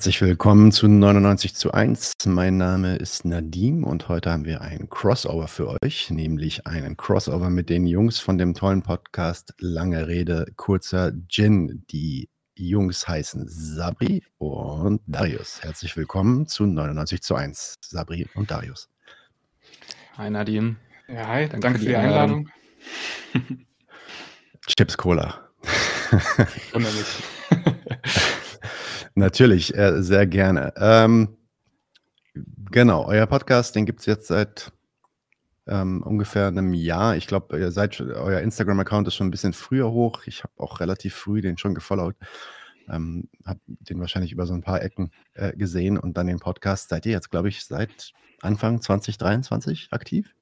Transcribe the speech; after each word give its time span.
Herzlich 0.00 0.22
willkommen 0.22 0.72
zu 0.72 0.88
99 0.88 1.54
zu 1.54 1.72
1. 1.72 2.14
Mein 2.24 2.56
Name 2.56 2.96
ist 2.96 3.26
Nadim 3.26 3.84
und 3.84 4.08
heute 4.08 4.32
haben 4.32 4.46
wir 4.46 4.62
ein 4.62 4.88
Crossover 4.88 5.46
für 5.46 5.76
euch, 5.82 6.08
nämlich 6.08 6.66
einen 6.66 6.96
Crossover 6.96 7.50
mit 7.50 7.68
den 7.68 7.86
Jungs 7.86 8.18
von 8.18 8.38
dem 8.38 8.54
tollen 8.54 8.80
Podcast 8.82 9.52
Lange 9.58 10.08
Rede, 10.08 10.46
kurzer 10.56 11.12
Gin. 11.28 11.84
Die 11.90 12.30
Jungs 12.56 13.06
heißen 13.06 13.46
Sabri 13.46 14.22
und 14.38 15.02
Darius. 15.06 15.62
Herzlich 15.62 15.94
willkommen 15.98 16.46
zu 16.46 16.64
99 16.64 17.20
zu 17.20 17.34
1. 17.34 17.74
Sabri 17.82 18.26
und 18.34 18.50
Darius. 18.50 18.88
Hi 20.16 20.30
Nadim. 20.30 20.76
Ja, 21.08 21.28
hi, 21.28 21.40
danke, 21.42 21.60
danke 21.60 21.78
für 21.78 21.84
die 21.84 21.96
Einladung. 21.96 22.48
Einladung. 23.34 23.66
Chips 24.66 24.96
Cola. 24.96 25.50
Wunderlich. 26.72 27.22
Natürlich, 29.14 29.76
äh, 29.76 30.02
sehr 30.02 30.26
gerne. 30.26 30.72
Ähm, 30.76 31.36
genau, 32.70 33.06
euer 33.06 33.26
Podcast, 33.26 33.74
den 33.74 33.86
gibt 33.86 34.00
es 34.00 34.06
jetzt 34.06 34.28
seit 34.28 34.72
ähm, 35.66 36.02
ungefähr 36.02 36.48
einem 36.48 36.74
Jahr. 36.74 37.16
Ich 37.16 37.26
glaube, 37.26 37.58
ihr 37.58 37.70
seid 37.70 38.00
euer 38.00 38.40
Instagram-Account 38.40 39.08
ist 39.08 39.14
schon 39.14 39.28
ein 39.28 39.30
bisschen 39.30 39.52
früher 39.52 39.90
hoch. 39.90 40.22
Ich 40.26 40.42
habe 40.42 40.52
auch 40.56 40.80
relativ 40.80 41.14
früh 41.14 41.40
den 41.40 41.58
schon 41.58 41.74
gefollowt. 41.74 42.16
Ähm, 42.88 43.28
habe 43.46 43.60
den 43.66 44.00
wahrscheinlich 44.00 44.32
über 44.32 44.46
so 44.46 44.54
ein 44.54 44.62
paar 44.62 44.82
Ecken 44.82 45.12
äh, 45.34 45.56
gesehen 45.56 45.96
und 45.96 46.16
dann 46.16 46.26
den 46.26 46.40
Podcast. 46.40 46.88
Seid 46.88 47.06
ihr 47.06 47.12
jetzt, 47.12 47.30
glaube 47.30 47.48
ich, 47.48 47.64
seit 47.64 48.12
Anfang 48.42 48.80
2023 48.80 49.88
aktiv? 49.92 50.34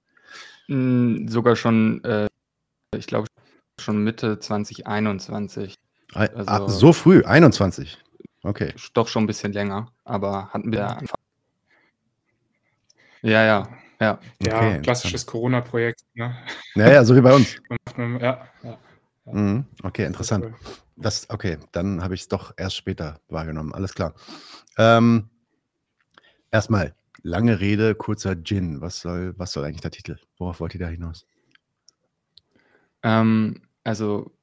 Mm, 0.69 1.29
sogar 1.29 1.57
schon, 1.57 2.03
äh, 2.05 2.29
ich 2.97 3.07
glaube, 3.07 3.27
schon 3.81 4.03
Mitte 4.03 4.39
2021. 4.39 5.75
Also, 6.15 6.35
ah, 6.47 6.69
so 6.69 6.95
früh, 6.95 7.23
21. 7.23 7.99
Okay. 8.43 8.73
Doch 8.95 9.09
schon 9.09 9.25
ein 9.25 9.27
bisschen 9.27 9.53
länger, 9.53 9.93
aber 10.05 10.49
hatten 10.53 10.73
wir 10.73 10.89
Anfang. 10.89 11.19
Ja, 13.23 13.45
ja, 13.45 13.69
ja. 14.01 14.21
Ja, 14.41 14.57
okay, 14.57 14.81
klassisches 14.83 15.27
Corona-Projekt. 15.27 16.03
Ne? 16.15 16.37
Ja, 16.77 16.91
ja, 16.93 17.05
so 17.05 17.17
wie 17.17 17.21
bei 17.21 17.35
uns. 17.35 17.57
ja, 17.97 18.19
ja, 18.19 18.49
ja. 18.63 18.79
Mhm, 19.33 19.67
okay, 19.83 20.05
interessant. 20.05 20.47
Das, 20.97 21.29
okay, 21.31 21.59
dann 21.73 22.03
habe 22.03 22.15
ich 22.15 22.23
es 22.23 22.29
doch 22.29 22.55
erst 22.57 22.77
später 22.77 23.21
wahrgenommen. 23.29 23.75
Alles 23.75 23.95
klar. 23.95 24.15
Ähm, 24.79 25.29
erstmal, 26.51 26.95
lange 27.23 27.61
Rede, 27.61 27.95
kurzer 27.95 28.37
Gin. 28.43 28.81
Was 28.81 29.01
soll, 29.01 29.35
was 29.37 29.53
soll 29.53 29.65
eigentlich 29.65 29.81
der 29.81 29.91
Titel? 29.91 30.17
Worauf 30.39 30.61
wollt 30.61 30.75
ihr 30.75 30.81
da 30.81 30.89
hinaus? 30.89 31.27
Ähm, 33.03 33.63
also 33.85 34.38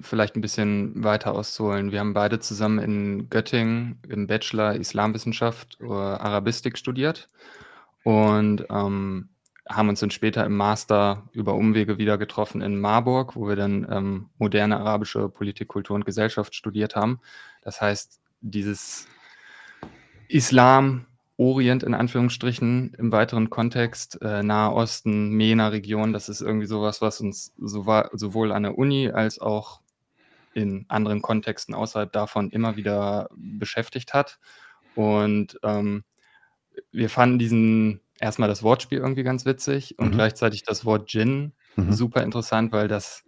vielleicht 0.00 0.36
ein 0.36 0.40
bisschen 0.40 1.02
weiter 1.02 1.32
auszuholen. 1.32 1.92
Wir 1.92 2.00
haben 2.00 2.14
beide 2.14 2.38
zusammen 2.38 2.78
in 2.78 3.30
Göttingen 3.30 3.98
im 4.08 4.26
Bachelor 4.26 4.74
Islamwissenschaft 4.74 5.80
oder 5.80 6.20
Arabistik 6.20 6.76
studiert 6.76 7.28
und 8.04 8.66
ähm, 8.70 9.30
haben 9.68 9.88
uns 9.88 10.00
dann 10.00 10.10
später 10.10 10.44
im 10.44 10.56
Master 10.56 11.28
über 11.32 11.54
Umwege 11.54 11.98
wieder 11.98 12.18
getroffen 12.18 12.60
in 12.60 12.80
Marburg, 12.80 13.36
wo 13.36 13.48
wir 13.48 13.56
dann 13.56 13.86
ähm, 13.90 14.30
moderne 14.38 14.78
arabische 14.78 15.28
Politik, 15.28 15.68
Kultur 15.68 15.96
und 15.96 16.06
Gesellschaft 16.06 16.54
studiert 16.54 16.96
haben. 16.96 17.20
Das 17.62 17.80
heißt, 17.80 18.20
dieses 18.40 19.06
Islam, 20.28 21.06
Orient 21.38 21.84
in 21.84 21.94
Anführungsstrichen 21.94 22.94
im 22.98 23.12
weiteren 23.12 23.48
Kontext, 23.48 24.20
äh, 24.22 24.42
Nahe 24.42 24.74
Osten, 24.74 25.30
MENA-Region, 25.30 26.12
das 26.12 26.28
ist 26.28 26.40
irgendwie 26.40 26.66
sowas, 26.66 27.00
was 27.00 27.20
uns 27.20 27.54
sowohl 27.56 28.50
an 28.50 28.64
der 28.64 28.76
Uni 28.76 29.08
als 29.08 29.38
auch 29.40 29.80
in 30.52 30.84
anderen 30.88 31.22
Kontexten 31.22 31.74
außerhalb 31.74 32.12
davon 32.12 32.50
immer 32.50 32.76
wieder 32.76 33.28
beschäftigt 33.36 34.14
hat. 34.14 34.40
Und 34.96 35.60
ähm, 35.62 36.02
wir 36.90 37.08
fanden 37.08 37.38
diesen 37.38 38.00
erstmal 38.18 38.48
das 38.48 38.64
Wortspiel 38.64 38.98
irgendwie 38.98 39.22
ganz 39.22 39.44
witzig 39.44 39.96
und 39.98 40.08
mhm. 40.08 40.14
gleichzeitig 40.14 40.64
das 40.64 40.84
Wort 40.84 41.08
Gin 41.08 41.52
mhm. 41.76 41.92
super 41.92 42.24
interessant, 42.24 42.72
weil 42.72 42.88
das 42.88 43.22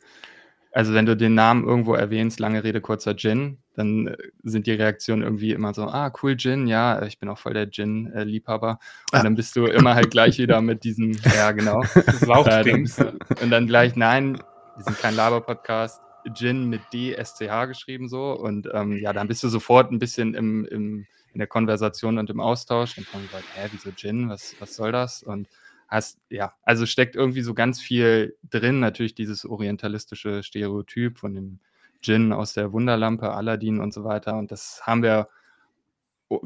also 0.73 0.95
wenn 0.95 1.07
du 1.07 1.17
den 1.17 1.35
Namen 1.35 1.65
irgendwo 1.65 1.95
erwähnst, 1.95 2.39
lange 2.39 2.63
Rede, 2.63 2.81
kurzer 2.81 3.17
Gin, 3.17 3.59
dann 3.75 4.09
äh, 4.09 4.17
sind 4.43 4.67
die 4.67 4.73
Reaktionen 4.73 5.23
irgendwie 5.23 5.53
immer 5.53 5.75
so, 5.75 5.85
ah, 5.85 6.13
cool 6.23 6.37
Gin, 6.37 6.67
ja, 6.67 7.03
ich 7.03 7.19
bin 7.19 7.29
auch 7.29 7.39
voll 7.39 7.55
der 7.55 7.71
Gin-Liebhaber. 7.71 8.79
Und 9.13 9.19
ah. 9.19 9.23
dann 9.23 9.35
bist 9.35 9.57
du 9.57 9.67
immer 9.67 9.95
halt 9.95 10.11
gleich 10.11 10.39
wieder 10.39 10.61
mit 10.61 10.85
diesem, 10.85 11.17
ja, 11.35 11.53
genau. 11.53 11.83
Sauchding. 12.21 12.89
Äh, 12.99 13.43
und 13.43 13.51
dann 13.51 13.67
gleich, 13.67 13.97
nein, 13.97 14.37
wir 14.77 14.85
sind 14.85 14.99
kein 14.99 15.17
Laber-Podcast, 15.17 16.01
Gin 16.35 16.69
mit 16.69 16.83
D, 16.93 17.17
SCH 17.17 17.67
geschrieben 17.67 18.09
so. 18.09 18.33
Und 18.33 18.69
ähm, 18.73 18.97
ja, 18.99 19.13
dann 19.13 19.27
bist 19.29 19.43
du 19.43 19.49
sofort 19.49 19.91
ein 19.91 19.99
bisschen 19.99 20.35
im, 20.35 20.65
im, 20.67 21.07
in 21.33 21.39
der 21.39 21.47
Konversation 21.47 22.19
und 22.19 22.31
im 22.31 22.41
Austausch. 22.41 22.97
Und 22.99 23.07
dann 23.13 23.23
gesagt, 23.23 23.45
hä, 23.55 23.69
wieso 23.73 23.91
Gin, 23.93 24.29
was, 24.29 24.55
was 24.61 24.77
soll 24.77 24.93
das? 24.93 25.23
Und 25.23 25.49
hast, 25.91 26.21
ja, 26.31 26.55
also 26.63 26.87
steckt 26.87 27.17
irgendwie 27.17 27.43
so 27.43 27.53
ganz 27.53 27.81
viel 27.81 28.37
drin. 28.49 28.81
Natürlich 28.81 29.15
dieses 29.15 29.45
orientalistische 29.45 30.43
Stereotyp 30.43 31.19
von 31.19 31.35
dem 31.35 31.59
Djinn 32.07 32.33
aus 32.33 32.55
der 32.55 32.73
Wunderlampe, 32.73 33.33
Aladdin 33.33 33.81
und 33.81 33.93
so 33.93 34.05
weiter. 34.05 34.39
Und 34.39 34.53
das 34.53 34.83
haben 34.87 35.03
wir 35.03 35.29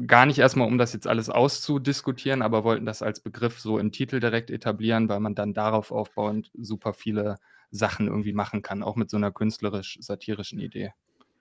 gar 0.07 0.25
nicht 0.25 0.39
erstmal, 0.39 0.67
um 0.67 0.79
das 0.79 0.93
jetzt 0.93 1.07
alles 1.07 1.29
auszudiskutieren, 1.29 2.41
aber 2.41 2.63
wollten 2.63 2.87
das 2.87 3.03
als 3.03 3.19
Begriff 3.19 3.59
so 3.59 3.77
im 3.77 3.91
Titel 3.91 4.19
direkt 4.19 4.49
etablieren, 4.49 5.07
weil 5.09 5.19
man 5.19 5.35
dann 5.35 5.53
darauf 5.53 5.91
aufbauend 5.91 6.49
super 6.55 6.93
viele 6.93 7.37
Sachen 7.69 8.07
irgendwie 8.07 8.33
machen 8.33 8.63
kann, 8.63 8.81
auch 8.81 8.95
mit 8.95 9.11
so 9.11 9.17
einer 9.17 9.31
künstlerisch-satirischen 9.31 10.59
Idee. 10.59 10.93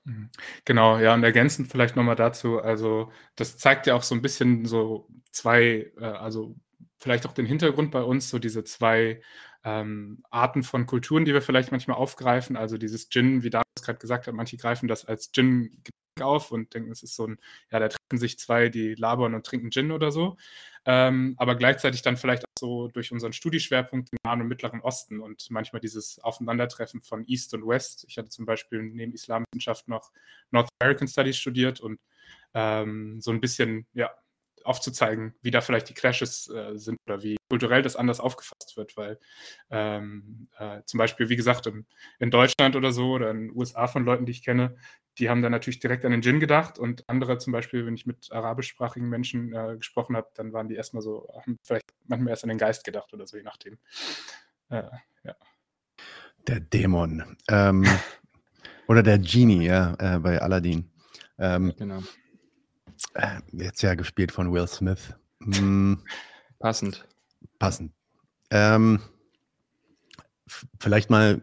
Mhm. 0.05 0.29
Genau, 0.67 0.99
ja, 0.99 1.15
und 1.15 1.25
ergänzend 1.25 1.69
vielleicht 1.69 1.97
nochmal 1.97 2.17
dazu, 2.17 2.61
also 2.61 3.11
das 3.37 3.57
zeigt 3.57 3.87
ja 3.87 3.95
auch 3.95 4.03
so 4.03 4.15
ein 4.15 4.21
bisschen 4.21 4.67
so 4.67 5.09
zwei, 5.31 5.91
äh, 5.99 6.05
also 6.05 6.55
vielleicht 6.99 7.27
auch 7.27 7.33
den 7.33 7.47
Hintergrund 7.47 7.91
bei 7.91 8.03
uns, 8.03 8.31
so 8.31 8.39
diese 8.39 8.65
zwei 8.65 9.21
ähm, 9.65 10.23
Arten 10.31 10.63
von 10.63 10.87
Kulturen, 10.87 11.25
die 11.25 11.33
wir 11.33 11.43
vielleicht 11.43 11.73
manchmal 11.73 11.97
aufgreifen. 11.97 12.57
Also 12.57 12.79
dieses 12.79 13.09
Gin, 13.09 13.43
wie 13.43 13.51
David 13.51 13.65
gerade 13.83 13.99
gesagt 13.99 14.27
hat, 14.27 14.35
manche 14.35 14.57
greifen 14.57 14.89
das 14.89 15.05
als 15.05 15.33
Gin 15.33 15.83
auf 16.21 16.53
und 16.53 16.75
denken, 16.75 16.93
es 16.93 17.03
ist 17.03 17.17
so 17.17 17.27
ein, 17.27 17.39
ja, 17.73 17.81
da 17.81 17.89
treffen 17.89 18.19
sich 18.19 18.39
zwei, 18.39 18.69
die 18.69 18.95
labern 18.95 19.35
und 19.35 19.45
trinken 19.45 19.71
Gin 19.71 19.91
oder 19.91 20.13
so. 20.13 20.37
Ähm, 20.87 21.35
aber 21.39 21.57
gleichzeitig 21.57 22.03
dann 22.03 22.17
vielleicht 22.17 22.45
auch 22.45 22.59
so 22.59 22.89
durch 22.89 23.11
unseren 23.11 23.33
Studieschwerpunkt 23.33 24.11
im 24.13 24.19
Nahen 24.25 24.43
und 24.43 24.49
Mittleren 24.49 24.81
Osten 24.81 25.21
und 25.21 25.47
manchmal 25.51 25.81
dieses 25.81 26.19
Aufeinandertreffen 26.21 27.01
von 27.01 27.25
East 27.27 27.55
und 27.55 27.67
West. 27.67 28.05
Ich 28.09 28.19
hatte 28.19 28.29
zum 28.29 28.45
Beispiel 28.47 28.83
neben 28.83 29.13
Islamwissenschaft 29.13 29.89
noch 29.89 30.13
North 30.51 30.69
American 30.81 31.09
Studies 31.09 31.39
studiert 31.39 31.81
und 31.81 31.99
ähm, 32.53 33.21
so 33.21 33.31
ein 33.31 33.41
bisschen, 33.41 33.87
ja, 33.95 34.11
aufzuzeigen, 34.65 35.35
wie 35.43 35.51
da 35.51 35.61
vielleicht 35.61 35.89
die 35.89 35.95
Clashes 35.95 36.49
äh, 36.49 36.77
sind 36.77 36.99
oder 37.07 37.23
wie 37.23 37.37
kulturell 37.49 37.83
das 37.83 37.97
anders 37.97 38.19
aufgefasst 38.19 38.77
wird, 38.77 38.97
weil 38.97 39.19
ähm, 39.71 40.49
äh, 40.59 40.81
zum 40.87 40.99
Beispiel, 40.99 41.29
wie 41.29 41.37
gesagt, 41.37 41.67
im, 41.67 41.87
in 42.19 42.31
Deutschland 42.31 42.75
oder 42.75 42.93
so 42.93 43.13
oder 43.13 43.31
in 43.31 43.49
den 43.49 43.57
USA 43.57 43.87
von 43.87 44.05
Leuten, 44.05 44.27
die 44.27 44.33
ich 44.33 44.43
kenne, 44.43 44.77
die 45.19 45.31
haben 45.31 45.43
dann 45.43 45.53
natürlich 45.53 45.79
direkt 45.79 46.05
an 46.05 46.11
den 46.11 46.23
Djinn 46.23 46.41
gedacht 46.41 46.79
und 46.79 47.09
andere 47.09 47.39
zum 47.39 47.53
Beispiel, 47.53 47.87
wenn 47.87 47.95
ich 47.95 48.07
mit 48.07 48.33
arabischsprachigen 48.33 49.09
Menschen 49.09 49.53
äh, 49.53 49.77
gesprochen 49.77 50.17
habe, 50.17 50.29
dann 50.35 50.53
waren 50.53 50.69
die 50.69 50.75
erstmal 50.75 51.03
so, 51.03 51.29
haben 51.35 51.59
vielleicht 51.63 51.95
manchmal 52.07 52.31
erst 52.31 52.45
an 52.45 52.49
den 52.49 52.59
Geist 52.59 52.85
gedacht 52.85 53.13
oder 53.13 53.27
so, 53.27 53.37
je 53.37 53.45
nachdem. 53.45 53.79
Äh, 54.71 54.83
ja. 55.23 55.37
Der 56.49 56.61
Dämon. 56.61 57.37
Ähm, 57.49 57.85
oder 58.89 59.03
der 59.03 59.19
Genie, 59.19 59.67
ja, 59.67 59.95
äh, 59.99 60.19
bei 60.19 60.41
Aladdin. 60.41 60.91
Ähm, 61.39 61.73
genau. 61.77 62.03
Äh, 63.15 63.41
jetzt 63.53 63.83
ja 63.83 63.95
gespielt 63.95 64.33
von 64.33 64.53
Will 64.53 64.67
Smith. 64.67 65.15
Hm, 65.41 66.03
passend. 66.59 67.07
Passend. 67.59 67.93
Ähm, 68.51 69.01
vielleicht 70.79 71.11
mal 71.11 71.43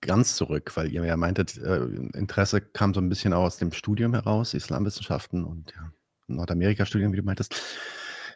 ganz 0.00 0.34
zurück, 0.36 0.72
weil 0.74 0.90
ihr 0.90 1.04
ja 1.04 1.16
meintet, 1.16 1.58
äh, 1.58 1.84
Interesse 2.14 2.60
kam 2.60 2.94
so 2.94 3.00
ein 3.00 3.08
bisschen 3.08 3.32
aus 3.32 3.58
dem 3.58 3.72
Studium 3.72 4.14
heraus, 4.14 4.54
Islamwissenschaften 4.54 5.44
und 5.44 5.72
ja, 5.72 5.92
Nordamerika-Studium, 6.26 7.12
wie 7.12 7.18
du 7.18 7.22
meintest. 7.22 7.54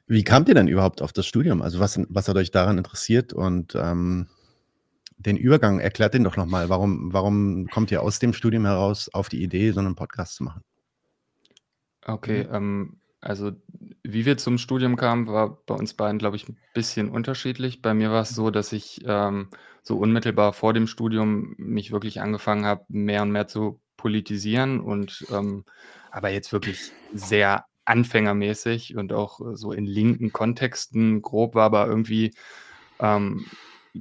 Wie 0.06 0.24
kamt 0.24 0.48
ihr 0.48 0.54
denn 0.54 0.68
überhaupt 0.68 1.00
auf 1.00 1.14
das 1.14 1.26
Studium? 1.26 1.62
Also 1.62 1.80
was, 1.80 1.98
was 2.08 2.28
hat 2.28 2.36
euch 2.36 2.50
daran 2.50 2.76
interessiert 2.76 3.32
und 3.32 3.74
ähm, 3.74 4.28
den 5.16 5.38
Übergang, 5.38 5.80
erklärt 5.80 6.12
den 6.12 6.24
doch 6.24 6.36
nochmal. 6.36 6.68
Warum, 6.68 7.12
warum 7.12 7.66
kommt 7.68 7.90
ihr 7.90 8.02
aus 8.02 8.18
dem 8.18 8.34
Studium 8.34 8.66
heraus 8.66 9.08
auf 9.14 9.30
die 9.30 9.42
Idee, 9.42 9.70
so 9.72 9.80
einen 9.80 9.94
Podcast 9.94 10.34
zu 10.34 10.44
machen? 10.44 10.62
Okay, 12.06 12.44
Mhm. 12.44 12.54
ähm, 12.54 13.00
also 13.20 13.52
wie 14.02 14.26
wir 14.26 14.36
zum 14.36 14.58
Studium 14.58 14.96
kamen, 14.96 15.26
war 15.26 15.58
bei 15.66 15.74
uns 15.74 15.94
beiden, 15.94 16.18
glaube 16.18 16.36
ich, 16.36 16.48
ein 16.48 16.58
bisschen 16.74 17.08
unterschiedlich. 17.08 17.80
Bei 17.80 17.94
mir 17.94 18.10
war 18.10 18.22
es 18.22 18.30
so, 18.30 18.50
dass 18.50 18.72
ich, 18.72 19.00
ähm, 19.06 19.48
so 19.82 19.98
unmittelbar 19.98 20.52
vor 20.52 20.72
dem 20.74 20.86
Studium 20.86 21.54
mich 21.58 21.90
wirklich 21.92 22.20
angefangen 22.20 22.66
habe, 22.66 22.84
mehr 22.88 23.22
und 23.22 23.30
mehr 23.32 23.46
zu 23.46 23.80
politisieren 23.96 24.80
und, 24.80 25.26
ähm 25.30 25.64
aber 26.10 26.28
jetzt 26.28 26.52
wirklich 26.52 26.94
sehr 27.12 27.64
anfängermäßig 27.86 28.96
und 28.96 29.12
auch, 29.12 29.40
äh, 29.40 29.56
so 29.56 29.72
in 29.72 29.84
linken 29.84 30.32
Kontexten 30.32 31.22
grob, 31.22 31.54
war 31.56 31.64
aber 31.64 31.86
irgendwie, 31.88 32.34
ähm 33.00 33.46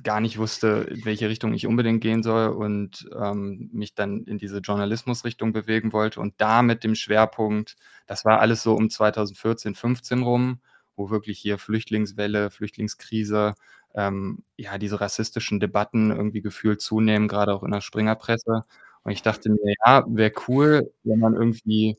gar 0.03 0.19
nicht 0.21 0.37
wusste, 0.39 0.87
in 0.89 1.05
welche 1.05 1.29
Richtung 1.29 1.53
ich 1.53 1.67
unbedingt 1.67 2.01
gehen 2.01 2.23
soll 2.23 2.47
und 2.49 3.07
ähm, 3.15 3.69
mich 3.73 3.93
dann 3.93 4.23
in 4.23 4.39
diese 4.39 4.57
Journalismusrichtung 4.59 5.53
bewegen 5.53 5.93
wollte 5.93 6.19
und 6.19 6.33
da 6.39 6.63
mit 6.63 6.83
dem 6.83 6.95
Schwerpunkt, 6.95 7.75
das 8.07 8.25
war 8.25 8.39
alles 8.39 8.63
so 8.63 8.73
um 8.75 8.89
2014, 8.89 9.75
15 9.75 10.23
rum, 10.23 10.59
wo 10.95 11.09
wirklich 11.11 11.39
hier 11.39 11.57
Flüchtlingswelle, 11.59 12.49
Flüchtlingskrise, 12.49 13.53
ähm, 13.95 14.43
ja, 14.57 14.77
diese 14.79 14.99
rassistischen 14.99 15.59
Debatten 15.59 16.09
irgendwie 16.11 16.41
gefühlt 16.41 16.81
zunehmen, 16.81 17.27
gerade 17.27 17.53
auch 17.53 17.63
in 17.63 17.71
der 17.71 17.81
Springerpresse. 17.81 18.63
Und 19.03 19.11
ich 19.11 19.21
dachte 19.21 19.49
mir, 19.51 19.75
ja, 19.85 20.03
wäre 20.07 20.31
cool, 20.47 20.91
wenn 21.03 21.19
man 21.19 21.35
irgendwie 21.35 21.97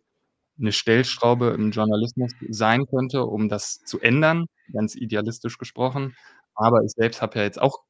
eine 0.58 0.72
Stellschraube 0.72 1.50
im 1.50 1.70
Journalismus 1.72 2.32
sein 2.48 2.86
könnte, 2.86 3.24
um 3.24 3.48
das 3.48 3.80
zu 3.84 4.00
ändern, 4.00 4.46
ganz 4.72 4.94
idealistisch 4.94 5.58
gesprochen. 5.58 6.14
Aber 6.56 6.82
ich 6.84 6.92
selbst 6.92 7.22
habe 7.22 7.38
ja 7.38 7.44
jetzt 7.44 7.60
auch 7.60 7.80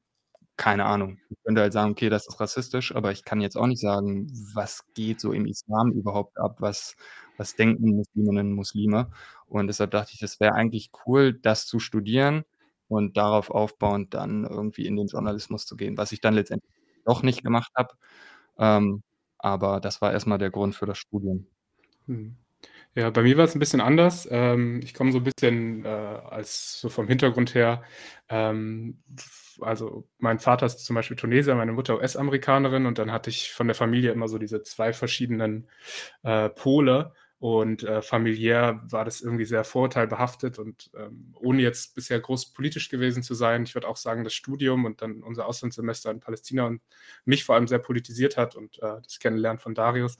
keine 0.57 0.85
Ahnung. 0.85 1.19
Ich 1.29 1.37
könnte 1.45 1.61
halt 1.61 1.73
sagen: 1.73 1.91
„Okay, 1.93 2.09
das 2.09 2.27
ist 2.27 2.39
rassistisch“, 2.39 2.95
aber 2.95 3.11
ich 3.11 3.25
kann 3.25 3.41
jetzt 3.41 3.57
auch 3.57 3.67
nicht 3.67 3.81
sagen, 3.81 4.27
was 4.55 4.85
geht 4.95 5.21
so 5.21 5.33
im 5.33 5.45
Islam 5.47 5.91
überhaupt 5.93 6.37
ab? 6.39 6.57
Was 6.61 6.95
was 7.37 7.55
denken 7.55 7.95
Musliminnen 7.97 8.49
und 8.49 8.53
Muslime? 8.55 9.11
Und 9.47 9.67
deshalb 9.67 9.91
dachte 9.91 10.11
ich, 10.13 10.19
das 10.21 10.39
wäre 10.39 10.53
eigentlich 10.55 10.91
cool, 11.07 11.33
das 11.33 11.67
zu 11.67 11.79
studieren 11.79 12.45
und 12.89 13.17
darauf 13.17 13.49
aufbauend 13.51 14.13
dann 14.13 14.45
irgendwie 14.45 14.85
in 14.87 14.95
den 14.97 15.07
Journalismus 15.07 15.65
zu 15.65 15.75
gehen, 15.77 15.97
was 15.97 16.11
ich 16.13 16.21
dann 16.21 16.35
letztendlich 16.35 16.71
doch 17.05 17.23
nicht 17.23 17.43
gemacht 17.43 17.71
habe. 17.75 17.95
Ähm, 18.59 19.03
aber 19.39 19.79
das 19.81 20.01
war 20.01 20.13
erst 20.13 20.27
mal 20.27 20.37
der 20.39 20.51
Grund 20.51 20.75
für 20.75 20.85
das 20.87 20.97
Studium. 20.99 21.47
Mhm. 22.07 22.37
Ja, 22.95 23.09
bei 23.09 23.23
mir 23.23 23.37
war 23.37 23.45
es 23.45 23.55
ein 23.55 23.59
bisschen 23.59 23.81
anders. 23.81 24.27
Ähm, 24.31 24.79
ich 24.83 24.93
komme 24.93 25.11
so 25.11 25.19
ein 25.19 25.23
bisschen, 25.23 25.83
äh, 25.85 25.87
als 25.89 26.79
so 26.79 26.89
vom 26.89 27.07
Hintergrund 27.07 27.53
her. 27.53 27.83
Ähm, 28.29 29.03
also 29.61 30.07
mein 30.17 30.39
Vater 30.39 30.65
ist 30.65 30.79
zum 30.85 30.95
Beispiel 30.95 31.17
Tunesier, 31.17 31.55
meine 31.55 31.71
Mutter 31.73 31.95
US-Amerikanerin 31.95 32.85
und 32.85 32.97
dann 32.97 33.11
hatte 33.11 33.29
ich 33.29 33.51
von 33.53 33.67
der 33.67 33.75
Familie 33.75 34.11
immer 34.11 34.27
so 34.27 34.37
diese 34.37 34.63
zwei 34.63 34.93
verschiedenen 34.93 35.69
äh, 36.23 36.49
Pole 36.49 37.13
und 37.39 37.83
äh, 37.83 38.01
familiär 38.01 38.81
war 38.89 39.05
das 39.05 39.21
irgendwie 39.21 39.45
sehr 39.45 39.63
vorurteilbehaftet 39.65 40.57
und 40.59 40.89
ähm, 40.97 41.33
ohne 41.39 41.61
jetzt 41.61 41.95
bisher 41.95 42.19
groß 42.19 42.53
politisch 42.53 42.89
gewesen 42.89 43.23
zu 43.23 43.33
sein, 43.35 43.63
ich 43.63 43.75
würde 43.75 43.87
auch 43.87 43.97
sagen, 43.97 44.23
das 44.23 44.33
Studium 44.33 44.85
und 44.85 45.01
dann 45.01 45.21
unser 45.23 45.45
Auslandssemester 45.45 46.11
in 46.11 46.19
Palästina 46.21 46.65
und 46.65 46.81
mich 47.25 47.43
vor 47.43 47.55
allem 47.55 47.67
sehr 47.67 47.79
politisiert 47.79 48.37
hat 48.37 48.55
und 48.55 48.79
äh, 48.81 49.01
das 49.03 49.19
Kennenlernen 49.19 49.59
von 49.59 49.75
Darius 49.75 50.17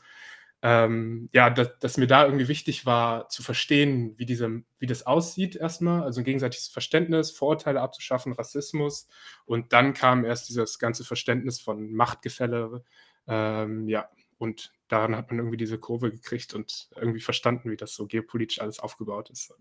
ähm, 0.62 1.30
ja, 1.31 1.50
dass, 1.50 1.78
dass, 1.80 1.98
mir 1.98 2.07
da 2.07 2.25
irgendwie 2.25 2.48
wichtig 2.48 2.86
war, 2.86 3.30
zu 3.30 3.44
verstehen, 3.44 4.18
wie, 4.18 4.25
diese, 4.25 4.63
wie 4.80 4.88
das 4.88 5.06
aussieht 5.06 5.56
erstmal, 5.56 6.04
also 6.04 6.22
ein 6.22 6.24
gegenseitiges 6.24 6.69
Verständnis, 6.69 7.31
Vorurteile 7.31 7.81
abzuschaffen, 7.81 8.34
Rassismus. 8.34 9.07
Und 9.46 9.74
dann 9.74 9.94
kam 9.94 10.25
erst 10.25 10.50
dieses 10.50 10.80
ganze 10.80 11.04
Verständnis 11.04 11.60
von 11.60 11.94
Machtgefälle. 11.94 12.84
Ähm, 13.28 13.88
ja, 13.88 14.10
und 14.38 14.74
daran 14.88 15.16
hat 15.16 15.30
man 15.30 15.40
irgendwie 15.40 15.57
diese 15.57 15.78
Kurve 15.78 16.12
gekriegt 16.12 16.54
und 16.54 16.90
irgendwie 16.96 17.22
verstanden, 17.22 17.69
wie 17.69 17.78
das 17.78 17.94
so 17.94 18.07
geopolitisch 18.07 18.60
alles 18.60 18.80
aufgebaut 18.80 19.30
ist. 19.30 19.54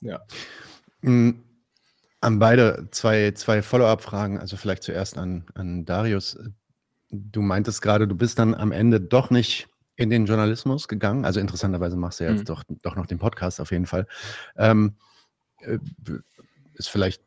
Ja. 0.00 0.20
Mhm. 1.00 1.44
An 2.20 2.40
beide 2.40 2.88
zwei, 2.90 3.30
zwei 3.32 3.62
Follow-up-Fragen, 3.62 4.38
also 4.38 4.56
vielleicht 4.56 4.82
zuerst 4.82 5.16
an, 5.16 5.46
an 5.54 5.84
Darius. 5.84 6.36
Du 7.10 7.40
meintest 7.40 7.80
gerade, 7.82 8.08
du 8.08 8.16
bist 8.16 8.40
dann 8.40 8.54
am 8.54 8.72
Ende 8.72 9.00
doch 9.00 9.30
nicht 9.30 9.68
in 9.98 10.10
den 10.10 10.26
Journalismus 10.26 10.88
gegangen. 10.88 11.24
Also 11.24 11.40
interessanterweise 11.40 11.96
machst 11.96 12.20
du 12.20 12.24
ja 12.24 12.30
jetzt 12.30 12.40
mhm. 12.40 12.44
doch, 12.44 12.64
doch 12.82 12.96
noch 12.96 13.06
den 13.06 13.18
Podcast 13.18 13.60
auf 13.60 13.72
jeden 13.72 13.86
Fall. 13.86 14.06
Ähm, 14.56 14.94
äh, 15.60 15.78
ist 16.74 16.88
vielleicht 16.88 17.22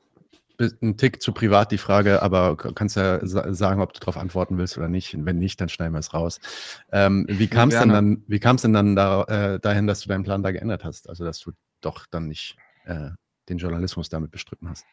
ein 0.81 0.95
Tick 0.95 1.21
zu 1.21 1.33
privat 1.33 1.71
die 1.71 1.77
Frage, 1.77 2.21
aber 2.21 2.55
kannst 2.55 2.95
ja 2.95 3.19
sagen, 3.23 3.81
ob 3.81 3.93
du 3.93 3.99
darauf 3.99 4.15
antworten 4.15 4.57
willst 4.57 4.77
oder 4.77 4.87
nicht. 4.87 5.15
Wenn 5.17 5.37
nicht, 5.37 5.59
dann 5.59 5.69
schneiden 5.69 5.93
wir 5.93 5.99
es 5.99 6.13
raus. 6.13 6.39
Ähm, 6.91 7.25
wie 7.27 7.47
kam 7.47 7.69
es 7.69 7.79
denn 7.79 7.89
dann, 7.89 8.23
wie 8.27 8.39
kam 8.39 8.55
es 8.55 8.61
denn 8.61 8.73
dann 8.73 8.95
da, 8.95 9.23
äh, 9.23 9.59
dahin, 9.59 9.87
dass 9.87 10.01
du 10.01 10.09
deinen 10.09 10.23
Plan 10.23 10.43
da 10.43 10.51
geändert 10.51 10.85
hast? 10.85 11.09
Also 11.09 11.25
dass 11.25 11.39
du 11.39 11.51
doch 11.81 12.05
dann 12.09 12.27
nicht 12.27 12.55
äh, 12.85 13.09
den 13.49 13.57
Journalismus 13.57 14.07
damit 14.09 14.31
bestritten 14.31 14.69
hast? 14.69 14.85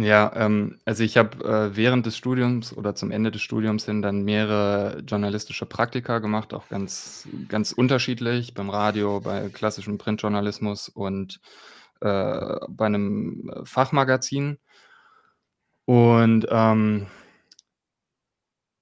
Ja, 0.00 0.30
ähm, 0.36 0.78
also 0.84 1.02
ich 1.02 1.16
habe 1.16 1.44
äh, 1.44 1.76
während 1.76 2.06
des 2.06 2.16
Studiums 2.16 2.72
oder 2.76 2.94
zum 2.94 3.10
Ende 3.10 3.32
des 3.32 3.42
Studiums 3.42 3.84
hin 3.84 4.00
dann 4.00 4.22
mehrere 4.22 5.02
journalistische 5.04 5.66
Praktika 5.66 6.20
gemacht, 6.20 6.54
auch 6.54 6.68
ganz, 6.68 7.26
ganz 7.48 7.72
unterschiedlich, 7.72 8.54
beim 8.54 8.70
Radio, 8.70 9.20
bei 9.20 9.48
klassischem 9.48 9.98
Printjournalismus 9.98 10.88
und 10.88 11.40
äh, 12.00 12.56
bei 12.68 12.86
einem 12.86 13.50
Fachmagazin. 13.64 14.58
Und 15.86 16.46
ähm, 16.50 17.08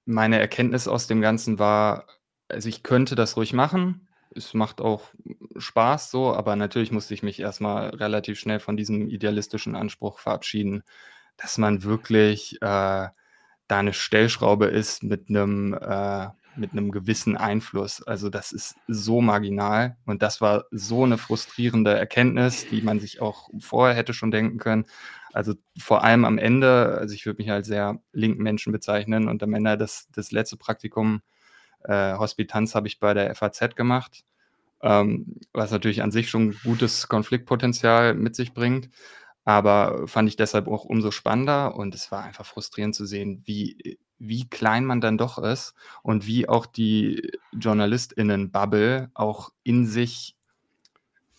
meine 0.05 0.39
Erkenntnis 0.39 0.87
aus 0.87 1.07
dem 1.07 1.21
Ganzen 1.21 1.59
war, 1.59 2.07
also 2.47 2.69
ich 2.69 2.83
könnte 2.83 3.15
das 3.15 3.37
ruhig 3.37 3.53
machen, 3.53 4.06
es 4.37 4.53
macht 4.53 4.81
auch 4.81 5.03
Spaß 5.57 6.11
so, 6.11 6.33
aber 6.33 6.55
natürlich 6.55 6.91
musste 6.91 7.13
ich 7.13 7.23
mich 7.23 7.39
erstmal 7.39 7.89
relativ 7.89 8.39
schnell 8.39 8.59
von 8.59 8.77
diesem 8.77 9.09
idealistischen 9.09 9.75
Anspruch 9.75 10.19
verabschieden, 10.19 10.83
dass 11.37 11.57
man 11.57 11.83
wirklich, 11.83 12.57
äh, 12.61 13.07
da 13.69 13.79
eine 13.79 13.93
Stellschraube 13.93 14.67
ist 14.67 15.03
mit 15.03 15.29
einem 15.29 15.73
äh, 15.73 16.27
mit 16.57 16.73
'nem 16.73 16.91
gewissen 16.91 17.37
Einfluss. 17.37 18.01
Also, 18.03 18.29
das 18.29 18.51
ist 18.51 18.75
so 18.87 19.21
marginal 19.21 19.97
und 20.05 20.23
das 20.23 20.41
war 20.41 20.65
so 20.71 21.03
eine 21.03 21.17
frustrierende 21.19 21.93
Erkenntnis, 21.97 22.67
die 22.69 22.81
man 22.81 22.99
sich 22.99 23.21
auch 23.21 23.49
vorher 23.59 23.95
hätte 23.95 24.13
schon 24.13 24.31
denken 24.31 24.57
können. 24.59 24.85
Also, 25.33 25.53
vor 25.79 26.03
allem 26.03 26.25
am 26.25 26.37
Ende 26.39 26.97
also, 26.99 27.13
ich 27.15 27.25
würde 27.27 27.41
mich 27.43 27.51
als 27.51 27.67
sehr 27.67 27.99
linken 28.13 28.41
Menschen 28.43 28.71
bezeichnen 28.73 29.27
und 29.29 29.43
am 29.43 29.53
Ende 29.53 29.77
das 29.77 30.07
das 30.13 30.31
letzte 30.31 30.57
Praktikum 30.57 31.21
äh, 31.87 32.17
Hospitanz 32.17 32.75
habe 32.75 32.87
ich 32.87 32.99
bei 32.99 33.13
der 33.13 33.33
FAZ 33.35 33.75
gemacht, 33.75 34.23
ähm, 34.81 35.39
was 35.53 35.71
natürlich 35.71 36.03
an 36.03 36.11
sich 36.11 36.29
schon 36.29 36.55
gutes 36.63 37.07
Konfliktpotenzial 37.07 38.13
mit 38.13 38.35
sich 38.35 38.53
bringt, 38.53 38.89
aber 39.45 40.07
fand 40.07 40.29
ich 40.29 40.35
deshalb 40.35 40.67
auch 40.67 40.85
umso 40.85 41.11
spannender 41.11 41.75
und 41.75 41.95
es 41.95 42.11
war 42.11 42.23
einfach 42.23 42.45
frustrierend 42.45 42.95
zu 42.95 43.05
sehen, 43.05 43.41
wie 43.45 43.97
wie 44.19 44.49
klein 44.49 44.85
man 44.85 44.99
dann 45.01 45.17
doch 45.17 45.37
ist 45.37 45.73
und 46.03 46.25
wie 46.25 46.49
auch 46.49 46.65
die 46.65 47.31
JournalistInnen-Bubble 47.53 49.11
auch 49.13 49.51
in 49.63 49.85
sich 49.85 50.35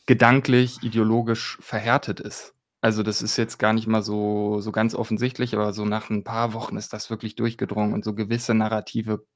gedanklich, 0.07 0.83
ideologisch 0.83 1.59
verhärtet 1.61 2.21
ist. 2.21 2.55
Also, 2.81 3.03
das 3.03 3.23
ist 3.23 3.37
jetzt 3.37 3.59
gar 3.59 3.73
nicht 3.73 3.89
mal 3.89 4.03
so 4.03 4.61
so 4.61 4.71
ganz 4.73 4.95
offensichtlich, 4.95 5.55
aber 5.55 5.73
so 5.73 5.85
nach 5.85 6.11
ein 6.11 6.25
paar 6.25 6.53
Wochen 6.55 6.77
ist 6.77 6.93
das 6.93 7.11
wirklich 7.11 7.35
durchgedrungen 7.35 7.93
und 7.93 8.05
so 8.05 8.15
gewisse 8.15 8.55
Narrative 8.55 9.27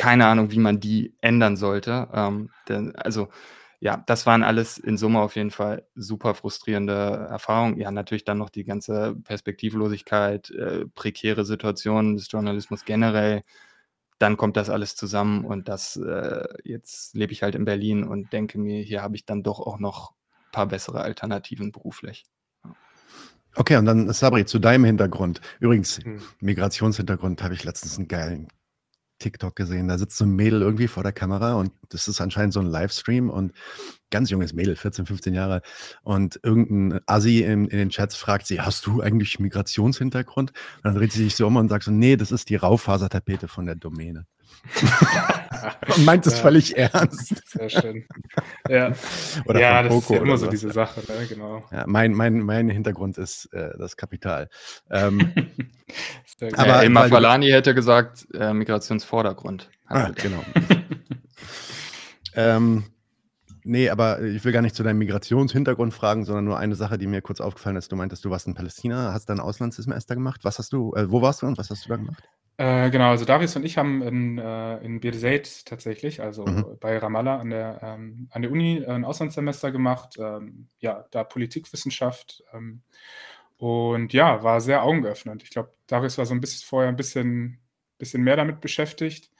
keine 0.00 0.26
Ahnung, 0.26 0.50
wie 0.50 0.58
man 0.58 0.80
die 0.80 1.14
ändern 1.20 1.58
sollte. 1.58 2.08
Ähm, 2.14 2.48
denn, 2.70 2.96
also 2.96 3.28
ja, 3.80 4.02
das 4.06 4.24
waren 4.24 4.42
alles 4.42 4.78
in 4.78 4.96
Summe 4.96 5.20
auf 5.20 5.36
jeden 5.36 5.50
Fall 5.50 5.86
super 5.94 6.34
frustrierende 6.34 7.26
Erfahrungen. 7.30 7.78
Ja, 7.78 7.90
natürlich 7.90 8.24
dann 8.24 8.38
noch 8.38 8.48
die 8.48 8.64
ganze 8.64 9.14
Perspektivlosigkeit, 9.24 10.50
äh, 10.52 10.86
prekäre 10.86 11.44
Situationen 11.44 12.16
des 12.16 12.32
Journalismus 12.32 12.86
generell. 12.86 13.42
Dann 14.18 14.38
kommt 14.38 14.56
das 14.56 14.70
alles 14.70 14.96
zusammen 14.96 15.44
und 15.44 15.68
das, 15.68 15.96
äh, 15.96 16.48
jetzt 16.64 17.14
lebe 17.14 17.32
ich 17.32 17.42
halt 17.42 17.54
in 17.54 17.66
Berlin 17.66 18.04
und 18.04 18.32
denke 18.32 18.58
mir, 18.58 18.82
hier 18.82 19.02
habe 19.02 19.16
ich 19.16 19.26
dann 19.26 19.42
doch 19.42 19.60
auch 19.60 19.78
noch 19.78 20.12
ein 20.12 20.52
paar 20.52 20.66
bessere 20.66 21.02
Alternativen 21.02 21.72
beruflich. 21.72 22.24
Okay, 23.54 23.76
und 23.76 23.84
dann 23.84 24.10
Sabri, 24.14 24.46
zu 24.46 24.60
deinem 24.60 24.84
Hintergrund. 24.84 25.42
Übrigens, 25.58 25.98
hm. 25.98 26.22
Migrationshintergrund 26.40 27.42
habe 27.42 27.52
ich 27.52 27.64
letztens 27.64 27.98
einen 27.98 28.08
geilen 28.08 28.48
TikTok 29.20 29.54
gesehen. 29.54 29.86
Da 29.86 29.98
sitzt 29.98 30.16
so 30.16 30.24
ein 30.24 30.34
Mädel 30.34 30.62
irgendwie 30.62 30.88
vor 30.88 31.04
der 31.04 31.12
Kamera 31.12 31.54
und 31.54 31.72
das 31.90 32.08
ist 32.08 32.20
anscheinend 32.20 32.52
so 32.52 32.60
ein 32.60 32.66
Livestream 32.66 33.30
und 33.30 33.52
ganz 34.10 34.30
junges 34.30 34.52
Mädel, 34.52 34.74
14, 34.74 35.06
15 35.06 35.34
Jahre. 35.34 35.62
Und 36.02 36.40
irgendein 36.42 37.00
Assi 37.06 37.42
in, 37.42 37.66
in 37.68 37.78
den 37.78 37.90
Chats 37.90 38.16
fragt 38.16 38.46
sie, 38.46 38.60
hast 38.60 38.86
du 38.86 39.00
eigentlich 39.00 39.38
Migrationshintergrund? 39.38 40.50
Und 40.50 40.84
dann 40.84 40.94
dreht 40.94 41.12
sie 41.12 41.22
sich 41.22 41.36
so 41.36 41.46
um 41.46 41.56
und 41.56 41.68
sagt 41.68 41.84
so, 41.84 41.92
nee, 41.92 42.16
das 42.16 42.32
ist 42.32 42.48
die 42.48 42.56
Raufasertapete 42.56 43.46
von 43.46 43.66
der 43.66 43.76
Domäne. 43.76 44.26
und 45.96 46.04
meint 46.04 46.26
es 46.26 46.34
ja. 46.34 46.42
völlig 46.42 46.76
ernst. 46.76 47.42
Sehr 47.46 47.68
schön. 47.68 48.04
Ja, 48.68 48.92
Oder 49.46 49.60
ja 49.60 49.82
das 49.82 49.94
ist 49.94 50.10
ja 50.10 50.18
immer 50.18 50.36
so 50.36 50.46
diese 50.46 50.72
Sache, 50.72 51.00
ne? 51.00 51.26
genau. 51.26 51.62
Ja, 51.70 51.84
mein, 51.86 52.12
mein, 52.12 52.40
mein 52.40 52.68
Hintergrund 52.68 53.18
ist 53.18 53.46
äh, 53.52 53.70
das 53.78 53.96
Kapital. 53.96 54.48
Ähm, 54.90 55.32
aber 56.56 56.84
äh, 56.84 57.08
Falani 57.08 57.50
hätte 57.50 57.74
gesagt, 57.74 58.26
äh, 58.34 58.52
Migrationsvordergrund. 58.52 59.70
Ah, 59.86 60.10
genau. 60.14 60.42
ähm, 62.34 62.84
Nee, 63.62 63.90
aber 63.90 64.22
ich 64.22 64.44
will 64.44 64.52
gar 64.52 64.62
nicht 64.62 64.74
zu 64.74 64.82
deinem 64.82 64.98
Migrationshintergrund 64.98 65.92
fragen, 65.92 66.24
sondern 66.24 66.44
nur 66.46 66.58
eine 66.58 66.74
Sache, 66.74 66.96
die 66.96 67.06
mir 67.06 67.20
kurz 67.20 67.40
aufgefallen 67.40 67.76
ist. 67.76 67.92
Du 67.92 67.96
meintest, 67.96 68.24
du 68.24 68.30
warst 68.30 68.46
in 68.46 68.54
Palästina, 68.54 69.12
hast 69.12 69.28
dein 69.28 69.40
Auslandssemester 69.40 70.14
gemacht. 70.14 70.40
Was 70.44 70.58
hast 70.58 70.72
du, 70.72 70.94
äh, 70.94 71.10
wo 71.10 71.20
warst 71.20 71.42
du 71.42 71.46
und 71.46 71.58
was 71.58 71.70
hast 71.70 71.84
du 71.84 71.90
da 71.90 71.96
gemacht? 71.96 72.24
Äh, 72.60 72.90
genau, 72.90 73.08
also 73.10 73.24
Darius 73.24 73.56
und 73.56 73.64
ich 73.64 73.78
haben 73.78 74.02
in, 74.02 74.36
äh, 74.38 74.76
in 74.84 75.00
Birzeit 75.00 75.64
tatsächlich, 75.64 76.20
also 76.20 76.44
mhm. 76.46 76.76
bei 76.78 76.98
Ramallah 76.98 77.38
an 77.38 77.48
der, 77.50 77.80
ähm, 77.82 78.28
an 78.32 78.42
der 78.42 78.50
Uni 78.50 78.84
ein 78.84 79.04
Auslandssemester 79.06 79.72
gemacht. 79.72 80.16
Ähm, 80.18 80.68
ja, 80.78 81.06
da 81.10 81.24
Politikwissenschaft. 81.24 82.44
Ähm, 82.52 82.82
Und 83.58 84.12
ja, 84.14 84.42
war 84.44 84.60
sehr 84.62 84.84
augenöffnend. 84.84 85.44
Ich 85.44 85.50
glaube, 85.50 85.72
Darius 85.88 86.18
war 86.18 86.26
so 86.26 86.34
ein 86.34 86.40
bisschen 86.42 86.66
vorher 86.68 86.90
ein 86.90 86.96
bisschen, 86.96 87.60
bisschen 87.98 88.22
mehr 88.24 88.36
damit 88.36 88.60
beschäftigt. 88.62 89.30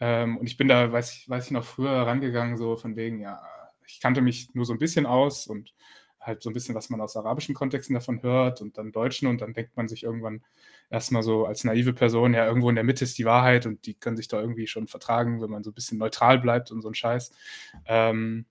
Ähm, 0.00 0.38
und 0.38 0.46
ich 0.48 0.58
bin 0.58 0.68
da, 0.68 0.92
weiß 0.92 1.14
ich, 1.14 1.30
weiß 1.30 1.46
ich 1.46 1.52
noch, 1.52 1.64
früher 1.64 1.92
rangegangen, 1.92 2.58
so 2.58 2.76
von 2.76 2.96
wegen, 2.96 3.20
ja, 3.20 3.42
ich 3.86 4.00
kannte 4.00 4.22
mich 4.22 4.54
nur 4.54 4.66
so 4.66 4.74
ein 4.74 4.80
bisschen 4.80 5.06
aus 5.06 5.46
und 5.48 5.74
halt 6.20 6.42
so 6.42 6.50
ein 6.50 6.54
bisschen, 6.54 6.74
was 6.76 6.90
man 6.90 7.00
aus 7.00 7.16
arabischen 7.16 7.54
Kontexten 7.56 7.94
davon 7.94 8.22
hört 8.22 8.60
und 8.62 8.78
dann 8.78 8.92
Deutschen 8.92 9.28
und 9.28 9.40
dann 9.40 9.54
denkt 9.54 9.76
man 9.76 9.88
sich 9.88 10.04
irgendwann 10.04 10.42
erstmal 10.90 11.22
so 11.22 11.44
als 11.44 11.64
naive 11.64 11.92
Person, 11.92 12.34
ja, 12.34 12.46
irgendwo 12.46 12.68
in 12.68 12.74
der 12.74 12.84
Mitte 12.84 13.04
ist 13.04 13.18
die 13.18 13.24
Wahrheit 13.24 13.66
und 13.66 13.86
die 13.86 13.94
können 13.94 14.16
sich 14.16 14.28
da 14.28 14.40
irgendwie 14.40 14.66
schon 14.66 14.86
vertragen, 14.86 15.40
wenn 15.40 15.50
man 15.50 15.62
so 15.62 15.70
ein 15.70 15.74
bisschen 15.74 15.98
neutral 15.98 16.38
bleibt 16.38 16.70
und 16.70 16.82
so 16.82 16.88
ein 16.88 16.94
Scheiß. 16.94 17.32
Ähm, 17.86 18.46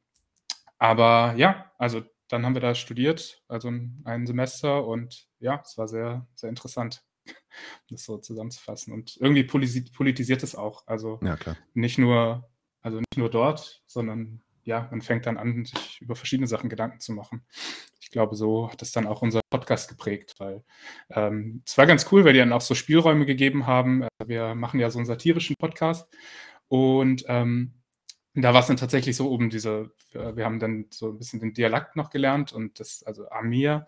aber 0.77 1.34
ja, 1.38 1.72
also 1.77 2.03
dann 2.27 2.46
haben 2.46 2.56
wir 2.56 2.62
da 2.62 2.75
studiert, 2.75 3.41
also 3.48 3.70
ein 3.70 4.27
Semester 4.27 4.86
und 4.86 5.27
ja, 5.39 5.62
es 5.63 5.77
war 5.77 5.88
sehr, 5.88 6.27
sehr 6.36 6.50
interessant, 6.50 7.03
das 7.89 8.03
so 8.03 8.17
zusammenzufassen. 8.17 8.94
Und 8.94 9.17
irgendwie 9.20 9.44
politisiert 9.44 10.44
es 10.44 10.56
auch. 10.56 10.86
Also 10.88 11.20
ja, 11.24 11.38
nicht 11.74 11.98
nur, 11.98 12.50
also 12.82 12.98
nicht 12.98 13.17
nur 13.17 13.29
dort, 13.29 13.82
sondern 13.86 14.41
ja, 14.67 14.88
man 14.91 15.01
fängt 15.01 15.25
dann 15.25 15.38
an, 15.38 15.63
sich 15.63 16.01
über 16.01 16.15
verschiedene 16.15 16.45
Sachen 16.45 16.69
Gedanken 16.69 17.00
zu 17.00 17.13
machen. 17.13 17.45
Ich 18.01 18.12
glaube, 18.12 18.36
so 18.36 18.69
hat 18.69 18.81
es 18.81 18.91
dann 18.91 19.07
auch 19.07 19.21
unser 19.21 19.39
Podcast 19.50 19.88
geprägt, 19.88 20.36
weil 20.39 20.63
ähm, 21.09 21.63
es 21.65 21.77
war 21.77 21.86
ganz 21.86 22.05
cool, 22.12 22.25
weil 22.25 22.33
die 22.33 22.39
dann 22.39 22.51
auch 22.51 22.62
so 22.62 22.75
Spielräume 22.75 23.25
gegeben 23.25 23.65
haben. 23.65 24.03
Also 24.03 24.27
wir 24.27 24.55
machen 24.55 24.81
ja 24.81 24.89
so 24.89 25.00
einen 25.00 25.05
satirischen 25.05 25.55
Podcast 25.57 26.13
und 26.67 27.24
ähm, 27.27 27.75
da 28.33 28.53
war 28.53 28.59
es 28.59 28.67
dann 28.67 28.75
tatsächlich 28.75 29.15
so 29.15 29.31
oben 29.31 29.50
diese, 29.50 29.91
wir 30.12 30.43
haben 30.43 30.59
dann 30.59 30.88
so 30.91 31.12
ein 31.12 31.17
bisschen 31.17 31.39
den 31.39 31.53
Dialekt 31.53 31.95
noch 31.95 32.09
gelernt 32.09 32.51
und 32.51 32.79
das, 32.81 33.03
also 33.03 33.29
Amir. 33.29 33.88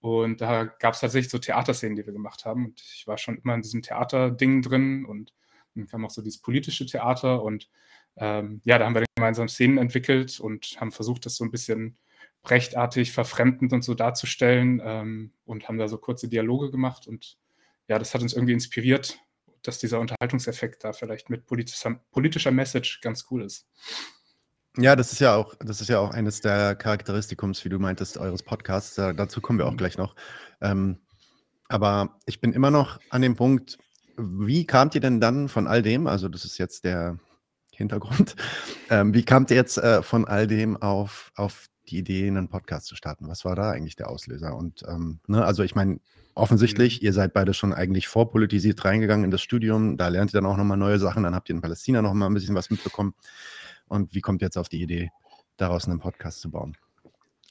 Und 0.00 0.40
da 0.40 0.64
gab 0.64 0.94
es 0.94 1.00
tatsächlich 1.00 1.30
so 1.30 1.38
Theaterszenen, 1.38 1.96
die 1.96 2.04
wir 2.04 2.12
gemacht 2.12 2.44
haben. 2.44 2.66
Und 2.66 2.80
ich 2.80 3.06
war 3.06 3.16
schon 3.16 3.38
immer 3.38 3.54
in 3.54 3.62
diesem 3.62 3.82
Theaterding 3.82 4.60
drin 4.60 5.04
und 5.06 5.32
dann 5.74 5.86
kam 5.86 6.04
auch 6.04 6.10
so 6.10 6.20
dieses 6.20 6.42
politische 6.42 6.84
Theater. 6.84 7.42
Und 7.42 7.70
ähm, 8.16 8.60
ja, 8.64 8.78
da 8.78 8.86
haben 8.86 8.94
wir 8.94 9.04
gemeinsam 9.14 9.48
Szenen 9.48 9.78
entwickelt 9.78 10.40
und 10.40 10.76
haben 10.80 10.92
versucht, 10.92 11.26
das 11.26 11.36
so 11.36 11.44
ein 11.44 11.50
bisschen 11.50 11.98
brechtartig, 12.42 13.12
verfremdend 13.12 13.72
und 13.72 13.82
so 13.82 13.94
darzustellen 13.94 14.80
ähm, 14.84 15.32
und 15.44 15.68
haben 15.68 15.78
da 15.78 15.88
so 15.88 15.98
kurze 15.98 16.28
Dialoge 16.28 16.70
gemacht. 16.70 17.06
Und 17.06 17.38
ja, 17.88 17.98
das 17.98 18.14
hat 18.14 18.22
uns 18.22 18.32
irgendwie 18.32 18.52
inspiriert 18.52 19.18
dass 19.66 19.78
dieser 19.78 20.00
Unterhaltungseffekt 20.00 20.84
da 20.84 20.92
vielleicht 20.92 21.30
mit 21.30 21.46
politischer, 21.46 22.00
politischer 22.10 22.50
Message 22.50 23.00
ganz 23.00 23.26
cool 23.30 23.42
ist. 23.42 23.66
Ja, 24.78 24.94
das 24.94 25.12
ist 25.12 25.20
ja 25.20 25.34
auch, 25.34 25.54
das 25.56 25.80
ist 25.80 25.88
ja 25.88 25.98
auch 25.98 26.10
eines 26.10 26.40
der 26.40 26.74
Charakteristikums, 26.74 27.64
wie 27.64 27.70
du 27.70 27.78
meintest, 27.78 28.18
eures 28.18 28.42
Podcasts. 28.42 28.94
Da, 28.94 29.12
dazu 29.12 29.40
kommen 29.40 29.58
wir 29.58 29.66
auch 29.66 29.72
mhm. 29.72 29.78
gleich 29.78 29.96
noch. 29.96 30.14
Ähm, 30.60 30.98
aber 31.68 32.18
ich 32.26 32.40
bin 32.40 32.52
immer 32.52 32.70
noch 32.70 33.00
an 33.10 33.22
dem 33.22 33.36
Punkt, 33.36 33.78
wie 34.18 34.66
kamt 34.66 34.94
ihr 34.94 35.00
denn 35.00 35.20
dann 35.20 35.48
von 35.48 35.66
all 35.66 35.82
dem, 35.82 36.06
also 36.06 36.28
das 36.28 36.44
ist 36.44 36.58
jetzt 36.58 36.84
der 36.84 37.18
Hintergrund, 37.76 38.36
ähm, 38.90 39.14
wie 39.14 39.24
kamt 39.24 39.50
ihr 39.50 39.56
jetzt 39.56 39.78
äh, 39.78 40.02
von 40.02 40.26
all 40.26 40.46
dem 40.46 40.76
auf, 40.76 41.32
auf 41.36 41.68
die 41.88 41.98
Idee, 41.98 42.26
einen 42.26 42.48
Podcast 42.48 42.86
zu 42.86 42.96
starten? 42.96 43.28
Was 43.28 43.44
war 43.44 43.54
da 43.54 43.70
eigentlich 43.70 43.96
der 43.96 44.08
Auslöser? 44.08 44.56
Und 44.56 44.82
ähm, 44.88 45.20
ne, 45.26 45.44
also 45.44 45.62
ich 45.62 45.74
meine, 45.74 46.00
offensichtlich, 46.34 47.00
mhm. 47.00 47.06
ihr 47.06 47.12
seid 47.12 47.32
beide 47.32 47.54
schon 47.54 47.72
eigentlich 47.72 48.08
vorpolitisiert 48.08 48.84
reingegangen 48.84 49.24
in 49.24 49.30
das 49.30 49.42
Studium. 49.42 49.96
Da 49.96 50.08
lernt 50.08 50.32
ihr 50.32 50.40
dann 50.40 50.50
auch 50.50 50.56
nochmal 50.56 50.76
neue 50.76 50.98
Sachen. 50.98 51.22
Dann 51.22 51.34
habt 51.34 51.48
ihr 51.48 51.54
in 51.54 51.62
Palästina 51.62 52.02
nochmal 52.02 52.30
ein 52.30 52.34
bisschen 52.34 52.54
was 52.54 52.70
mitbekommen. 52.70 53.14
Und 53.88 54.14
wie 54.14 54.20
kommt 54.20 54.42
ihr 54.42 54.46
jetzt 54.46 54.58
auf 54.58 54.68
die 54.68 54.82
Idee, 54.82 55.10
daraus 55.56 55.86
einen 55.86 56.00
Podcast 56.00 56.40
zu 56.40 56.50
bauen? 56.50 56.76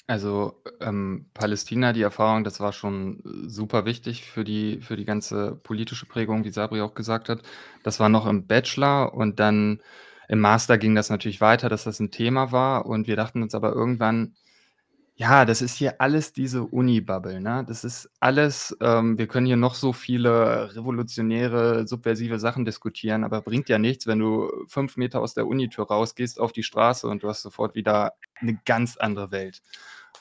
Also 0.08 0.62
ähm, 0.82 1.26
Palästina, 1.34 1.92
die 1.92 2.04
Erfahrung, 2.04 2.44
das 2.44 2.60
war 2.60 2.74
schon 2.74 3.24
super 3.48 3.86
wichtig 3.86 4.24
für 4.30 4.44
die, 4.44 4.80
für 4.82 4.98
die 4.98 5.06
ganze 5.06 5.56
politische 5.56 6.06
Prägung, 6.06 6.44
wie 6.44 6.52
Sabri 6.52 6.82
auch 6.82 6.94
gesagt 6.94 7.28
hat. 7.28 7.42
Das 7.82 8.00
war 8.00 8.10
noch 8.10 8.28
im 8.28 8.46
Bachelor 8.46 9.16
und 9.16 9.40
dann 9.40 9.82
im 10.28 10.40
Master 10.40 10.78
ging 10.78 10.96
das 10.96 11.10
natürlich 11.10 11.42
weiter, 11.42 11.70
dass 11.70 11.84
das 11.86 12.00
ein 12.00 12.12
Thema 12.12 12.52
war. 12.52 12.86
Und 12.86 13.08
wir 13.08 13.16
dachten 13.16 13.42
uns 13.44 13.56
aber 13.56 13.74
irgendwann, 13.74 14.36
ja, 15.18 15.46
das 15.46 15.62
ist 15.62 15.78
hier 15.78 16.02
alles 16.02 16.34
diese 16.34 16.64
Uni-Bubble, 16.64 17.40
ne? 17.40 17.64
Das 17.66 17.86
ist 17.86 18.10
alles 18.20 18.76
ähm, 18.82 19.18
wir 19.18 19.28
können 19.28 19.46
hier 19.46 19.56
noch 19.56 19.76
so 19.76 19.94
viele 19.94 20.76
revolutionäre, 20.76 21.88
subversive 21.88 22.38
Sachen 22.38 22.66
diskutieren, 22.66 23.24
aber 23.24 23.42
bringt 23.42 23.70
ja 23.70 23.78
nichts, 23.80 24.08
wenn 24.08 24.20
du 24.20 24.52
fünf 24.68 24.98
Meter 24.98 25.22
aus 25.22 25.34
der 25.34 25.48
Unitür 25.48 25.88
rausgehst 25.88 26.38
auf 26.40 26.52
die 26.52 26.64
Straße 26.64 27.08
und 27.08 27.24
du 27.24 27.30
hast 27.30 27.44
sofort 27.44 27.76
wieder 27.76 28.14
eine 28.36 28.60
ganz 28.66 28.98
andere 28.98 29.32
Welt. 29.32 29.62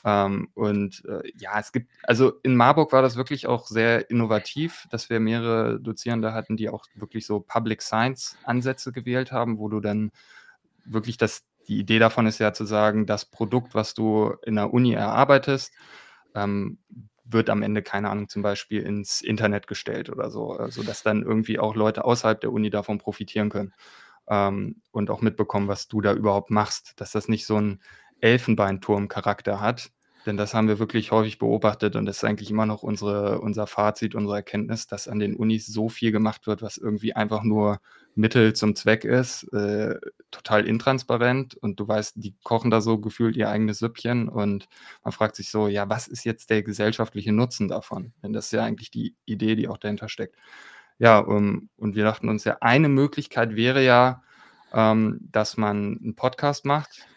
Ähm, 0.05 0.49
und, 0.53 1.03
äh, 1.05 1.23
ja, 1.35 1.59
es 1.59 1.71
gibt 1.71 1.91
also 2.03 2.33
in 2.43 2.55
Marburg 2.55 2.93
war 2.93 3.01
das 3.01 3.15
wirklich 3.15 3.47
auch 3.47 3.65
sehr 3.67 4.09
innovativ, 4.11 4.87
dass 4.91 5.09
wir 5.09 5.19
mehrere 5.19 5.79
Dozierende 5.79 6.31
hatten, 6.33 6.57
die 6.57 6.69
auch 6.69 6.85
wirklich 6.95 7.25
so 7.25 7.39
Public 7.39 7.81
Science 7.81 8.37
Ansätze 8.43 8.91
gewählt 8.91 9.31
haben, 9.31 9.57
wo 9.57 9.67
du 9.67 9.79
dann 9.79 10.11
wirklich 10.85 11.17
das 11.17 11.43
die 11.67 11.79
Idee 11.79 11.99
davon 11.99 12.27
ist 12.27 12.39
ja 12.39 12.53
zu 12.53 12.65
sagen, 12.65 13.05
das 13.07 13.25
Produkt, 13.25 13.73
was 13.73 13.95
du 13.95 14.35
in 14.45 14.55
der 14.55 14.71
Uni 14.73 14.93
erarbeitest, 14.93 15.73
ähm, 16.35 16.77
wird 17.23 17.49
am 17.49 17.63
Ende, 17.63 17.81
keine 17.81 18.09
Ahnung, 18.11 18.29
zum 18.29 18.43
Beispiel 18.43 18.83
ins 18.83 19.21
Internet 19.21 19.67
gestellt 19.67 20.09
oder 20.11 20.29
so, 20.29 20.59
äh, 20.59 20.69
sodass 20.71 21.01
dann 21.01 21.23
irgendwie 21.23 21.57
auch 21.57 21.75
Leute 21.75 22.05
außerhalb 22.05 22.39
der 22.39 22.51
Uni 22.51 22.69
davon 22.69 22.99
profitieren 22.99 23.49
können 23.49 23.73
ähm, 24.27 24.81
und 24.91 25.09
auch 25.09 25.21
mitbekommen, 25.21 25.67
was 25.67 25.87
du 25.87 26.01
da 26.01 26.13
überhaupt 26.13 26.51
machst, 26.51 26.93
dass 26.97 27.11
das 27.11 27.27
nicht 27.27 27.47
so 27.47 27.59
ein 27.59 27.81
Elfenbeinturm-Charakter 28.21 29.59
hat, 29.59 29.91
denn 30.25 30.37
das 30.37 30.53
haben 30.53 30.67
wir 30.67 30.79
wirklich 30.79 31.11
häufig 31.11 31.37
beobachtet 31.37 31.95
und 31.95 32.05
das 32.05 32.17
ist 32.17 32.23
eigentlich 32.23 32.49
immer 32.49 32.65
noch 32.65 32.83
unsere, 32.83 33.39
unser 33.41 33.67
Fazit, 33.67 34.15
unsere 34.15 34.37
Erkenntnis, 34.37 34.87
dass 34.87 35.07
an 35.07 35.19
den 35.19 35.35
Unis 35.35 35.67
so 35.67 35.89
viel 35.89 36.11
gemacht 36.11 36.47
wird, 36.47 36.61
was 36.61 36.77
irgendwie 36.77 37.13
einfach 37.15 37.43
nur 37.43 37.79
Mittel 38.15 38.53
zum 38.53 38.75
Zweck 38.75 39.03
ist, 39.03 39.43
äh, 39.53 39.95
total 40.31 40.65
intransparent 40.65 41.55
und 41.55 41.79
du 41.79 41.87
weißt, 41.87 42.13
die 42.15 42.35
kochen 42.43 42.71
da 42.71 42.81
so 42.81 42.97
gefühlt 42.99 43.35
ihr 43.35 43.49
eigenes 43.49 43.79
Süppchen 43.79 44.29
und 44.29 44.67
man 45.03 45.11
fragt 45.11 45.35
sich 45.35 45.51
so, 45.51 45.67
ja, 45.67 45.89
was 45.89 46.07
ist 46.07 46.23
jetzt 46.23 46.49
der 46.49 46.63
gesellschaftliche 46.63 47.33
Nutzen 47.33 47.67
davon? 47.67 48.13
Denn 48.23 48.33
das 48.33 48.45
ist 48.45 48.51
ja 48.51 48.63
eigentlich 48.63 48.91
die 48.91 49.15
Idee, 49.25 49.55
die 49.55 49.67
auch 49.67 49.77
dahinter 49.77 50.09
steckt. 50.09 50.35
Ja, 50.97 51.19
um, 51.19 51.69
und 51.77 51.95
wir 51.95 52.05
dachten 52.05 52.29
uns 52.29 52.45
ja, 52.45 52.57
eine 52.61 52.89
Möglichkeit 52.89 53.55
wäre 53.55 53.83
ja, 53.83 54.23
ähm, 54.73 55.19
dass 55.21 55.57
man 55.57 55.99
einen 56.01 56.15
Podcast 56.15 56.65
macht, 56.65 57.07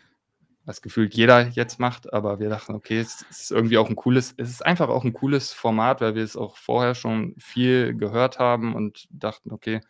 was 0.68 0.82
gefühlt 0.82 1.14
jeder 1.14 1.48
jetzt 1.48 1.80
macht, 1.80 2.12
aber 2.12 2.40
wir 2.40 2.50
dachten, 2.50 2.74
okay, 2.74 2.98
es 2.98 3.22
ist 3.30 3.50
irgendwie 3.50 3.78
auch 3.78 3.88
ein 3.88 3.96
cooles, 3.96 4.34
es 4.36 4.50
ist 4.50 4.66
einfach 4.66 4.90
auch 4.90 5.02
ein 5.02 5.14
cooles 5.14 5.50
Format, 5.50 6.02
weil 6.02 6.14
wir 6.14 6.22
es 6.22 6.36
auch 6.36 6.58
vorher 6.58 6.94
schon 6.94 7.34
viel 7.38 7.94
gehört 7.96 8.38
haben 8.38 8.74
und 8.74 9.08
dachten, 9.10 9.50
okay, 9.50 9.80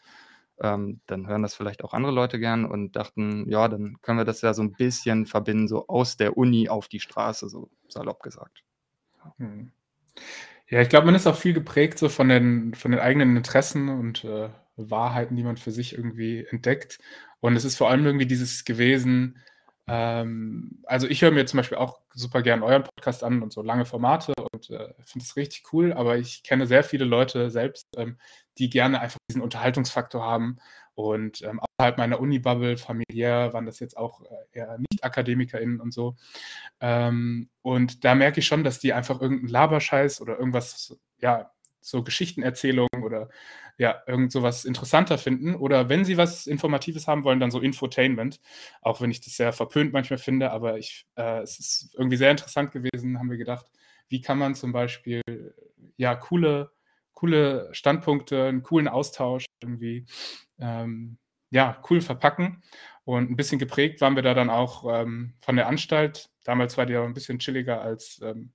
ähm, 0.61 1.01
dann 1.07 1.27
hören 1.27 1.43
das 1.43 1.57
vielleicht 1.57 1.83
auch 1.83 1.95
andere 1.95 2.13
Leute 2.13 2.39
gern 2.39 2.65
und 2.65 2.95
dachten, 2.95 3.51
ja, 3.51 3.67
dann 3.67 4.01
können 4.03 4.19
wir 4.19 4.25
das 4.25 4.41
ja 4.41 4.55
so 4.55 4.63
ein 4.63 4.71
bisschen 4.71 5.27
verbinden, 5.27 5.67
so 5.67 5.89
aus 5.89 6.17
der 6.17 6.37
Uni 6.37 6.69
auf 6.69 6.87
die 6.87 7.01
Straße, 7.01 7.49
so 7.49 7.71
salopp 7.89 8.23
gesagt. 8.23 8.63
Hm. 9.39 9.73
Ja, 10.69 10.81
ich 10.81 10.89
glaube, 10.89 11.07
man 11.07 11.17
ist 11.17 11.27
auch 11.27 11.35
viel 11.35 11.55
geprägt 11.55 11.99
so 11.99 12.09
von 12.09 12.29
den, 12.29 12.75
von 12.75 12.93
den 12.93 13.01
eigenen 13.01 13.37
Interessen 13.37 13.89
und 13.89 14.23
äh, 14.23 14.51
Wahrheiten, 14.77 15.35
die 15.35 15.43
man 15.43 15.57
für 15.57 15.73
sich 15.73 15.95
irgendwie 15.95 16.47
entdeckt. 16.49 17.01
Und 17.41 17.57
es 17.57 17.65
ist 17.65 17.77
vor 17.77 17.91
allem 17.91 18.07
irgendwie 18.07 18.27
dieses 18.27 18.65
gewesen, 18.65 19.39
ähm, 19.89 20.83
also 20.85 21.07
ich 21.07 21.23
höre 21.23 21.31
mir 21.31 21.47
zum 21.47 21.59
Beispiel 21.59 21.79
auch 21.79 22.01
super 22.15 22.43
gern 22.43 22.63
euren 22.63 22.85
Podcast 22.85 23.25
an 23.25 23.43
und 23.43 23.53
so 23.53 23.63
lange 23.63 23.85
Formate 23.85 24.33
und 24.53 24.71
äh, 24.71 24.93
finde 25.05 25.25
es 25.25 25.37
richtig 25.37 25.73
cool, 25.73 25.93
aber 25.93 26.19
ich 26.19 26.43
kenne 26.43 26.67
sehr 26.67 26.85
viele 26.85 27.05
Leute 27.05 27.51
selbst, 27.51 27.87
ähm, 27.97 28.19
die 28.59 28.71
gerne 28.71 29.01
einfach 29.01 29.19
diesen 29.31 29.43
Unterhaltungsfaktor 29.43 30.23
haben. 30.23 30.59
Und 30.95 31.43
ähm, 31.43 31.61
außerhalb 31.61 31.97
meiner 31.97 32.19
Uni-Bubble, 32.19 32.77
familiär, 32.77 33.53
waren 33.53 33.67
das 33.67 33.79
jetzt 33.79 33.97
auch 33.97 34.21
äh, 34.23 34.59
eher 34.59 34.79
Nicht-AkademikerInnen 34.79 35.81
und 35.81 35.95
so. 35.95 36.17
Ähm, 36.81 37.51
und 37.63 38.05
da 38.05 38.17
merke 38.17 38.41
ich 38.41 38.47
schon, 38.47 38.65
dass 38.65 38.81
die 38.81 38.93
einfach 38.93 39.21
irgendeinen 39.21 39.49
Laberscheiß 39.49 40.21
oder 40.21 40.37
irgendwas, 40.39 40.99
ja, 41.21 41.53
so 41.81 42.03
Geschichtenerzählungen 42.03 43.05
oder 43.05 43.29
ja, 43.79 44.03
irgend 44.07 44.33
sowas 44.33 44.65
interessanter 44.65 45.19
finden. 45.19 45.55
Oder 45.55 45.89
wenn 45.89 46.05
sie 46.05 46.17
was 46.17 46.47
Informatives 46.47 47.07
haben 47.07 47.25
wollen, 47.25 47.41
dann 47.41 47.53
so 47.53 47.61
Infotainment. 47.61 48.41
Auch 48.83 49.01
wenn 49.01 49.11
ich 49.11 49.21
das 49.21 49.37
sehr 49.37 49.53
verpönt 49.53 49.93
manchmal 49.93 50.19
finde, 50.19 50.51
aber 50.51 50.79
ich, 50.79 51.07
äh, 51.17 51.41
es 51.43 51.59
ist 51.59 51.95
irgendwie 51.97 52.17
sehr 52.17 52.33
interessant 52.33 52.73
gewesen, 52.73 53.19
haben 53.19 53.31
wir 53.31 53.39
gedacht, 53.39 53.67
wie 54.09 54.21
kann 54.21 54.39
man 54.39 54.55
zum 54.55 54.73
Beispiel 54.73 55.23
ja 55.97 56.15
coole, 56.17 56.73
coole 57.13 57.69
Standpunkte, 57.73 58.47
einen 58.47 58.63
coolen 58.63 58.89
Austausch 58.89 59.47
irgendwie 59.63 60.07
ähm, 60.59 61.19
ja, 61.51 61.81
cool 61.89 62.01
verpacken. 62.01 62.63
Und 63.05 63.31
ein 63.31 63.37
bisschen 63.37 63.59
geprägt 63.59 64.01
waren 64.01 64.17
wir 64.17 64.23
da 64.23 64.35
dann 64.35 64.51
auch 64.51 64.85
ähm, 64.93 65.35
von 65.41 65.57
der 65.57 65.69
Anstalt. 65.69 66.31
Damals 66.45 66.77
war 66.77 66.85
die 66.85 66.97
auch 66.97 67.05
ein 67.05 67.15
bisschen 67.15 67.39
chilliger 67.39 67.81
als 67.81 68.21
ähm, 68.23 68.53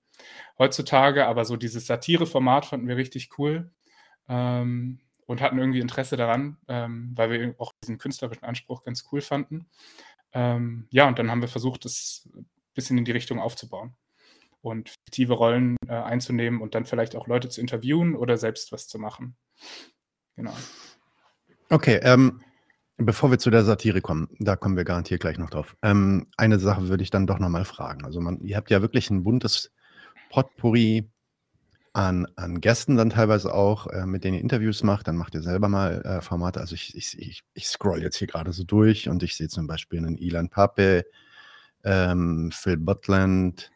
heutzutage, 0.59 1.25
aber 1.25 1.45
so 1.45 1.55
dieses 1.57 1.87
Satire-Format 1.87 2.65
fanden 2.65 2.87
wir 2.87 2.97
richtig 2.97 3.29
cool 3.39 3.71
ähm, 4.29 4.99
und 5.25 5.41
hatten 5.41 5.57
irgendwie 5.57 5.79
Interesse 5.79 6.17
daran, 6.17 6.57
ähm, 6.67 7.11
weil 7.15 7.31
wir 7.31 7.55
auch 7.59 7.71
diesen 7.83 7.97
künstlerischen 7.97 8.43
Anspruch 8.43 8.83
ganz 8.83 9.05
cool 9.11 9.21
fanden. 9.21 9.67
Ähm, 10.33 10.87
ja, 10.89 11.07
und 11.07 11.19
dann 11.19 11.29
haben 11.29 11.41
wir 11.41 11.47
versucht, 11.47 11.85
das 11.85 12.27
ein 12.33 12.45
bisschen 12.73 12.97
in 12.97 13.05
die 13.05 13.11
Richtung 13.11 13.39
aufzubauen. 13.39 13.95
und 14.63 14.89
fiktive 14.89 15.33
Rollen 15.33 15.75
äh, 15.87 15.93
einzunehmen 15.93 16.61
und 16.61 16.73
dann 16.73 16.85
vielleicht 16.85 17.15
auch 17.15 17.27
Leute 17.27 17.49
zu 17.49 17.61
interviewen 17.61 18.15
oder 18.15 18.37
selbst 18.37 18.71
was 18.71 18.87
zu 18.87 18.97
machen. 18.97 19.35
Genau. 20.35 20.53
Okay, 21.69 21.99
ähm, 22.01 22.41
bevor 22.97 23.29
wir 23.29 23.39
zu 23.39 23.51
der 23.51 23.65
Satire 23.65 24.01
kommen, 24.01 24.29
da 24.39 24.55
kommen 24.55 24.77
wir 24.77 24.85
garantiert 24.85 25.21
gleich 25.21 25.37
noch 25.37 25.49
drauf. 25.49 25.75
Ähm, 25.81 26.27
eine 26.37 26.59
Sache 26.59 26.87
würde 26.87 27.03
ich 27.03 27.09
dann 27.09 27.27
doch 27.27 27.39
nochmal 27.39 27.65
fragen. 27.65 28.05
Also 28.05 28.21
man, 28.21 28.39
ihr 28.39 28.55
habt 28.55 28.71
ja 28.71 28.81
wirklich 28.81 29.09
ein 29.09 29.23
buntes 29.23 29.71
Potpourri 30.29 31.09
an, 31.93 32.27
an 32.35 32.59
Gästen 32.59 32.97
dann 32.97 33.12
teilweise 33.12 33.53
auch, 33.53 33.88
äh, 33.88 34.05
mit 34.05 34.23
denen 34.23 34.35
ihr 34.35 34.41
Interviews 34.41 34.83
macht. 34.83 35.07
Dann 35.07 35.15
macht 35.15 35.35
ihr 35.35 35.43
selber 35.43 35.69
mal 35.69 36.01
äh, 36.01 36.21
Formate. 36.21 36.59
Also 36.59 36.73
ich, 36.75 36.95
ich, 36.95 37.17
ich, 37.19 37.43
ich 37.53 37.67
scroll 37.67 38.01
jetzt 38.01 38.17
hier 38.17 38.27
gerade 38.27 38.51
so 38.51 38.63
durch 38.63 39.09
und 39.09 39.23
ich 39.23 39.35
sehe 39.38 39.47
zum 39.47 39.67
Beispiel 39.67 40.00
einen 40.00 40.17
Ilan 40.17 40.50
Pape, 40.50 41.05
ähm, 41.83 42.51
Phil 42.51 42.77
Butland, 42.77 43.71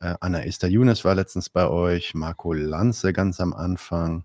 äh, 0.00 0.14
Anna 0.20 0.44
Esther 0.44 0.68
Younes 0.68 1.04
war 1.04 1.14
letztens 1.14 1.48
bei 1.48 1.66
euch, 1.66 2.14
Marco 2.14 2.52
Lanze 2.52 3.14
ganz 3.14 3.40
am 3.40 3.54
Anfang. 3.54 4.24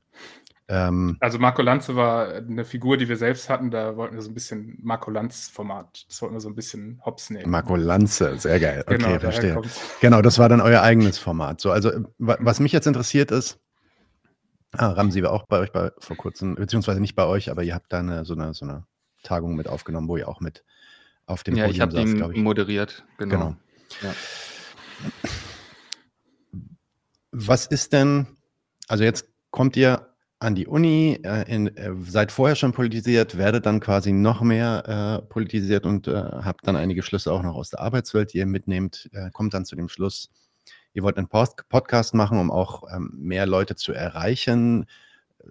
Ähm, 0.71 1.17
also 1.19 1.39
Marco 1.39 1.63
Lanze 1.63 1.95
war 1.95 2.29
eine 2.29 2.63
Figur, 2.63 2.97
die 2.97 3.09
wir 3.09 3.17
selbst 3.17 3.49
hatten. 3.49 3.71
Da 3.71 3.97
wollten 3.97 4.13
wir 4.13 4.21
so 4.21 4.29
ein 4.29 4.35
bisschen 4.35 4.77
Marco 4.83 5.09
Lanz-Format. 5.09 6.05
Das 6.07 6.21
wollten 6.21 6.35
wir 6.35 6.41
so 6.41 6.47
ein 6.47 6.53
bisschen 6.53 7.01
hops 7.03 7.31
nehmen. 7.31 7.49
Marco 7.49 7.75
Lanze, 7.75 8.37
sehr 8.37 8.59
geil. 8.59 8.83
Okay, 8.85 8.97
genau, 8.97 9.19
verstehe. 9.19 9.59
Genau, 9.99 10.21
das 10.21 10.37
war 10.37 10.47
dann 10.47 10.61
euer 10.61 10.83
eigenes 10.83 11.17
Format. 11.17 11.59
So, 11.59 11.71
also 11.71 11.91
was 12.19 12.59
mich 12.59 12.71
jetzt 12.71 12.85
interessiert 12.85 13.31
ist, 13.31 13.59
ah, 14.73 14.89
Ramsi 14.89 15.23
war 15.23 15.31
auch 15.31 15.47
bei 15.47 15.57
euch 15.57 15.71
bei, 15.71 15.91
vor 15.97 16.15
kurzem, 16.15 16.53
beziehungsweise 16.53 17.01
nicht 17.01 17.15
bei 17.15 17.25
euch, 17.25 17.49
aber 17.49 17.63
ihr 17.63 17.73
habt 17.73 17.91
da 17.91 17.99
eine, 17.99 18.23
so, 18.23 18.35
eine, 18.35 18.53
so 18.53 18.65
eine 18.65 18.85
Tagung 19.23 19.55
mit 19.55 19.67
aufgenommen, 19.67 20.07
wo 20.07 20.17
ihr 20.17 20.29
auch 20.29 20.39
mit 20.39 20.63
auf 21.25 21.43
dem 21.43 21.55
ja, 21.55 21.65
Podium 21.65 21.89
saß, 21.89 22.13
glaube 22.13 22.33
ich. 22.35 22.39
moderiert, 22.39 23.03
genau. 23.17 23.35
genau. 23.35 23.55
Ja. 24.03 24.13
Was 27.31 27.65
ist 27.65 27.91
denn, 27.91 28.27
also 28.87 29.03
jetzt 29.03 29.25
kommt 29.49 29.75
ihr 29.75 30.08
an 30.39 30.55
die 30.55 30.67
Uni, 30.67 31.19
äh, 31.23 31.53
in, 31.53 31.75
äh, 31.75 31.91
seid 32.01 32.31
vorher 32.31 32.55
schon 32.55 32.71
politisiert, 32.71 33.37
werdet 33.37 33.65
dann 33.65 33.81
quasi 33.81 34.13
noch 34.13 34.41
mehr 34.41 35.21
äh, 35.21 35.27
politisiert 35.27 35.85
und 35.85 36.07
äh, 36.07 36.13
habt 36.13 36.65
dann 36.65 36.77
einige 36.77 37.03
Schlüsse 37.03 37.31
auch 37.33 37.43
noch 37.43 37.55
aus 37.55 37.69
der 37.69 37.81
Arbeitswelt, 37.81 38.33
die 38.33 38.37
ihr 38.37 38.45
mitnehmt, 38.45 39.09
äh, 39.13 39.29
kommt 39.31 39.53
dann 39.53 39.65
zu 39.65 39.75
dem 39.75 39.89
Schluss, 39.89 40.31
ihr 40.93 41.03
wollt 41.03 41.17
einen 41.17 41.27
Post 41.27 41.67
Podcast 41.67 42.13
machen, 42.13 42.39
um 42.39 42.51
auch 42.51 42.83
ähm, 42.93 43.11
mehr 43.17 43.45
Leute 43.45 43.75
zu 43.75 43.91
erreichen, 43.91 44.85
äh, 45.43 45.49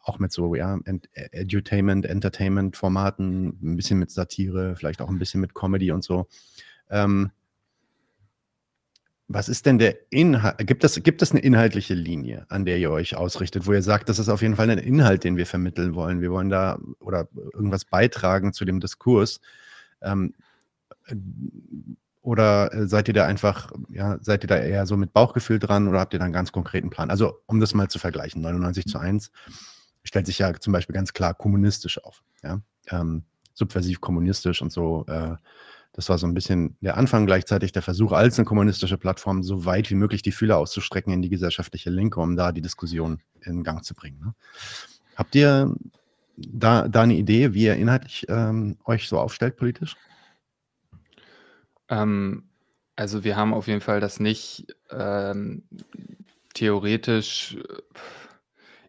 auch 0.00 0.18
mit 0.18 0.32
so 0.32 0.54
ja, 0.54 0.78
Edutainment, 1.12 2.06
Entertainment-Formaten, 2.06 3.58
ein 3.62 3.76
bisschen 3.76 3.98
mit 3.98 4.10
Satire, 4.10 4.74
vielleicht 4.74 5.02
auch 5.02 5.10
ein 5.10 5.18
bisschen 5.18 5.42
mit 5.42 5.54
Comedy 5.54 5.92
und 5.92 6.02
so. 6.02 6.28
Ähm, 6.88 7.30
was 9.28 9.50
ist 9.50 9.66
denn 9.66 9.78
der 9.78 9.96
Inhalt? 10.10 10.66
Gibt 10.66 10.84
es, 10.84 11.02
gibt 11.02 11.20
es 11.20 11.32
eine 11.32 11.40
inhaltliche 11.40 11.92
Linie, 11.92 12.46
an 12.48 12.64
der 12.64 12.78
ihr 12.78 12.90
euch 12.90 13.14
ausrichtet, 13.14 13.66
wo 13.66 13.74
ihr 13.74 13.82
sagt, 13.82 14.08
das 14.08 14.18
ist 14.18 14.30
auf 14.30 14.40
jeden 14.40 14.56
Fall 14.56 14.70
ein 14.70 14.78
Inhalt, 14.78 15.22
den 15.22 15.36
wir 15.36 15.44
vermitteln 15.44 15.94
wollen? 15.94 16.22
Wir 16.22 16.30
wollen 16.30 16.48
da 16.48 16.78
oder 16.98 17.28
irgendwas 17.52 17.84
beitragen 17.84 18.54
zu 18.54 18.64
dem 18.64 18.80
Diskurs. 18.80 19.40
Ähm, 20.00 20.34
oder 22.22 22.88
seid 22.88 23.08
ihr 23.08 23.14
da 23.14 23.26
einfach, 23.26 23.70
ja, 23.90 24.18
seid 24.20 24.44
ihr 24.44 24.48
da 24.48 24.56
eher 24.56 24.86
so 24.86 24.96
mit 24.96 25.12
Bauchgefühl 25.12 25.58
dran 25.58 25.88
oder 25.88 26.00
habt 26.00 26.14
ihr 26.14 26.18
da 26.18 26.24
einen 26.24 26.34
ganz 26.34 26.50
konkreten 26.50 26.88
Plan? 26.88 27.10
Also, 27.10 27.40
um 27.46 27.60
das 27.60 27.74
mal 27.74 27.88
zu 27.88 27.98
vergleichen, 27.98 28.40
99 28.40 28.86
zu 28.86 28.98
1 28.98 29.30
stellt 30.04 30.26
sich 30.26 30.38
ja 30.38 30.54
zum 30.54 30.72
Beispiel 30.72 30.94
ganz 30.94 31.12
klar 31.12 31.34
kommunistisch 31.34 32.02
auf, 32.02 32.22
ja, 32.42 32.60
ähm, 32.90 33.24
subversiv 33.52 34.00
kommunistisch 34.00 34.62
und 34.62 34.72
so. 34.72 35.04
Äh, 35.06 35.36
das 35.98 36.08
war 36.08 36.16
so 36.16 36.28
ein 36.28 36.32
bisschen 36.34 36.76
der 36.80 36.96
Anfang, 36.96 37.26
gleichzeitig 37.26 37.72
der 37.72 37.82
Versuch, 37.82 38.12
als 38.12 38.38
eine 38.38 38.44
kommunistische 38.44 38.98
Plattform 38.98 39.42
so 39.42 39.64
weit 39.64 39.90
wie 39.90 39.96
möglich 39.96 40.22
die 40.22 40.30
Fühler 40.30 40.56
auszustrecken 40.56 41.12
in 41.12 41.22
die 41.22 41.28
gesellschaftliche 41.28 41.90
Linke, 41.90 42.20
um 42.20 42.36
da 42.36 42.52
die 42.52 42.60
Diskussion 42.60 43.18
in 43.40 43.64
Gang 43.64 43.84
zu 43.84 43.96
bringen. 43.96 44.20
Ne? 44.20 44.34
Habt 45.16 45.34
ihr 45.34 45.74
da, 46.36 46.86
da 46.86 47.02
eine 47.02 47.16
Idee, 47.16 47.52
wie 47.52 47.64
ihr 47.64 47.74
inhaltlich 47.74 48.26
ähm, 48.28 48.78
euch 48.84 49.08
so 49.08 49.18
aufstellt 49.18 49.56
politisch? 49.56 49.96
Ähm, 51.88 52.44
also 52.94 53.24
wir 53.24 53.34
haben 53.34 53.52
auf 53.52 53.66
jeden 53.66 53.80
Fall 53.80 53.98
das 53.98 54.20
nicht 54.20 54.68
ähm, 54.92 55.64
theoretisch 56.54 57.56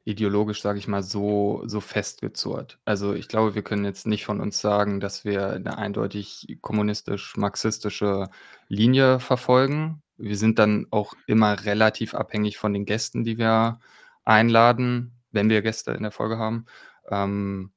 ideologisch, 0.05 0.61
sage 0.61 0.79
ich 0.79 0.87
mal, 0.87 1.03
so, 1.03 1.61
so 1.65 1.81
festgezurrt. 1.81 2.79
Also 2.85 3.13
ich 3.13 3.27
glaube, 3.27 3.55
wir 3.55 3.61
können 3.61 3.85
jetzt 3.85 4.07
nicht 4.07 4.25
von 4.25 4.41
uns 4.41 4.59
sagen, 4.59 4.99
dass 4.99 5.25
wir 5.25 5.51
eine 5.51 5.77
eindeutig 5.77 6.57
kommunistisch-marxistische 6.61 8.29
Linie 8.67 9.19
verfolgen. 9.19 10.01
Wir 10.17 10.37
sind 10.37 10.59
dann 10.59 10.87
auch 10.91 11.13
immer 11.27 11.63
relativ 11.65 12.13
abhängig 12.13 12.57
von 12.57 12.73
den 12.73 12.85
Gästen, 12.85 13.23
die 13.23 13.37
wir 13.37 13.79
einladen, 14.25 15.13
wenn 15.31 15.49
wir 15.49 15.61
Gäste 15.61 15.91
in 15.91 16.03
der 16.03 16.11
Folge 16.11 16.37
haben. 16.37 16.65
Ähm, 17.09 17.71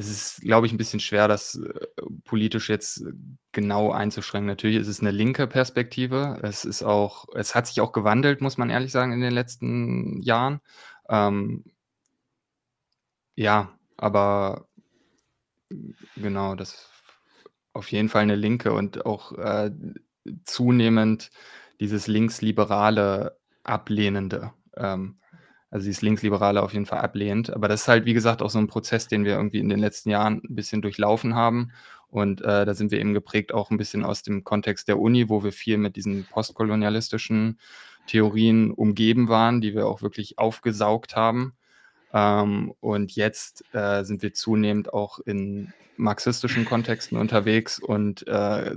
es 0.00 0.08
ist, 0.08 0.40
glaube 0.40 0.66
ich, 0.66 0.72
ein 0.72 0.78
bisschen 0.78 1.00
schwer, 1.00 1.28
das 1.28 1.56
äh, 1.56 1.86
politisch 2.24 2.70
jetzt 2.70 3.04
genau 3.52 3.92
einzuschränken. 3.92 4.46
Natürlich 4.46 4.78
ist 4.78 4.88
es 4.88 5.00
eine 5.00 5.10
linke 5.10 5.46
Perspektive. 5.46 6.38
Es 6.42 6.64
ist 6.64 6.82
auch, 6.82 7.26
es 7.34 7.54
hat 7.54 7.66
sich 7.66 7.80
auch 7.82 7.92
gewandelt, 7.92 8.40
muss 8.40 8.56
man 8.56 8.70
ehrlich 8.70 8.92
sagen, 8.92 9.12
in 9.12 9.20
den 9.20 9.32
letzten 9.32 10.22
Jahren. 10.22 10.60
Ähm, 11.10 11.64
ja, 13.36 13.78
aber 13.98 14.68
genau, 16.16 16.54
das 16.54 16.88
auf 17.74 17.92
jeden 17.92 18.08
Fall 18.08 18.22
eine 18.22 18.36
linke 18.36 18.72
und 18.72 19.04
auch 19.04 19.32
äh, 19.32 19.70
zunehmend 20.44 21.30
dieses 21.78 22.06
linksliberale 22.06 23.38
Ablehnende. 23.64 24.52
Ähm, 24.76 25.16
also 25.70 25.84
dieses 25.84 26.02
Linksliberale 26.02 26.62
auf 26.62 26.72
jeden 26.72 26.86
Fall 26.86 27.00
ablehnt. 27.00 27.50
Aber 27.52 27.68
das 27.68 27.82
ist 27.82 27.88
halt, 27.88 28.04
wie 28.04 28.14
gesagt, 28.14 28.42
auch 28.42 28.50
so 28.50 28.58
ein 28.58 28.66
Prozess, 28.66 29.08
den 29.08 29.24
wir 29.24 29.34
irgendwie 29.34 29.60
in 29.60 29.68
den 29.68 29.78
letzten 29.78 30.10
Jahren 30.10 30.42
ein 30.44 30.54
bisschen 30.54 30.82
durchlaufen 30.82 31.34
haben. 31.34 31.72
Und 32.08 32.40
äh, 32.40 32.64
da 32.66 32.74
sind 32.74 32.90
wir 32.90 32.98
eben 32.98 33.14
geprägt 33.14 33.54
auch 33.54 33.70
ein 33.70 33.76
bisschen 33.76 34.04
aus 34.04 34.22
dem 34.22 34.42
Kontext 34.42 34.88
der 34.88 34.98
Uni, 34.98 35.28
wo 35.28 35.44
wir 35.44 35.52
viel 35.52 35.78
mit 35.78 35.94
diesen 35.94 36.24
postkolonialistischen 36.24 37.58
Theorien 38.06 38.72
umgeben 38.72 39.28
waren, 39.28 39.60
die 39.60 39.74
wir 39.74 39.86
auch 39.86 40.02
wirklich 40.02 40.38
aufgesaugt 40.38 41.14
haben. 41.14 41.52
Ähm, 42.12 42.74
und 42.80 43.12
jetzt 43.12 43.64
äh, 43.72 44.02
sind 44.02 44.22
wir 44.22 44.34
zunehmend 44.34 44.92
auch 44.92 45.20
in 45.20 45.72
marxistischen 45.96 46.64
Kontexten 46.64 47.16
unterwegs 47.16 47.78
und 47.78 48.26
äh, 48.26 48.74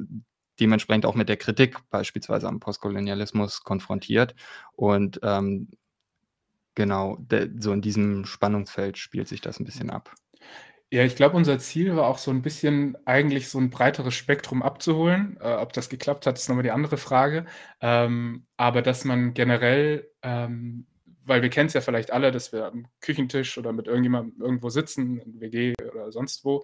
dementsprechend 0.60 1.08
auch 1.08 1.15
mit 1.15 1.29
der 1.29 1.38
Kritik 1.38 1.77
beispielsweise 1.89 2.47
am 2.47 2.60
Postkolonialismus 2.60 3.63
konfrontiert. 3.63 4.36
Und 4.75 5.19
ähm, 5.23 5.69
Genau, 6.75 7.17
so 7.59 7.71
in 7.71 7.81
diesem 7.81 8.25
Spannungsfeld 8.25 8.97
spielt 8.97 9.27
sich 9.27 9.41
das 9.41 9.59
ein 9.59 9.65
bisschen 9.65 9.89
ab. 9.89 10.13
Ja, 10.91 11.03
ich 11.03 11.15
glaube, 11.15 11.36
unser 11.36 11.57
Ziel 11.57 11.95
war 11.95 12.07
auch 12.07 12.19
so 12.19 12.29
ein 12.29 12.43
bisschen 12.43 12.95
eigentlich 13.05 13.49
so 13.49 13.57
ein 13.57 13.71
breiteres 13.71 14.13
Spektrum 14.13 14.62
abzuholen. 14.62 15.38
Äh, 15.41 15.53
ob 15.55 15.73
das 15.73 15.89
geklappt 15.89 16.27
hat, 16.27 16.38
ist 16.38 16.49
nochmal 16.49 16.63
die 16.63 16.71
andere 16.71 16.97
Frage. 16.97 17.45
Ähm, 17.81 18.45
aber 18.57 18.83
dass 18.83 19.03
man 19.03 19.33
generell, 19.33 20.07
ähm, 20.21 20.86
weil 21.25 21.41
wir 21.41 21.49
kennen 21.49 21.67
es 21.67 21.73
ja 21.73 21.81
vielleicht 21.81 22.12
alle, 22.12 22.31
dass 22.31 22.53
wir 22.53 22.65
am 22.67 22.88
Küchentisch 23.01 23.57
oder 23.57 23.71
mit 23.71 23.88
irgendjemandem 23.88 24.39
irgendwo 24.39 24.69
sitzen, 24.69 25.17
in 25.19 25.39
WG 25.39 25.73
oder 25.91 26.12
sonst 26.12 26.45
wo, 26.45 26.63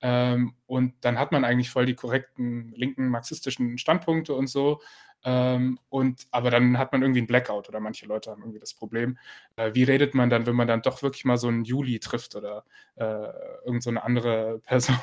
ähm, 0.00 0.54
und 0.66 0.94
dann 1.00 1.18
hat 1.18 1.32
man 1.32 1.44
eigentlich 1.44 1.70
voll 1.70 1.86
die 1.86 1.94
korrekten 1.94 2.72
linken 2.74 3.08
marxistischen 3.08 3.78
Standpunkte 3.78 4.34
und 4.34 4.46
so. 4.48 4.80
Ähm, 5.24 5.78
und, 5.88 6.26
aber 6.30 6.50
dann 6.50 6.78
hat 6.78 6.92
man 6.92 7.02
irgendwie 7.02 7.20
einen 7.20 7.26
Blackout 7.26 7.68
oder 7.68 7.80
manche 7.80 8.06
Leute 8.06 8.30
haben 8.30 8.42
irgendwie 8.42 8.60
das 8.60 8.74
Problem. 8.74 9.18
Äh, 9.56 9.74
wie 9.74 9.82
redet 9.82 10.14
man 10.14 10.30
dann, 10.30 10.46
wenn 10.46 10.54
man 10.54 10.68
dann 10.68 10.82
doch 10.82 11.02
wirklich 11.02 11.24
mal 11.24 11.36
so 11.36 11.48
einen 11.48 11.64
Juli 11.64 11.98
trifft 11.98 12.36
oder 12.36 12.64
äh, 12.96 13.28
irgend 13.64 13.82
so 13.82 13.90
andere 13.90 14.60
Person 14.64 14.96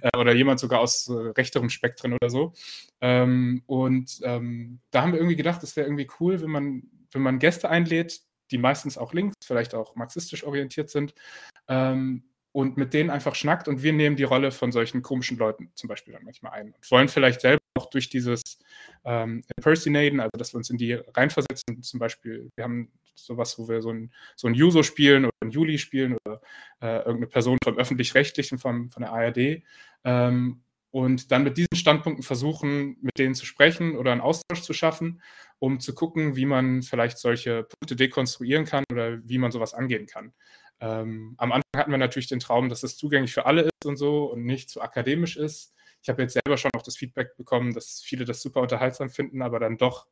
äh, 0.00 0.16
oder 0.16 0.32
jemand 0.34 0.60
sogar 0.60 0.80
aus 0.80 1.08
äh, 1.08 1.12
rechterem 1.12 1.68
Spektrum 1.68 2.14
oder 2.14 2.30
so. 2.30 2.52
Ähm, 3.00 3.62
und 3.66 4.20
ähm, 4.22 4.80
da 4.90 5.02
haben 5.02 5.12
wir 5.12 5.20
irgendwie 5.20 5.36
gedacht, 5.36 5.62
es 5.62 5.76
wäre 5.76 5.86
irgendwie 5.86 6.08
cool, 6.20 6.40
wenn 6.40 6.50
man, 6.50 6.82
wenn 7.10 7.22
man 7.22 7.38
Gäste 7.38 7.68
einlädt, 7.68 8.20
die 8.50 8.58
meistens 8.58 8.98
auch 8.98 9.12
links, 9.12 9.34
vielleicht 9.44 9.74
auch 9.74 9.96
marxistisch 9.96 10.44
orientiert 10.44 10.90
sind, 10.90 11.14
ähm, 11.68 12.24
und 12.52 12.76
mit 12.76 12.92
denen 12.92 13.10
einfach 13.10 13.34
schnackt 13.34 13.66
und 13.66 13.82
wir 13.82 13.94
nehmen 13.94 14.16
die 14.16 14.24
Rolle 14.24 14.50
von 14.50 14.72
solchen 14.72 15.00
komischen 15.00 15.38
Leuten 15.38 15.72
zum 15.74 15.88
Beispiel 15.88 16.12
dann 16.12 16.24
manchmal 16.24 16.52
ein 16.52 16.72
und 16.72 16.90
wollen 16.90 17.08
vielleicht 17.08 17.40
selber 17.40 17.61
auch 17.74 17.90
durch 17.90 18.08
dieses 18.08 18.42
ähm, 19.04 19.42
Impersonaten, 19.56 20.20
also 20.20 20.30
dass 20.36 20.52
wir 20.54 20.58
uns 20.58 20.70
in 20.70 20.78
die 20.78 20.92
reinversetzen, 20.92 21.82
zum 21.82 22.00
Beispiel, 22.00 22.50
wir 22.56 22.64
haben 22.64 22.92
sowas, 23.14 23.58
wo 23.58 23.68
wir 23.68 23.82
so 23.82 23.90
ein, 23.90 24.12
so 24.36 24.48
ein 24.48 24.54
Juso 24.54 24.82
spielen 24.82 25.24
oder 25.24 25.34
ein 25.42 25.50
Juli 25.50 25.78
spielen 25.78 26.16
oder 26.24 26.40
äh, 26.80 26.98
irgendeine 26.98 27.26
Person 27.26 27.58
vom 27.62 27.78
Öffentlich-Rechtlichen, 27.78 28.58
von, 28.58 28.90
von 28.90 29.02
der 29.02 29.12
ARD 29.12 29.62
ähm, 30.04 30.62
und 30.90 31.30
dann 31.30 31.44
mit 31.44 31.56
diesen 31.56 31.74
Standpunkten 31.74 32.22
versuchen, 32.22 32.96
mit 33.00 33.18
denen 33.18 33.34
zu 33.34 33.46
sprechen 33.46 33.96
oder 33.96 34.12
einen 34.12 34.20
Austausch 34.20 34.62
zu 34.62 34.72
schaffen, 34.72 35.22
um 35.58 35.80
zu 35.80 35.94
gucken, 35.94 36.36
wie 36.36 36.46
man 36.46 36.82
vielleicht 36.82 37.18
solche 37.18 37.64
Punkte 37.64 37.96
dekonstruieren 37.96 38.64
kann 38.64 38.84
oder 38.92 39.18
wie 39.26 39.38
man 39.38 39.52
sowas 39.52 39.74
angehen 39.74 40.06
kann. 40.06 40.32
Ähm, 40.80 41.34
am 41.38 41.52
Anfang 41.52 41.62
hatten 41.76 41.92
wir 41.92 41.98
natürlich 41.98 42.26
den 42.26 42.40
Traum, 42.40 42.68
dass 42.68 42.82
es 42.82 42.96
zugänglich 42.96 43.32
für 43.32 43.46
alle 43.46 43.62
ist 43.62 43.86
und 43.86 43.96
so 43.96 44.24
und 44.24 44.44
nicht 44.44 44.68
zu 44.68 44.82
akademisch 44.82 45.36
ist. 45.36 45.72
Ich 46.02 46.08
habe 46.08 46.22
jetzt 46.22 46.34
selber 46.34 46.56
schon 46.58 46.72
auch 46.76 46.82
das 46.82 46.96
Feedback 46.96 47.36
bekommen, 47.36 47.72
dass 47.72 48.02
viele 48.04 48.24
das 48.24 48.42
super 48.42 48.60
unterhaltsam 48.60 49.10
finden, 49.10 49.40
aber 49.40 49.60
dann 49.60 49.78
doch, 49.78 50.06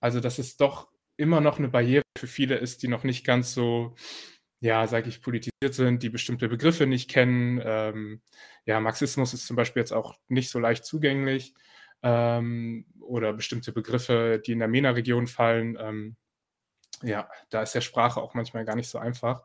also 0.00 0.20
dass 0.20 0.38
es 0.38 0.56
doch 0.56 0.88
immer 1.16 1.40
noch 1.40 1.58
eine 1.58 1.68
Barriere 1.68 2.02
für 2.18 2.26
viele 2.26 2.56
ist, 2.56 2.82
die 2.82 2.88
noch 2.88 3.04
nicht 3.04 3.24
ganz 3.24 3.54
so, 3.54 3.94
ja, 4.60 4.86
sage 4.86 5.08
ich, 5.08 5.22
politisiert 5.22 5.74
sind, 5.74 6.02
die 6.02 6.10
bestimmte 6.10 6.48
Begriffe 6.48 6.86
nicht 6.86 7.10
kennen. 7.10 7.60
Ähm, 7.64 8.22
ja, 8.66 8.80
Marxismus 8.80 9.34
ist 9.34 9.46
zum 9.46 9.56
Beispiel 9.56 9.80
jetzt 9.80 9.92
auch 9.92 10.18
nicht 10.28 10.50
so 10.50 10.58
leicht 10.58 10.84
zugänglich 10.84 11.54
ähm, 12.02 12.86
oder 13.00 13.32
bestimmte 13.32 13.72
Begriffe, 13.72 14.42
die 14.44 14.52
in 14.52 14.58
der 14.58 14.68
MENA-Region 14.68 15.26
fallen. 15.28 15.76
Ähm, 15.80 16.16
ja, 17.02 17.28
da 17.50 17.62
ist 17.62 17.74
ja 17.74 17.80
Sprache 17.80 18.20
auch 18.20 18.34
manchmal 18.34 18.64
gar 18.64 18.76
nicht 18.76 18.88
so 18.88 18.98
einfach. 18.98 19.44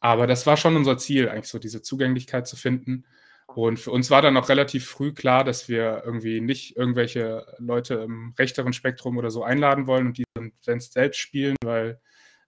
Aber 0.00 0.26
das 0.26 0.46
war 0.46 0.56
schon 0.56 0.76
unser 0.76 0.98
Ziel, 0.98 1.28
eigentlich 1.28 1.48
so 1.48 1.58
diese 1.58 1.82
Zugänglichkeit 1.82 2.46
zu 2.46 2.56
finden. 2.56 3.04
Und 3.60 3.80
für 3.80 3.90
uns 3.90 4.08
war 4.08 4.22
dann 4.22 4.36
auch 4.36 4.48
relativ 4.50 4.86
früh 4.86 5.12
klar, 5.12 5.42
dass 5.42 5.68
wir 5.68 6.04
irgendwie 6.06 6.40
nicht 6.40 6.76
irgendwelche 6.76 7.44
Leute 7.58 7.94
im 7.94 8.32
rechteren 8.38 8.72
Spektrum 8.72 9.16
oder 9.16 9.32
so 9.32 9.42
einladen 9.42 9.88
wollen 9.88 10.06
und 10.06 10.18
die 10.18 10.22
dann 10.36 10.52
selbst 10.78 11.18
spielen, 11.18 11.56
weil 11.64 12.00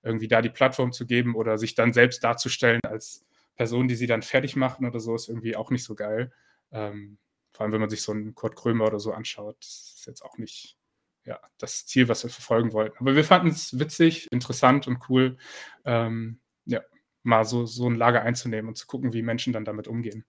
irgendwie 0.05 0.29
da 0.29 0.41
die 0.41 0.51
Plattform 0.51 0.93
zu 0.93 1.07
geben 1.07 1.35
oder 1.35 1.59
sich 1.59 1.75
dann 1.75 1.93
selbst 1.93 2.23
darzustellen 2.23 2.79
als 2.87 3.27
Person, 3.57 3.89
die 3.89 3.97
sie 3.97 4.07
dann 4.07 4.23
fertig 4.23 4.55
machen 4.55 4.87
oder 4.87 5.01
so, 5.01 5.17
ist 5.17 5.29
irgendwie 5.29 5.57
auch 5.57 5.73
nicht 5.73 5.83
so 5.83 5.97
geil. 5.97 6.33
Ähm, 6.71 7.19
vor 7.51 7.65
allem, 7.65 7.73
wenn 7.73 7.81
man 7.81 7.91
sich 7.91 8.03
so 8.03 8.13
einen 8.13 8.37
Kurt 8.37 8.55
Krömer 8.55 8.87
oder 8.87 9.01
so 9.01 9.13
anschaut, 9.13 9.57
ist 9.65 10.05
jetzt 10.07 10.25
auch 10.25 10.39
nicht 10.39 10.79
ja, 11.25 11.41
das 11.59 11.87
Ziel, 11.87 12.07
was 12.07 12.23
wir 12.23 12.31
verfolgen 12.31 12.73
wollten. 12.73 12.99
Aber 13.01 13.17
wir 13.17 13.25
fanden 13.25 13.49
es 13.49 13.81
witzig, 13.81 14.29
interessant 14.31 14.87
und 14.87 14.99
cool, 15.09 15.39
ähm, 15.85 16.39
ja, 16.67 16.83
mal 17.25 17.45
so, 17.45 17.67
so 17.67 17.89
ein 17.91 17.97
Lager 17.97 18.23
einzunehmen 18.23 18.69
und 18.69 18.77
zu 18.77 18.87
gucken, 18.87 19.13
wie 19.13 19.23
Menschen 19.23 19.53
dann 19.53 19.65
damit 19.65 19.89
umgehen. 19.89 20.25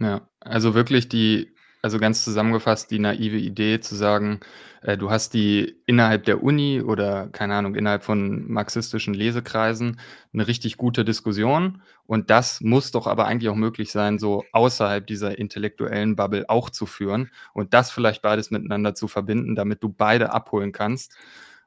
Ja. 0.00 0.28
also 0.40 0.74
wirklich 0.74 1.08
die 1.08 1.52
also 1.82 1.98
ganz 2.00 2.24
zusammengefasst 2.24 2.90
die 2.90 2.98
naive 2.98 3.36
Idee 3.36 3.78
zu 3.80 3.94
sagen, 3.94 4.40
äh, 4.82 4.96
du 4.98 5.10
hast 5.10 5.34
die 5.34 5.76
innerhalb 5.86 6.24
der 6.24 6.42
Uni 6.42 6.82
oder 6.82 7.28
keine 7.28 7.54
Ahnung, 7.54 7.76
innerhalb 7.76 8.02
von 8.02 8.50
marxistischen 8.50 9.14
Lesekreisen 9.14 10.00
eine 10.32 10.48
richtig 10.48 10.78
gute 10.78 11.04
Diskussion 11.04 11.82
und 12.04 12.28
das 12.30 12.60
muss 12.60 12.90
doch 12.90 13.06
aber 13.06 13.26
eigentlich 13.26 13.50
auch 13.50 13.54
möglich 13.54 13.92
sein, 13.92 14.18
so 14.18 14.44
außerhalb 14.52 15.06
dieser 15.06 15.38
intellektuellen 15.38 16.16
Bubble 16.16 16.48
auch 16.48 16.70
zu 16.70 16.86
führen 16.86 17.30
und 17.54 17.72
das 17.72 17.90
vielleicht 17.92 18.20
beides 18.22 18.50
miteinander 18.50 18.94
zu 18.94 19.06
verbinden, 19.08 19.54
damit 19.54 19.82
du 19.82 19.88
beide 19.88 20.32
abholen 20.32 20.72
kannst. 20.72 21.14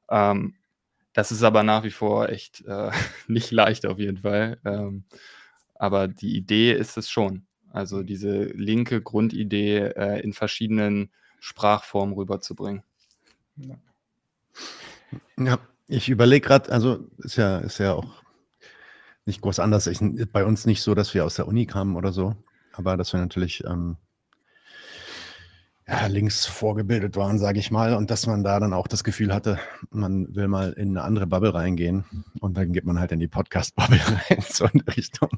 Ähm, 0.09 0.55
das 1.13 1.31
ist 1.31 1.43
aber 1.43 1.63
nach 1.63 1.83
wie 1.83 1.91
vor 1.91 2.29
echt 2.29 2.65
äh, 2.67 2.91
nicht 3.27 3.51
leicht 3.51 3.85
auf 3.85 3.99
jeden 3.99 4.19
Fall. 4.19 4.59
Ähm, 4.65 5.05
aber 5.75 6.07
die 6.09 6.35
Idee 6.37 6.73
ist 6.73 6.97
es 6.97 7.09
schon. 7.09 7.45
Also 7.71 8.03
diese 8.03 8.43
linke 8.45 9.01
Grundidee 9.01 9.77
äh, 9.95 10.21
in 10.21 10.33
verschiedenen 10.33 11.11
Sprachformen 11.39 12.15
rüberzubringen. 12.15 12.83
Ja, 13.57 13.75
ja 15.37 15.59
ich 15.87 16.09
überlege 16.09 16.47
gerade, 16.47 16.71
also 16.71 17.07
ist 17.19 17.35
ja, 17.35 17.59
ist 17.59 17.79
ja 17.79 17.93
auch 17.93 18.23
nicht 19.25 19.41
groß 19.41 19.59
anders. 19.59 19.87
Ich, 19.87 19.99
bei 20.31 20.45
uns 20.45 20.65
nicht 20.65 20.81
so, 20.81 20.95
dass 20.95 21.13
wir 21.13 21.25
aus 21.25 21.35
der 21.35 21.47
Uni 21.47 21.65
kamen 21.65 21.95
oder 21.95 22.11
so, 22.11 22.35
aber 22.73 22.97
dass 22.97 23.13
wir 23.13 23.19
natürlich 23.19 23.63
ähm, 23.65 23.97
links 26.07 26.45
vorgebildet 26.45 27.15
waren, 27.15 27.39
sage 27.39 27.59
ich 27.59 27.71
mal, 27.71 27.95
und 27.95 28.11
dass 28.11 28.27
man 28.27 28.43
da 28.43 28.59
dann 28.59 28.73
auch 28.73 28.87
das 28.87 29.03
Gefühl 29.03 29.33
hatte, 29.33 29.59
man 29.89 30.35
will 30.35 30.47
mal 30.47 30.73
in 30.73 30.89
eine 30.89 31.03
andere 31.03 31.25
Bubble 31.25 31.53
reingehen 31.53 32.05
und 32.39 32.57
dann 32.57 32.73
geht 32.73 32.85
man 32.85 32.99
halt 32.99 33.11
in 33.11 33.19
die 33.19 33.27
Podcast-Bubble 33.27 33.99
rein, 34.29 34.41
so 34.47 34.65
in 34.65 34.83
der 34.85 34.95
Richtung. 34.95 35.29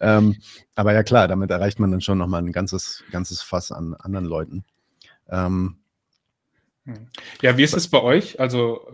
Ähm, 0.00 0.36
aber 0.74 0.94
ja 0.94 1.02
klar, 1.02 1.28
damit 1.28 1.50
erreicht 1.50 1.80
man 1.80 1.90
dann 1.90 2.00
schon 2.00 2.18
nochmal 2.18 2.42
ein 2.42 2.52
ganzes, 2.52 3.04
ganzes 3.10 3.42
Fass 3.42 3.72
an 3.72 3.94
anderen 3.94 4.24
Leuten. 4.24 4.64
Ähm, 5.28 5.78
hm. 6.86 7.08
ja, 7.42 7.56
wie 7.56 7.62
ist 7.62 7.76
es 7.76 7.88
bei 7.88 8.00
euch? 8.00 8.40
Also 8.40 8.86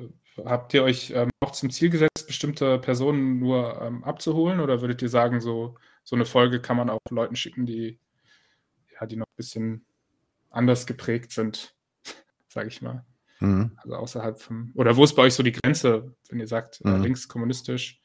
habt 0.45 0.75
ihr 0.75 0.83
euch 0.83 1.13
ähm, 1.15 1.31
auch 1.41 1.53
zum 1.53 1.71
Ziel 1.71 1.91
gesetzt, 1.91 2.27
bestimmte 2.27 2.79
Personen 2.79 3.39
nur 3.39 3.81
ähm, 3.81 4.03
abzuholen 4.03 4.61
oder 4.61 4.81
würdet 4.81 5.03
ihr 5.03 5.09
sagen, 5.09 5.41
so, 5.41 5.77
so 6.03 6.17
eine 6.17 6.25
Folge 6.25 6.61
kann 6.61 6.77
man 6.77 6.91
auch 6.91 6.99
Leuten 7.11 7.37
schicken, 7.37 7.65
die, 7.65 8.01
ja, 9.01 9.07
die 9.07 9.17
noch 9.17 9.27
ein 9.27 9.37
bisschen 9.37 9.87
anders 10.57 10.87
geprägt 10.87 11.33
sind, 11.33 11.75
sage 12.49 12.69
ich 12.69 12.83
mal. 12.83 13.05
Mhm. 13.41 13.73
Also 13.77 13.97
außerhalb 13.97 14.41
vom, 14.41 14.73
oder 14.75 14.97
wo 14.97 15.05
ist 15.05 15.15
bei 15.15 15.23
euch 15.23 15.35
so 15.35 15.43
die 15.43 15.53
Grenze, 15.53 16.15
wenn 16.31 16.41
ihr 16.41 16.49
sagt, 16.49 16.81
äh, 16.85 16.89
mhm. 16.89 17.03
links 17.03 17.29
kommunistisch? 17.29 18.01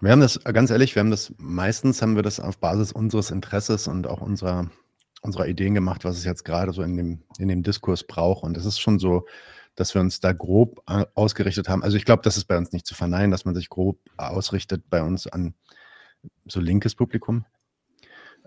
Wir 0.00 0.10
haben 0.10 0.20
das, 0.20 0.42
ganz 0.44 0.70
ehrlich, 0.70 0.94
wir 0.94 1.00
haben 1.00 1.10
das, 1.10 1.32
meistens 1.38 2.02
haben 2.02 2.16
wir 2.16 2.22
das 2.22 2.40
auf 2.40 2.58
Basis 2.58 2.92
unseres 2.92 3.30
Interesses 3.30 3.88
und 3.88 4.06
auch 4.06 4.20
unserer, 4.20 4.70
unserer 5.22 5.46
Ideen 5.46 5.74
gemacht, 5.74 6.04
was 6.04 6.18
es 6.18 6.24
jetzt 6.24 6.44
gerade 6.44 6.72
so 6.72 6.82
in 6.82 6.96
dem, 6.96 7.22
in 7.38 7.48
dem 7.48 7.62
Diskurs 7.62 8.04
braucht. 8.04 8.42
Und 8.42 8.56
es 8.56 8.64
ist 8.64 8.80
schon 8.80 8.98
so, 8.98 9.26
dass 9.76 9.94
wir 9.94 10.00
uns 10.00 10.20
da 10.20 10.32
grob 10.32 10.82
ausgerichtet 11.14 11.68
haben. 11.68 11.82
Also 11.82 11.96
ich 11.96 12.04
glaube, 12.04 12.22
das 12.22 12.36
ist 12.36 12.44
bei 12.44 12.56
uns 12.56 12.72
nicht 12.72 12.86
zu 12.86 12.94
verneinen, 12.94 13.30
dass 13.30 13.44
man 13.44 13.54
sich 13.54 13.68
grob 13.68 13.98
ausrichtet 14.16 14.84
bei 14.88 15.02
uns 15.02 15.26
an 15.26 15.54
so 16.46 16.60
linkes 16.60 16.94
Publikum. 16.94 17.44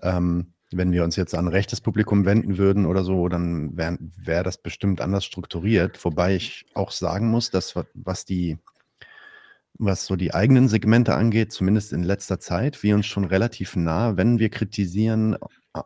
Ähm, 0.02 0.54
wenn 0.72 0.92
wir 0.92 1.04
uns 1.04 1.16
jetzt 1.16 1.34
an 1.34 1.48
rechtes 1.48 1.82
Publikum 1.82 2.26
wenden 2.26 2.58
würden 2.58 2.86
oder 2.86 3.04
so, 3.04 3.30
dann 3.30 3.78
wäre 3.78 3.98
wär 4.18 4.44
das 4.44 4.58
bestimmt 4.58 5.02
anders 5.02 5.24
strukturiert. 5.26 6.04
Wobei 6.04 6.36
ich 6.36 6.66
auch 6.74 6.92
sagen 6.92 7.30
muss, 7.30 7.52
dass 7.52 7.76
was 7.94 8.26
die, 8.26 8.58
was 9.76 10.06
so 10.06 10.16
die 10.16 10.34
eigenen 10.34 10.68
Segmente 10.68 11.16
angeht, 11.16 11.54
zumindest 11.54 11.94
in 11.94 12.04
letzter 12.04 12.40
Zeit, 12.40 12.84
wir 12.84 12.96
uns 12.96 13.06
schon 13.06 13.26
relativ 13.26 13.76
nah, 13.76 14.18
wenn 14.18 14.40
wir 14.40 14.50
kritisieren, 14.50 15.38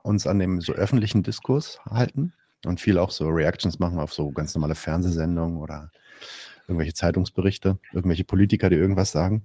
uns 0.03 0.25
an 0.25 0.39
dem 0.39 0.61
so 0.61 0.73
öffentlichen 0.73 1.21
Diskurs 1.21 1.79
halten 1.85 2.33
und 2.65 2.79
viel 2.79 2.97
auch 2.97 3.11
so 3.11 3.27
Reactions 3.27 3.79
machen 3.79 3.99
auf 3.99 4.13
so 4.13 4.31
ganz 4.31 4.55
normale 4.55 4.75
Fernsehsendungen 4.75 5.57
oder 5.57 5.91
irgendwelche 6.71 6.93
Zeitungsberichte, 6.93 7.77
irgendwelche 7.93 8.23
Politiker, 8.23 8.69
die 8.69 8.77
irgendwas 8.77 9.11
sagen. 9.11 9.43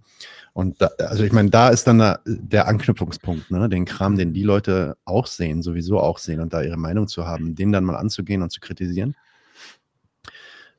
Und 0.52 0.80
da, 0.80 0.86
also 0.98 1.24
ich 1.24 1.32
meine, 1.32 1.50
da 1.50 1.68
ist 1.68 1.86
dann 1.86 1.98
der, 1.98 2.20
der 2.24 2.68
Anknüpfungspunkt, 2.68 3.50
ne? 3.50 3.68
den 3.68 3.84
Kram, 3.84 4.16
den 4.16 4.32
die 4.32 4.44
Leute 4.44 4.96
auch 5.04 5.26
sehen, 5.26 5.62
sowieso 5.62 6.00
auch 6.00 6.18
sehen 6.18 6.40
und 6.40 6.52
da 6.52 6.62
ihre 6.62 6.76
Meinung 6.76 7.08
zu 7.08 7.26
haben, 7.26 7.54
den 7.54 7.72
dann 7.72 7.84
mal 7.84 7.96
anzugehen 7.96 8.42
und 8.42 8.50
zu 8.50 8.60
kritisieren. 8.60 9.16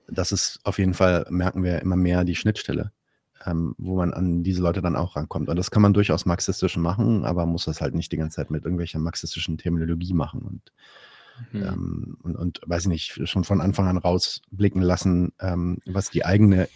Das 0.08 0.32
ist 0.32 0.62
auf 0.64 0.80
jeden 0.80 0.94
Fall, 0.94 1.28
merken 1.30 1.64
wir 1.64 1.82
immer 1.82 1.98
mehr 1.98 2.24
die 2.24 2.36
Schnittstelle, 2.36 2.92
ähm, 3.46 3.76
wo 3.78 3.98
man 3.98 4.14
an 4.14 4.42
diese 4.42 4.62
Leute 4.62 4.82
dann 4.82 4.96
auch 4.96 5.18
rankommt. 5.18 5.50
Und 5.50 5.58
das 5.58 5.70
kann 5.70 5.82
man 5.82 5.94
durchaus 5.94 6.26
marxistisch 6.26 6.78
machen, 6.78 7.26
aber 7.26 7.46
muss 7.46 7.66
das 7.66 7.82
halt 7.82 7.94
nicht 7.94 8.12
die 8.14 8.18
ganze 8.18 8.38
Zeit 8.38 8.52
mit 8.52 8.64
irgendwelcher 8.64 9.00
marxistischen 9.00 9.58
Terminologie 9.58 10.14
machen. 10.14 10.42
Und 10.44 10.72
Mhm. 11.52 11.64
Ähm, 11.64 12.18
und, 12.24 12.36
und, 12.36 12.62
weiß 12.66 12.84
ich 12.84 12.90
nicht, 12.90 13.30
schon 13.30 13.44
von 13.44 13.62
Anfang 13.62 13.88
an 13.88 13.98
rausblicken 13.98 14.82
lassen, 14.82 15.34
ähm, 15.40 15.80
was 15.86 16.10
die 16.10 16.26
eigene 16.26 16.68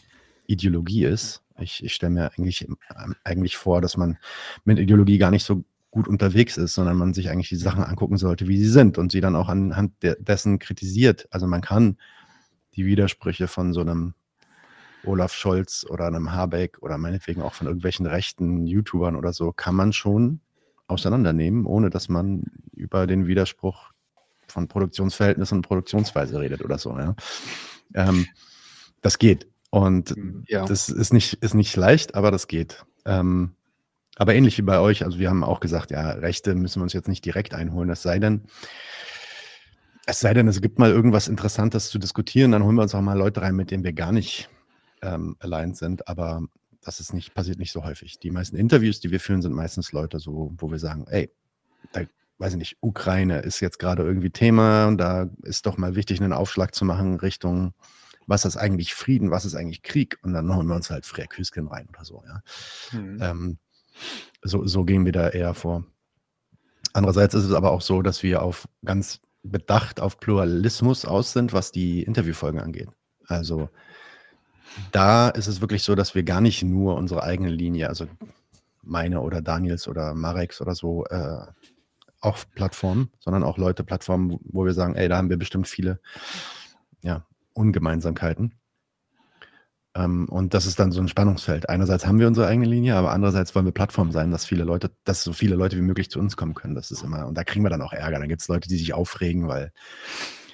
Ideologie 0.48 1.06
ist. 1.06 1.44
Ich, 1.60 1.84
ich 1.84 1.94
stelle 1.94 2.14
mir 2.14 2.32
eigentlich, 2.32 2.68
ähm, 2.68 3.16
eigentlich 3.24 3.58
vor, 3.58 3.82
dass 3.82 3.98
man 3.98 4.18
mit 4.66 4.80
Ideologie 4.80 5.18
gar 5.18 5.32
nicht 5.32 5.46
so 5.46 5.64
gut 5.92 6.08
unterwegs 6.08 6.58
ist, 6.58 6.74
sondern 6.74 6.98
man 6.98 7.14
sich 7.14 7.30
eigentlich 7.30 7.50
die 7.50 7.58
Sachen 7.58 7.84
angucken 7.84 8.18
sollte, 8.18 8.48
wie 8.48 8.58
sie 8.58 8.70
sind 8.70 8.98
und 8.98 9.12
sie 9.12 9.22
dann 9.22 9.36
auch 9.36 9.50
anhand 9.50 10.02
de 10.04 10.16
dessen 10.20 10.58
kritisiert. 10.58 11.28
Also 11.32 11.48
man 11.48 11.62
kann 11.62 11.98
die 12.76 12.86
Widersprüche 12.86 13.48
von 13.48 13.74
so 13.74 13.82
einem 13.82 14.14
Olaf 15.04 15.34
Scholz 15.34 15.86
oder 15.90 16.08
einem 16.08 16.32
Habeck 16.32 16.82
oder 16.82 16.98
meinetwegen 16.98 17.42
auch 17.42 17.54
von 17.54 17.68
irgendwelchen 17.68 18.06
rechten 18.06 18.66
YouTubern 18.66 19.16
oder 19.16 19.34
so, 19.34 19.52
kann 19.52 19.76
man 19.76 19.94
schon 19.94 20.40
auseinandernehmen, 20.88 21.66
ohne 21.66 21.90
dass 21.90 22.08
man 22.08 22.44
über 22.74 23.08
den 23.08 23.28
Widerspruch 23.28 23.92
von 24.52 24.68
Produktionsverhältnissen 24.68 25.58
und 25.58 25.68
Produktionsweise 25.68 26.40
redet 26.40 26.64
oder 26.64 26.78
so. 26.78 26.98
Ja. 26.98 27.16
Ähm, 27.94 28.28
das 29.02 29.18
geht. 29.18 29.48
Und 29.70 30.16
ja. 30.48 30.66
das 30.66 30.90
ist 30.90 31.14
nicht, 31.14 31.34
ist 31.36 31.54
nicht 31.54 31.76
leicht, 31.76 32.16
aber 32.16 32.30
das 32.30 32.48
geht. 32.48 32.86
Ähm, 33.06 33.56
aber 34.18 34.36
ähnlich 34.36 34.58
wie 34.58 34.64
bei 34.64 34.80
euch, 34.80 35.04
also 35.04 35.18
wir 35.18 35.30
haben 35.30 35.44
auch 35.44 35.62
gesagt, 35.62 35.92
ja, 35.92 36.12
Rechte 36.12 36.54
müssen 36.54 36.80
wir 36.80 36.84
uns 36.84 36.94
jetzt 36.94 37.08
nicht 37.08 37.26
direkt 37.26 37.54
einholen, 37.54 37.90
es 37.90 38.04
sei 38.04 38.20
denn, 38.20 38.44
es 40.06 40.20
sei 40.20 40.34
denn, 40.34 40.48
es 40.48 40.62
gibt 40.62 40.78
mal 40.78 40.92
irgendwas 40.92 41.28
Interessantes 41.28 41.90
zu 41.90 41.98
diskutieren, 41.98 42.52
dann 42.52 42.64
holen 42.64 42.76
wir 42.76 42.84
uns 42.84 42.94
auch 42.94 43.02
mal 43.02 43.18
Leute 43.18 43.42
rein, 43.42 43.56
mit 43.56 43.72
denen 43.72 43.84
wir 43.84 43.94
gar 43.94 44.12
nicht 44.12 44.50
ähm, 45.02 45.38
aligned 45.40 45.78
sind, 45.78 46.08
aber 46.08 46.44
das 46.84 47.00
ist 47.00 47.14
nicht, 47.14 47.34
passiert 47.34 47.60
nicht 47.60 47.72
so 47.72 47.84
häufig. 47.84 48.20
Die 48.20 48.32
meisten 48.32 48.58
Interviews, 48.58 49.00
die 49.00 49.12
wir 49.12 49.20
führen, 49.20 49.42
sind 49.42 49.54
meistens 49.54 49.92
Leute 49.92 50.20
so, 50.20 50.54
wo 50.58 50.70
wir 50.70 50.80
sagen, 50.80 51.06
ey, 51.08 51.32
da 51.94 52.02
weiß 52.42 52.54
ich 52.54 52.60
nicht, 52.60 52.78
Ukraine 52.82 53.40
ist 53.40 53.60
jetzt 53.60 53.78
gerade 53.78 54.02
irgendwie 54.02 54.32
Thema 54.32 54.88
und 54.88 54.98
da 54.98 55.30
ist 55.44 55.68
doch 55.68 55.78
mal 55.78 55.96
wichtig, 55.96 56.20
einen 56.20 56.34
Aufschlag 56.34 56.74
zu 56.74 56.86
machen 56.86 57.20
Richtung, 57.20 57.74
was 58.26 58.46
ist 58.46 58.58
eigentlich 58.58 58.96
Frieden, 58.96 59.30
was 59.30 59.46
ist 59.46 59.54
eigentlich 59.54 59.84
Krieg? 59.84 60.18
Und 60.24 60.34
dann 60.34 60.54
holen 60.56 60.68
wir 60.68 60.76
uns 60.76 60.90
halt 60.90 61.06
Freya 61.06 61.28
Küsken 61.28 61.68
rein 61.68 61.88
oder 61.90 62.04
so, 62.04 62.24
ja. 62.26 62.42
Mhm. 63.00 63.20
Ähm, 63.22 63.58
so, 64.42 64.66
so 64.66 64.86
gehen 64.86 65.06
wir 65.06 65.12
da 65.12 65.30
eher 65.30 65.54
vor. 65.54 65.86
Andererseits 66.94 67.36
ist 67.36 67.44
es 67.44 67.54
aber 67.54 67.72
auch 67.72 67.82
so, 67.82 68.02
dass 68.02 68.24
wir 68.24 68.42
auf 68.42 68.68
ganz 68.84 69.22
bedacht 69.44 70.00
auf 70.00 70.20
Pluralismus 70.20 71.06
aus 71.06 71.34
sind, 71.34 71.54
was 71.54 71.72
die 71.72 72.02
Interviewfolgen 72.02 72.60
angeht. 72.60 72.90
Also 73.28 73.70
da 74.92 75.30
ist 75.30 75.48
es 75.48 75.62
wirklich 75.62 75.84
so, 75.84 75.94
dass 75.94 76.16
wir 76.16 76.24
gar 76.24 76.42
nicht 76.42 76.64
nur 76.64 76.96
unsere 76.96 77.22
eigene 77.22 77.50
Linie, 77.50 77.90
also 77.90 78.08
meine 78.82 79.22
oder 79.22 79.42
Daniels 79.42 79.88
oder 79.88 80.16
Mareks 80.16 80.60
oder 80.60 80.74
so, 80.74 81.06
äh, 81.06 81.46
auch 82.22 82.38
Plattformen, 82.56 83.12
sondern 83.20 83.44
auch 83.44 83.58
Leute, 83.58 83.84
Plattformen, 83.84 84.40
wo 84.44 84.66
wir 84.66 84.74
sagen, 84.74 84.96
ey, 84.96 85.10
da 85.10 85.18
haben 85.18 85.30
wir 85.30 85.38
bestimmt 85.38 85.68
viele 85.68 86.00
ja, 87.02 87.26
Ungemeinsamkeiten. 87.54 88.54
Ähm, 89.94 90.30
und 90.30 90.54
das 90.54 90.66
ist 90.66 90.80
dann 90.80 90.92
so 90.92 91.02
ein 91.02 91.10
Spannungsfeld. 91.10 91.68
Einerseits 91.68 92.06
haben 92.06 92.20
wir 92.20 92.28
unsere 92.28 92.48
eigene 92.48 92.68
Linie, 92.68 92.96
aber 92.96 93.12
andererseits 93.12 93.54
wollen 93.56 93.66
wir 93.66 93.74
Plattform 93.74 94.12
sein, 94.12 94.32
dass 94.32 94.46
viele 94.46 94.64
Leute, 94.64 94.92
dass 95.04 95.24
so 95.24 95.34
viele 95.34 95.56
Leute 95.56 95.76
wie 95.76 95.82
möglich 95.82 96.10
zu 96.10 96.20
uns 96.20 96.38
kommen 96.38 96.54
können. 96.54 96.76
Das 96.76 96.92
ist 96.92 97.04
immer, 97.04 97.28
und 97.28 97.38
da 97.38 97.44
kriegen 97.44 97.66
wir 97.66 97.70
dann 97.70 97.82
auch 97.82 97.92
Ärger. 97.92 98.20
Dann 98.20 98.30
gibt 98.30 98.42
es 98.42 98.48
Leute, 98.48 98.70
die 98.70 98.78
sich 98.78 98.94
aufregen, 98.94 99.48
weil 99.48 99.74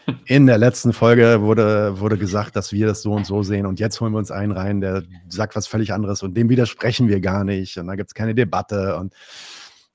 in 0.25 0.47
der 0.47 0.57
letzten 0.57 0.93
Folge 0.93 1.41
wurde, 1.41 1.99
wurde 1.99 2.17
gesagt, 2.17 2.55
dass 2.55 2.71
wir 2.71 2.87
das 2.87 3.01
so 3.01 3.13
und 3.13 3.25
so 3.25 3.43
sehen 3.43 3.65
und 3.65 3.79
jetzt 3.79 3.99
holen 4.01 4.13
wir 4.13 4.19
uns 4.19 4.31
einen 4.31 4.53
rein, 4.53 4.81
der 4.81 5.03
sagt 5.27 5.55
was 5.55 5.67
völlig 5.67 5.93
anderes 5.93 6.23
und 6.23 6.35
dem 6.35 6.49
widersprechen 6.49 7.09
wir 7.09 7.19
gar 7.19 7.43
nicht 7.43 7.77
und 7.77 7.87
da 7.87 7.95
gibt 7.95 8.09
es 8.09 8.13
keine 8.13 8.33
Debatte 8.33 8.95
und 8.97 9.13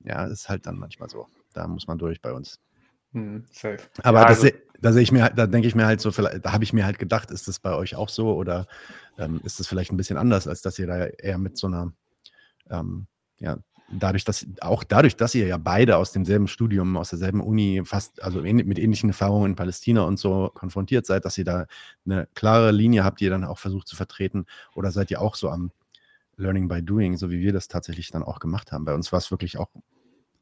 ja, 0.04 0.24
ist 0.26 0.48
halt 0.48 0.66
dann 0.66 0.78
manchmal 0.78 1.08
so. 1.08 1.26
Da 1.52 1.66
muss 1.66 1.86
man 1.86 1.98
durch 1.98 2.20
bei 2.20 2.32
uns. 2.32 2.60
Hm, 3.12 3.44
safe. 3.50 3.78
Aber 4.02 4.20
ja, 4.20 4.26
also, 4.26 4.48
da 4.80 4.92
sehe 4.92 5.02
ich 5.02 5.12
mir, 5.12 5.30
da 5.30 5.46
denke 5.46 5.68
ich 5.68 5.74
mir 5.74 5.86
halt 5.86 6.00
so, 6.00 6.10
da 6.10 6.52
habe 6.52 6.64
ich 6.64 6.72
mir 6.72 6.84
halt 6.84 6.98
gedacht, 6.98 7.30
ist 7.30 7.46
das 7.46 7.60
bei 7.60 7.74
euch 7.74 7.94
auch 7.94 8.08
so 8.08 8.34
oder 8.34 8.66
ähm, 9.18 9.40
ist 9.44 9.60
das 9.60 9.66
vielleicht 9.66 9.92
ein 9.92 9.96
bisschen 9.96 10.16
anders, 10.16 10.48
als 10.48 10.62
dass 10.62 10.78
ihr 10.78 10.86
da 10.86 11.06
eher 11.06 11.38
mit 11.38 11.56
so 11.56 11.68
einer, 11.68 11.92
ähm, 12.70 13.06
ja, 13.38 13.58
dadurch, 13.92 14.24
dass 14.24 14.46
auch 14.60 14.82
dadurch, 14.84 15.16
dass 15.16 15.34
ihr 15.34 15.46
ja 15.46 15.58
beide 15.58 15.98
aus 15.98 16.12
demselben 16.12 16.48
Studium, 16.48 16.96
aus 16.96 17.10
derselben 17.10 17.40
Uni, 17.40 17.82
fast, 17.84 18.22
also 18.22 18.40
mit 18.42 18.78
ähnlichen 18.78 19.10
Erfahrungen 19.10 19.52
in 19.52 19.56
Palästina 19.56 20.02
und 20.02 20.18
so 20.18 20.50
konfrontiert 20.54 21.06
seid, 21.06 21.24
dass 21.24 21.38
ihr 21.38 21.44
da 21.44 21.66
eine 22.06 22.26
klare 22.34 22.72
Linie 22.72 23.04
habt, 23.04 23.20
die 23.20 23.24
ihr 23.24 23.30
dann 23.30 23.44
auch 23.44 23.58
versucht 23.58 23.86
zu 23.86 23.96
vertreten, 23.96 24.46
oder 24.74 24.90
seid 24.90 25.10
ihr 25.10 25.20
auch 25.20 25.34
so 25.34 25.50
am 25.50 25.70
Learning 26.36 26.68
by 26.68 26.82
Doing, 26.82 27.16
so 27.18 27.30
wie 27.30 27.40
wir 27.40 27.52
das 27.52 27.68
tatsächlich 27.68 28.10
dann 28.10 28.22
auch 28.22 28.40
gemacht 28.40 28.72
haben? 28.72 28.84
Bei 28.84 28.94
uns 28.94 29.12
war 29.12 29.18
es 29.18 29.30
wirklich 29.30 29.58
auch 29.58 29.68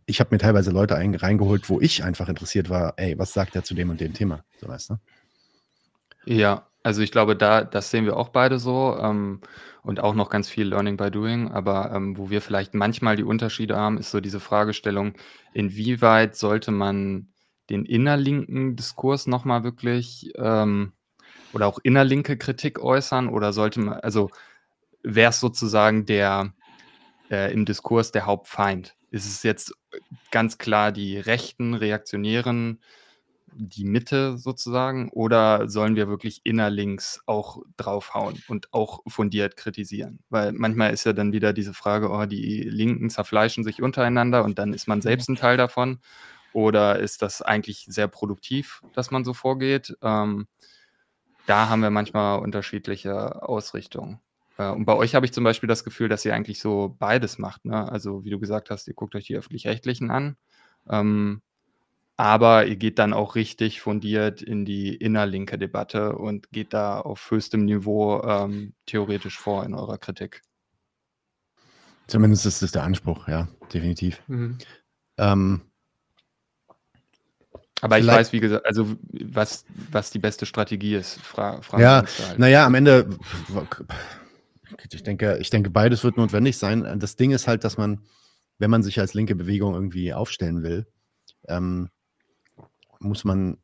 ich 0.07 0.21
habe 0.21 0.35
mir 0.35 0.39
teilweise 0.39 0.71
Leute 0.71 0.97
ein, 0.97 1.15
reingeholt, 1.15 1.69
wo 1.69 1.81
ich 1.81 2.05
einfach 2.05 2.29
interessiert 2.29 2.69
war, 2.71 2.95
ey, 2.97 3.19
was 3.19 3.33
sagt 3.33 3.55
er 3.57 3.65
zu 3.65 3.75
dem 3.75 3.91
und 3.91 4.01
dem 4.01 4.13
Thema? 4.13 4.45
So 4.61 4.69
weißt 4.69 4.91
du? 4.91 4.97
Ja, 6.25 6.67
also 6.83 7.03
ich 7.03 7.13
glaube, 7.13 7.37
da, 7.37 7.63
das 7.63 7.91
sehen 7.91 8.07
wir 8.07 8.17
auch 8.17 8.31
beide 8.31 8.59
so 8.59 8.97
ähm, 9.01 9.41
und 9.83 10.01
auch 10.01 10.15
noch 10.15 10.31
ganz 10.31 10.49
viel 10.49 10.69
Learning 10.69 10.97
by 10.97 11.11
Doing. 11.11 11.51
Aber 11.51 11.93
ähm, 11.95 12.17
wo 12.17 12.31
wir 12.31 12.41
vielleicht 12.41 12.75
manchmal 12.75 13.17
die 13.17 13.25
Unterschiede 13.25 13.77
haben, 13.77 13.99
ist 13.99 14.11
so 14.11 14.21
diese 14.21 14.41
Fragestellung, 14.41 15.15
inwieweit 15.53 16.37
sollte 16.37 16.71
man 16.71 17.29
den 17.69 17.85
innerlinken 17.85 18.77
Diskurs 18.77 19.27
nochmal 19.27 19.63
wirklich 19.63 20.33
ähm, 20.37 20.93
oder 21.53 21.67
auch 21.67 21.79
innerlinke 21.83 22.37
Kritik 22.37 22.81
äußern 22.81 23.29
oder 23.29 23.53
sollte 23.53 23.81
man, 23.81 23.95
also 24.01 24.31
wäre 25.03 25.31
es 25.31 25.41
sozusagen 25.41 26.07
der 26.07 26.53
äh, 27.31 27.53
im 27.53 27.65
Diskurs 27.65 28.13
der 28.13 28.27
Hauptfeind? 28.27 28.97
Ist 29.11 29.27
es 29.27 29.43
jetzt 29.43 29.75
ganz 30.31 30.59
klar 30.59 30.93
die 30.93 31.19
rechten, 31.19 31.75
reaktionären, 31.75 32.81
die 33.53 33.85
Mitte 33.85 34.39
sozusagen, 34.39 35.11
oder 35.11 35.69
sollen 35.69 35.97
wir 35.97 36.09
wirklich 36.09 36.41
innerlinks 36.45 37.21
auch 37.27 37.63
draufhauen 37.77 38.43
und 38.49 38.73
auch 38.73 39.01
fundiert 39.09 39.57
kritisieren? 39.57 40.21
Weil 40.31 40.53
manchmal 40.53 40.93
ist 40.93 41.05
ja 41.05 41.13
dann 41.13 41.33
wieder 41.33 41.53
diese 41.53 41.75
Frage, 41.75 42.11
oh, 42.11 42.27
die 42.27 42.63
Linken 42.63 43.11
zerfleischen 43.11 43.65
sich 43.65 43.83
untereinander 43.83 44.45
und 44.45 44.59
dann 44.59 44.73
ist 44.73 44.87
man 44.89 45.03
selbst 45.03 45.29
ein 45.29 45.37
Teil 45.37 45.57
davon. 45.57 46.01
Oder 46.53 46.99
ist 47.01 47.23
das 47.23 47.43
eigentlich 47.43 47.87
sehr 47.89 48.09
produktiv, 48.09 48.83
dass 48.95 49.11
man 49.11 49.25
so 49.25 49.35
vorgeht? 49.35 49.97
Ähm, 50.03 50.47
da 51.47 51.69
haben 51.69 51.83
wir 51.83 51.91
manchmal 51.91 52.39
unterschiedliche 52.41 53.43
Ausrichtungen. 53.43 54.21
Äh, 54.61 54.71
und 54.71 54.85
bei 54.85 54.95
euch 54.95 55.15
habe 55.15 55.25
ich 55.25 55.33
zum 55.33 55.45
Beispiel 55.45 55.69
das 55.69 55.85
Gefühl, 55.85 56.09
dass 56.09 56.25
ihr 56.25 56.35
eigentlich 56.35 56.61
so 56.61 56.95
beides 56.99 57.39
macht. 57.39 57.65
Ne? 57.65 57.91
Also, 57.91 58.25
wie 58.25 58.31
du 58.31 58.39
gesagt 58.39 58.71
hast, 58.71 58.89
ihr 58.89 58.95
guckt 58.95 59.15
euch 59.15 59.25
die 59.25 59.37
öffentlich-rechtlichen 59.37 60.11
an, 60.11 60.37
ähm, 60.89 61.41
aber 62.17 62.67
ihr 62.67 62.77
geht 62.77 62.99
dann 62.99 63.15
auch 63.15 63.35
richtig 63.35 63.81
fundiert 63.81 64.43
in 64.43 64.67
die 64.67 64.95
innerlinke 64.95 65.57
Debatte 65.57 66.17
und 66.17 66.51
geht 66.53 66.75
da 66.75 67.01
auf 67.01 67.31
höchstem 67.31 67.65
Niveau 67.65 68.23
ähm, 68.23 68.75
theoretisch 68.85 69.39
vor 69.39 69.65
in 69.65 69.75
eurer 69.75 69.97
Kritik. 69.97 70.43
Zumindest 72.07 72.45
ist 72.45 72.61
es 72.61 72.73
der 72.73 72.83
Anspruch, 72.83 73.29
ja, 73.29 73.49
definitiv. 73.73 74.21
Mhm. 74.27 74.59
Ähm, 75.17 75.63
aber 77.81 77.99
ich 77.99 78.07
weiß, 78.07 78.35
wie 78.35 78.41
gesagt, 78.41 78.67
also 78.67 78.95
was, 79.11 79.65
was 79.91 80.11
die 80.11 80.19
beste 80.19 80.45
Strategie 80.45 80.97
ist. 80.97 81.19
Fra 81.23 81.63
ja, 81.79 82.05
naja, 82.37 82.67
am 82.67 82.75
Ende 82.75 83.09
ich 84.91 85.03
denke, 85.03 85.39
ich 85.41 85.51
denke, 85.51 85.71
beides 85.71 86.05
wird 86.05 86.17
notwendig 86.17 86.59
sein. 86.59 86.99
Das 86.99 87.17
Ding 87.17 87.31
ist 87.31 87.49
halt, 87.49 87.65
dass 87.65 87.77
man, 87.77 88.03
wenn 88.59 88.71
man 88.71 88.83
sich 88.83 89.01
als 89.01 89.15
linke 89.15 89.35
Bewegung 89.35 89.75
irgendwie 89.75 90.13
aufstellen 90.13 90.63
will, 90.63 90.87
ähm, 91.49 91.91
muss 92.99 93.25
man 93.25 93.59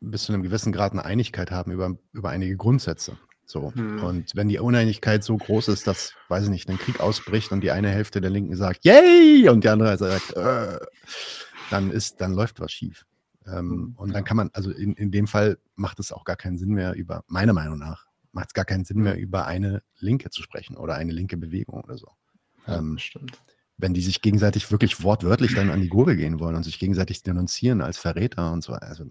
bis 0.00 0.24
zu 0.24 0.32
einem 0.32 0.42
gewissen 0.42 0.72
Grad 0.72 0.92
eine 0.92 1.04
Einigkeit 1.04 1.50
haben 1.50 1.72
über, 1.72 1.96
über 2.12 2.30
einige 2.30 2.56
Grundsätze. 2.56 3.16
So. 3.46 3.72
Hm. 3.74 4.02
Und 4.02 4.30
wenn 4.34 4.48
die 4.48 4.58
Uneinigkeit 4.58 5.22
so 5.22 5.36
groß 5.36 5.68
ist, 5.68 5.86
dass, 5.86 6.14
weiß 6.28 6.44
ich 6.44 6.50
nicht, 6.50 6.68
ein 6.68 6.78
Krieg 6.78 7.00
ausbricht 7.00 7.52
und 7.52 7.60
die 7.60 7.70
eine 7.70 7.90
Hälfte 7.90 8.20
der 8.20 8.30
Linken 8.30 8.56
sagt, 8.56 8.84
yay, 8.84 9.48
und 9.48 9.64
die 9.64 9.68
andere 9.68 9.96
sagt, 9.96 10.32
äh, 10.36 10.78
dann 11.70 11.90
ist, 11.90 12.20
dann 12.20 12.32
läuft 12.32 12.60
was 12.60 12.72
schief. 12.72 13.04
Ähm, 13.46 13.70
hm. 13.70 13.94
und 13.96 14.14
dann 14.14 14.24
kann 14.24 14.38
man, 14.38 14.50
also 14.54 14.70
in, 14.70 14.94
in 14.94 15.10
dem 15.10 15.26
Fall 15.26 15.58
macht 15.74 16.00
es 16.00 16.12
auch 16.12 16.24
gar 16.24 16.36
keinen 16.36 16.56
Sinn 16.56 16.70
mehr 16.70 16.94
über, 16.94 17.24
meiner 17.26 17.52
Meinung 17.52 17.78
nach, 17.78 18.06
macht 18.34 18.48
es 18.48 18.54
gar 18.54 18.64
keinen 18.64 18.84
Sinn 18.84 19.00
mehr, 19.00 19.16
über 19.16 19.46
eine 19.46 19.82
Linke 19.98 20.30
zu 20.30 20.42
sprechen 20.42 20.76
oder 20.76 20.94
eine 20.94 21.12
linke 21.12 21.36
Bewegung 21.36 21.80
oder 21.82 21.96
so. 21.96 22.08
Ja, 22.66 22.78
ähm, 22.78 22.98
stimmt. 22.98 23.38
Wenn 23.76 23.94
die 23.94 24.02
sich 24.02 24.22
gegenseitig 24.22 24.70
wirklich 24.70 25.02
wortwörtlich 25.02 25.54
dann 25.54 25.70
an 25.70 25.80
die 25.80 25.88
Gurgel 25.88 26.16
gehen 26.16 26.38
wollen 26.38 26.54
und 26.54 26.62
sich 26.62 26.78
gegenseitig 26.78 27.22
denunzieren 27.22 27.80
als 27.80 27.98
Verräter 27.98 28.52
und 28.52 28.62
so. 28.62 28.72
Also, 28.72 29.06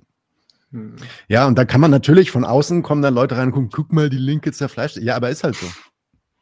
hm. 0.72 0.96
Ja, 1.28 1.48
und 1.48 1.58
da 1.58 1.66
kann 1.66 1.82
man 1.82 1.92
natürlich 1.92 2.32
von 2.32 2.46
außen 2.46 2.82
kommen 2.84 3.02
dann 3.02 3.14
Leute 3.14 3.38
rein 3.38 3.48
und 3.48 3.54
gucken, 3.54 3.70
guck 3.72 3.94
mal, 3.94 4.10
die 4.10 4.18
Linke 4.18 4.52
zerfleischt. 4.52 4.98
Ja, 4.98 5.16
aber 5.16 5.30
ist 5.30 5.44
halt 5.44 5.56
so. 5.56 5.68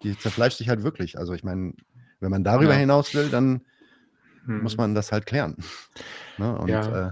Die 0.03 0.17
zerfleischt 0.17 0.57
sich 0.57 0.69
halt 0.69 0.83
wirklich. 0.83 1.17
Also 1.17 1.33
ich 1.33 1.43
meine, 1.43 1.73
wenn 2.19 2.31
man 2.31 2.43
darüber 2.43 2.73
ja. 2.73 2.79
hinaus 2.79 3.13
will, 3.13 3.29
dann 3.29 3.61
hm. 4.45 4.61
muss 4.61 4.77
man 4.77 4.95
das 4.95 5.11
halt 5.11 5.25
klären. 5.25 5.57
Ne? 6.37 6.57
Und 6.57 6.69
ja. 6.69 7.09
äh, 7.09 7.11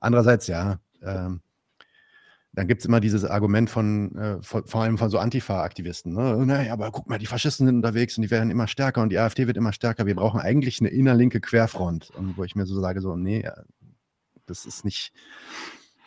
andererseits, 0.00 0.48
ja, 0.48 0.80
ähm, 1.00 1.42
dann 2.54 2.68
gibt 2.68 2.80
es 2.80 2.86
immer 2.86 3.00
dieses 3.00 3.24
Argument 3.24 3.68
von, 3.68 4.14
äh, 4.16 4.42
vor, 4.42 4.62
vor, 4.66 4.82
allem 4.82 4.96
von 4.96 5.10
so 5.10 5.18
Antifa-Aktivisten. 5.18 6.12
Ne? 6.12 6.46
Naja, 6.46 6.72
aber 6.72 6.92
guck 6.92 7.08
mal, 7.08 7.18
die 7.18 7.26
Faschisten 7.26 7.66
sind 7.66 7.76
unterwegs 7.76 8.16
und 8.16 8.22
die 8.22 8.30
werden 8.30 8.50
immer 8.50 8.68
stärker 8.68 9.02
und 9.02 9.10
die 9.10 9.18
AfD 9.18 9.46
wird 9.46 9.56
immer 9.56 9.72
stärker. 9.72 10.06
Wir 10.06 10.14
brauchen 10.14 10.40
eigentlich 10.40 10.80
eine 10.80 10.90
innerlinke 10.90 11.40
Querfront. 11.40 12.10
Und 12.10 12.36
wo 12.36 12.44
ich 12.44 12.54
mir 12.54 12.64
so 12.66 12.80
sage, 12.80 13.00
so, 13.00 13.16
nee, 13.16 13.48
das 14.46 14.66
ist 14.66 14.84
nicht, 14.84 15.12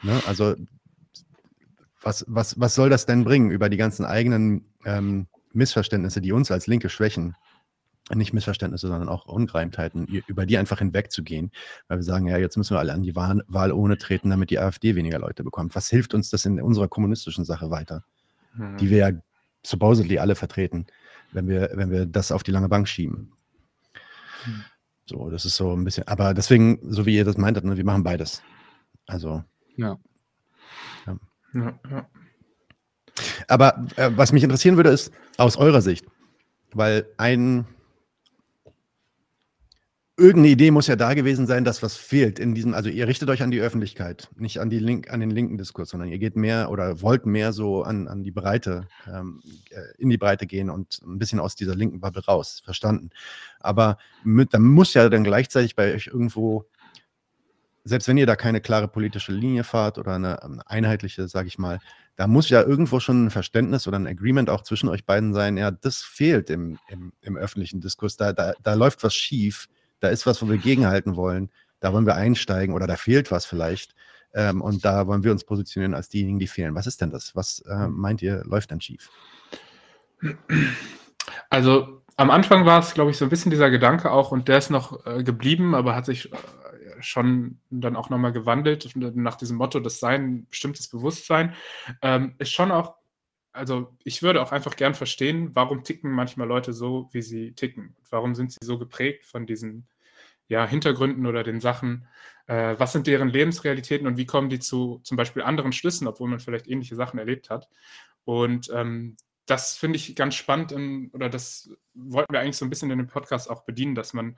ne? 0.04 0.22
also 0.26 0.56
was, 2.02 2.24
was, 2.28 2.58
was 2.60 2.76
soll 2.76 2.90
das 2.90 3.06
denn 3.06 3.26
bringen 3.26 3.52
über 3.52 3.68
die 3.68 3.78
ganzen 3.78 4.06
eigenen 4.06 4.66
ähm, 4.86 5.28
Missverständnisse, 5.52 6.22
die 6.22 6.32
uns 6.32 6.50
als 6.50 6.68
Linke 6.68 6.90
schwächen? 6.90 7.36
Nicht 8.16 8.34
Missverständnisse, 8.34 8.88
sondern 8.88 9.10
auch 9.10 9.26
Ungereimtheiten, 9.26 10.06
über 10.28 10.46
die 10.46 10.58
einfach 10.58 10.80
hinwegzugehen, 10.80 11.52
weil 11.88 11.98
wir 11.98 12.04
sagen, 12.04 12.28
ja, 12.28 12.38
jetzt 12.38 12.58
müssen 12.58 12.76
wir 12.76 12.80
alle 12.80 12.94
an 12.94 13.04
die 13.04 13.16
Wahl, 13.16 13.44
Wahl 13.48 13.72
ohne 13.72 13.98
treten, 13.98 14.30
damit 14.30 14.50
die 14.50 14.60
AfD 14.60 14.96
weniger 14.96 15.20
Leute 15.20 15.44
bekommt. 15.44 15.76
Was 15.76 15.90
hilft 15.90 16.14
uns 16.14 16.30
das 16.30 16.46
in 16.46 16.62
unserer 16.62 16.88
kommunistischen 16.88 17.44
Sache 17.44 17.70
weiter, 17.70 18.04
mhm. 18.56 18.78
die 18.78 18.90
wir 18.90 18.98
ja 18.98 19.12
supposedly 19.64 20.20
alle 20.20 20.36
vertreten, 20.36 20.88
wenn 21.32 21.48
wir, 21.48 21.72
wenn 21.74 21.92
wir 21.92 22.06
das 22.06 22.32
auf 22.32 22.44
die 22.44 22.52
lange 22.52 22.70
Bank 22.70 22.88
schieben? 22.88 23.34
Mhm. 24.46 24.64
So, 25.06 25.30
das 25.30 25.46
ist 25.46 25.56
so 25.56 25.74
ein 25.74 25.84
bisschen, 25.84 26.08
aber 26.08 26.34
deswegen, 26.34 26.80
so 26.84 27.06
wie 27.06 27.16
ihr 27.16 27.26
das 27.26 27.38
meintet, 27.38 27.64
ne, 27.64 27.78
wir 27.78 27.86
machen 27.86 28.04
beides. 28.04 28.42
Also. 29.06 29.44
Ja. 29.78 29.98
ja. 31.06 31.18
ja, 31.54 31.80
ja. 31.90 32.10
Aber 33.48 33.86
äh, 33.96 34.12
was 34.16 34.32
mich 34.32 34.44
interessieren 34.44 34.76
würde, 34.76 34.90
ist 34.90 35.12
aus 35.38 35.58
eurer 35.58 35.82
Sicht, 35.82 36.06
weil 36.74 37.08
ein 37.18 37.66
irgendeine 40.18 40.48
Idee 40.48 40.72
muss 40.72 40.88
ja 40.88 40.96
da 40.96 41.14
gewesen 41.14 41.46
sein, 41.46 41.64
dass 41.64 41.84
was 41.84 41.96
fehlt 41.96 42.40
in 42.40 42.56
diesem, 42.56 42.74
also 42.74 42.90
ihr 42.90 43.08
richtet 43.08 43.30
euch 43.30 43.44
an 43.44 43.52
die 43.52 43.62
Öffentlichkeit, 43.62 44.30
nicht 44.36 44.60
an 44.60 44.72
die 44.72 44.80
Link, 44.80 45.12
an 45.12 45.20
den 45.20 45.30
linken 45.30 45.60
Diskurs, 45.60 45.90
sondern 45.90 46.10
ihr 46.10 46.18
geht 46.18 46.36
mehr 46.36 46.72
oder 46.72 47.02
wollt 47.02 47.28
mehr 47.28 47.54
so 47.54 47.84
an, 47.84 48.08
an 48.08 48.24
die 48.24 48.32
Breite, 48.32 48.88
ähm, 49.08 49.42
äh, 49.70 49.82
in 50.00 50.10
die 50.10 50.18
Breite 50.18 50.48
gehen 50.48 50.72
und 50.72 51.02
ein 51.06 51.20
bisschen 51.20 51.40
aus 51.40 51.56
dieser 51.56 51.76
linken 51.76 52.00
Bubble 52.00 52.26
raus, 52.26 52.62
verstanden. 52.66 53.12
Aber 53.60 54.00
da 54.26 54.58
muss 54.58 54.96
ja 54.96 55.08
dann 55.08 55.24
gleichzeitig 55.24 55.76
bei 55.76 55.94
euch 55.94 56.08
irgendwo, 56.08 56.66
selbst 57.84 58.08
wenn 58.08 58.18
ihr 58.18 58.26
da 58.26 58.36
keine 58.36 58.60
klare 58.60 58.88
politische 58.88 59.32
Linie 59.32 59.64
fahrt 59.64 60.00
oder 60.00 60.16
eine, 60.16 60.42
eine 60.42 60.68
einheitliche, 60.68 61.28
sage 61.28 61.48
ich 61.48 61.60
mal, 61.60 61.80
da 62.16 62.26
muss 62.26 62.50
ja 62.50 62.64
irgendwo 62.64 63.00
schon 63.00 63.26
ein 63.26 63.30
Verständnis 63.30 63.88
oder 63.88 64.00
ein 64.00 64.08
Agreement 64.08 64.50
auch 64.50 64.64
zwischen 64.64 64.90
euch 64.90 65.06
beiden 65.06 65.36
sein, 65.36 65.58
ja, 65.58 65.70
das 65.70 66.02
fehlt 66.02 66.50
im, 66.50 66.80
im, 66.90 67.14
im 67.22 67.38
öffentlichen 67.38 67.82
Diskurs, 67.82 68.18
da, 68.18 68.34
da, 68.34 68.54
da 68.64 68.74
läuft 68.74 69.04
was 69.04 69.14
schief 69.14 69.70
da 70.00 70.10
ist 70.10 70.26
was, 70.26 70.42
wo 70.42 70.50
wir 70.50 70.58
gegenhalten 70.58 71.16
wollen, 71.16 71.50
da 71.80 71.94
wollen 71.94 72.06
wir 72.06 72.16
einsteigen 72.16 72.76
oder 72.76 72.88
da 72.88 72.96
fehlt 72.96 73.32
was 73.32 73.46
vielleicht. 73.46 73.96
Ähm, 74.34 74.62
und 74.62 74.84
da 74.84 75.08
wollen 75.08 75.24
wir 75.24 75.32
uns 75.32 75.44
positionieren 75.44 75.94
als 75.94 76.10
diejenigen, 76.10 76.40
die 76.40 76.48
fehlen. 76.48 76.76
Was 76.76 76.88
ist 76.88 77.02
denn 77.02 77.12
das? 77.12 77.36
Was 77.36 77.60
äh, 77.62 77.88
meint 77.88 78.22
ihr, 78.22 78.44
läuft 78.46 78.72
denn 78.72 78.82
schief? 78.82 79.10
Also 81.50 82.04
am 82.18 82.32
Anfang 82.32 82.66
war 82.66 82.80
es, 82.80 82.94
glaube 82.94 83.12
ich, 83.12 83.18
so 83.18 83.26
ein 83.26 83.30
bisschen 83.30 83.52
dieser 83.52 83.70
Gedanke 83.70 84.12
auch, 84.12 84.32
und 84.32 84.48
der 84.48 84.58
ist 84.58 84.70
noch 84.70 85.06
äh, 85.06 85.24
geblieben, 85.24 85.76
aber 85.76 85.96
hat 85.96 86.06
sich 86.06 86.32
äh, 86.32 86.38
schon 87.00 87.60
dann 87.70 87.96
auch 87.96 88.10
nochmal 88.10 88.34
gewandelt 88.34 88.90
nach 88.96 89.36
diesem 89.36 89.58
Motto, 89.58 89.80
das 89.80 90.00
Sein, 90.00 90.48
bestimmtes 90.50 90.88
Bewusstsein, 90.90 91.54
ähm, 92.02 92.36
ist 92.40 92.52
schon 92.52 92.72
auch, 92.72 92.96
also 93.58 93.96
ich 94.04 94.24
würde 94.24 94.42
auch 94.42 94.52
einfach 94.52 94.76
gern 94.76 94.94
verstehen, 94.94 95.52
warum 95.54 95.84
ticken 95.84 96.12
manchmal 96.12 96.48
Leute 96.48 96.74
so, 96.74 97.10
wie 97.12 97.22
sie 97.22 97.54
ticken. 97.54 97.96
Warum 98.10 98.36
sind 98.36 98.52
sie 98.52 98.60
so 98.62 98.78
geprägt 98.78 99.26
von 99.26 99.46
diesen 99.46 99.88
ja, 100.48 100.66
Hintergründen 100.66 101.26
oder 101.26 101.44
den 101.44 101.60
Sachen? 101.60 102.08
Äh, 102.48 102.76
was 102.78 102.94
sind 102.94 103.08
deren 103.08 103.30
Lebensrealitäten 103.30 104.08
und 104.08 104.18
wie 104.18 104.26
kommen 104.26 104.50
die 104.50 104.60
zu 104.60 105.02
zum 105.04 105.18
Beispiel 105.18 105.44
anderen 105.44 105.74
Schlüssen, 105.74 106.08
obwohl 106.08 106.30
man 106.30 106.40
vielleicht 106.40 106.68
ähnliche 106.68 106.96
Sachen 106.96 107.20
erlebt 107.20 107.50
hat? 107.50 107.68
Und 108.24 108.70
ähm, 108.74 109.18
das 109.46 109.78
finde 109.78 109.98
ich 109.98 110.16
ganz 110.16 110.36
spannend 110.36 110.72
in, 110.72 111.10
oder 111.14 111.30
das 111.30 111.70
wollten 111.94 112.34
wir 112.34 112.42
eigentlich 112.42 112.58
so 112.58 112.66
ein 112.66 112.70
bisschen 112.70 112.92
in 112.92 112.98
dem 112.98 113.08
Podcast 113.08 113.50
auch 113.50 113.64
bedienen, 113.64 113.96
dass 113.96 114.14
man 114.14 114.38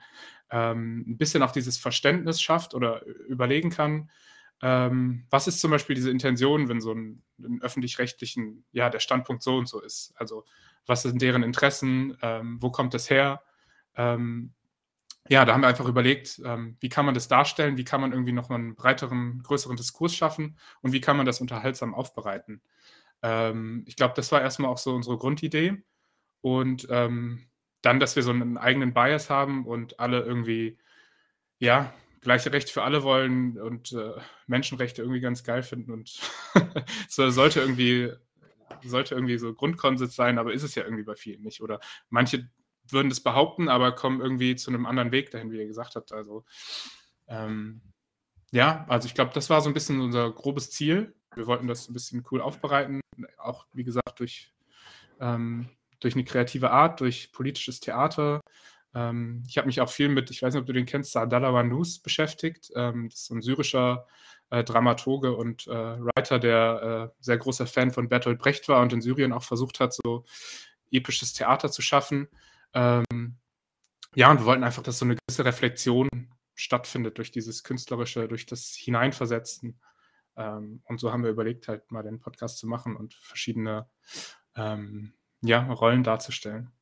ähm, 0.50 1.04
ein 1.06 1.18
bisschen 1.18 1.42
auch 1.42 1.50
dieses 1.50 1.78
Verständnis 1.78 2.40
schafft 2.40 2.74
oder 2.74 3.04
überlegen 3.04 3.70
kann, 3.70 4.10
ähm, 4.62 5.26
was 5.30 5.46
ist 5.46 5.60
zum 5.60 5.70
Beispiel 5.70 5.94
diese 5.94 6.10
Intention, 6.10 6.68
wenn 6.68 6.80
so 6.80 6.92
ein, 6.92 7.22
öffentlich-rechtlichen, 7.60 8.64
ja, 8.72 8.90
der 8.90 9.00
Standpunkt 9.00 9.42
so 9.42 9.56
und 9.56 9.66
so 9.66 9.80
ist. 9.80 10.12
Also 10.16 10.44
was 10.86 11.02
sind 11.02 11.22
deren 11.22 11.42
Interessen, 11.42 12.16
ähm, 12.22 12.58
wo 12.60 12.70
kommt 12.70 12.94
das 12.94 13.08
her? 13.08 13.42
Ähm, 13.96 14.52
ja, 15.28 15.44
da 15.44 15.54
haben 15.54 15.62
wir 15.62 15.68
einfach 15.68 15.86
überlegt, 15.86 16.40
ähm, 16.44 16.76
wie 16.80 16.88
kann 16.88 17.06
man 17.06 17.14
das 17.14 17.28
darstellen, 17.28 17.76
wie 17.76 17.84
kann 17.84 18.00
man 18.00 18.12
irgendwie 18.12 18.32
nochmal 18.32 18.58
einen 18.58 18.74
breiteren, 18.74 19.42
größeren 19.42 19.76
Diskurs 19.76 20.14
schaffen 20.14 20.58
und 20.82 20.92
wie 20.92 21.00
kann 21.00 21.16
man 21.16 21.26
das 21.26 21.40
unterhaltsam 21.40 21.94
aufbereiten. 21.94 22.62
Ähm, 23.22 23.84
ich 23.86 23.96
glaube, 23.96 24.14
das 24.16 24.32
war 24.32 24.40
erstmal 24.40 24.70
auch 24.70 24.78
so 24.78 24.94
unsere 24.94 25.18
Grundidee. 25.18 25.82
Und 26.42 26.86
ähm, 26.90 27.46
dann, 27.82 28.00
dass 28.00 28.16
wir 28.16 28.22
so 28.22 28.30
einen 28.30 28.58
eigenen 28.58 28.92
Bias 28.92 29.30
haben 29.30 29.66
und 29.66 30.00
alle 30.00 30.20
irgendwie, 30.20 30.78
ja, 31.58 31.92
gleiche 32.20 32.52
Rechte 32.52 32.72
für 32.72 32.82
alle 32.82 33.02
wollen 33.02 33.58
und 33.58 33.92
äh, 33.92 34.12
Menschenrechte 34.46 35.02
irgendwie 35.02 35.20
ganz 35.20 35.42
geil 35.42 35.62
finden 35.62 35.92
und 35.92 36.20
so 37.08 37.30
sollte 37.30 37.60
irgendwie 37.60 38.12
sollte 38.84 39.14
irgendwie 39.14 39.38
so 39.38 39.52
Grundkonsens 39.52 40.14
sein, 40.14 40.38
aber 40.38 40.52
ist 40.52 40.62
es 40.62 40.74
ja 40.74 40.84
irgendwie 40.84 41.02
bei 41.02 41.14
vielen 41.14 41.42
nicht. 41.42 41.60
Oder 41.60 41.80
manche 42.08 42.48
würden 42.88 43.08
das 43.08 43.20
behaupten, 43.20 43.68
aber 43.68 43.92
kommen 43.92 44.20
irgendwie 44.20 44.56
zu 44.56 44.70
einem 44.70 44.86
anderen 44.86 45.12
Weg 45.12 45.30
dahin, 45.30 45.50
wie 45.50 45.58
ihr 45.58 45.66
gesagt 45.66 45.96
habt. 45.96 46.12
Also 46.12 46.44
ähm, 47.28 47.82
ja, 48.52 48.84
also 48.88 49.06
ich 49.06 49.14
glaube, 49.14 49.32
das 49.34 49.50
war 49.50 49.60
so 49.60 49.70
ein 49.70 49.74
bisschen 49.74 50.00
unser 50.00 50.30
grobes 50.32 50.70
Ziel. 50.70 51.14
Wir 51.34 51.46
wollten 51.46 51.68
das 51.68 51.88
ein 51.88 51.92
bisschen 51.92 52.24
cool 52.30 52.40
aufbereiten, 52.40 53.00
auch 53.38 53.66
wie 53.72 53.84
gesagt 53.84 54.18
durch, 54.18 54.52
ähm, 55.20 55.68
durch 56.00 56.14
eine 56.14 56.24
kreative 56.24 56.70
Art, 56.70 57.00
durch 57.00 57.30
politisches 57.32 57.80
Theater. 57.80 58.40
Ähm, 58.94 59.42
ich 59.46 59.58
habe 59.58 59.66
mich 59.66 59.80
auch 59.80 59.90
viel 59.90 60.08
mit, 60.08 60.30
ich 60.30 60.42
weiß 60.42 60.54
nicht, 60.54 60.60
ob 60.60 60.66
du 60.66 60.72
den 60.72 60.86
kennst, 60.86 61.12
Saadallah 61.12 61.52
Wanus 61.52 62.00
beschäftigt. 62.00 62.70
Ähm, 62.74 63.08
das 63.08 63.22
ist 63.22 63.30
ein 63.30 63.42
syrischer 63.42 64.06
äh, 64.50 64.64
Dramaturge 64.64 65.34
und 65.34 65.66
äh, 65.66 65.70
Writer, 65.70 66.38
der 66.38 67.10
äh, 67.12 67.16
sehr 67.20 67.38
großer 67.38 67.66
Fan 67.66 67.92
von 67.92 68.08
Bertolt 68.08 68.38
Brecht 68.38 68.68
war 68.68 68.82
und 68.82 68.92
in 68.92 69.00
Syrien 69.00 69.32
auch 69.32 69.44
versucht 69.44 69.80
hat, 69.80 69.94
so 69.94 70.24
episches 70.90 71.32
Theater 71.32 71.70
zu 71.70 71.82
schaffen. 71.82 72.28
Ähm, 72.74 73.38
ja, 74.14 74.30
und 74.30 74.40
wir 74.40 74.46
wollten 74.46 74.64
einfach, 74.64 74.82
dass 74.82 74.98
so 74.98 75.04
eine 75.04 75.16
gewisse 75.16 75.44
Reflexion 75.44 76.08
stattfindet 76.54 77.18
durch 77.18 77.30
dieses 77.30 77.62
künstlerische, 77.62 78.26
durch 78.28 78.44
das 78.44 78.74
Hineinversetzen. 78.76 79.80
Ähm, 80.36 80.82
und 80.84 80.98
so 80.98 81.12
haben 81.12 81.22
wir 81.22 81.30
überlegt, 81.30 81.68
halt 81.68 81.90
mal 81.92 82.02
den 82.02 82.20
Podcast 82.20 82.58
zu 82.58 82.66
machen 82.66 82.96
und 82.96 83.14
verschiedene 83.14 83.88
ähm, 84.56 85.14
ja, 85.42 85.72
Rollen 85.72 86.02
darzustellen. 86.02 86.72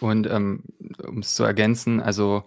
Und 0.00 0.28
ähm, 0.28 0.64
um 1.06 1.18
es 1.18 1.34
zu 1.34 1.44
ergänzen, 1.44 2.00
also 2.00 2.44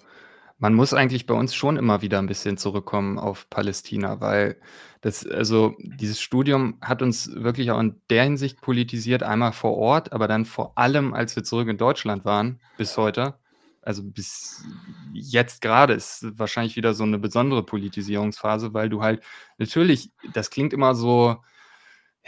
man 0.57 0.73
muss 0.73 0.93
eigentlich 0.93 1.25
bei 1.25 1.33
uns 1.33 1.53
schon 1.53 1.77
immer 1.77 2.01
wieder 2.01 2.19
ein 2.19 2.27
bisschen 2.27 2.57
zurückkommen 2.57 3.19
auf 3.19 3.49
Palästina, 3.49 4.21
weil 4.21 4.57
das, 5.01 5.27
also 5.27 5.75
dieses 5.79 6.21
Studium 6.21 6.77
hat 6.81 7.01
uns 7.01 7.29
wirklich 7.35 7.71
auch 7.71 7.79
in 7.79 8.01
der 8.09 8.23
Hinsicht 8.23 8.61
politisiert, 8.61 9.21
einmal 9.21 9.51
vor 9.51 9.77
Ort, 9.77 10.13
aber 10.13 10.27
dann 10.27 10.45
vor 10.45 10.77
allem, 10.77 11.13
als 11.13 11.35
wir 11.35 11.43
zurück 11.43 11.67
in 11.67 11.77
Deutschland 11.77 12.25
waren, 12.25 12.59
bis 12.77 12.97
heute. 12.97 13.35
Also 13.81 14.01
bis 14.01 14.63
jetzt 15.13 15.61
gerade 15.61 15.93
ist 15.93 16.25
wahrscheinlich 16.39 16.75
wieder 16.75 16.95
so 16.95 17.03
eine 17.03 17.19
besondere 17.19 17.63
Politisierungsphase, 17.63 18.73
weil 18.73 18.89
du 18.89 19.03
halt 19.03 19.21
natürlich, 19.59 20.11
das 20.33 20.49
klingt 20.49 20.73
immer 20.73 20.95
so, 20.95 21.37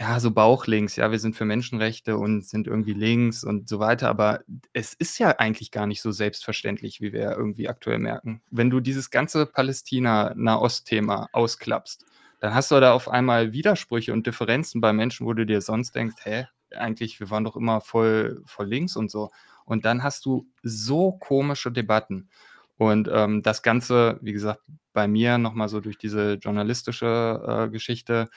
ja, 0.00 0.20
so 0.20 0.30
bauchlinks, 0.30 0.94
ja, 0.94 1.10
wir 1.10 1.18
sind 1.18 1.34
für 1.34 1.44
Menschenrechte 1.44 2.16
und 2.16 2.46
sind 2.46 2.68
irgendwie 2.68 2.92
links 2.92 3.42
und 3.42 3.68
so 3.68 3.80
weiter, 3.80 4.08
aber 4.08 4.40
es 4.72 4.94
ist 4.94 5.18
ja 5.18 5.30
eigentlich 5.38 5.72
gar 5.72 5.88
nicht 5.88 6.02
so 6.02 6.12
selbstverständlich, 6.12 7.00
wie 7.00 7.12
wir 7.12 7.32
irgendwie 7.36 7.68
aktuell 7.68 7.98
merken. 7.98 8.40
Wenn 8.50 8.70
du 8.70 8.78
dieses 8.78 9.10
ganze 9.10 9.44
Palästina-Nahost-Thema 9.46 11.28
ausklappst, 11.32 12.04
dann 12.40 12.54
hast 12.54 12.70
du 12.70 12.78
da 12.78 12.92
auf 12.92 13.08
einmal 13.08 13.52
Widersprüche 13.52 14.12
und 14.12 14.24
Differenzen 14.24 14.80
bei 14.80 14.92
Menschen, 14.92 15.26
wo 15.26 15.32
du 15.32 15.44
dir 15.44 15.60
sonst 15.60 15.96
denkst, 15.96 16.16
hä, 16.22 16.46
eigentlich, 16.76 17.18
wir 17.18 17.30
waren 17.30 17.42
doch 17.42 17.56
immer 17.56 17.80
voll, 17.80 18.40
voll 18.46 18.66
links 18.68 18.94
und 18.94 19.10
so. 19.10 19.30
Und 19.64 19.84
dann 19.84 20.04
hast 20.04 20.24
du 20.26 20.46
so 20.62 21.12
komische 21.12 21.72
Debatten. 21.72 22.28
Und 22.76 23.08
ähm, 23.12 23.42
das 23.42 23.62
Ganze, 23.62 24.18
wie 24.22 24.32
gesagt, 24.32 24.60
bei 24.92 25.08
mir 25.08 25.38
nochmal 25.38 25.68
so 25.68 25.80
durch 25.80 25.98
diese 25.98 26.34
journalistische 26.34 27.66
äh, 27.66 27.68
Geschichte, 27.68 28.28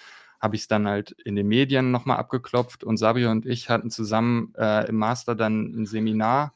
habe 0.41 0.55
ich 0.55 0.63
es 0.63 0.67
dann 0.67 0.87
halt 0.87 1.11
in 1.23 1.35
den 1.35 1.47
Medien 1.47 1.91
nochmal 1.91 2.17
abgeklopft 2.17 2.83
und 2.83 2.97
Sabio 2.97 3.29
und 3.29 3.45
ich 3.45 3.69
hatten 3.69 3.91
zusammen 3.91 4.53
äh, 4.57 4.89
im 4.89 4.95
Master 4.95 5.35
dann 5.35 5.81
ein 5.81 5.85
Seminar, 5.85 6.53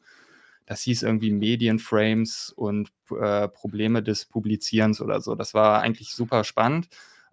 das 0.66 0.82
hieß 0.82 1.04
irgendwie 1.04 1.30
Medienframes 1.30 2.52
und 2.54 2.90
äh, 3.10 3.46
Probleme 3.48 4.02
des 4.02 4.26
Publizierens 4.26 5.00
oder 5.00 5.20
so. 5.20 5.36
Das 5.36 5.54
war 5.54 5.80
eigentlich 5.80 6.12
super 6.12 6.42
spannend. 6.42 6.88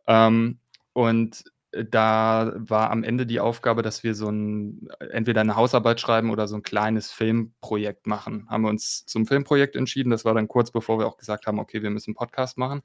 Ähm, 0.06 0.60
und 0.94 1.44
da 1.72 2.54
war 2.56 2.92
am 2.92 3.04
Ende 3.04 3.26
die 3.26 3.40
Aufgabe, 3.40 3.82
dass 3.82 4.04
wir 4.04 4.14
so 4.14 4.30
ein, 4.30 4.88
entweder 5.12 5.42
eine 5.42 5.56
Hausarbeit 5.56 6.00
schreiben 6.00 6.30
oder 6.30 6.48
so 6.48 6.56
ein 6.56 6.62
kleines 6.62 7.12
Filmprojekt 7.12 8.06
machen. 8.06 8.48
Haben 8.48 8.64
wir 8.64 8.70
uns 8.70 9.08
zum 9.08 9.26
Filmprojekt 9.26 9.76
entschieden. 9.76 10.12
Das 10.12 10.24
war 10.24 10.36
dann 10.36 10.48
kurz 10.48 10.70
bevor 10.70 11.00
wir 11.00 11.08
auch 11.08 11.18
gesagt 11.18 11.48
haben, 11.48 11.58
okay, 11.58 11.82
wir 11.82 11.90
müssen 11.90 12.12
einen 12.12 12.16
Podcast 12.16 12.60
machen. 12.60 12.84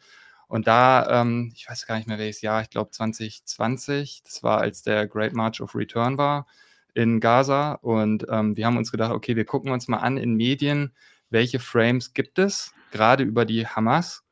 Und 0.49 0.67
da, 0.67 1.21
ähm, 1.21 1.53
ich 1.55 1.69
weiß 1.69 1.87
gar 1.87 1.97
nicht 1.97 2.09
mehr 2.09 2.19
welches 2.19 2.41
Jahr, 2.41 2.63
ich 2.63 2.71
glaube 2.71 2.91
2020, 2.91 4.23
das 4.25 4.43
war 4.43 4.61
als 4.61 4.83
der 4.83 5.07
Great 5.07 5.35
March 5.35 5.61
of 5.61 5.75
Return 5.75 6.17
war 6.17 6.47
in 6.95 7.21
Gaza. 7.21 7.75
Und 7.75 8.27
ähm, 8.31 8.57
wir 8.57 8.67
haben 8.67 8.79
uns 8.79 8.91
gedacht, 8.91 9.13
okay, 9.13 9.37
wir 9.37 9.45
gucken 9.45 9.71
uns 9.71 9.89
mal 9.89 9.99
an 9.99 10.17
in 10.17 10.35
Medien, 10.35 10.95
welche 11.31 11.61
Frames 11.61 12.15
gibt 12.15 12.39
es, 12.39 12.73
gerade 12.91 13.25
über 13.25 13.45
die 13.45 13.67
Hamas. 13.67 14.25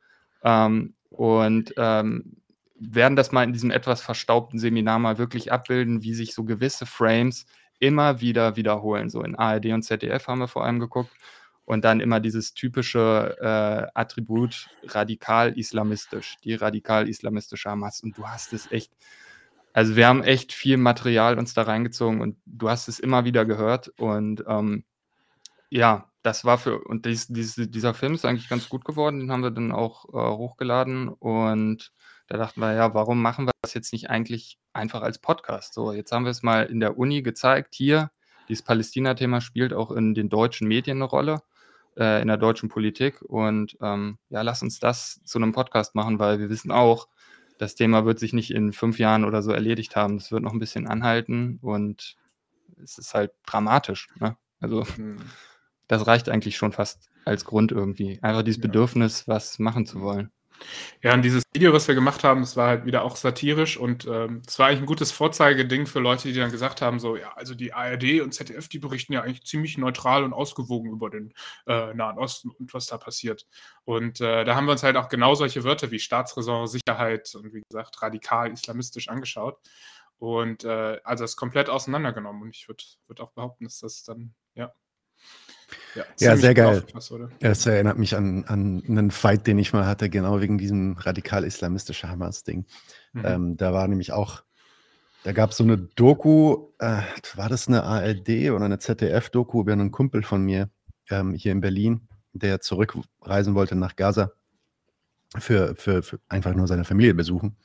Ähm, 0.43 0.95
und 1.11 1.75
ähm, 1.77 2.39
werden 2.79 3.17
das 3.17 3.33
mal 3.33 3.45
in 3.45 3.53
diesem 3.53 3.71
etwas 3.71 4.01
verstaubten 4.01 4.59
Seminar 4.59 4.99
mal 4.99 5.19
wirklich 5.19 5.53
abbilden, 5.53 6.03
wie 6.03 6.15
sich 6.15 6.35
so 6.35 6.45
gewisse 6.45 6.87
Frames 6.87 7.47
immer 7.79 8.21
wieder 8.21 8.57
wiederholen. 8.57 9.11
So 9.11 9.23
in 9.23 9.35
ARD 9.35 9.67
und 9.67 9.83
ZDF 9.83 10.29
haben 10.29 10.41
wir 10.41 10.49
vor 10.49 10.65
allem 10.65 10.81
geguckt 10.81 11.11
und 11.67 11.85
dann 11.85 12.01
immer 12.01 12.21
dieses 12.21 12.55
typische 12.55 13.37
äh, 13.41 13.91
Attribut 13.99 14.69
radikal-islamistisch, 14.85 16.37
die 16.45 16.55
radikal-islamistische 16.55 17.69
Hamas. 17.69 18.01
Und 18.03 18.17
du 18.17 18.27
hast 18.27 18.53
es 18.53 18.71
echt, 18.71 18.93
also 19.73 19.97
wir 19.97 20.07
haben 20.07 20.23
echt 20.23 20.53
viel 20.53 20.77
Material 20.77 21.39
uns 21.39 21.55
da 21.55 21.63
reingezogen 21.63 22.21
und 22.21 22.39
du 22.47 22.71
hast 22.71 22.87
es 22.87 23.01
immer 23.01 23.25
wieder 23.25 23.45
gehört. 23.45 23.89
Und 23.99 24.45
ähm, 24.47 24.85
ja, 25.69 26.09
das 26.23 26.45
war 26.45 26.57
für, 26.57 26.85
und 26.85 27.05
dies, 27.05 27.27
dies, 27.27 27.57
dieser 27.57 27.95
Film 27.95 28.15
ist 28.15 28.25
eigentlich 28.25 28.49
ganz 28.49 28.69
gut 28.69 28.85
geworden, 28.85 29.19
den 29.19 29.33
haben 29.33 29.43
wir 29.43 29.51
dann 29.51 29.73
auch 29.73 30.05
äh, 30.07 30.37
hochgeladen 30.37 31.09
und 31.09 31.93
da 32.29 32.37
dachten 32.37 32.61
wir, 32.61 32.75
ja, 32.75 32.95
warum 32.95 33.23
machen 33.23 33.47
wir 33.47 33.53
das 33.63 33.75
jetzt 33.75 33.93
nicht 33.93 34.09
eigentlich 34.09 34.59
einfach 34.73 35.03
als 35.03 35.19
Podcast? 35.21 35.75
So, 35.75 35.93
jetzt 35.93 36.13
haben 36.13 36.25
wir 36.25 36.31
es 36.31 36.43
mal 36.43 36.65
in 36.67 36.81
der 36.81 36.97
Uni 36.99 37.23
gezeigt, 37.23 37.75
hier, 37.75 38.11
dieses 38.49 38.65
Palästina-Thema 38.65 39.41
spielt 39.41 39.73
auch 39.73 39.91
in 39.91 40.15
den 40.15 40.29
deutschen 40.29 40.69
Medien 40.69 40.99
eine 40.99 41.05
Rolle 41.05 41.43
äh, 41.97 42.21
in 42.23 42.29
der 42.29 42.37
deutschen 42.37 42.69
Politik. 42.69 43.23
Und 43.23 43.77
ähm, 43.81 44.19
ja, 44.29 44.43
lass 44.43 44.63
uns 44.63 44.81
das 44.81 45.21
zu 45.25 45.39
einem 45.39 45.53
Podcast 45.53 45.95
machen, 45.95 46.19
weil 46.19 46.39
wir 46.39 46.51
wissen 46.51 46.71
auch, 46.71 47.09
das 47.59 47.75
Thema 47.75 48.05
wird 48.05 48.19
sich 48.19 48.33
nicht 48.33 48.51
in 48.51 48.73
fünf 48.73 48.99
Jahren 48.99 49.25
oder 49.25 49.43
so 49.43 49.53
erledigt 49.53 49.97
haben. 49.97 50.17
Es 50.17 50.31
wird 50.31 50.43
noch 50.43 50.53
ein 50.53 50.59
bisschen 50.59 50.87
anhalten 50.87 51.59
und 51.63 52.17
es 52.83 52.99
ist 52.99 53.15
halt 53.15 53.33
dramatisch. 53.47 54.09
Ne? 54.21 54.37
Also 54.61 54.85
mhm. 54.97 55.19
das 55.89 56.07
reicht 56.07 56.29
eigentlich 56.29 56.57
schon 56.57 56.73
fast 56.73 57.09
als 57.25 57.45
Grund 57.45 57.73
irgendwie. 57.73 58.19
Einfach 58.23 58.43
dieses 58.43 58.63
ja. 58.63 58.69
Bedürfnis, 58.69 59.27
was 59.27 59.59
machen 59.59 59.87
zu 59.87 60.01
wollen. 60.01 60.31
Ja, 61.03 61.15
und 61.15 61.23
dieses 61.23 61.45
Video, 61.55 61.73
was 61.73 61.89
wir 61.89 61.95
gemacht 61.95 62.25
haben, 62.25 62.41
das 62.41 62.57
war 62.57 62.69
halt 62.69 62.87
wieder 62.87 63.03
auch 63.03 63.17
satirisch 63.17 63.77
und 63.77 64.07
ähm, 64.07 64.43
es 64.47 64.59
war 64.59 64.69
eigentlich 64.69 64.81
ein 64.81 64.87
gutes 64.87 65.13
Vorzeigeding 65.13 65.87
für 65.87 66.01
Leute, 66.01 66.29
die 66.29 66.39
dann 66.39 66.51
gesagt 66.51 66.83
haben, 66.83 66.99
so, 66.99 67.17
ja, 67.17 67.33
also 67.35 67.55
die 67.55 67.73
ARD 67.73 68.21
und 68.23 68.33
ZDF, 68.33 68.69
die 68.69 68.79
berichten 68.79 69.13
ja 69.13 69.23
eigentlich 69.23 69.45
ziemlich 69.45 69.79
neutral 69.79 70.25
und 70.25 70.33
ausgewogen 70.33 70.91
über 70.91 71.11
den 71.11 71.33
äh, 71.67 71.95
Nahen 71.95 72.19
Osten 72.19 72.51
und 72.51 72.73
was 72.75 72.87
da 72.87 72.99
passiert. 72.99 73.47
Und 73.85 74.21
äh, 74.21 74.45
da 74.45 74.57
haben 74.57 74.67
wir 74.67 74.73
uns 74.73 74.83
halt 74.83 74.97
auch 74.97 75.09
genau 75.09 75.35
solche 75.35 75.65
Wörter 75.65 75.91
wie 75.91 75.99
Staatsräson, 75.99 76.67
Sicherheit 76.67 77.35
und 77.35 77.53
wie 77.55 77.63
gesagt 77.69 78.03
radikal 78.03 78.51
islamistisch 78.53 79.09
angeschaut 79.09 79.59
und 80.19 80.65
äh, 80.65 81.01
also 81.05 81.25
das 81.25 81.37
komplett 81.37 81.69
auseinandergenommen. 81.69 82.43
Und 82.43 82.57
ich 82.57 82.69
würde 82.69 82.85
würd 83.07 83.21
auch 83.21 83.33
behaupten, 83.33 83.65
dass 83.65 83.81
das 83.81 84.03
dann, 84.03 84.35
ja, 84.55 84.73
Ja, 85.95 86.05
ja 86.19 86.37
sehr 86.37 86.55
geil. 86.55 86.85
Es 87.41 87.67
erinnert 87.67 87.99
mich 87.99 88.17
an, 88.17 88.45
an 88.45 88.83
einen 88.89 89.11
Fight, 89.11 89.47
den 89.47 89.59
ich 89.59 89.73
mal 89.73 89.87
hatte, 89.87 90.09
genau 90.09 90.41
wegen 90.41 90.59
diesem 90.59 90.97
radikal-islamistischen 90.97 92.11
Hamas-Ding. 92.11 92.67
Mhm. 93.13 93.23
Ähm, 93.25 93.57
da 93.57 93.73
war 93.73 93.89
nämlich 93.89 94.13
auch, 94.13 94.43
da 95.25 95.33
gab 95.33 95.51
es 95.51 95.57
so 95.57 95.65
eine 95.65 95.79
Doku, 95.79 96.69
äh, 96.79 97.03
war 97.35 97.49
das 97.49 97.69
eine 97.69 97.83
ARD 97.83 98.51
oder 98.51 98.65
eine 98.65 98.79
ZDF-Doku 98.79 99.61
über 99.63 99.73
einen 99.73 99.91
Kumpel 99.91 100.23
von 100.23 100.43
mir 100.43 100.71
ähm, 101.11 101.35
hier 101.35 101.53
in 101.53 101.61
Berlin, 101.61 102.09
der 102.33 102.61
zurückreisen 102.61 103.55
wollte 103.55 103.75
nach 103.75 103.97
Gaza 103.97 104.33
für, 105.39 105.75
für, 105.75 106.03
für 106.03 106.21
einfach 106.29 106.55
nur 106.55 106.67
seine 106.67 106.85
Familie 106.85 107.15
besuchen. 107.15 107.57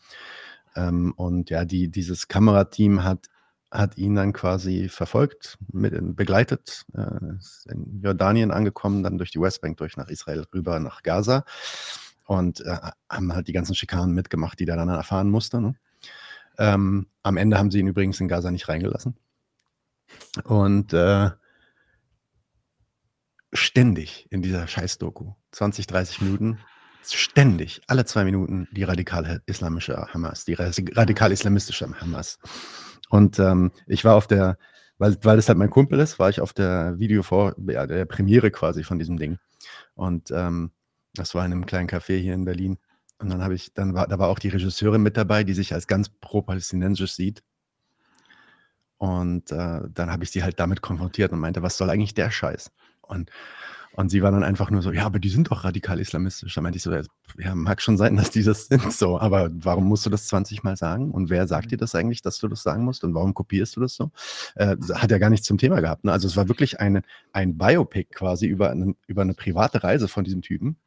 Ähm, 0.76 1.14
und 1.16 1.50
ja, 1.50 1.66
die, 1.66 1.90
dieses 1.90 2.28
Kamerateam 2.28 3.04
hat 3.04 3.28
hat 3.72 3.98
ihn 3.98 4.16
dann 4.16 4.34
quasi 4.34 4.90
verfolgt, 4.90 5.58
mit, 5.72 5.94
begleitet, 6.16 6.86
äh, 6.94 7.36
ist 7.38 7.66
in 7.72 8.02
Jordanien 8.02 8.52
angekommen, 8.52 9.02
dann 9.02 9.18
durch 9.18 9.32
die 9.32 9.40
Westbank, 9.40 9.78
durch 9.78 9.96
nach 9.96 10.10
Israel 10.10 10.46
rüber 10.54 10.80
nach 10.80 11.04
Gaza 11.04 11.46
und 12.26 12.62
äh, 12.62 12.78
haben 13.10 13.34
halt 13.34 13.48
die 13.48 13.54
ganzen 13.54 13.76
Schikanen 13.76 14.14
mitgemacht, 14.14 14.60
die 14.60 14.66
der 14.66 14.76
dann 14.76 14.90
erfahren 14.90 15.30
musste. 15.30 15.62
Ne? 15.62 15.76
Ähm, 16.58 17.08
am 17.24 17.38
Ende 17.38 17.58
haben 17.58 17.72
sie 17.72 17.80
ihn 17.80 17.88
übrigens 17.88 18.20
in 18.20 18.28
Gaza 18.28 18.52
nicht 18.52 18.68
reingelassen. 18.68 19.16
Und 20.44 20.94
äh, 20.94 21.32
ständig 23.54 24.28
in 24.32 24.42
dieser 24.42 24.68
Scheiß-Doku, 24.68 25.34
20, 25.52 25.88
30 25.88 26.22
Minuten, 26.22 26.60
ständig, 27.04 27.82
alle 27.88 28.06
zwei 28.06 28.24
Minuten 28.24 28.68
die 28.72 28.84
radikal 28.84 29.42
islamische 29.46 30.08
Hamas, 30.14 30.46
die 30.46 30.54
radikal 30.54 31.32
islamistische 31.32 31.90
Hamas. 32.00 32.40
Und 33.12 33.40
ähm, 33.40 33.72
ich 33.88 34.06
war 34.06 34.16
auf 34.16 34.26
der, 34.26 34.58
weil, 34.98 35.18
weil 35.22 35.36
das 35.36 35.50
halt 35.50 35.58
mein 35.58 35.70
Kumpel 35.70 36.00
ist, 36.00 36.18
war 36.18 36.30
ich 36.30 36.40
auf 36.40 36.54
der 36.54 36.98
Video 36.98 37.24
vor, 37.24 37.54
ja, 37.68 37.86
der 37.86 38.06
Premiere 38.06 38.52
quasi 38.52 38.86
von 38.86 39.00
diesem 39.00 39.18
Ding. 39.18 39.38
Und 39.96 40.32
ähm, 40.32 40.72
das 41.14 41.36
war 41.36 41.46
in 41.46 41.52
einem 41.52 41.66
kleinen 41.66 41.90
Café 41.90 42.18
hier 42.18 42.34
in 42.34 42.46
Berlin. 42.46 42.78
Und 43.20 43.30
dann 43.30 43.44
habe 43.44 43.54
ich, 43.54 43.74
dann 43.74 43.94
war, 43.94 44.08
da 44.08 44.18
war 44.18 44.30
auch 44.30 44.40
die 44.40 44.48
Regisseurin 44.48 45.04
mit 45.04 45.18
dabei, 45.18 45.44
die 45.44 45.54
sich 45.54 45.74
als 45.74 45.88
ganz 45.88 46.08
pro-palästinensisch 46.08 47.12
sieht. 47.12 47.44
Und 48.98 49.52
äh, 49.52 49.82
dann 49.90 50.10
habe 50.10 50.24
ich 50.24 50.32
sie 50.32 50.44
halt 50.44 50.58
damit 50.62 50.82
konfrontiert 50.82 51.34
und 51.34 51.40
meinte, 51.40 51.62
was 51.62 51.76
soll 51.76 51.90
eigentlich 51.90 52.14
der 52.14 52.32
Scheiß? 52.32 52.72
Und 53.02 53.30
und 53.94 54.10
sie 54.10 54.22
war 54.22 54.32
dann 54.32 54.44
einfach 54.44 54.72
nur 54.72 54.82
so, 54.82 54.92
ja, 54.92 55.06
aber 55.06 55.20
die 55.20 55.30
sind 55.30 55.52
doch 55.52 55.66
radikal 55.66 56.00
islamistisch. 56.00 56.56
Da 56.56 56.62
meinte 56.62 56.78
ich 56.78 56.84
so, 56.84 56.94
ja, 56.94 57.56
mag 57.56 57.82
schon 57.82 57.98
sein, 57.98 58.16
dass 58.16 58.32
die 58.32 58.44
das 58.44 58.66
sind, 58.68 58.92
so, 58.94 59.20
aber 59.20 59.50
warum 59.54 59.86
musst 59.86 60.06
du 60.06 60.10
das 60.10 60.28
20 60.28 60.64
Mal 60.64 60.78
sagen? 60.78 61.12
Und 61.12 61.30
wer 61.30 61.48
sagt 61.48 61.72
dir 61.72 61.78
das 61.78 61.94
eigentlich, 61.94 62.22
dass 62.22 62.38
du 62.40 62.48
das 62.48 62.64
sagen 62.64 62.86
musst? 62.86 63.04
Und 63.04 63.14
warum 63.14 63.34
kopierst 63.34 63.76
du 63.76 63.82
das 63.82 63.96
so? 63.96 64.12
Äh, 64.56 64.78
hat 64.94 65.12
ja 65.12 65.18
gar 65.18 65.30
nichts 65.30 65.48
zum 65.48 65.58
Thema 65.58 65.82
gehabt. 65.82 66.06
Ne? 66.06 66.12
Also 66.12 66.28
es 66.28 66.38
war 66.38 66.48
wirklich 66.48 66.80
eine, 66.80 67.02
ein 67.34 67.58
Biopic 67.58 68.10
quasi 68.16 68.46
über, 68.46 68.72
einen, 68.72 68.96
über 69.08 69.24
eine 69.24 69.34
private 69.34 69.84
Reise 69.84 70.08
von 70.08 70.24
diesem 70.24 70.42
Typen. 70.42 70.78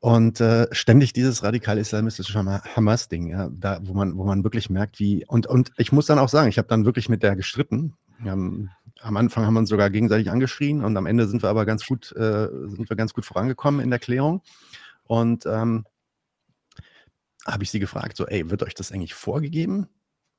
Und 0.00 0.40
äh, 0.40 0.68
ständig 0.72 1.12
dieses 1.12 1.42
radikal-islamistische 1.42 2.38
Hamas-Ding, 2.76 3.28
ja, 3.28 3.48
da, 3.52 3.80
wo 3.82 3.94
man, 3.94 4.16
wo 4.16 4.24
man 4.24 4.44
wirklich 4.44 4.68
merkt, 4.70 5.00
wie, 5.00 5.24
und, 5.26 5.46
und 5.46 5.72
ich 5.78 5.90
muss 5.90 6.06
dann 6.06 6.18
auch 6.18 6.28
sagen, 6.28 6.48
ich 6.48 6.58
habe 6.58 6.68
dann 6.68 6.84
wirklich 6.84 7.08
mit 7.08 7.22
der 7.22 7.34
gestritten. 7.34 7.94
Wir 8.18 8.30
haben 8.30 8.70
am 9.00 9.16
Anfang 9.16 9.44
haben 9.44 9.54
wir 9.54 9.60
uns 9.60 9.68
sogar 9.68 9.90
gegenseitig 9.90 10.30
angeschrien 10.30 10.84
und 10.84 10.96
am 10.96 11.06
Ende 11.06 11.28
sind 11.28 11.42
wir 11.42 11.50
aber 11.50 11.66
ganz 11.66 11.86
gut, 11.86 12.12
äh, 12.12 12.48
sind 12.68 12.88
wir 12.88 12.96
ganz 12.96 13.14
gut 13.14 13.24
vorangekommen 13.24 13.80
in 13.80 13.90
der 13.90 13.98
Klärung. 13.98 14.42
Und 15.04 15.46
ähm, 15.46 15.84
habe 17.46 17.62
ich 17.62 17.70
sie 17.70 17.78
gefragt, 17.78 18.16
so, 18.16 18.26
ey, 18.26 18.50
wird 18.50 18.62
euch 18.62 18.74
das 18.74 18.90
eigentlich 18.90 19.14
vorgegeben? 19.14 19.88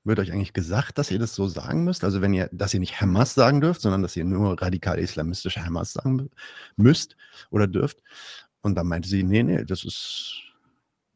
Wird 0.04 0.20
euch 0.20 0.32
eigentlich 0.32 0.54
gesagt, 0.54 0.98
dass 0.98 1.12
ihr 1.12 1.20
das 1.20 1.36
so 1.36 1.48
sagen 1.48 1.84
müsst? 1.84 2.04
Also 2.04 2.22
wenn 2.22 2.34
ihr, 2.34 2.50
dass 2.52 2.74
ihr 2.74 2.80
nicht 2.80 3.00
Hamas 3.02 3.34
sagen 3.34 3.62
dürft, 3.62 3.82
sondern 3.82 4.02
dass 4.02 4.16
ihr 4.16 4.26
nur 4.26 4.62
radikal 4.62 5.00
islamistische 5.00 5.66
Hamas 5.66 5.94
sagen 5.94 6.30
müsst 6.76 7.16
oder 7.50 7.68
dürft. 7.68 8.02
Und 8.62 8.76
dann 8.76 8.88
meinte 8.88 9.08
sie, 9.08 9.24
nee, 9.24 9.44
nee, 9.44 9.64
das 9.64 9.86
ist, 9.86 10.34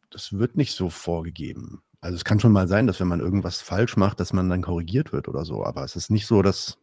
das 0.09 0.33
wird 0.33 0.55
nicht 0.55 0.73
so 0.73 0.89
vorgegeben. 0.89 1.81
Also 2.01 2.15
es 2.15 2.25
kann 2.25 2.39
schon 2.39 2.51
mal 2.51 2.67
sein, 2.67 2.87
dass 2.87 2.99
wenn 2.99 3.07
man 3.07 3.19
irgendwas 3.19 3.61
falsch 3.61 3.95
macht, 3.95 4.19
dass 4.19 4.33
man 4.33 4.49
dann 4.49 4.61
korrigiert 4.61 5.13
wird 5.13 5.27
oder 5.27 5.45
so. 5.45 5.65
Aber 5.65 5.83
es 5.83 5.95
ist 5.95 6.09
nicht 6.09 6.25
so, 6.25 6.41
dass 6.41 6.77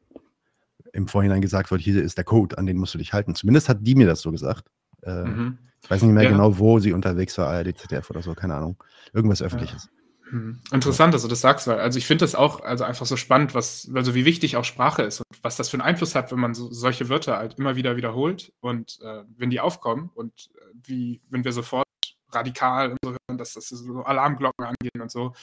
im 0.92 1.08
Vorhinein 1.08 1.40
gesagt 1.40 1.70
wird, 1.70 1.80
hier 1.80 2.02
ist 2.02 2.16
der 2.16 2.24
Code, 2.24 2.58
an 2.58 2.66
den 2.66 2.76
musst 2.76 2.94
du 2.94 2.98
dich 2.98 3.12
halten. 3.12 3.34
Zumindest 3.34 3.68
hat 3.68 3.78
die 3.80 3.94
mir 3.94 4.06
das 4.06 4.20
so 4.20 4.30
gesagt. 4.30 4.68
Äh, 5.02 5.24
mhm. 5.24 5.58
Ich 5.82 5.90
weiß 5.90 6.02
nicht 6.02 6.12
mehr 6.12 6.24
ja. 6.24 6.30
genau, 6.30 6.58
wo 6.58 6.78
sie 6.80 6.92
unterwegs 6.92 7.38
war, 7.38 7.48
ARD, 7.48 7.78
ZDF 7.78 8.10
oder 8.10 8.22
so, 8.22 8.34
keine 8.34 8.56
Ahnung. 8.56 8.82
Irgendwas 9.12 9.42
Öffentliches. 9.42 9.84
Ja. 9.84 9.98
Mhm. 10.38 10.60
Interessant, 10.72 11.14
dass 11.14 11.22
du 11.22 11.28
das 11.28 11.40
sagst, 11.40 11.66
weil 11.66 11.80
also 11.80 11.98
ich 11.98 12.06
finde 12.06 12.24
das 12.24 12.34
auch 12.34 12.60
also 12.60 12.84
einfach 12.84 13.06
so 13.06 13.16
spannend, 13.16 13.54
was, 13.54 13.90
also 13.94 14.14
wie 14.14 14.24
wichtig 14.24 14.56
auch 14.56 14.64
Sprache 14.64 15.02
ist 15.02 15.20
und 15.20 15.38
was 15.42 15.56
das 15.56 15.68
für 15.70 15.76
einen 15.76 15.82
Einfluss 15.82 16.14
hat, 16.14 16.30
wenn 16.32 16.38
man 16.38 16.54
so, 16.54 16.70
solche 16.72 17.08
Wörter 17.08 17.38
halt 17.38 17.58
immer 17.58 17.76
wieder 17.76 17.96
wiederholt 17.96 18.52
und 18.60 18.98
äh, 19.02 19.22
wenn 19.36 19.50
die 19.50 19.60
aufkommen 19.60 20.10
und 20.14 20.50
äh, 20.54 20.74
wie, 20.84 21.20
wenn 21.30 21.44
wir 21.44 21.52
sofort 21.52 21.87
radikal 22.30 22.90
und 22.90 22.98
so 23.02 23.10
hören, 23.10 23.38
dass 23.38 23.54
das 23.54 23.68
so 23.68 24.02
Alarmglocken 24.02 24.64
angehen 24.64 25.00
und 25.00 25.10
so. 25.10 25.34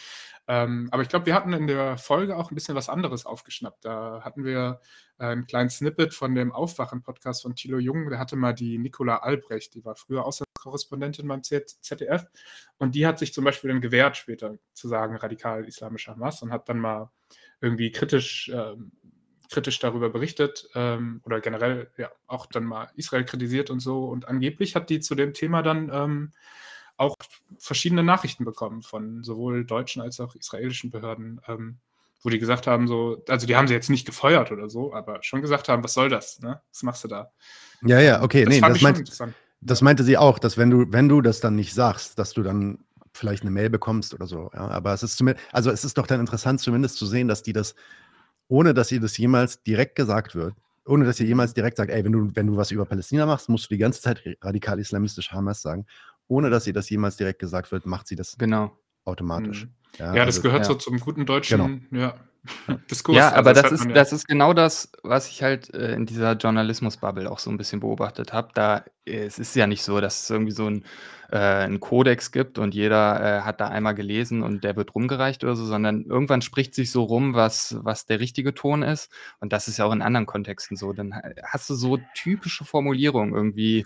Ähm, 0.48 0.88
aber 0.92 1.02
ich 1.02 1.10
glaube, 1.10 1.26
wir 1.26 1.34
hatten 1.34 1.54
in 1.54 1.68
der 1.68 1.98
Folge 1.98 2.38
auch 2.38 2.52
ein 2.52 2.56
bisschen 2.56 2.76
was 2.76 2.90
anderes 2.90 3.26
aufgeschnappt. 3.26 3.84
Da 3.86 4.22
hatten 4.24 4.44
wir 4.44 4.80
äh, 5.18 5.26
einen 5.26 5.48
kleinen 5.48 5.70
Snippet 5.70 6.14
von 6.14 6.36
dem 6.36 6.52
Aufwachen-Podcast 6.52 7.42
von 7.42 7.56
Thilo 7.56 7.80
Jung. 7.80 8.10
Der 8.10 8.20
hatte 8.20 8.36
mal 8.36 8.54
die 8.54 8.78
Nicola 8.78 9.18
Albrecht, 9.18 9.74
die 9.74 9.84
war 9.84 9.96
früher 9.96 10.26
Auslandskorrespondentin 10.26 11.28
beim 11.28 11.42
ZDF. 11.44 12.26
Und 12.78 12.96
die 12.96 13.08
hat 13.08 13.18
sich 13.18 13.34
zum 13.34 13.44
Beispiel 13.44 13.72
dann 13.72 13.82
gewehrt, 13.82 14.18
später 14.18 14.56
zu 14.74 14.88
sagen, 14.88 15.16
radikal 15.16 15.66
islamischer 15.66 16.14
Hamas 16.14 16.42
und 16.42 16.52
hat 16.52 16.70
dann 16.70 16.80
mal 16.80 17.10
irgendwie 17.62 17.92
kritisch 17.92 18.52
ähm, 18.54 18.92
kritisch 19.52 19.80
darüber 19.80 20.10
berichtet 20.10 20.68
ähm, 20.76 21.22
oder 21.24 21.40
generell 21.40 21.92
ja 21.98 22.12
auch 22.28 22.46
dann 22.48 22.64
mal 22.64 22.90
Israel 22.96 23.26
kritisiert 23.26 23.70
und 23.70 23.80
so. 23.80 24.06
Und 24.06 24.28
angeblich 24.28 24.76
hat 24.76 24.90
die 24.90 25.00
zu 25.00 25.16
dem 25.16 25.34
Thema 25.34 25.62
dann 25.62 25.90
ähm, 25.94 26.32
auch 26.98 27.16
verschiedene 27.58 28.04
Nachrichten 28.04 28.46
bekommen 28.46 28.82
von 28.82 29.24
sowohl 29.24 29.66
deutschen 29.66 30.02
als 30.02 30.20
auch 30.20 30.36
israelischen 30.36 30.92
Behörden, 30.92 31.42
ähm, 31.48 31.78
wo 32.22 32.30
die 32.30 32.40
gesagt 32.40 32.68
haben, 32.68 32.88
so, 32.88 33.24
also 33.28 33.46
die 33.46 33.56
haben 33.56 33.68
sie 33.68 33.74
jetzt 33.74 33.90
nicht 33.90 34.06
gefeuert 34.06 34.52
oder 34.52 34.70
so, 34.70 34.94
aber 34.94 35.22
schon 35.22 35.42
gesagt 35.42 35.70
haben, 35.70 35.84
was 35.84 35.94
soll 35.94 36.10
das? 36.10 36.40
Ne? 36.42 36.60
Was 36.72 36.84
machst 36.84 37.04
du 37.04 37.08
da? 37.08 37.32
Ja, 37.84 38.00
ja, 38.00 38.24
okay, 38.24 38.46
das 38.46 38.54
nee, 38.54 38.62
das, 38.62 38.82
meint, 38.82 39.36
das 39.62 39.82
meinte 39.82 40.04
sie 40.04 40.18
auch, 40.18 40.40
dass 40.40 40.58
wenn 40.58 40.70
du, 40.70 40.86
wenn 40.90 41.10
du 41.10 41.22
das 41.22 41.40
dann 41.40 41.56
nicht 41.56 41.74
sagst, 41.74 42.18
dass 42.18 42.34
du 42.34 42.42
dann 42.42 42.80
vielleicht 43.14 43.44
eine 43.44 43.52
Mail 43.52 43.70
bekommst 43.70 44.14
oder 44.14 44.28
so. 44.28 44.50
Ja, 44.54 44.68
aber 44.68 44.94
es 44.94 45.04
ist 45.04 45.18
zumindest, 45.18 45.46
also 45.54 45.72
es 45.72 45.86
ist 45.86 45.98
doch 45.98 46.08
dann 46.08 46.20
interessant, 46.20 46.60
zumindest 46.60 46.98
zu 46.98 47.06
sehen, 47.06 47.28
dass 47.28 47.44
die 47.44 47.54
das, 47.54 47.76
ohne 48.48 48.74
dass 48.74 48.92
ihr 48.92 49.00
das 49.00 49.18
jemals 49.18 49.64
direkt 49.64 49.96
gesagt 49.96 50.36
wird, 50.36 50.54
ohne 50.86 51.06
dass 51.06 51.20
ihr 51.20 51.26
jemals 51.26 51.54
direkt 51.54 51.78
sagt, 51.78 51.92
ey, 51.92 52.04
wenn 52.04 52.12
du, 52.12 52.32
wenn 52.34 52.48
du 52.48 52.58
was 52.58 52.72
über 52.72 52.86
Palästina 52.86 53.26
machst, 53.26 53.50
musst 53.50 53.66
du 53.66 53.76
die 53.76 53.80
ganze 53.80 54.02
Zeit 54.02 54.22
radikal 54.42 54.80
islamistisch 54.80 55.32
Hamas 55.32 55.62
sagen 55.62 55.86
ohne 56.28 56.50
dass 56.50 56.68
ihr 56.68 56.74
das 56.74 56.90
jemals 56.90 57.18
direkt 57.18 57.40
gesagt 57.40 57.72
wird, 57.72 57.86
macht 57.86 58.08
sie 58.08 58.16
das 58.16 58.38
genau. 58.38 58.78
automatisch. 59.04 59.66
Mhm. 59.66 59.72
Ja, 60.00 60.06
ja, 60.08 60.26
das 60.26 60.38
also, 60.38 60.42
gehört 60.42 60.64
ja. 60.64 60.68
so 60.68 60.76
zum 60.76 61.00
guten 61.00 61.26
deutschen 61.26 61.90
genau. 61.90 62.04
ja, 62.04 62.16
Diskurs. 62.92 63.16
Ja, 63.16 63.30
also 63.30 63.38
aber 63.38 63.50
also 63.50 63.62
das, 63.62 63.72
das 63.72 63.82
ist, 63.82 63.96
das 63.96 64.14
ist 64.14 64.28
genau 64.28 64.54
das, 64.54 64.92
was 65.04 65.30
ich 65.30 65.42
halt 65.44 65.74
äh, 65.74 65.94
in 65.94 66.06
dieser 66.06 66.34
Journalismus-Bubble 66.34 67.30
auch 67.32 67.40
so 67.40 67.50
ein 67.50 67.58
bisschen 67.58 67.80
beobachtet 67.80 68.34
habe. 68.34 68.50
Da 68.54 68.84
äh, 69.06 69.24
es 69.26 69.40
ist 69.40 69.56
ja 69.56 69.68
nicht 69.68 69.84
so, 69.84 70.00
dass 70.02 70.24
es 70.24 70.30
irgendwie 70.30 70.52
so 70.52 70.68
ein, 70.68 70.84
äh, 71.32 71.38
einen 71.38 71.80
Kodex 71.80 72.32
gibt 72.32 72.58
und 72.58 72.76
jeder 72.76 73.40
äh, 73.40 73.42
hat 73.42 73.62
da 73.62 73.70
einmal 73.70 73.96
gelesen 73.96 74.44
und 74.44 74.64
der 74.64 74.76
wird 74.76 74.94
rumgereicht 74.96 75.44
oder 75.44 75.56
so, 75.56 75.66
sondern 75.66 76.04
irgendwann 76.04 76.42
spricht 76.42 76.76
sich 76.76 76.92
so 76.92 77.04
rum, 77.04 77.34
was, 77.34 77.78
was 77.82 78.06
der 78.06 78.20
richtige 78.20 78.54
Ton 78.54 78.84
ist. 78.84 79.12
Und 79.40 79.54
das 79.54 79.68
ist 79.68 79.78
ja 79.78 79.86
auch 79.86 79.94
in 79.94 80.02
anderen 80.02 80.26
Kontexten 80.26 80.78
so. 80.78 80.94
Dann 80.94 81.14
hast 81.44 81.70
du 81.70 81.76
so 81.76 82.00
typische 82.14 82.66
Formulierungen 82.66 83.34
irgendwie 83.34 83.86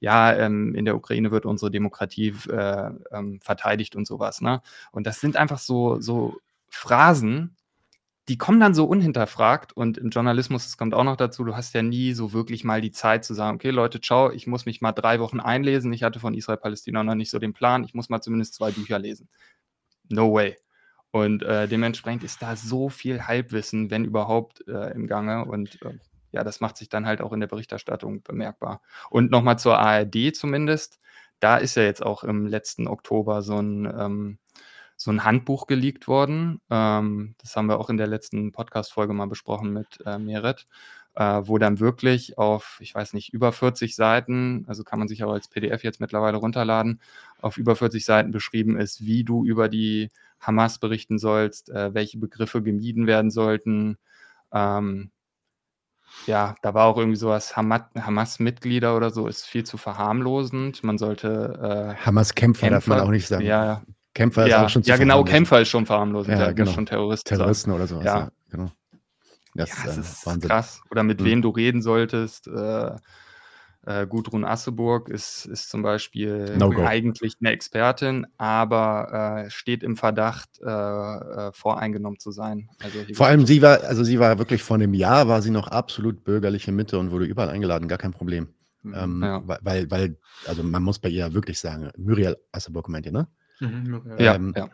ja, 0.00 0.34
ähm, 0.34 0.74
in 0.74 0.84
der 0.84 0.96
Ukraine 0.96 1.30
wird 1.30 1.46
unsere 1.46 1.70
Demokratie 1.70 2.34
äh, 2.50 2.90
ähm, 3.12 3.40
verteidigt 3.40 3.96
und 3.96 4.06
sowas. 4.06 4.40
Ne? 4.40 4.60
Und 4.92 5.06
das 5.06 5.20
sind 5.20 5.36
einfach 5.36 5.58
so, 5.58 6.00
so 6.00 6.36
Phrasen, 6.68 7.56
die 8.28 8.38
kommen 8.38 8.58
dann 8.58 8.74
so 8.74 8.86
unhinterfragt 8.86 9.72
und 9.72 9.98
im 9.98 10.10
Journalismus, 10.10 10.64
das 10.64 10.76
kommt 10.76 10.94
auch 10.94 11.04
noch 11.04 11.16
dazu, 11.16 11.44
du 11.44 11.54
hast 11.54 11.74
ja 11.74 11.82
nie 11.82 12.12
so 12.12 12.32
wirklich 12.32 12.64
mal 12.64 12.80
die 12.80 12.90
Zeit 12.90 13.24
zu 13.24 13.34
sagen, 13.34 13.54
okay 13.54 13.70
Leute, 13.70 14.00
ciao, 14.00 14.32
ich 14.32 14.48
muss 14.48 14.66
mich 14.66 14.80
mal 14.80 14.92
drei 14.92 15.20
Wochen 15.20 15.38
einlesen, 15.38 15.92
ich 15.92 16.02
hatte 16.02 16.18
von 16.18 16.34
Israel-Palästina 16.34 17.04
noch 17.04 17.14
nicht 17.14 17.30
so 17.30 17.38
den 17.38 17.52
Plan, 17.52 17.84
ich 17.84 17.94
muss 17.94 18.08
mal 18.08 18.20
zumindest 18.20 18.54
zwei 18.54 18.72
Bücher 18.72 18.98
lesen. 18.98 19.28
No 20.08 20.32
way. 20.32 20.56
Und 21.12 21.42
äh, 21.44 21.68
dementsprechend 21.68 22.24
ist 22.24 22.42
da 22.42 22.56
so 22.56 22.88
viel 22.88 23.22
Halbwissen, 23.22 23.90
wenn 23.90 24.04
überhaupt, 24.04 24.66
äh, 24.68 24.92
im 24.92 25.06
Gange 25.06 25.44
und 25.44 25.80
äh, 25.82 25.94
ja, 26.36 26.44
das 26.44 26.60
macht 26.60 26.76
sich 26.76 26.88
dann 26.90 27.06
halt 27.06 27.22
auch 27.22 27.32
in 27.32 27.40
der 27.40 27.46
Berichterstattung 27.46 28.22
bemerkbar. 28.22 28.82
Und 29.10 29.30
nochmal 29.30 29.58
zur 29.58 29.78
ARD 29.78 30.36
zumindest, 30.36 31.00
da 31.40 31.56
ist 31.56 31.76
ja 31.76 31.82
jetzt 31.82 32.04
auch 32.04 32.24
im 32.24 32.46
letzten 32.46 32.88
Oktober 32.88 33.42
so 33.42 33.58
ein, 33.58 33.86
ähm, 33.86 34.38
so 34.96 35.10
ein 35.10 35.24
Handbuch 35.24 35.66
geleakt 35.66 36.08
worden. 36.08 36.60
Ähm, 36.70 37.34
das 37.38 37.56
haben 37.56 37.68
wir 37.68 37.80
auch 37.80 37.88
in 37.90 37.96
der 37.96 38.06
letzten 38.06 38.52
Podcast-Folge 38.52 39.14
mal 39.14 39.28
besprochen 39.28 39.72
mit 39.72 39.98
äh, 40.04 40.18
Meret, 40.18 40.66
äh, 41.14 41.40
wo 41.44 41.56
dann 41.56 41.80
wirklich 41.80 42.36
auf, 42.36 42.78
ich 42.80 42.94
weiß 42.94 43.14
nicht, 43.14 43.32
über 43.32 43.52
40 43.52 43.96
Seiten, 43.96 44.64
also 44.68 44.84
kann 44.84 44.98
man 44.98 45.08
sich 45.08 45.24
auch 45.24 45.32
als 45.32 45.48
PDF 45.48 45.84
jetzt 45.84 46.00
mittlerweile 46.00 46.36
runterladen, 46.36 47.00
auf 47.40 47.56
über 47.56 47.76
40 47.76 48.04
Seiten 48.04 48.30
beschrieben 48.30 48.78
ist, 48.78 49.00
wie 49.06 49.24
du 49.24 49.44
über 49.44 49.70
die 49.70 50.10
Hamas 50.38 50.78
berichten 50.78 51.18
sollst, 51.18 51.70
äh, 51.70 51.94
welche 51.94 52.18
Begriffe 52.18 52.62
gemieden 52.62 53.06
werden 53.06 53.30
sollten. 53.30 53.96
Ähm, 54.52 55.10
ja, 56.26 56.54
da 56.62 56.74
war 56.74 56.86
auch 56.86 56.96
irgendwie 56.98 57.16
sowas, 57.16 57.56
Hama 57.56 57.88
Hamas-Mitglieder 57.94 58.96
oder 58.96 59.10
so 59.10 59.26
ist 59.28 59.44
viel 59.46 59.64
zu 59.64 59.76
verharmlosend. 59.76 60.82
Man 60.84 60.98
sollte 60.98 61.94
äh, 61.98 62.04
Hamas-Kämpfer 62.04 62.70
darf 62.70 62.86
man 62.86 63.00
auch 63.00 63.10
nicht 63.10 63.28
sagen. 63.28 63.44
Ja, 63.44 63.82
Kämpfer 64.14 64.46
ja, 64.46 64.58
ist 64.58 64.64
auch 64.64 64.68
schon 64.70 64.82
zu 64.82 64.90
ja 64.90 64.96
genau, 64.96 65.24
Kämpfer 65.24 65.60
ist 65.60 65.68
schon 65.68 65.84
verharmlosend. 65.86 66.38
Ja, 66.38 66.46
Ja, 66.46 66.52
genau. 66.52 66.72
schon 66.72 66.86
Terroristen. 66.86 67.28
Terroristen 67.36 67.70
oder 67.72 67.86
sowas. 67.86 68.04
Ja. 68.04 68.18
Ja, 68.18 68.28
genau. 68.50 68.70
Das 69.54 69.70
ja, 69.70 69.74
das 69.86 69.96
äh, 69.96 70.00
ist 70.00 70.26
Wahnsinn. 70.26 70.48
krass. 70.50 70.80
Oder 70.90 71.02
mit 71.02 71.20
Mhm. 71.20 71.24
wem 71.24 71.42
du 71.42 71.50
reden 71.50 71.82
solltest. 71.82 72.46
Äh, 72.48 72.90
äh, 73.86 74.06
Gudrun 74.06 74.44
Asseburg 74.44 75.08
ist, 75.08 75.46
ist 75.46 75.70
zum 75.70 75.82
Beispiel 75.82 76.56
No 76.58 76.70
eigentlich 76.84 77.36
eine 77.40 77.50
Expertin, 77.50 78.26
aber 78.36 79.44
äh, 79.46 79.50
steht 79.50 79.82
im 79.82 79.96
Verdacht, 79.96 80.60
äh, 80.60 80.68
äh, 80.68 81.52
voreingenommen 81.52 82.18
zu 82.18 82.32
sein. 82.32 82.68
Also 82.82 82.98
Vor 83.14 83.26
allem 83.26 83.46
sie 83.46 83.62
war, 83.62 83.84
also 83.84 84.02
sie 84.02 84.18
war 84.18 84.38
wirklich 84.38 84.62
vor 84.62 84.74
einem 84.74 84.92
Jahr, 84.92 85.28
war 85.28 85.40
sie 85.40 85.50
noch 85.50 85.68
absolut 85.68 86.24
bürgerliche 86.24 86.72
Mitte 86.72 86.98
und 86.98 87.12
wurde 87.12 87.24
überall 87.26 87.48
eingeladen, 87.48 87.88
gar 87.88 87.98
kein 87.98 88.12
Problem. 88.12 88.48
Ähm, 88.84 89.22
Ja. 89.22 89.42
Weil, 89.46 89.90
weil, 89.90 90.16
also 90.46 90.62
man 90.62 90.82
muss 90.82 90.98
bei 90.98 91.08
ihr 91.08 91.32
wirklich 91.32 91.58
sagen, 91.58 91.90
Muriel 91.96 92.36
Asseburg 92.52 92.88
meint 92.88 93.06
ihr, 93.06 93.12
ne? 93.12 93.28
Mhm, 93.60 94.02
ja, 94.18 94.34
ähm, 94.34 94.52
ja. 94.56 94.68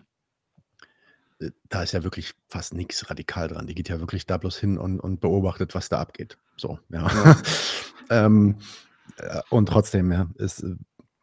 Äh, 1.41 1.51
Da 1.69 1.83
ist 1.83 1.93
ja 1.93 2.03
wirklich 2.03 2.35
fast 2.49 2.75
nichts 2.75 3.09
radikal 3.11 3.49
dran. 3.49 3.67
Die 3.67 3.75
geht 3.75 3.89
ja 3.89 4.01
wirklich 4.01 4.27
da 4.27 4.39
bloß 4.39 4.59
hin 4.59 4.79
und, 4.79 5.01
und 5.01 5.21
beobachtet, 5.21 5.75
was 5.75 5.89
da 5.89 6.01
abgeht. 6.01 6.39
So, 6.57 6.79
ja. 6.91 7.09
Ja. 7.09 7.43
ähm, 8.11 8.57
äh, 8.59 8.65
und 9.51 9.67
trotzdem, 9.67 10.11
ja, 10.13 10.29
ist, 10.37 10.63
äh, 10.63 10.75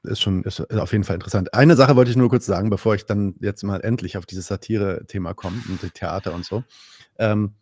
ist 0.04 0.22
schon 0.22 0.44
ist 0.44 0.60
auf 0.74 0.92
jeden 0.92 1.04
Fall 1.04 1.16
interessant. 1.16 1.54
Eine 1.54 1.76
Sache 1.76 1.96
wollte 1.96 2.12
ich 2.12 2.18
nur 2.18 2.30
kurz 2.30 2.46
sagen, 2.46 2.70
bevor 2.70 2.96
ich 2.96 3.06
dann 3.06 3.36
jetzt 3.42 3.64
mal 3.64 3.82
endlich 3.82 4.18
auf 4.18 4.26
dieses 4.26 4.48
Satire-Thema 4.48 5.34
komme 5.34 5.62
und 5.70 5.82
die 5.82 5.90
Theater 5.90 6.34
und 6.34 6.46
so. 6.46 6.64
Ähm, 7.18 7.56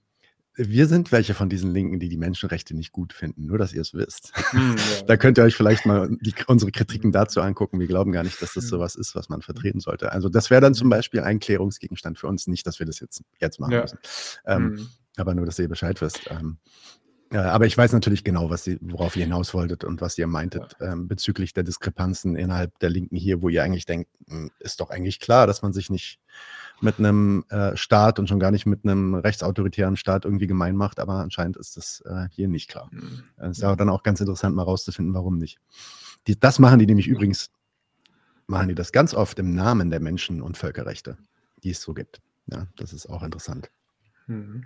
wir 0.59 0.87
sind 0.87 1.11
welche 1.11 1.35
von 1.35 1.49
diesen 1.49 1.71
Linken, 1.71 1.99
die 1.99 2.09
die 2.09 2.17
Menschenrechte 2.17 2.75
nicht 2.75 2.91
gut 2.91 3.13
finden, 3.13 3.45
nur 3.45 3.59
dass 3.59 3.73
ihr 3.73 3.81
es 3.81 3.93
wisst. 3.93 4.33
Hm, 4.51 4.75
ja. 4.75 4.83
Da 5.07 5.15
könnt 5.17 5.37
ihr 5.37 5.43
euch 5.43 5.55
vielleicht 5.55 5.85
mal 5.85 6.09
die, 6.21 6.33
unsere 6.47 6.71
Kritiken 6.71 7.11
dazu 7.11 7.41
angucken. 7.41 7.79
Wir 7.79 7.85
glauben 7.87 8.11
gar 8.11 8.23
nicht, 8.23 8.41
dass 8.41 8.53
das 8.55 8.63
Mhm. 8.65 8.69
sowas 8.69 8.95
ist, 8.95 9.13
was 9.15 9.29
man 9.29 9.41
vertreten 9.43 9.79
sollte. 9.79 10.11
Also 10.11 10.29
das 10.29 10.49
wäre 10.49 10.61
dann 10.61 10.73
zum 10.73 10.89
Beispiel 10.89 11.21
ein 11.21 11.39
Klärungsgegenstand 11.39 12.17
für 12.17 12.25
uns. 12.27 12.47
Nicht, 12.47 12.65
dass 12.65 12.79
wir 12.79 12.87
das 12.87 12.99
jetzt, 12.99 13.21
jetzt 13.39 13.59
machen 13.59 13.73
Ja. 13.73 13.81
müssen. 13.83 13.99
Ähm, 14.45 14.77
Hm. 14.77 14.87
Aber 15.17 15.33
nur, 15.35 15.45
dass 15.45 15.57
ihr 15.59 15.67
Bescheid 15.69 15.99
wisst. 16.01 16.21
Ähm, 16.29 16.57
äh, 16.67 17.06
aber 17.31 17.65
ich 17.65 17.77
weiß 17.77 17.91
natürlich 17.93 18.23
genau, 18.23 18.49
was 18.49 18.67
ihr, 18.67 18.77
worauf 18.81 19.15
ihr 19.15 19.23
hinaus 19.23 19.53
wolltet 19.53 19.83
und 19.83 20.01
was 20.01 20.17
ihr 20.17 20.27
meintet 20.27 20.77
ähm, 20.79 21.07
bezüglich 21.07 21.53
der 21.53 21.63
Diskrepanzen 21.63 22.35
innerhalb 22.35 22.77
der 22.79 22.89
Linken 22.89 23.15
hier, 23.15 23.41
wo 23.41 23.49
ihr 23.49 23.63
eigentlich 23.63 23.85
denkt, 23.85 24.09
hm, 24.27 24.51
ist 24.59 24.79
doch 24.79 24.89
eigentlich 24.89 25.19
klar, 25.19 25.47
dass 25.47 25.61
man 25.61 25.73
sich 25.73 25.89
nicht 25.89 26.19
mit 26.79 26.99
einem 26.99 27.43
äh, 27.49 27.75
Staat 27.75 28.19
und 28.19 28.27
schon 28.27 28.39
gar 28.39 28.51
nicht 28.51 28.65
mit 28.65 28.83
einem 28.83 29.15
rechtsautoritären 29.15 29.97
Staat 29.97 30.25
irgendwie 30.25 30.47
gemein 30.47 30.75
macht, 30.75 30.99
aber 30.99 31.15
anscheinend 31.15 31.57
ist 31.57 31.75
das 31.75 32.01
äh, 32.05 32.27
hier 32.31 32.47
nicht 32.47 32.69
klar. 32.69 32.89
Hm. 32.91 33.23
Es 33.37 33.57
ist 33.57 33.63
aber 33.63 33.75
dann 33.75 33.89
auch 33.89 34.03
ganz 34.03 34.19
interessant, 34.19 34.55
mal 34.55 34.63
rauszufinden, 34.63 35.13
warum 35.13 35.37
nicht. 35.37 35.59
Die, 36.27 36.39
das 36.39 36.59
machen 36.59 36.79
die 36.79 36.85
nämlich 36.85 37.07
übrigens, 37.07 37.49
machen 38.45 38.69
die 38.69 38.75
das 38.75 38.91
ganz 38.91 39.13
oft 39.13 39.39
im 39.39 39.53
Namen 39.53 39.89
der 39.89 39.99
Menschen- 39.99 40.41
und 40.41 40.57
Völkerrechte, 40.57 41.17
die 41.63 41.71
es 41.71 41.81
so 41.81 41.93
gibt. 41.93 42.21
Ja, 42.45 42.67
das 42.77 42.93
ist 42.93 43.07
auch 43.07 43.23
interessant. 43.23 43.69
Hm. 44.27 44.65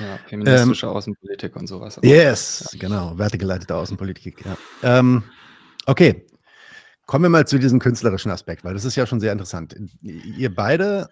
Ja, 0.00 0.18
feministische 0.26 0.88
Außenpolitik 0.88 1.56
und 1.56 1.66
sowas. 1.66 1.98
Ähm, 2.02 2.08
Yes, 2.08 2.68
genau, 2.78 3.16
wertegeleitete 3.16 3.74
Außenpolitik, 3.74 4.44
ja. 4.44 4.56
Ähm, 4.82 5.22
okay, 5.86 6.26
kommen 7.06 7.24
wir 7.24 7.30
mal 7.30 7.46
zu 7.46 7.58
diesem 7.58 7.78
künstlerischen 7.78 8.30
Aspekt, 8.30 8.64
weil 8.64 8.74
das 8.74 8.84
ist 8.84 8.96
ja 8.96 9.06
schon 9.06 9.20
sehr 9.20 9.32
interessant. 9.32 9.76
Ihr 10.00 10.54
beide, 10.54 11.08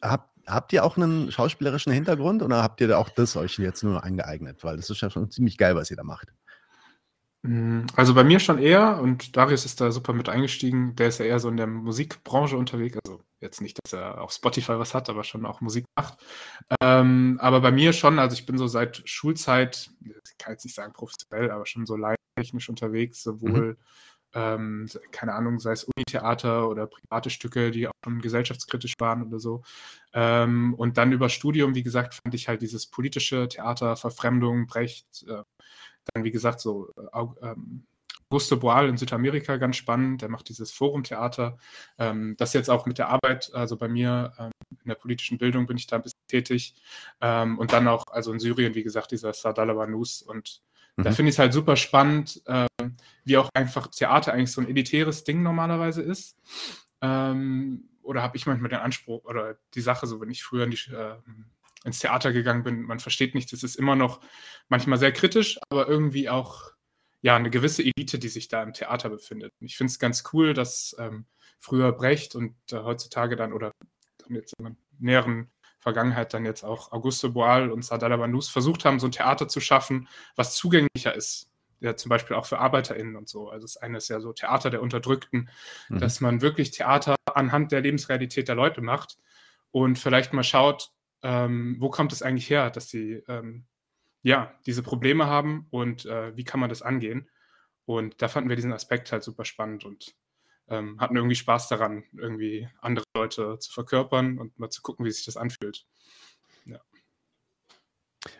habt, 0.00 0.30
habt 0.46 0.72
ihr 0.72 0.84
auch 0.84 0.96
einen 0.96 1.30
schauspielerischen 1.30 1.92
Hintergrund 1.92 2.42
oder 2.42 2.62
habt 2.62 2.80
ihr 2.80 2.98
auch 2.98 3.10
das 3.10 3.36
euch 3.36 3.58
jetzt 3.58 3.82
nur 3.84 4.02
eingeeignet? 4.02 4.64
Weil 4.64 4.76
das 4.76 4.88
ist 4.90 5.00
ja 5.02 5.10
schon 5.10 5.30
ziemlich 5.30 5.58
geil, 5.58 5.74
was 5.76 5.90
ihr 5.90 5.96
da 5.96 6.04
macht. 6.04 6.28
Hm, 7.44 7.86
Also 7.96 8.14
bei 8.14 8.24
mir 8.24 8.40
schon 8.40 8.58
eher 8.58 9.00
und 9.00 9.36
Darius 9.36 9.64
ist 9.64 9.80
da 9.80 9.90
super 9.92 10.12
mit 10.12 10.28
eingestiegen. 10.28 10.96
Der 10.96 11.08
ist 11.08 11.18
ja 11.18 11.26
eher 11.26 11.38
so 11.38 11.48
in 11.48 11.56
der 11.56 11.66
Musikbranche 11.66 12.56
unterwegs. 12.56 12.98
Also 13.04 13.20
jetzt 13.40 13.60
nicht, 13.60 13.78
dass 13.82 13.92
er 13.92 14.20
auf 14.20 14.32
Spotify 14.32 14.78
was 14.78 14.94
hat, 14.94 15.08
aber 15.10 15.24
schon 15.24 15.46
auch 15.46 15.60
Musik 15.60 15.84
macht. 15.96 16.18
Ähm, 16.80 17.38
aber 17.40 17.60
bei 17.60 17.70
mir 17.70 17.92
schon, 17.92 18.18
also 18.18 18.34
ich 18.34 18.46
bin 18.46 18.58
so 18.58 18.66
seit 18.66 19.02
Schulzeit, 19.08 19.90
ich 20.02 20.38
kann 20.38 20.52
jetzt 20.52 20.64
nicht 20.64 20.74
sagen 20.74 20.92
professionell, 20.92 21.50
aber 21.50 21.66
schon 21.66 21.86
so 21.86 21.96
leittechnisch 21.96 22.68
unterwegs, 22.68 23.22
sowohl, 23.22 23.76
ähm, 24.34 24.88
keine 25.12 25.34
Ahnung, 25.34 25.58
sei 25.60 25.72
es 25.72 25.84
Unitheater 25.84 26.68
oder 26.68 26.86
private 26.86 27.30
Stücke, 27.30 27.70
die 27.70 27.88
auch 27.88 27.92
schon 28.04 28.20
gesellschaftskritisch 28.20 28.94
waren 28.98 29.26
oder 29.26 29.38
so. 29.38 29.62
Ähm, 30.12 30.74
und 30.74 30.98
dann 30.98 31.12
über 31.12 31.28
Studium, 31.28 31.74
wie 31.74 31.82
gesagt, 31.82 32.14
fand 32.14 32.34
ich 32.34 32.48
halt 32.48 32.62
dieses 32.62 32.86
politische 32.86 33.48
Theater, 33.48 33.96
Verfremdung, 33.96 34.66
Brecht, 34.66 35.24
äh, 35.28 35.42
dann, 36.12 36.24
wie 36.24 36.30
gesagt, 36.30 36.60
so 36.60 36.92
äh, 36.96 37.54
Augusto 38.28 38.56
Boal 38.56 38.88
in 38.88 38.96
Südamerika 38.96 39.56
ganz 39.56 39.76
spannend. 39.76 40.22
Der 40.22 40.28
macht 40.28 40.48
dieses 40.48 40.72
Forumtheater. 40.72 41.58
Ähm, 41.98 42.34
das 42.38 42.52
jetzt 42.52 42.68
auch 42.70 42.86
mit 42.86 42.98
der 42.98 43.08
Arbeit, 43.08 43.50
also 43.54 43.76
bei 43.76 43.88
mir 43.88 44.32
ähm, 44.38 44.50
in 44.70 44.88
der 44.88 44.96
politischen 44.96 45.38
Bildung 45.38 45.66
bin 45.66 45.76
ich 45.76 45.86
da 45.86 45.96
ein 45.96 46.02
bisschen 46.02 46.26
tätig. 46.28 46.74
Ähm, 47.20 47.58
und 47.58 47.72
dann 47.72 47.86
auch, 47.88 48.04
also 48.10 48.32
in 48.32 48.40
Syrien, 48.40 48.74
wie 48.74 48.82
gesagt, 48.82 49.12
dieser 49.12 49.32
Sadala 49.32 49.74
Banus. 49.74 50.22
Und 50.22 50.62
da 50.96 51.10
Mhm. 51.10 51.14
finde 51.14 51.28
ich 51.28 51.34
es 51.34 51.38
halt 51.38 51.52
super 51.52 51.76
spannend, 51.76 52.42
ähm, 52.46 52.96
wie 53.24 53.36
auch 53.36 53.48
einfach 53.54 53.88
Theater 53.88 54.32
eigentlich 54.32 54.52
so 54.52 54.60
ein 54.60 54.68
elitäres 54.68 55.24
Ding 55.24 55.42
normalerweise 55.42 56.02
ist. 56.02 56.36
Ähm, 57.02 57.88
oder 58.02 58.22
habe 58.22 58.36
ich 58.36 58.46
manchmal 58.46 58.70
den 58.70 58.78
Anspruch 58.80 59.24
oder 59.24 59.56
die 59.74 59.80
Sache, 59.80 60.06
so 60.06 60.20
wenn 60.20 60.30
ich 60.30 60.42
früher 60.42 60.64
in 60.64 60.70
die, 60.70 60.78
äh, 60.92 61.16
ins 61.84 61.98
Theater 61.98 62.32
gegangen 62.32 62.62
bin, 62.64 62.82
man 62.82 62.98
versteht 62.98 63.34
nichts, 63.34 63.52
es 63.52 63.62
ist 63.62 63.76
immer 63.76 63.94
noch 63.94 64.20
manchmal 64.68 64.98
sehr 64.98 65.12
kritisch, 65.12 65.58
aber 65.70 65.86
irgendwie 65.86 66.28
auch 66.28 66.70
ja 67.22 67.36
eine 67.36 67.50
gewisse 67.50 67.82
Elite, 67.82 68.18
die 68.18 68.28
sich 68.28 68.48
da 68.48 68.62
im 68.62 68.72
Theater 68.72 69.08
befindet. 69.08 69.52
Und 69.60 69.66
ich 69.66 69.76
finde 69.76 69.90
es 69.90 69.98
ganz 69.98 70.24
cool, 70.32 70.54
dass 70.54 70.94
ähm, 70.98 71.26
früher 71.58 71.92
Brecht 71.92 72.34
und 72.34 72.54
äh, 72.72 72.76
heutzutage 72.76 73.36
dann 73.36 73.52
oder 73.52 73.72
jetzt 74.28 74.54
in 74.58 74.64
der 74.64 74.76
näheren 74.98 75.50
Vergangenheit 75.78 76.34
dann 76.34 76.44
jetzt 76.44 76.64
auch 76.64 76.92
Augusto 76.92 77.30
Boal 77.30 77.70
und 77.70 77.84
Sadala 77.84 78.16
Banus 78.16 78.48
versucht 78.48 78.84
haben, 78.84 78.98
so 78.98 79.06
ein 79.06 79.12
Theater 79.12 79.46
zu 79.48 79.60
schaffen, 79.60 80.08
was 80.34 80.56
zugänglicher 80.56 81.14
ist. 81.14 81.50
Ja, 81.80 81.94
zum 81.94 82.08
Beispiel 82.08 82.36
auch 82.36 82.46
für 82.46 82.58
ArbeiterInnen 82.58 83.16
und 83.16 83.28
so. 83.28 83.50
Also 83.50 83.66
das 83.66 83.76
eine 83.76 83.98
ist 83.98 84.08
ja 84.08 84.18
so 84.20 84.32
Theater 84.32 84.70
der 84.70 84.82
Unterdrückten, 84.82 85.50
Mhm. 85.88 85.98
dass 85.98 86.20
man 86.20 86.40
wirklich 86.40 86.70
Theater 86.70 87.16
anhand 87.34 87.70
der 87.70 87.82
Lebensrealität 87.82 88.48
der 88.48 88.54
Leute 88.54 88.80
macht 88.80 89.18
und 89.70 89.98
vielleicht 89.98 90.32
mal 90.32 90.42
schaut, 90.42 90.90
ähm, 91.22 91.76
wo 91.78 91.90
kommt 91.90 92.12
es 92.12 92.22
eigentlich 92.22 92.48
her, 92.48 92.70
dass 92.70 92.88
sie 92.88 93.22
ähm, 93.28 93.66
ja 94.22 94.54
diese 94.66 94.82
Probleme 94.82 95.26
haben 95.26 95.66
und 95.70 96.06
äh, 96.06 96.36
wie 96.36 96.44
kann 96.44 96.60
man 96.60 96.68
das 96.68 96.82
angehen. 96.82 97.28
Und 97.84 98.20
da 98.20 98.28
fanden 98.28 98.48
wir 98.48 98.56
diesen 98.56 98.72
Aspekt 98.72 99.12
halt 99.12 99.22
super 99.22 99.44
spannend 99.44 99.84
und 99.84 100.16
ähm, 100.68 101.00
hatten 101.00 101.16
irgendwie 101.16 101.36
Spaß 101.36 101.68
daran, 101.68 102.04
irgendwie 102.16 102.68
andere 102.80 103.04
Leute 103.14 103.58
zu 103.60 103.72
verkörpern 103.72 104.38
und 104.38 104.58
mal 104.58 104.70
zu 104.70 104.82
gucken, 104.82 105.06
wie 105.06 105.12
sich 105.12 105.24
das 105.24 105.36
anfühlt. 105.36 105.86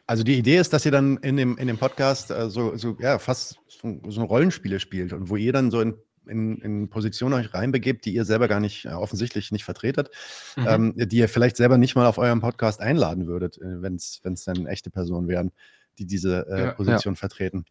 Also 0.07 0.23
die 0.23 0.39
Idee 0.39 0.59
ist, 0.59 0.73
dass 0.73 0.85
ihr 0.85 0.93
dann 0.93 1.17
in 1.19 1.37
dem, 1.37 1.57
in 1.59 1.67
dem 1.67 1.79
Podcast 1.79 2.31
äh, 2.31 2.49
so, 2.49 2.77
so, 2.77 2.97
ja, 3.01 3.19
fast 3.19 3.59
so, 3.69 4.01
so 4.09 4.25
Rollenspiele 4.25 4.81
spielt 4.81 5.13
und 5.13 5.31
wo 5.31 5.37
ihr 5.37 5.53
dann 5.53 5.71
so 5.71 5.81
in, 5.81 5.97
in, 6.27 6.59
in 6.59 6.89
Positionen 6.89 7.35
euch 7.35 7.53
reinbegebt, 7.55 8.05
die 8.05 8.15
ihr 8.15 8.25
selber 8.25 8.49
gar 8.49 8.61
nicht, 8.61 8.85
äh, 8.85 8.91
offensichtlich 8.91 9.53
nicht 9.53 9.65
vertretet, 9.65 10.11
Mhm. 10.57 10.67
ähm, 10.69 10.95
die 10.97 11.19
ihr 11.19 11.29
vielleicht 11.29 11.57
selber 11.57 11.79
nicht 11.79 11.95
mal 11.95 12.07
auf 12.07 12.19
eurem 12.19 12.41
Podcast 12.41 12.81
einladen 12.81 13.27
würdet, 13.27 13.59
äh, 13.59 13.83
wenn 13.83 13.95
es 13.97 14.45
dann 14.45 14.67
echte 14.67 14.91
Personen 14.91 15.29
wären, 15.29 15.53
die 15.99 16.07
diese 16.07 16.47
äh, 16.49 16.61
Ja. 16.61 16.71
Position 16.73 17.17
vertreten. 17.17 17.65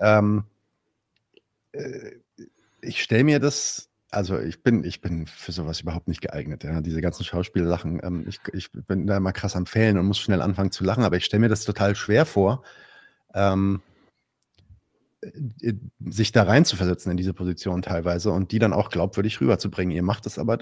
Ähm, 0.00 0.44
äh, 1.72 2.12
ich 2.80 3.02
stelle 3.02 3.24
mir 3.24 3.40
das, 3.40 3.88
also 4.10 4.38
ich 4.38 4.62
bin, 4.62 4.84
ich 4.84 5.00
bin 5.00 5.26
für 5.26 5.52
sowas 5.52 5.80
überhaupt 5.80 6.08
nicht 6.08 6.20
geeignet, 6.20 6.64
ja, 6.64 6.80
diese 6.80 7.00
ganzen 7.00 7.24
Schauspielsachen. 7.24 8.00
Ähm, 8.02 8.24
ich, 8.28 8.40
ich 8.52 8.70
bin 8.72 9.06
da 9.06 9.16
immer 9.16 9.32
krass 9.32 9.56
am 9.56 9.66
Fällen 9.66 9.98
und 9.98 10.06
muss 10.06 10.18
schnell 10.18 10.40
anfangen 10.42 10.70
zu 10.70 10.84
lachen, 10.84 11.04
aber 11.04 11.16
ich 11.16 11.24
stelle 11.24 11.40
mir 11.40 11.48
das 11.48 11.64
total 11.64 11.94
schwer 11.94 12.24
vor, 12.24 12.62
ähm, 13.34 13.80
äh, 13.80 13.97
sich 16.08 16.32
da 16.32 16.44
reinzuversetzen 16.44 17.10
in 17.10 17.16
diese 17.16 17.34
Position 17.34 17.82
teilweise 17.82 18.30
und 18.30 18.52
die 18.52 18.58
dann 18.58 18.72
auch 18.72 18.90
glaubwürdig 18.90 19.40
rüberzubringen. 19.40 19.94
Ihr 19.94 20.02
macht 20.02 20.26
das 20.26 20.38
aber 20.38 20.58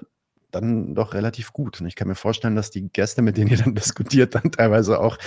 dann 0.50 0.94
doch 0.94 1.14
relativ 1.14 1.52
gut. 1.52 1.80
Und 1.80 1.86
ich 1.86 1.96
kann 1.96 2.08
mir 2.08 2.14
vorstellen, 2.14 2.56
dass 2.56 2.70
die 2.70 2.88
Gäste, 2.88 3.22
mit 3.22 3.36
denen 3.36 3.50
ihr 3.50 3.58
dann 3.58 3.74
diskutiert, 3.74 4.34
dann 4.34 4.50
teilweise 4.50 5.00
auch 5.00 5.18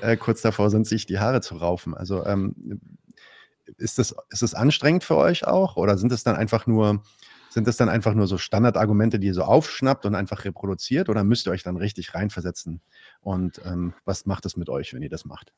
äh, 0.00 0.16
kurz 0.16 0.42
davor 0.42 0.70
sind, 0.70 0.86
sich 0.86 1.06
die 1.06 1.18
Haare 1.18 1.40
zu 1.40 1.56
raufen. 1.56 1.94
Also 1.94 2.24
ähm, 2.26 2.80
ist, 3.78 3.98
das, 3.98 4.14
ist 4.30 4.42
das 4.42 4.54
anstrengend 4.54 5.04
für 5.04 5.16
euch 5.16 5.46
auch? 5.46 5.76
Oder 5.76 5.96
sind 5.98 6.12
es 6.12 6.24
dann 6.24 6.36
einfach 6.36 6.66
nur, 6.66 7.02
sind 7.50 7.68
es 7.68 7.76
dann 7.76 7.88
einfach 7.88 8.14
nur 8.14 8.26
so 8.26 8.38
Standardargumente, 8.38 9.18
die 9.18 9.28
ihr 9.28 9.34
so 9.34 9.42
aufschnappt 9.42 10.06
und 10.06 10.14
einfach 10.14 10.44
reproduziert? 10.44 11.08
Oder 11.08 11.22
müsst 11.22 11.46
ihr 11.46 11.52
euch 11.52 11.62
dann 11.62 11.76
richtig 11.76 12.14
reinversetzen? 12.14 12.80
Und 13.20 13.60
ähm, 13.64 13.94
was 14.04 14.26
macht 14.26 14.46
es 14.46 14.56
mit 14.56 14.68
euch, 14.68 14.92
wenn 14.94 15.02
ihr 15.02 15.10
das 15.10 15.24
macht? 15.24 15.52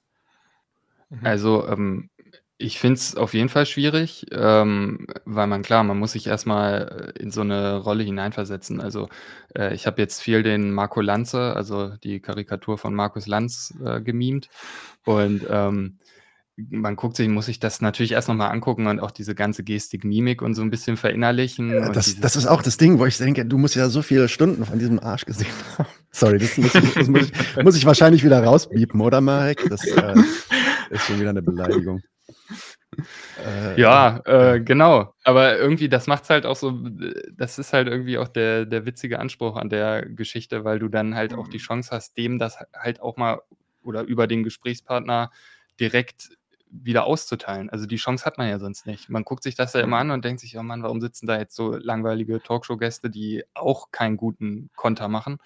Also, 1.22 1.68
ähm, 1.68 2.10
ich 2.58 2.78
finde 2.78 2.94
es 2.98 3.16
auf 3.16 3.34
jeden 3.34 3.48
Fall 3.48 3.66
schwierig, 3.66 4.26
ähm, 4.30 5.06
weil 5.24 5.46
man 5.48 5.62
klar, 5.62 5.82
man 5.84 5.98
muss 5.98 6.12
sich 6.12 6.26
erstmal 6.28 7.12
in 7.18 7.30
so 7.32 7.40
eine 7.40 7.76
Rolle 7.78 8.04
hineinversetzen. 8.04 8.80
Also, 8.80 9.08
äh, 9.56 9.74
ich 9.74 9.86
habe 9.86 10.00
jetzt 10.00 10.20
viel 10.22 10.42
den 10.44 10.70
Marco 10.72 11.00
Lanze, 11.00 11.54
also 11.56 11.96
die 12.04 12.20
Karikatur 12.20 12.78
von 12.78 12.94
Markus 12.94 13.26
Lanz, 13.26 13.74
äh, 13.84 14.00
gemimt 14.00 14.48
und, 15.04 15.42
ähm, 15.50 15.98
man 16.56 16.96
guckt 16.96 17.16
sich 17.16 17.28
muss 17.28 17.46
sich 17.46 17.58
das 17.60 17.80
natürlich 17.80 18.12
erst 18.12 18.28
noch 18.28 18.36
mal 18.36 18.48
angucken 18.48 18.86
und 18.86 19.00
auch 19.00 19.10
diese 19.10 19.34
ganze 19.34 19.64
Gestik, 19.64 20.04
Mimik 20.04 20.40
und 20.42 20.54
so 20.54 20.62
ein 20.62 20.70
bisschen 20.70 20.96
verinnerlichen 20.96 21.70
Ja, 21.70 21.88
das 21.90 22.20
das 22.20 22.36
ist 22.36 22.46
auch 22.46 22.62
das 22.62 22.76
Ding, 22.76 22.98
wo 23.00 23.06
ich 23.06 23.18
denke, 23.18 23.44
du 23.46 23.58
musst 23.58 23.74
ja 23.76 23.88
so 23.88 24.02
viele 24.02 24.28
Stunden 24.28 24.64
von 24.64 24.78
diesem 24.78 25.00
Arsch 25.00 25.24
gesehen 25.26 25.48
haben. 25.78 25.88
Sorry, 26.12 26.38
das 26.38 26.56
muss 26.58 26.74
ich 26.76 26.94
das 26.94 27.08
muss 27.08 27.22
ich 27.30 27.64
muss 27.64 27.76
ich 27.76 27.86
wahrscheinlich 27.86 28.24
wieder 28.24 28.42
rausbiepen, 28.44 29.00
oder 29.00 29.20
Marek? 29.20 29.64
Das, 29.68 29.84
äh, 29.86 30.14
ist 30.90 31.04
schon 31.06 31.20
wieder 31.20 31.32
'ne 31.32 31.42
Beleidigung. 31.42 32.02
Äh, 33.36 33.76
Ja, 33.76 34.20
äh, 34.26 34.60
genau. 34.60 35.14
Aber 35.24 35.58
irgendwie, 35.58 35.88
das 35.88 36.06
macht's 36.06 36.30
halt 36.30 36.46
auch 36.46 36.56
so 36.56 36.72
das 37.36 37.58
ist 37.58 37.72
halt 37.72 37.88
irgendwie 37.88 38.18
auch 38.18 38.28
der 38.28 38.66
der 38.66 38.86
witzige 38.86 39.18
Anspruch 39.18 39.56
an 39.56 39.68
der 39.68 40.06
Geschichte, 40.06 40.64
weil 40.64 40.78
du 40.78 40.88
dann 40.88 41.14
halt 41.16 41.34
auch 41.34 41.48
die 41.48 41.58
Mhm. 41.58 41.60
Chance 41.60 41.90
hast, 41.92 42.16
dem 42.16 42.38
das 42.38 42.58
halt 42.74 43.00
auch 43.00 43.16
mal 43.16 43.40
oder 43.82 44.02
über 44.02 44.26
den 44.28 44.44
Gesprächspartner 44.44 45.30
direkt 45.80 46.30
wieder 46.70 47.04
auszuteilen. 47.06 47.70
Also, 47.70 47.86
die 47.86 47.96
Chance 47.96 48.24
hat 48.24 48.38
man 48.38 48.48
ja 48.48 48.58
sonst 48.58 48.86
nicht. 48.86 49.08
Man 49.08 49.24
guckt 49.24 49.42
sich 49.44 49.54
das 49.56 49.72
ja 49.74 49.80
immer 49.80 49.98
an 49.98 50.10
und 50.10 50.24
denkt 50.24 50.40
sich: 50.40 50.56
„Oh 50.58 50.62
Mann, 50.62 50.82
warum 50.82 51.00
sitzen 51.00 51.26
da 51.26 51.38
jetzt 51.38 51.54
so 51.56 51.76
langweilige 51.76 52.42
Talkshow-Gäste, 52.42 53.10
die 53.10 53.44
auch 53.54 53.90
keinen 53.92 54.16
guten 54.16 54.70
Konter 54.76 55.08
machen?“ 55.08 55.38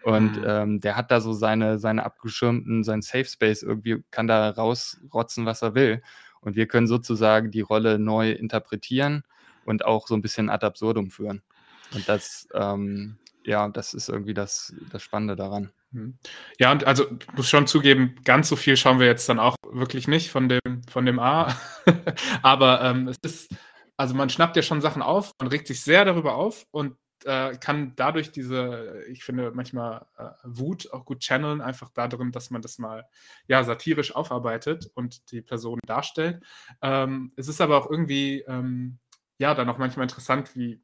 Und, 0.00 0.40
Mhm. 0.40 0.44
ähm, 0.44 0.80
der 0.80 0.96
hat 0.96 1.10
da 1.12 1.20
so 1.20 1.32
seine 1.32 1.78
seine 1.78 2.04
abgeschirmten 2.04 2.82
sein 2.84 3.02
Safe 3.02 3.24
Space 3.24 3.62
irgendwie, 3.62 4.02
kann 4.10 4.26
da 4.26 4.50
rausrotzen, 4.50 5.46
was 5.46 5.62
er 5.62 5.74
will. 5.76 6.02
Und 6.42 6.56
wir 6.56 6.66
können 6.68 6.86
sozusagen 6.88 7.50
die 7.52 7.62
Rolle 7.62 7.98
neu 8.00 8.32
interpretieren 8.32 9.24
und 9.64 9.84
auch 9.86 10.08
so 10.08 10.14
'n 10.16 10.22
bisschen 10.22 10.50
ad 10.50 10.66
absurdum 10.66 11.10
führen. 11.12 11.42
Und 11.90 12.08
das, 12.08 12.48
ähm 12.54 13.18
ja, 13.44 13.68
das 13.68 13.94
ist 13.94 14.08
irgendwie 14.10 14.34
das 14.34 14.74
das 14.90 15.02
Spannende 15.02 15.36
daran. 15.36 15.72
Mhm. 15.92 16.18
Ja, 16.60 16.72
und 16.72 16.84
also, 16.86 17.06
muss 17.36 17.48
schon 17.50 17.66
zugeben, 17.68 18.16
ganz 18.24 18.48
so 18.48 18.56
viel 18.56 18.76
schauen 18.76 19.00
wir 19.00 19.06
jetzt 19.08 19.28
dann 19.28 19.40
auch 19.40 19.56
wirklich 19.72 20.08
nicht 20.08 20.30
von 20.30 20.48
dem 20.48 20.60
von 20.90 21.06
dem 21.06 21.18
A. 21.20 21.56
Aber, 22.42 22.82
ähm, 22.82 23.08
es 23.08 23.18
ist 23.24 23.52
also, 23.98 24.14
man 24.14 24.30
schnappt 24.30 24.56
ja 24.56 24.62
schon 24.62 24.80
Sachen 24.82 25.02
auf, 25.02 25.32
man 25.40 25.48
regt 25.50 25.66
sich 25.68 25.82
sehr 25.82 26.04
darüber 26.04 26.34
auf 26.36 26.64
und, 26.72 26.96
äh, 27.26 27.56
kann 27.58 27.94
dadurch 27.96 28.32
diese, 28.32 29.02
ich 29.08 29.24
finde, 29.24 29.52
manchmal, 29.52 30.06
äh, 30.16 30.30
Wut 30.44 30.92
auch 30.92 31.04
gut 31.04 31.20
channeln, 31.20 31.60
einfach 31.60 31.90
da 31.90 32.08
drin, 32.08 32.32
dass 32.32 32.50
man 32.50 32.62
das 32.62 32.78
mal, 32.78 33.06
ja, 33.46 33.64
satirisch 33.64 34.14
aufarbeitet 34.14 34.90
und 34.94 35.30
die 35.32 35.42
Person 35.42 35.80
darstellt. 35.86 36.42
Ähm, 36.82 37.32
es 37.36 37.48
ist 37.48 37.60
aber 37.60 37.78
auch 37.78 37.90
irgendwie, 37.90 38.40
ähm, 38.46 38.98
ja, 39.38 39.54
dann 39.54 39.68
auch 39.68 39.78
manchmal 39.78 40.04
interessant, 40.04 40.54
wie 40.56 40.80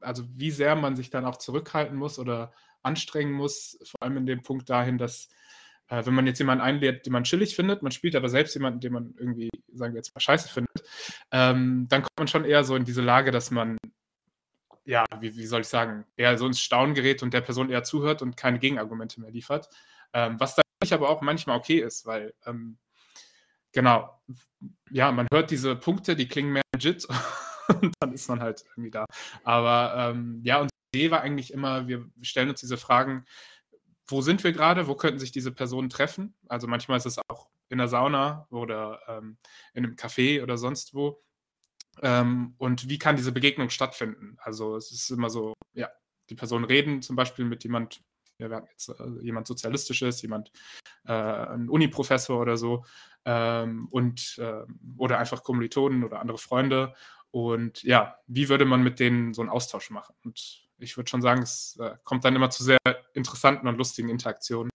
also, 0.00 0.24
wie 0.34 0.50
sehr 0.50 0.76
man 0.76 0.96
sich 0.96 1.10
dann 1.10 1.24
auch 1.24 1.36
zurückhalten 1.36 1.96
muss 1.96 2.18
oder 2.18 2.52
anstrengen 2.82 3.32
muss, 3.32 3.78
vor 3.84 4.02
allem 4.02 4.16
in 4.16 4.26
dem 4.26 4.42
Punkt 4.42 4.70
dahin, 4.70 4.98
dass, 4.98 5.28
äh, 5.88 6.04
wenn 6.06 6.14
man 6.14 6.26
jetzt 6.26 6.38
jemanden 6.38 6.64
einlädt, 6.64 7.06
den 7.06 7.12
man 7.12 7.24
chillig 7.24 7.54
findet, 7.54 7.82
man 7.82 7.92
spielt 7.92 8.16
aber 8.16 8.28
selbst 8.28 8.54
jemanden, 8.54 8.80
den 8.80 8.92
man 8.92 9.14
irgendwie, 9.18 9.50
sagen 9.72 9.94
wir 9.94 9.98
jetzt 9.98 10.14
mal, 10.14 10.20
scheiße 10.20 10.48
findet, 10.48 10.82
ähm, 11.30 11.86
dann 11.88 12.02
kommt 12.02 12.18
man 12.18 12.28
schon 12.28 12.44
eher 12.44 12.64
so 12.64 12.76
in 12.76 12.84
diese 12.84 13.02
Lage, 13.02 13.30
dass 13.30 13.50
man 13.50 13.76
ja, 14.84 15.04
wie 15.20 15.36
wie 15.36 15.46
soll 15.46 15.62
ich 15.62 15.68
sagen, 15.68 16.04
eher 16.16 16.36
so 16.38 16.46
ins 16.46 16.60
Staunen 16.60 16.94
gerät 16.94 17.22
und 17.22 17.34
der 17.34 17.40
Person 17.42 17.70
eher 17.70 17.84
zuhört 17.84 18.22
und 18.22 18.36
keine 18.36 18.58
Gegenargumente 18.58 19.20
mehr 19.20 19.30
liefert. 19.30 19.68
Ähm, 20.12 20.38
was 20.40 20.54
dann 20.56 20.64
aber 20.92 21.10
auch 21.10 21.20
manchmal 21.22 21.58
okay 21.58 21.80
ist, 21.80 22.06
weil, 22.06 22.34
ähm 22.46 22.78
genau, 23.72 24.20
ja, 24.90 25.12
man 25.12 25.26
hört 25.32 25.50
diese 25.50 25.76
Punkte, 25.76 26.16
die 26.16 26.28
klingen 26.28 26.52
mehr 26.52 26.62
legit 26.74 27.06
und 27.82 27.94
dann 28.00 28.12
ist 28.12 28.28
man 28.28 28.40
halt 28.40 28.64
irgendwie 28.76 28.90
da. 28.90 29.06
Aber, 29.44 29.94
ähm, 30.14 30.40
ja, 30.44 30.56
unsere 30.60 30.70
Idee 30.94 31.10
war 31.10 31.22
eigentlich 31.22 31.52
immer, 31.52 31.88
wir 31.88 32.06
stellen 32.22 32.50
uns 32.50 32.60
diese 32.60 32.78
Fragen: 32.78 33.24
„Wo 34.08 34.22
sind 34.22 34.44
wir 34.44 34.52
grade? 34.52 34.88
Wo 34.88 34.94
könnten 34.96 35.20
sich 35.20 35.32
diese 35.32 35.52
Personen 35.52 35.90
treffen?“ 35.90 36.34
Also, 36.48 36.66
manchmal 36.68 36.98
ist 36.98 37.06
es 37.06 37.18
auch 37.28 37.48
in 37.68 37.78
der 37.78 37.88
Sauna 37.88 38.46
oder, 38.50 39.00
ähm, 39.08 39.38
in 39.74 39.84
'nem 39.84 39.94
Café 39.96 40.42
oder 40.42 40.58
sonst 40.58 40.94
wo. 40.94 41.22
Ähm, 42.02 42.54
und 42.58 42.88
wie 42.88 42.98
kann 42.98 43.16
diese 43.16 43.32
Begegnung 43.32 43.70
stattfinden? 43.70 44.36
Also, 44.42 44.76
es 44.76 44.90
ist 44.92 45.10
immer 45.10 45.30
so, 45.30 45.54
ja, 45.74 45.88
die 46.30 46.34
Personen 46.36 46.64
reden 46.64 47.02
zum 47.02 47.16
Beispiel 47.16 47.44
mit 47.44 47.64
jemand 47.64 48.00
ja, 48.38 48.48
wir 48.50 48.56
hatten 48.56 48.68
jetzt, 48.70 48.88
äh, 48.88 48.94
jemand 49.22 49.46
Sozialistisches, 49.46 50.22
jemand 50.22 50.50
äh, 51.06 51.12
'n 51.12 51.68
Uni-Professor 51.70 52.40
oder 52.40 52.56
so, 52.58 52.84
ähm, 53.26 53.88
und, 53.90 54.36
ähm 54.40 54.80
oder 54.98 55.18
einfach 55.18 55.44
Kommilitonen 55.44 56.04
oder 56.04 56.20
andere 56.20 56.38
Freunde. 56.38 56.94
Und 57.32 57.82
ja, 57.84 58.16
wie 58.28 58.48
würde 58.50 58.64
man 58.66 58.82
mit 58.82 59.00
denen 59.00 59.34
so 59.34 59.42
'n 59.42 59.48
Austausch 59.50 59.90
machen? 59.90 60.14
Und 60.24 60.68
ich 60.78 60.96
würde 60.98 61.10
schon 61.10 61.22
sagen, 61.22 61.42
es, 61.42 61.78
äh, 61.80 61.96
kommt 62.04 62.24
dann 62.26 62.36
immer 62.36 62.50
zu 62.50 62.64
sehr 62.64 62.78
interessanten 63.14 63.68
und 63.68 63.78
lustigen 63.78 64.08
Interaktionen. 64.10 64.70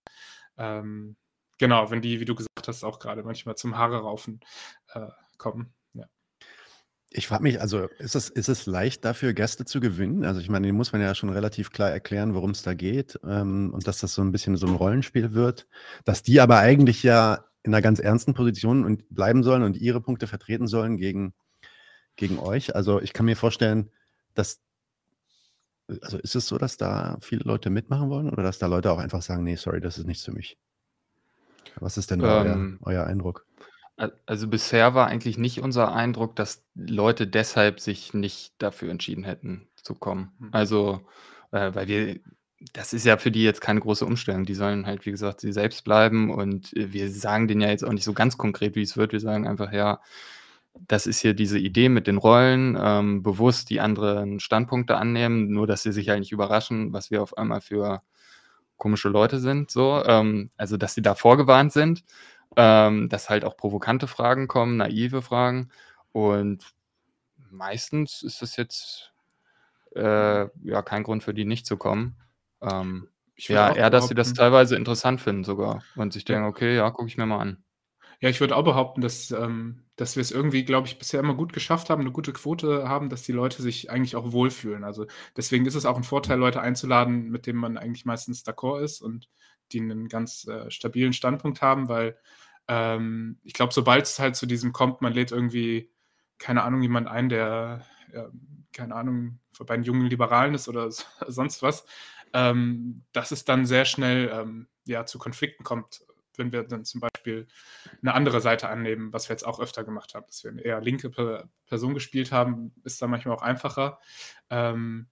Ähm, 0.58 1.18
genau, 1.60 1.92
wenn 1.92 2.02
die, 2.02 2.20
wie 2.22 2.26
du 2.26 2.36
gesagt 2.36 2.68
hast, 2.68 2.84
auch 2.86 3.00
grade 3.00 3.24
manchmal 3.24 3.56
zum 3.58 3.78
Haare 3.78 4.00
raufen, 4.02 4.42
äh, 4.94 5.08
kommen. 5.40 5.74
Ich 7.18 7.28
frage 7.28 7.44
mich, 7.44 7.62
also, 7.62 7.88
ist 7.98 8.14
es 8.16 8.30
ist 8.30 8.50
es 8.50 8.66
leicht 8.66 9.06
dafür, 9.06 9.32
Gäste 9.34 9.64
zu 9.64 9.80
gewinnen? 9.80 10.26
Also, 10.26 10.42
ich 10.42 10.50
meine, 10.50 10.74
muss 10.74 10.92
man 10.92 11.02
ja 11.02 11.16
schon 11.16 11.30
relativ 11.30 11.70
klar 11.72 11.90
erklären, 11.90 12.34
worum's 12.36 12.62
da 12.62 12.74
geht, 12.74 13.18
ähm, 13.26 13.72
und 13.74 13.88
dass 13.88 14.00
das 14.00 14.14
so 14.16 14.22
'n 14.22 14.34
bisschen 14.34 14.58
so 14.58 14.68
'n 14.68 14.76
Rollenspiel 14.76 15.34
wird, 15.34 15.66
dass 16.04 16.24
die 16.24 16.42
aber 16.42 16.58
eigentlich 16.60 17.04
ja 17.04 17.46
in 17.64 17.72
'ner 17.72 17.82
ganz 17.82 18.00
ernsten 18.00 18.34
Position 18.34 18.84
und 18.84 19.08
bleiben 19.10 19.44
sollen 19.44 19.64
und 19.64 19.78
ihre 19.78 20.02
Punkte 20.02 20.28
vertreten 20.28 20.68
sollen 20.68 20.98
gegen 20.98 21.34
gegen 22.18 22.40
euch. 22.40 22.76
Also, 22.76 23.02
ich 23.02 23.14
kann 23.14 23.26
mir 23.28 23.38
vorstellen, 23.38 23.92
dass 24.36 24.58
also, 26.02 26.18
ist 26.18 26.36
es 26.36 26.48
so, 26.48 26.58
dass 26.58 26.78
da 26.78 27.18
viele 27.22 27.44
Leute 27.44 27.70
mitmachen 27.70 28.10
wollen 28.10 28.30
oder 28.30 28.42
dass 28.44 28.58
da 28.58 28.66
Leute 28.68 28.92
auch 28.92 28.98
einfach 28.98 29.22
sagen: 29.22 29.44
„Ne, 29.44 29.56
sorry, 29.58 29.82
das 29.82 29.98
ist 30.00 30.08
nichts 30.08 30.24
für 30.26 30.32
mich?“ 30.32 30.56
Was 31.82 31.98
ist 31.98 32.12
denn 32.12 32.22
da 32.22 32.36
euer 32.36 32.66
Ähm, 32.66 32.80
euer 32.82 33.06
Eindruck? 33.06 33.46
Al 33.98 34.14
also, 34.26 34.48
bisher 34.48 34.94
war 34.96 35.08
eigentlich 35.08 35.38
nicht 35.38 35.62
unser 35.62 35.94
Eindruck, 35.94 36.36
dass 36.36 36.64
Leute 36.76 37.28
deshalb 37.28 37.80
sich 37.80 38.14
nicht 38.14 38.54
dafür 38.60 38.92
entschieden 38.92 39.24
hätten 39.24 39.68
zu 39.76 39.96
kommen. 39.96 40.32
Mhm. 40.40 40.50
Also, 40.52 41.02
äh, 41.52 41.74
weil 41.76 41.88
wir 41.88 42.20
das 42.74 42.94
ist 42.94 43.06
ja 43.06 43.18
für 43.18 43.32
die 43.32 43.44
jetzt 43.44 43.62
keine 43.62 43.80
große 43.82 44.06
Umstellung. 44.06 44.46
Die 44.46 44.56
sollen 44.56 44.86
halt, 44.88 45.06
wie 45.06 45.12
gesagt, 45.12 45.42
sie 45.42 45.52
selbst 45.54 45.84
bleiben 45.84 46.32
und, 46.32 46.72
wir 46.74 47.12
sagen 47.12 47.48
denen 47.48 47.62
ja 47.62 47.70
jetzt 47.70 47.84
auch 47.86 47.94
nicht 47.94 48.04
so 48.06 48.14
ganz 48.14 48.38
konkret, 48.38 48.76
wie 48.76 48.82
es 48.82 48.98
wird. 48.98 49.12
Wir 49.14 49.20
sagen 49.20 49.48
einfach: 49.48 49.72
„Ja, 49.74 50.02
das 50.88 51.08
ist 51.08 51.20
hier 51.22 51.34
diese 51.36 51.60
Idee 51.60 51.90
mit 51.90 52.08
den 52.08 52.18
Rollen, 52.18 52.78
ähm, 52.82 53.24
bewusst 53.24 53.70
die 53.72 53.82
anderen 53.82 54.40
Standpunkte 54.42 54.98
annehmen, 54.98 55.50
nur 55.52 55.68
dass 55.68 55.84
sie 55.84 55.92
sich 55.94 56.10
halt 56.10 56.20
nicht 56.22 56.32
überraschen, 56.34 56.94
was 56.94 57.12
wir 57.12 57.22
auf 57.24 57.38
einmal 57.38 57.62
für 57.62 58.02
komische 58.78 59.10
Leute 59.10 59.40
sind“, 59.40 59.72
so. 59.72 60.04
Ähm, 60.06 60.52
also, 60.58 60.78
dass 60.78 60.96
sie 60.96 61.02
da 61.04 61.16
vorgewarnt 61.16 61.74
sind, 61.74 62.04
ähm, 62.58 63.10
dass 63.10 63.30
halt 63.30 63.46
auch 63.46 63.58
provokante 63.58 64.08
Fragen 64.08 64.48
kommen, 64.48 64.78
naive 64.78 65.22
Fragen. 65.22 65.70
Und 66.12 66.66
meistens 67.52 68.24
ist 68.24 68.42
das 68.42 68.58
jetzt, 68.58 69.14
äh, 69.96 70.02
ja, 70.64 70.82
kein 70.84 71.04
Grund 71.04 71.24
für 71.24 71.34
die 71.36 71.46
nicht 71.46 71.66
zu 71.68 71.78
kommen. 71.78 72.18
Ähm, 72.62 73.10
ja, 73.50 73.72
eher, 73.72 73.90
dass 73.92 74.08
sie 74.08 74.16
das 74.16 74.34
teilweise 74.34 74.76
interessant 74.78 75.22
finden 75.22 75.44
sogar 75.46 75.86
und 75.96 76.14
sich 76.14 76.26
denken: 76.26 76.46
„Okay, 76.48 76.76
ja, 76.78 76.92
gucke 76.92 77.08
ich 77.10 77.18
mir 77.18 77.26
mal 77.28 77.40
an.“ 77.42 77.64
Ja, 78.22 78.30
ich 78.30 78.40
würde 78.40 78.56
auch 78.56 78.64
behaupten, 78.64 79.02
dass, 79.02 79.32
ähm 79.32 79.82
dass 79.98 80.18
wir's 80.18 80.30
irgendwie, 80.32 80.66
glaube 80.66 80.88
ich, 80.90 81.00
bisher 81.00 81.22
immer 81.22 81.36
gut 81.36 81.54
geschafft 81.54 81.90
haben, 81.90 82.04
'ne 82.04 82.12
gute 82.12 82.34
Quote 82.34 82.90
haben, 82.90 83.08
dass 83.10 83.22
die 83.24 83.32
Leute 83.32 83.62
sich 83.62 83.90
eigentlich 83.90 84.18
auch 84.18 84.34
wohlfühlen. 84.34 84.84
Also, 84.84 85.06
deswegen 85.38 85.66
ist 85.66 85.76
es 85.76 85.86
auch 85.86 85.96
'n 85.98 86.04
Vorteil, 86.04 86.38
Leute 86.38 86.60
einzuladen, 86.60 87.30
mit 87.30 87.46
denen 87.48 87.60
man 87.60 87.78
eigentlich 87.78 88.04
meistens 88.04 88.44
d'accord 88.46 88.82
ist 88.82 89.02
und 89.02 89.30
die 89.72 89.80
'nen 89.80 90.10
ganz, 90.10 90.46
äh, 90.48 90.70
stabilen 90.70 91.14
Standpunkt 91.14 91.62
haben, 91.62 91.88
weil, 91.88 92.18
ähm, 92.68 93.40
ich 93.44 93.54
glaube, 93.54 93.74
sobald's 93.74 94.20
halt 94.20 94.36
zu 94.36 94.46
diesem 94.46 94.74
kommt, 94.74 95.02
man 95.02 95.14
lädt 95.14 95.32
irgendwie, 95.32 95.92
keine 96.40 96.64
Ahnung, 96.64 96.82
jemand 96.82 97.08
ein, 97.08 97.30
der, 97.30 97.86
ähm, 98.14 98.66
keine 98.74 98.96
Ahnung, 98.96 99.40
bei 99.66 99.76
den 99.78 99.84
jungen 99.84 100.08
Liberalen 100.08 100.54
ist 100.56 100.68
oder 100.68 100.90
sonst 101.28 101.62
was, 101.62 101.86
ähm, 102.34 103.04
dass 103.14 103.32
es 103.32 103.46
dann 103.46 103.66
sehr 103.66 103.86
schnell, 103.86 104.30
ähm, 104.34 104.68
ja, 104.86 105.06
zu 105.06 105.20
Konflikten 105.20 105.64
kommt, 105.64 106.04
wenn 106.38 106.52
wir 106.52 106.64
dann 106.64 106.84
zum 106.86 107.02
Beispiel 107.02 107.48
'ne 108.02 108.14
andere 108.14 108.42
Seite 108.42 108.70
annehmen, 108.70 109.14
was 109.14 109.30
wir 109.30 109.34
jetzt 109.36 109.46
auch 109.46 109.60
öfter 109.60 109.84
gemacht 109.86 110.16
haben, 110.16 110.26
dass 110.28 110.44
wir 110.44 110.52
'ne 110.52 110.62
eher 110.64 110.82
linke 110.82 111.10
Per 111.10 111.50
Person 111.68 111.94
gespielt 111.94 112.32
haben, 112.32 112.74
ist 112.84 113.02
dann 113.02 113.10
manchmal 113.12 113.36
auch 113.36 113.42
einfacher. 113.44 114.00
Ähm, 114.50 115.08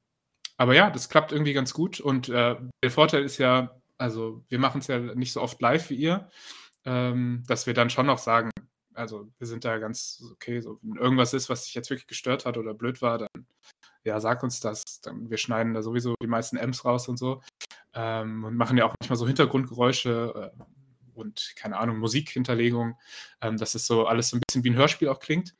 aber 0.57 0.75
ja, 0.75 0.89
das 0.91 1.09
klappt 1.09 1.31
irgendwie 1.31 1.53
ganz 1.53 1.73
gut 1.73 1.99
und, 1.99 2.29
äh, 2.29 2.55
der 2.83 2.91
Vorteil 2.91 3.23
ist 3.23 3.37
ja 3.39 3.75
also, 3.99 4.43
wir 4.49 4.59
machen's 4.59 4.87
ja 4.87 4.99
nicht 4.99 5.31
so 5.33 5.41
oft 5.41 5.61
live 5.61 5.89
wie 5.89 5.95
ihr, 5.95 6.29
ähm, 6.85 7.43
dass 7.47 7.67
wir 7.67 7.73
dann 7.73 7.89
schon 7.89 8.05
noch 8.07 8.19
sagen 8.19 8.51
also, 8.95 9.27
wir 9.39 9.47
sind 9.47 9.65
da 9.65 9.79
ganz 9.79 10.23
okay, 10.33 10.61
so 10.61 10.77
wenn 10.83 10.97
irgendwas 10.97 11.33
ist, 11.33 11.49
was 11.49 11.65
dich 11.65 11.73
jetzt 11.75 11.89
wirklich 11.89 12.07
gestört 12.07 12.45
hat 12.45 12.57
oder 12.57 12.73
blöd 12.75 13.01
war, 13.01 13.17
dann, 13.19 13.29
ja, 14.05 14.19
sag 14.21 14.43
uns 14.43 14.59
das. 14.61 14.83
Dann 15.03 15.29
wir 15.31 15.37
schneiden 15.37 15.73
da 15.75 15.83
sowieso 15.83 16.15
die 16.23 16.27
meisten 16.27 16.57
Ems 16.57 16.85
raus 16.85 17.07
und 17.09 17.17
so, 17.17 17.41
ähm, 17.95 18.43
und 18.45 18.55
machen 18.57 18.77
ja 18.77 18.85
auch 18.85 18.95
manchmal 19.01 19.17
so 19.17 19.27
Hintergrundgeräusche, 19.27 20.53
äh, 20.57 20.63
und 21.15 21.53
keine 21.57 21.77
Ahnung, 21.79 21.99
Musikhinterlegung, 21.99 22.97
ähm, 23.41 23.57
dass 23.57 23.75
es 23.75 23.87
so 23.87 24.07
alles 24.07 24.29
so 24.29 24.37
'n 24.37 24.41
bisschen 24.47 24.63
wie 24.65 24.69
'n 24.71 24.75
Hörspiel 24.77 25.09
auch 25.09 25.19
klingt. 25.19 25.55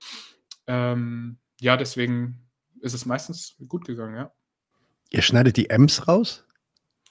Ähm, 0.68 1.40
ja, 1.62 1.78
deswegen 1.78 2.50
ist 2.82 2.94
es 2.96 3.06
meistens 3.08 3.56
gut 3.70 3.86
gegangen, 3.86 4.16
ja. 4.18 4.34
Ihr 5.12 5.22
schneidet 5.22 5.58
die 5.58 5.70
Ems 5.70 6.08
raus? 6.08 6.46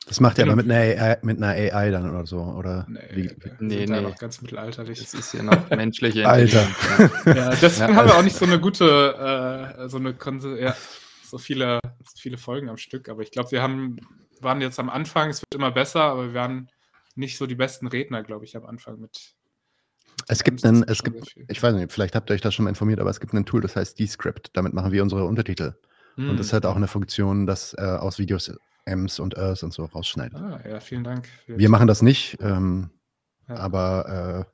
Das 0.07 0.18
macht 0.20 0.36
ihr 0.38 0.44
aber 0.44 0.57
mit 0.57 0.70
einer, 0.70 0.80
AI, 0.80 1.18
mit 1.22 1.36
einer 1.42 1.48
AI 1.53 1.90
dann 1.90 2.11
oder 2.11 2.26
so, 2.26 2.40
oder? 2.40 2.86
Nee, 2.88 3.00
wie, 3.12 3.22
wir 3.38 3.57
Nee, 3.61 3.86
nee. 3.86 4.00
noch 4.00 4.16
ganz 4.18 4.42
mittelalterlich. 4.42 4.98
Das 4.98 5.14
ist 5.14 5.32
ja 5.32 5.42
noch 5.44 5.70
menschliche 5.70 6.28
Alter. 6.28 6.66
Ja. 7.26 7.50
Deswegen 7.50 7.62
Ja, 7.62 7.86
haben 7.88 7.94
wir 7.94 8.03
also- 8.03 8.14
auch 8.14 8.22
nicht 8.22 8.36
so 8.36 8.44
eine 8.44 8.59
gute, 8.59 9.74
äh, 9.78 9.88
so 9.88 9.98
eine 9.98 10.12
Konse 10.14 10.61
ja, 10.61 10.74
so 11.24 11.38
viele, 11.38 11.78
so 12.05 12.16
viele 12.18 12.36
Folgen 12.36 12.68
am 12.68 12.76
Stück. 12.78 13.09
Aber 13.09 13.22
ich 13.22 13.30
glaube, 13.30 13.53
wir 13.53 13.62
haben, 13.62 13.96
waren 14.40 14.61
jetzt 14.61 14.80
am 14.80 14.90
Anfang, 14.90 15.30
es 15.30 15.40
wird 15.40 15.55
immer 15.55 15.70
besser, 15.70 16.00
aber 16.03 16.26
wir 16.26 16.34
waren 16.34 16.68
nicht 17.14 17.38
so 17.38 17.46
die 17.46 17.55
besten 17.55 17.86
Redner, 17.86 18.22
glaube 18.24 18.44
ich, 18.44 18.57
am 18.57 18.66
Anfang 18.66 18.94
mit. 18.98 19.34
mit 20.18 20.24
Es 20.28 20.42
gibt 20.42 20.64
das 20.64 20.68
einen, 20.68 20.82
es 20.82 21.03
gibt, 21.05 21.36
ich 21.48 21.62
weiß 21.62 21.74
nicht, 21.76 21.92
vielleicht 21.92 22.16
habt 22.16 22.28
ihr 22.28 22.34
euch 22.34 22.40
da 22.40 22.50
schon 22.50 22.64
mal 22.64 22.70
informiert, 22.70 22.98
aber 23.00 23.11
es 23.11 23.20
gibt 23.20 23.32
ein 23.34 23.46
Tool, 23.46 23.61
das 23.61 23.76
heißt 23.76 23.98
Descript. 24.00 24.50
Damit 24.55 24.74
machen 24.74 24.90
wir 24.90 25.03
unsere 25.03 25.24
Untertitel. 25.24 25.74
Und 26.16 26.36
das 26.38 26.50
Hm. 26.50 26.57
hat 26.57 26.66
auch 26.66 26.76
eine 26.76 26.88
Funktion, 26.88 27.46
das 27.46 27.72
äh, 27.78 27.82
aus 27.82 28.18
Videos 28.18 28.53
M's 28.85 29.18
und 29.20 29.35
Ers 29.35 29.62
und 29.62 29.72
so 29.72 29.85
rausschneidet. 29.85 30.39
Ah, 30.39 30.61
ja, 30.68 30.80
vielen 30.80 31.05
Dank. 31.05 31.28
Wir 31.47 31.68
machen 31.68 31.87
das 31.87 32.03
nicht, 32.03 32.39
ähm, 32.41 32.91
Ja. 33.49 33.57
aber 33.57 34.47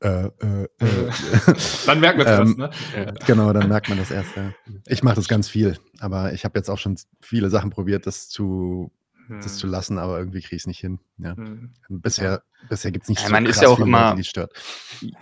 äh, 0.00 0.06
äh, 0.06 0.26
äh, 0.40 0.64
äh, 0.78 1.10
Dann 1.86 2.00
merken 2.00 2.18
wir 2.20 2.26
es 2.26 2.38
Ähm, 2.40 2.60
erst, 2.60 2.94
ne? 2.96 3.14
Genau, 3.26 3.52
dann 3.52 3.68
merkt 3.68 3.88
man 3.88 3.98
das 3.98 4.10
erst. 4.10 4.36
Ja. 4.36 4.52
Ich 4.86 5.02
mache 5.02 5.16
das 5.16 5.26
ganz 5.28 5.48
viel, 5.48 5.76
aber 6.00 6.32
ich 6.32 6.44
habe 6.44 6.58
jetzt 6.58 6.68
auch 6.70 6.78
schon 6.78 6.96
viele 7.20 7.50
Sachen 7.50 7.70
probiert, 7.70 8.06
das 8.06 8.28
zu, 8.28 8.92
das 9.28 9.52
Hm. 9.52 9.58
zu 9.58 9.66
lassen, 9.66 9.98
aber 9.98 10.18
irgendwie 10.18 10.40
kriege 10.40 10.56
ich 10.56 10.62
es 10.62 10.66
nicht 10.66 10.80
hin. 10.80 10.98
Ja. 11.18 11.36
Hm. 11.36 11.74
Bisher, 11.88 12.42
bisher 12.68 12.90
gibt 12.90 13.04
es 13.04 13.08
nicht 13.08 13.20
Ja, 13.20 13.26
so 13.26 13.32
man 13.32 13.46
ist 13.46 13.60
ja 13.62 13.68
auch 13.68 13.78
immer- 13.80 14.04
Leute, 14.10 14.16
die 14.16 14.24
stört. 14.24 14.52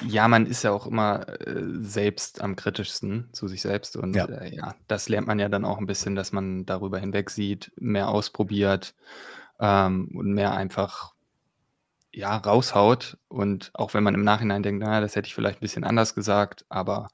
Ja, 0.07 0.29
man 0.29 0.47
ist 0.47 0.63
ja 0.63 0.71
auch 0.73 0.87
immer 0.87 1.29
äh, 1.47 1.63
selbst 1.81 2.41
am 2.41 2.57
kritischsten 2.57 3.29
zu 3.33 3.49
sich 3.49 3.63
selbst 3.63 3.97
und 3.97 4.15
Ja. 4.15 4.27
äh, 4.27 4.55
ja, 4.55 4.75
das 4.89 5.09
lernt 5.09 5.27
man 5.27 5.39
ja 5.39 5.49
dann 5.49 5.65
auch 5.65 5.79
ein 5.79 5.87
bisschen, 5.87 6.15
dass 6.15 6.33
man 6.33 6.67
darüber 6.67 6.99
hinweg 6.99 7.31
sieht, 7.31 7.73
mehr 7.77 8.09
ausprobiert 8.09 8.95
ähm, 9.61 10.09
und 10.15 10.33
mehr 10.33 10.55
einfach 10.55 11.15
ja 12.13 12.37
raushaut 12.37 13.19
und 13.29 13.71
auch 13.75 13.93
wenn 13.93 14.03
man 14.05 14.15
im 14.15 14.23
Nachhinein 14.23 14.63
denkt, 14.63 14.83
naja, 14.83 15.01
das 15.01 15.17
hätte 15.17 15.27
ich 15.27 15.35
vielleicht 15.35 15.59
ein 15.59 15.61
bisschen 15.61 15.85
anders 15.85 16.15
gesagt, 16.15 16.65
aber 16.69 17.09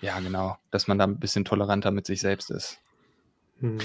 ja, 0.00 0.18
genau, 0.20 0.56
dass 0.70 0.86
man 0.88 0.96
da 0.98 1.04
ein 1.04 1.18
bisschen 1.18 1.44
toleranter 1.44 1.90
mit 1.90 2.06
sich 2.06 2.20
selbst 2.20 2.50
ist. 2.50 2.78
Hm. 3.60 3.78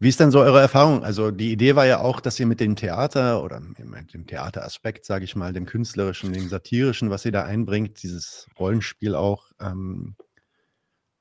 Wie 0.00 0.08
ist 0.08 0.20
denn 0.20 0.30
so 0.30 0.40
eure 0.40 0.60
Erfahrung? 0.60 1.02
Also 1.02 1.32
die 1.32 1.50
Idee 1.50 1.74
war 1.74 1.86
ja 1.86 2.00
auch, 2.00 2.20
dass 2.20 2.38
ihr 2.38 2.46
mit 2.46 2.60
dem 2.60 2.76
Theater 2.76 3.42
oder 3.42 3.60
mit 3.60 4.14
dem 4.14 4.26
Theateraspekt, 4.26 5.04
sage 5.04 5.24
ich 5.24 5.34
mal, 5.34 5.52
dem 5.52 5.66
künstlerischen, 5.66 6.32
dem 6.32 6.48
satirischen, 6.48 7.10
was 7.10 7.24
ihr 7.24 7.32
da 7.32 7.44
einbringt, 7.44 8.02
dieses 8.02 8.46
Rollenspiel 8.58 9.16
auch, 9.16 9.50
ähm, 9.60 10.14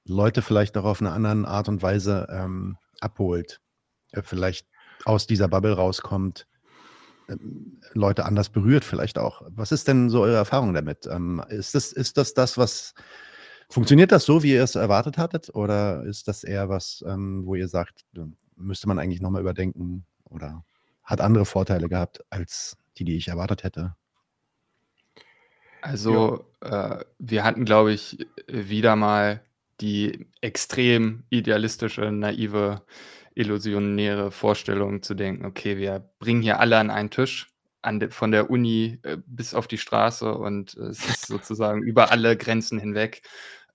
Leute 0.06 0.42
vielleicht 0.42 0.78
auch 0.78 0.86
auf 0.86 1.02
eine 1.02 1.12
andere 1.12 1.48
Art 1.48 1.70
und 1.70 1.82
Weise 1.82 2.28
ähm, 2.30 2.78
abholt, 3.02 3.60
äh, 4.12 4.22
vielleicht 4.22 4.68
aus 5.06 5.26
dieser 5.26 5.48
Bubble 5.48 5.74
rauskommt, 5.74 6.48
ähm, 7.30 7.82
Leute 7.94 8.26
anders 8.26 8.50
berührt 8.50 8.86
vielleicht 8.86 9.18
auch. 9.18 9.42
Was 9.50 9.72
ist 9.72 9.88
denn 9.88 10.10
so 10.10 10.22
eure 10.22 10.38
Erfahrung 10.38 10.74
damit? 10.74 11.08
Ähm, 11.08 11.44
ist, 11.50 11.74
das, 11.74 11.92
ist 11.92 12.18
das 12.18 12.36
das, 12.36 12.58
was 12.58 12.94
Funktioniert 13.70 14.14
das 14.14 14.24
so, 14.26 14.44
wie 14.44 14.54
ihr 14.54 14.64
es 14.64 14.76
erwartet 14.76 15.18
hattet? 15.18 15.54
Oder 15.54 16.04
ist 16.04 16.28
das 16.28 16.44
eher 16.44 16.70
was, 16.70 17.04
ähm, 17.06 17.46
wo 17.46 17.56
ihr 17.56 17.68
sagt, 17.68 18.06
müsste 18.58 18.88
man 18.88 19.00
eigentlich 19.00 19.22
nochmal 19.22 19.42
überdenken 19.42 20.06
oder 20.26 20.64
hat 21.04 21.22
andere 21.22 21.46
Vorteile 21.46 21.88
gehabt 21.88 22.22
als 22.30 22.78
die, 22.98 23.06
die 23.06 23.16
ich 23.16 23.30
erwartet 23.30 23.64
hätte? 23.64 23.96
Also, 25.82 26.46
äh, 26.62 27.04
wir 27.20 27.44
hatten, 27.44 27.64
glaube 27.64 27.94
ich, 27.94 28.18
wieder 28.48 28.96
mal 28.96 29.42
die 29.80 30.28
extrem 30.42 31.24
idealistische, 31.30 32.12
naive, 32.12 32.82
illusionäre 33.36 34.32
Vorstellung 34.32 35.04
zu 35.04 35.14
denken, 35.14 35.46
okay, 35.46 35.78
wir 35.78 36.10
bringen 36.20 36.42
hier 36.42 36.60
alle 36.60 36.78
an 36.78 36.90
einen 36.90 37.12
Tisch, 37.12 37.48
an 37.84 38.00
de, 38.00 38.10
von 38.10 38.32
der 38.32 38.50
Uni 38.50 39.00
äh, 39.04 39.18
bis 39.26 39.54
auf 39.54 39.68
die 39.68 39.78
Straße 39.78 40.34
und 40.34 40.76
äh, 40.78 40.88
es 40.88 41.06
ist 41.08 41.26
sozusagen 41.28 41.84
über 41.84 42.12
alle 42.12 42.36
Grenzen 42.36 42.80
hinweg. 42.80 43.22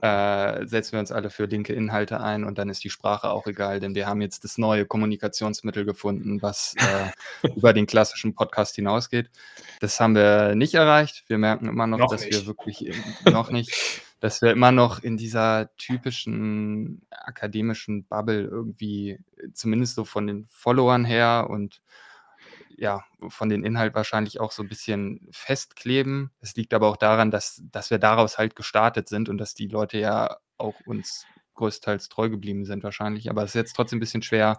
Äh, 0.03 0.67
setzen 0.67 0.95
wir 0.95 0.99
uns 0.99 1.13
alle 1.13 1.31
für 1.31 1.45
linke 1.45 1.75
Inhalte 1.75 2.21
ein 2.21 2.43
und 2.43 2.59
dann 2.59 2.69
ist 2.69 2.83
die 2.83 2.91
Sprache 2.91 3.31
auch 3.31 3.47
egal, 3.47 3.79
denn 3.79 3.95
wir 3.95 4.09
haben 4.09 4.21
jetzt 4.21 4.43
das 4.43 4.59
neue 4.59 4.85
Kommunikationsmittel 4.85 5.85
gefunden, 5.85 6.43
was 6.43 6.75
äh, 6.77 7.47
über 7.55 7.73
den 7.73 7.87
klassischen 7.87 8.35
Podcast 8.35 8.75
hinausgeht. 8.75 9.31
Das 9.79 10.01
haben 10.01 10.17
wir 10.17 10.57
nicht 10.57 10.75
erreicht. 10.75 11.23
Wir 11.29 11.39
merken 11.39 11.69
immer 11.69 11.87
noch, 11.87 11.99
Noch 11.99 12.11
dass 12.11 12.23
nicht. 12.23 12.33
wir 12.33 12.47
wirklich 12.49 12.93
noch 13.31 13.53
nicht, 13.53 14.03
dass 14.19 14.43
wir 14.43 14.51
immer 14.51 14.73
noch 14.73 15.01
in 15.05 15.17
dieser 15.17 15.71
typischen 15.77 17.07
akademischen 17.11 18.05
Bubble 18.05 18.43
irgendwie, 18.43 19.21
zumindest 19.55 19.95
so 19.95 20.05
von 20.05 20.27
den 20.27 20.47
Followern 20.49 21.05
her 21.05 21.47
und 21.49 21.81
ja, 22.83 23.05
von 23.28 23.49
den 23.49 23.62
Inhalt 23.62 23.95
wahrscheinlich 23.95 24.41
auch 24.41 24.51
so 24.51 24.64
ein 24.64 24.68
bisschen 24.68 25.28
festkleben. 25.30 26.33
Es 26.41 26.57
liegt 26.57 26.74
aber 26.74 26.89
auch 26.89 26.97
daran, 26.97 27.30
dass, 27.30 27.62
dass 27.70 27.91
wir 27.91 27.99
daraus 27.99 28.39
halt 28.39 28.57
gestartet 28.57 29.09
sind 29.09 29.28
und 29.28 29.39
dass 29.39 29.55
die 29.55 29.68
Leute 29.68 29.99
ja 29.99 30.39
auch 30.59 30.74
uns 30.85 31.24
größtenteils 31.55 32.09
treu 32.09 32.28
geblieben 32.28 32.64
sind 32.64 32.83
wahrscheinlich. 32.83 33.30
Aber 33.30 33.45
es 33.45 33.51
ist 33.51 33.55
jetzt 33.55 33.76
trotzdem 33.76 33.99
ein 33.99 34.01
bisschen 34.01 34.22
schwer, 34.22 34.59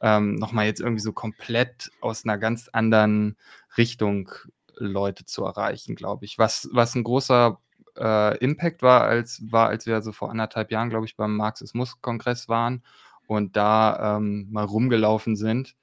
ähm, 0.00 0.36
nochmal 0.36 0.66
jetzt 0.66 0.78
irgendwie 0.80 1.02
so 1.02 1.12
komplett 1.12 1.90
aus 2.00 2.24
einer 2.24 2.38
ganz 2.38 2.68
anderen 2.68 3.36
Richtung 3.76 4.30
Leute 4.76 5.24
zu 5.24 5.44
erreichen, 5.44 5.96
glaube 5.96 6.26
ich. 6.26 6.38
Was, 6.38 6.68
was 6.70 6.94
ein 6.94 7.02
großer 7.02 7.58
äh, 7.98 8.38
Impact 8.38 8.82
war, 8.82 9.02
als 9.02 9.42
war, 9.50 9.66
als 9.66 9.86
wir 9.86 10.00
so 10.00 10.12
vor 10.12 10.30
anderthalb 10.30 10.70
Jahren, 10.70 10.90
glaube 10.90 11.06
ich, 11.06 11.16
beim 11.16 11.36
Marxismus-Kongress 11.36 12.48
waren 12.48 12.84
und 13.26 13.56
da 13.56 14.18
ähm, 14.18 14.46
mal 14.52 14.64
rumgelaufen 14.64 15.34
sind 15.34 15.74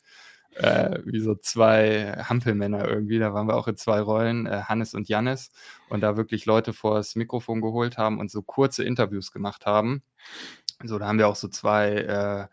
äh, 0.56 1.00
wie 1.06 1.20
so 1.20 1.36
zwei 1.36 2.14
Hampelmänner 2.24 2.88
irgendwie. 2.88 3.20
Da 3.20 3.34
waren 3.34 3.48
wir 3.48 3.56
auch 3.56 3.68
in 3.68 3.78
zwei 3.78 4.02
Rollen, 4.02 4.46
äh, 4.46 4.64
Hannes 4.64 4.94
und 4.94 5.10
Jannis, 5.10 5.52
und 5.90 6.02
da 6.02 6.18
wirklich 6.18 6.46
Leute 6.46 6.74
vor 6.74 6.96
das 6.96 7.16
Mikrofon 7.16 7.62
geholt 7.62 7.98
haben 7.98 8.20
und 8.20 8.32
so 8.32 8.42
kurze 8.42 8.84
Interviews 8.84 9.32
gemacht 9.32 9.66
haben. 9.66 10.04
So, 10.84 11.00
da 11.00 11.08
haben 11.08 11.20
wir 11.20 11.28
auch 11.28 11.36
so 11.36 11.48
zwei, 11.48 11.92
äh, 11.92 12.48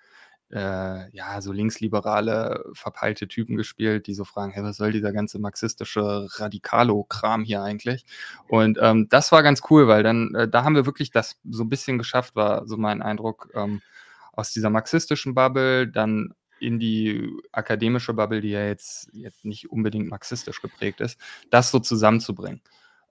äh, 0.51 1.11
ja, 1.15 1.41
so 1.41 1.53
linksliberale, 1.53 2.65
verpeilte 2.73 3.29
Typen 3.29 3.57
gespielt, 3.57 4.07
die 4.07 4.15
so 4.15 4.25
fragen, 4.25 4.53
hey, 4.53 4.63
was 4.63 4.77
soll 4.77 4.93
dieser 4.93 5.13
ganze 5.13 5.39
marxistische 5.39 6.27
Radikalo-Kram 6.37 7.45
hier 7.45 7.63
eigentlich? 7.63 8.05
Und 8.49 8.79
ähm, 8.81 9.09
das 9.11 9.31
war 9.33 9.43
ganz 9.43 9.63
cool, 9.71 9.89
weil 9.89 10.03
dann, 10.03 10.35
äh, 10.35 10.49
da 10.49 10.65
haben 10.65 10.75
wir 10.75 10.87
wirklich 10.87 11.11
das 11.11 11.39
so 11.49 11.65
ein 11.65 11.69
bisschen 11.69 11.99
geschafft, 11.99 12.35
war 12.35 12.67
so 12.67 12.77
mein 12.77 13.03
Eindruck, 13.03 13.51
ähm, 13.55 13.83
aus 14.33 14.53
dieser 14.53 14.71
marxistischen 14.71 15.35
Bubble 15.35 15.89
dann 15.89 16.33
in 16.61 16.79
die 16.79 17.31
akademische 17.53 18.15
Bubble, 18.15 18.41
die 18.41 18.51
ja 18.51 18.67
jetzt, 18.67 19.11
jetzt 19.13 19.45
nicht 19.45 19.71
unbedingt 19.71 20.09
marxistisch 20.09 20.61
geprägt 20.63 21.01
ist, 21.01 21.19
das 21.51 21.71
so 21.71 21.79
zusammenzubringen. 21.79 22.63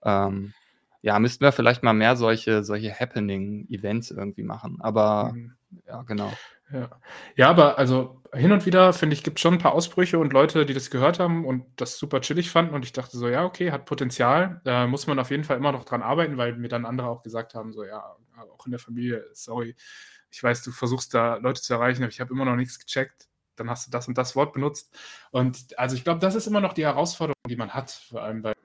Ähm, 0.04 0.54
ja, 1.02 1.20
müssten 1.20 1.43
wir 1.43 1.52
vielleicht 1.52 1.84
mal 1.84 1.93
mehr 1.93 2.16
solche, 2.16 2.64
solche 2.64 2.93
Happening-Events 2.93 4.12
irgendwie 4.12 4.43
machen. 4.43 4.78
Aber 4.82 5.34
Mhm. 5.34 5.54
ja, 5.88 6.02
genau. 6.04 6.34
Ja. 6.72 6.89
ja, 7.38 7.50
aber 7.50 7.78
also 7.78 8.22
hin 8.34 8.52
und 8.52 8.66
wieder, 8.66 8.91
finde 8.91 9.14
ich, 9.14 9.24
gibt 9.24 9.38
es 9.38 9.41
schon 9.41 9.54
ein 9.54 9.60
paar 9.60 9.74
Ausbrüche 9.74 10.20
und 10.20 10.34
Leute, 10.34 10.66
die 10.66 10.74
das 10.74 10.89
gehört 10.91 11.18
haben 11.18 11.45
und 11.45 11.64
das 11.78 11.98
super 11.98 12.20
chillig 12.20 12.50
fanden. 12.52 12.74
Und 12.76 12.84
ich 12.84 12.91
dachte 12.91 13.18
so, 13.18 13.30
ja, 13.30 13.45
okay, 13.45 13.72
hat 13.72 13.86
Potenzial. 13.86 14.60
Da 14.66 14.86
muss 14.88 15.08
man 15.08 15.18
auf 15.20 15.32
jeden 15.32 15.45
Fall 15.45 15.56
immer 15.58 15.72
noch 15.72 15.86
dran 15.86 16.02
arbeiten, 16.02 16.36
weil 16.38 16.56
mir 16.58 16.68
dann 16.68 16.86
andere 16.86 17.08
auch 17.08 17.24
gesagt 17.24 17.54
haben, 17.56 17.72
so, 17.72 17.86
ja, 17.86 18.04
auch 18.54 18.66
in 18.66 18.72
der 18.72 18.80
Familie, 18.80 19.24
sorry, 19.34 19.76
ich 20.30 20.43
weiß, 20.43 20.62
du 20.64 20.72
versuchst 20.72 21.14
da 21.14 21.38
Leute 21.38 21.62
zu 21.62 21.74
erreichen, 21.74 22.04
aber 22.04 22.12
ich 22.12 22.20
habe 22.20 22.34
immer 22.34 22.43
noch 22.45 22.58
nichts 22.58 22.80
gecheckt. 22.80 23.26
Dann 23.60 23.70
hast 23.70 23.88
du 23.88 23.91
das 23.91 24.08
und 24.08 24.18
das 24.18 24.36
Wort 24.36 24.53
benutzt. 24.53 24.95
Und 25.32 25.78
also 25.78 25.95
ich 25.95 26.03
glaube, 26.03 26.20
das 26.20 26.36
ist 26.36 26.47
immer 26.47 26.62
noch 26.62 26.74
die 26.74 26.86
Herausforderung, 26.86 27.36
die 27.47 27.55
man 27.55 27.74
hat, 27.74 27.91
vor 27.91 28.24
allem, 28.24 28.43
weil 28.43 28.55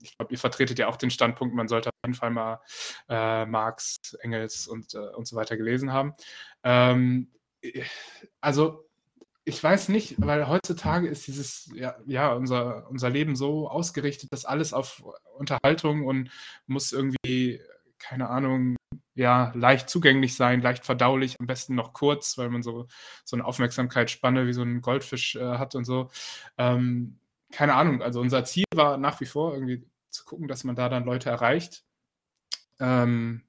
ich 0.00 0.16
glaube, 0.16 0.32
ihr 0.32 0.38
vertretet 0.38 0.78
ja 0.78 0.88
auch 0.88 0.96
den 0.96 1.10
Standpunkt, 1.10 1.54
man 1.54 1.68
sollte 1.68 1.88
auf 1.88 1.94
jeden 2.04 2.14
Fall 2.14 2.30
mal 2.30 2.60
äh, 3.08 3.46
Marx, 3.46 4.14
Engels 4.20 4.66
und, 4.66 4.94
äh, 4.94 4.98
und 4.98 5.26
so 5.26 5.36
weiter 5.36 5.56
gelesen 5.56 5.92
haben. 5.92 6.12
Ähm, 6.62 7.30
also 8.40 8.84
ich 9.46 9.62
weiß 9.62 9.88
nicht, 9.90 10.14
weil 10.18 10.48
heutzutage 10.48 11.06
ist 11.08 11.26
dieses, 11.26 11.70
ja, 11.74 11.96
ja 12.06 12.32
unser, 12.32 12.88
unser 12.90 13.10
Leben 13.10 13.36
so 13.36 13.68
ausgerichtet, 13.68 14.32
dass 14.32 14.44
alles 14.44 14.72
auf 14.72 15.04
Unterhaltung 15.36 16.06
und 16.06 16.30
muss 16.66 16.92
irgendwie, 16.92 17.60
keine 17.98 18.30
Ahnung, 18.30 18.76
ja, 19.14 19.52
leicht 19.54 19.88
zugänglich 19.88 20.36
sein, 20.36 20.60
leicht 20.60 20.84
verdaulich, 20.84 21.36
am 21.38 21.46
besten 21.46 21.74
noch 21.74 21.92
kurz, 21.92 22.36
weil 22.38 22.50
man 22.50 22.62
so, 22.62 22.88
so 23.24 23.36
eine 23.36 23.44
Aufmerksamkeitsspanne 23.44 24.46
wie 24.46 24.52
so 24.52 24.62
ein 24.62 24.80
Goldfisch 24.80 25.36
äh, 25.36 25.58
hat 25.58 25.74
und 25.74 25.84
so. 25.84 26.10
Ähm, 26.58 27.18
keine 27.52 27.74
Ahnung, 27.74 28.02
also 28.02 28.20
unser 28.20 28.44
Ziel 28.44 28.64
war 28.74 28.96
nach 28.96 29.20
wie 29.20 29.26
vor 29.26 29.54
irgendwie 29.54 29.86
zu 30.10 30.24
gucken, 30.24 30.48
dass 30.48 30.64
man 30.64 30.76
da 30.76 30.88
dann 30.88 31.04
Leute 31.04 31.30
erreicht 31.30 31.84
ähm, 32.80 33.42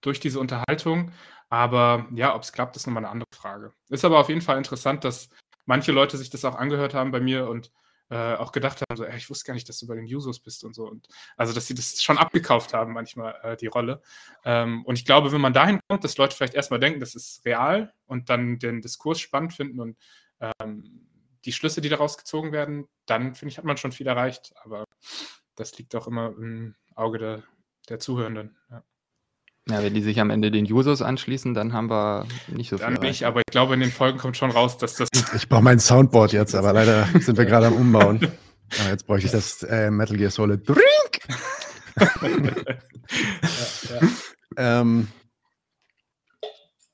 durch 0.00 0.20
diese 0.20 0.40
Unterhaltung. 0.40 1.12
Aber 1.48 2.06
ja, 2.14 2.34
ob 2.34 2.42
es 2.42 2.52
klappt, 2.52 2.76
ist 2.76 2.86
nochmal 2.86 3.04
eine 3.04 3.12
andere 3.12 3.28
Frage. 3.34 3.72
Ist 3.88 4.04
aber 4.04 4.18
auf 4.18 4.28
jeden 4.28 4.40
Fall 4.40 4.58
interessant, 4.58 5.04
dass 5.04 5.28
manche 5.66 5.92
Leute 5.92 6.16
sich 6.16 6.30
das 6.30 6.44
auch 6.44 6.56
angehört 6.56 6.94
haben 6.94 7.10
bei 7.10 7.20
mir 7.20 7.48
und 7.48 7.72
äh, 8.10 8.34
auch 8.34 8.52
gedacht 8.52 8.80
haben, 8.80 8.96
so, 8.96 9.04
ey, 9.04 9.16
ich 9.16 9.30
wusste 9.30 9.46
gar 9.46 9.54
nicht, 9.54 9.68
dass 9.68 9.78
du 9.78 9.86
bei 9.86 9.94
den 9.94 10.06
Jusos 10.06 10.40
bist 10.40 10.64
und 10.64 10.74
so. 10.74 10.88
Und 10.88 11.08
also, 11.36 11.52
dass 11.52 11.66
sie 11.66 11.74
das 11.74 12.02
schon 12.02 12.18
abgekauft 12.18 12.74
haben, 12.74 12.92
manchmal 12.92 13.38
äh, 13.42 13.56
die 13.56 13.66
Rolle. 13.66 14.02
Ähm, 14.44 14.84
und 14.84 14.98
ich 14.98 15.04
glaube, 15.04 15.32
wenn 15.32 15.40
man 15.40 15.52
dahin 15.52 15.80
kommt, 15.88 16.04
dass 16.04 16.16
Leute 16.16 16.36
vielleicht 16.36 16.54
erstmal 16.54 16.80
denken, 16.80 17.00
das 17.00 17.14
ist 17.14 17.44
real 17.44 17.92
und 18.06 18.28
dann 18.28 18.58
den 18.58 18.82
Diskurs 18.82 19.20
spannend 19.20 19.54
finden 19.54 19.80
und 19.80 19.96
ähm, 20.40 21.08
die 21.44 21.52
Schlüsse, 21.52 21.80
die 21.80 21.88
daraus 21.88 22.16
gezogen 22.16 22.52
werden, 22.52 22.86
dann 23.06 23.34
finde 23.34 23.52
ich, 23.52 23.58
hat 23.58 23.64
man 23.64 23.76
schon 23.76 23.92
viel 23.92 24.06
erreicht. 24.06 24.54
Aber 24.62 24.84
das 25.56 25.76
liegt 25.78 25.94
auch 25.94 26.06
immer 26.06 26.28
im 26.28 26.74
Auge 26.94 27.18
der, 27.18 27.42
der 27.88 27.98
Zuhörenden. 27.98 28.56
Ja. 28.70 28.82
Ja, 29.68 29.82
wenn 29.82 29.94
die 29.94 30.02
sich 30.02 30.20
am 30.20 30.28
Ende 30.28 30.50
den 30.50 30.70
Users 30.70 31.00
anschließen, 31.00 31.54
dann 31.54 31.72
haben 31.72 31.88
wir 31.88 32.26
nicht 32.48 32.68
so 32.68 32.76
viel. 32.76 32.84
Dann 32.86 32.94
nicht, 32.94 33.24
aber 33.24 33.40
ich 33.40 33.50
glaube, 33.50 33.72
in 33.74 33.80
den 33.80 33.90
Folgen 33.90 34.18
kommt 34.18 34.36
schon 34.36 34.50
raus, 34.50 34.76
dass 34.76 34.96
das. 34.96 35.08
Ich 35.34 35.48
brauche 35.48 35.62
mein 35.62 35.80
Soundboard 35.80 36.32
jetzt, 36.32 36.54
aber 36.54 36.74
leider 36.74 37.06
sind 37.20 37.38
wir 37.38 37.46
gerade 37.46 37.68
am 37.68 37.74
Umbauen. 37.74 38.20
Aber 38.80 38.90
jetzt 38.90 39.06
bräuchte 39.06 39.26
ich 39.26 39.32
das 39.32 39.62
äh, 39.62 39.90
Metal 39.90 40.16
Gear 40.16 40.30
Solid 40.30 40.68
Drink. 40.68 40.80
ja, 42.20 44.00
ja. 44.00 44.80
Ähm, 44.80 45.08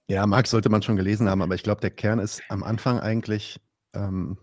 ja, 0.06 0.26
Marx 0.26 0.50
sollte 0.50 0.68
man 0.68 0.82
schon 0.82 0.96
gelesen 0.96 1.28
haben, 1.28 1.42
aber 1.42 1.54
ich 1.54 1.62
glaube, 1.62 1.80
der 1.80 1.90
Kern 1.90 2.18
ist 2.18 2.42
am 2.48 2.62
Anfang 2.62 3.00
eigentlich. 3.00 3.60
Ähm, 3.94 4.38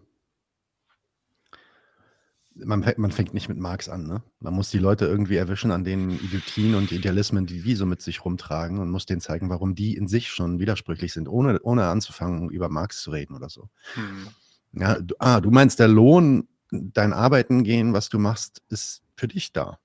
man, 2.65 2.85
man, 2.97 3.11
fängt 3.11 3.33
nicht 3.33 3.49
mit 3.49 3.57
Marx 3.57 3.89
an. 3.89 4.07
Ne? 4.07 4.23
Man 4.39 4.53
muss 4.53 4.69
die 4.69 4.79
Leute 4.79 5.05
irgendwie 5.05 5.35
erwischen 5.35 5.71
an 5.71 5.83
den 5.83 6.11
Idiotien 6.11 6.75
und 6.75 6.91
Idealismen, 6.91 7.45
die 7.45 7.61
die 7.61 7.75
so 7.75 7.85
mit 7.85 8.01
sich 8.01 8.23
rumtragen 8.23 8.79
und 8.79 8.89
muss 8.89 9.05
denen 9.05 9.21
zeigen, 9.21 9.49
warum 9.49 9.75
die 9.75 9.95
in 9.95 10.07
sich 10.07 10.29
schon 10.29 10.59
widersprüchlich 10.59 11.13
sind, 11.13 11.27
ohne, 11.27 11.59
ohne 11.61 11.87
anzufangen, 11.87 12.49
über 12.49 12.69
Marx 12.69 13.01
zu 13.01 13.11
reden 13.11 13.35
oder 13.35 13.49
so. 13.49 13.69
Hm. 13.93 14.27
Ja, 14.73 14.99
du, 14.99 15.15
ah, 15.19 15.41
du 15.41 15.51
meinst, 15.51 15.79
der 15.79 15.87
Lohn, 15.87 16.47
dein 16.71 17.13
Arbeiten 17.13 17.63
gehen, 17.63 17.93
was 17.93 18.09
du 18.09 18.19
machst, 18.19 18.61
ist 18.69 19.01
für 19.15 19.27
dich 19.27 19.53
da. 19.53 19.79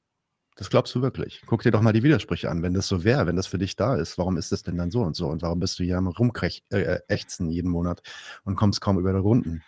Das 0.56 0.68
glaubst 0.68 0.94
du 0.94 1.00
wirklich? 1.00 1.42
Guck 1.46 1.62
dir 1.62 1.70
doch 1.70 1.80
mal 1.80 1.92
die 1.92 2.02
Widersprüche 2.02 2.50
an. 2.50 2.62
Wenn 2.62 2.74
das 2.74 2.86
so 2.86 3.04
wäre, 3.04 3.26
wenn 3.26 3.36
das 3.36 3.46
für 3.46 3.58
dich 3.58 3.74
da 3.74 3.96
ist, 3.96 4.18
warum 4.18 4.36
ist 4.36 4.52
das 4.52 4.62
denn 4.62 4.76
dann 4.76 4.90
so 4.90 5.00
und 5.00 5.16
so? 5.16 5.28
Und 5.28 5.42
warum 5.42 5.60
bist 5.60 5.78
du 5.78 5.84
hier 5.84 5.96
am 5.96 6.08
Rumkrächzen 6.08 7.48
äh, 7.48 7.52
jeden 7.52 7.70
Monat 7.70 8.02
und 8.44 8.56
kommst 8.56 8.80
kaum 8.80 8.98
über 8.98 9.12
die 9.12 9.18
Runden? 9.18 9.62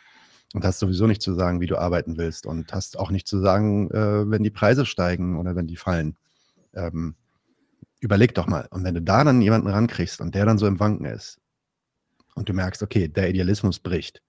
Und 0.54 0.64
hast 0.64 0.78
sowieso 0.78 1.06
nicht 1.06 1.20
zu 1.20 1.34
sagen, 1.34 1.60
wie 1.60 1.66
du 1.66 1.76
arbeiten 1.76 2.16
willst. 2.16 2.46
Und 2.46 2.72
hast 2.72 2.98
auch 2.98 3.10
nicht 3.10 3.28
zu 3.28 3.40
sagen, 3.40 3.90
äh, 3.90 4.30
wenn 4.30 4.42
die 4.42 4.50
Preise 4.50 4.86
steigen 4.86 5.36
oder 5.36 5.56
wenn 5.56 5.66
die 5.66 5.76
fallen. 5.76 6.16
Ähm, 6.72 7.16
überleg 8.00 8.34
doch 8.34 8.46
mal. 8.46 8.66
Und 8.70 8.84
wenn 8.84 8.94
du 8.94 9.02
da 9.02 9.24
dann 9.24 9.42
jemanden 9.42 9.68
rankriegst 9.68 10.20
und 10.20 10.34
der 10.34 10.46
dann 10.46 10.58
so 10.58 10.66
im 10.66 10.80
Wanken 10.80 11.04
ist 11.04 11.38
und 12.34 12.48
du 12.48 12.54
merkst, 12.54 12.82
okay, 12.82 13.08
der 13.08 13.28
Idealismus 13.28 13.78
bricht, 13.80 14.22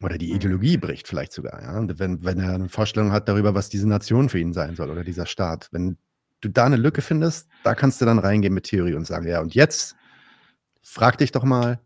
oder 0.00 0.16
die 0.16 0.32
Ideologie 0.32 0.76
bricht 0.76 1.08
vielleicht 1.08 1.32
sogar, 1.32 1.60
ja. 1.62 1.98
Wenn, 1.98 2.22
wenn 2.24 2.38
er 2.38 2.54
eine 2.54 2.68
Vorstellung 2.68 3.10
hat 3.12 3.28
darüber, 3.28 3.54
was 3.54 3.68
diese 3.68 3.88
Nation 3.88 4.28
für 4.28 4.38
ihn 4.38 4.52
sein 4.52 4.76
soll 4.76 4.90
oder 4.90 5.02
dieser 5.02 5.26
Staat. 5.26 5.68
Wenn 5.72 5.96
du 6.40 6.48
da 6.48 6.66
eine 6.66 6.76
Lücke 6.76 7.02
findest, 7.02 7.48
da 7.64 7.74
kannst 7.74 8.00
du 8.00 8.04
dann 8.04 8.18
reingehen 8.18 8.54
mit 8.54 8.64
Theorie 8.64 8.94
und 8.94 9.06
sagen, 9.06 9.26
ja, 9.26 9.40
und 9.40 9.54
jetzt 9.54 9.96
frag 10.82 11.18
dich 11.18 11.32
doch 11.32 11.42
mal, 11.42 11.80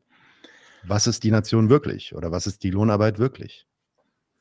was 0.85 1.07
ist 1.07 1.25
die 1.25 1.31
Nation 1.31 1.69
wirklich 1.71 2.15
oder 2.15 2.33
was 2.33 2.47
ist 2.47 2.63
die 2.63 2.71
Lohnarbeit 2.71 3.19
wirklich? 3.19 3.67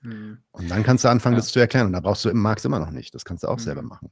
Mhm. 0.04 0.40
Und 0.52 0.72
dann 0.72 0.84
kannst 0.84 1.04
du 1.04 1.10
anfangen, 1.10 1.36
ja. 1.36 1.42
das 1.42 1.52
zu 1.52 1.60
erklären. 1.60 1.88
Und 1.88 1.94
da 1.94 2.00
brauchst 2.00 2.26
du 2.26 2.30
im 2.30 2.40
Marx 2.40 2.66
immer 2.66 2.80
noch 2.80 2.90
nicht. 2.90 3.14
Das 3.14 3.24
kannst 3.24 3.44
du 3.44 3.48
auch 3.48 3.58
mhm. 3.58 3.62
selber 3.62 3.82
machen. 3.84 4.10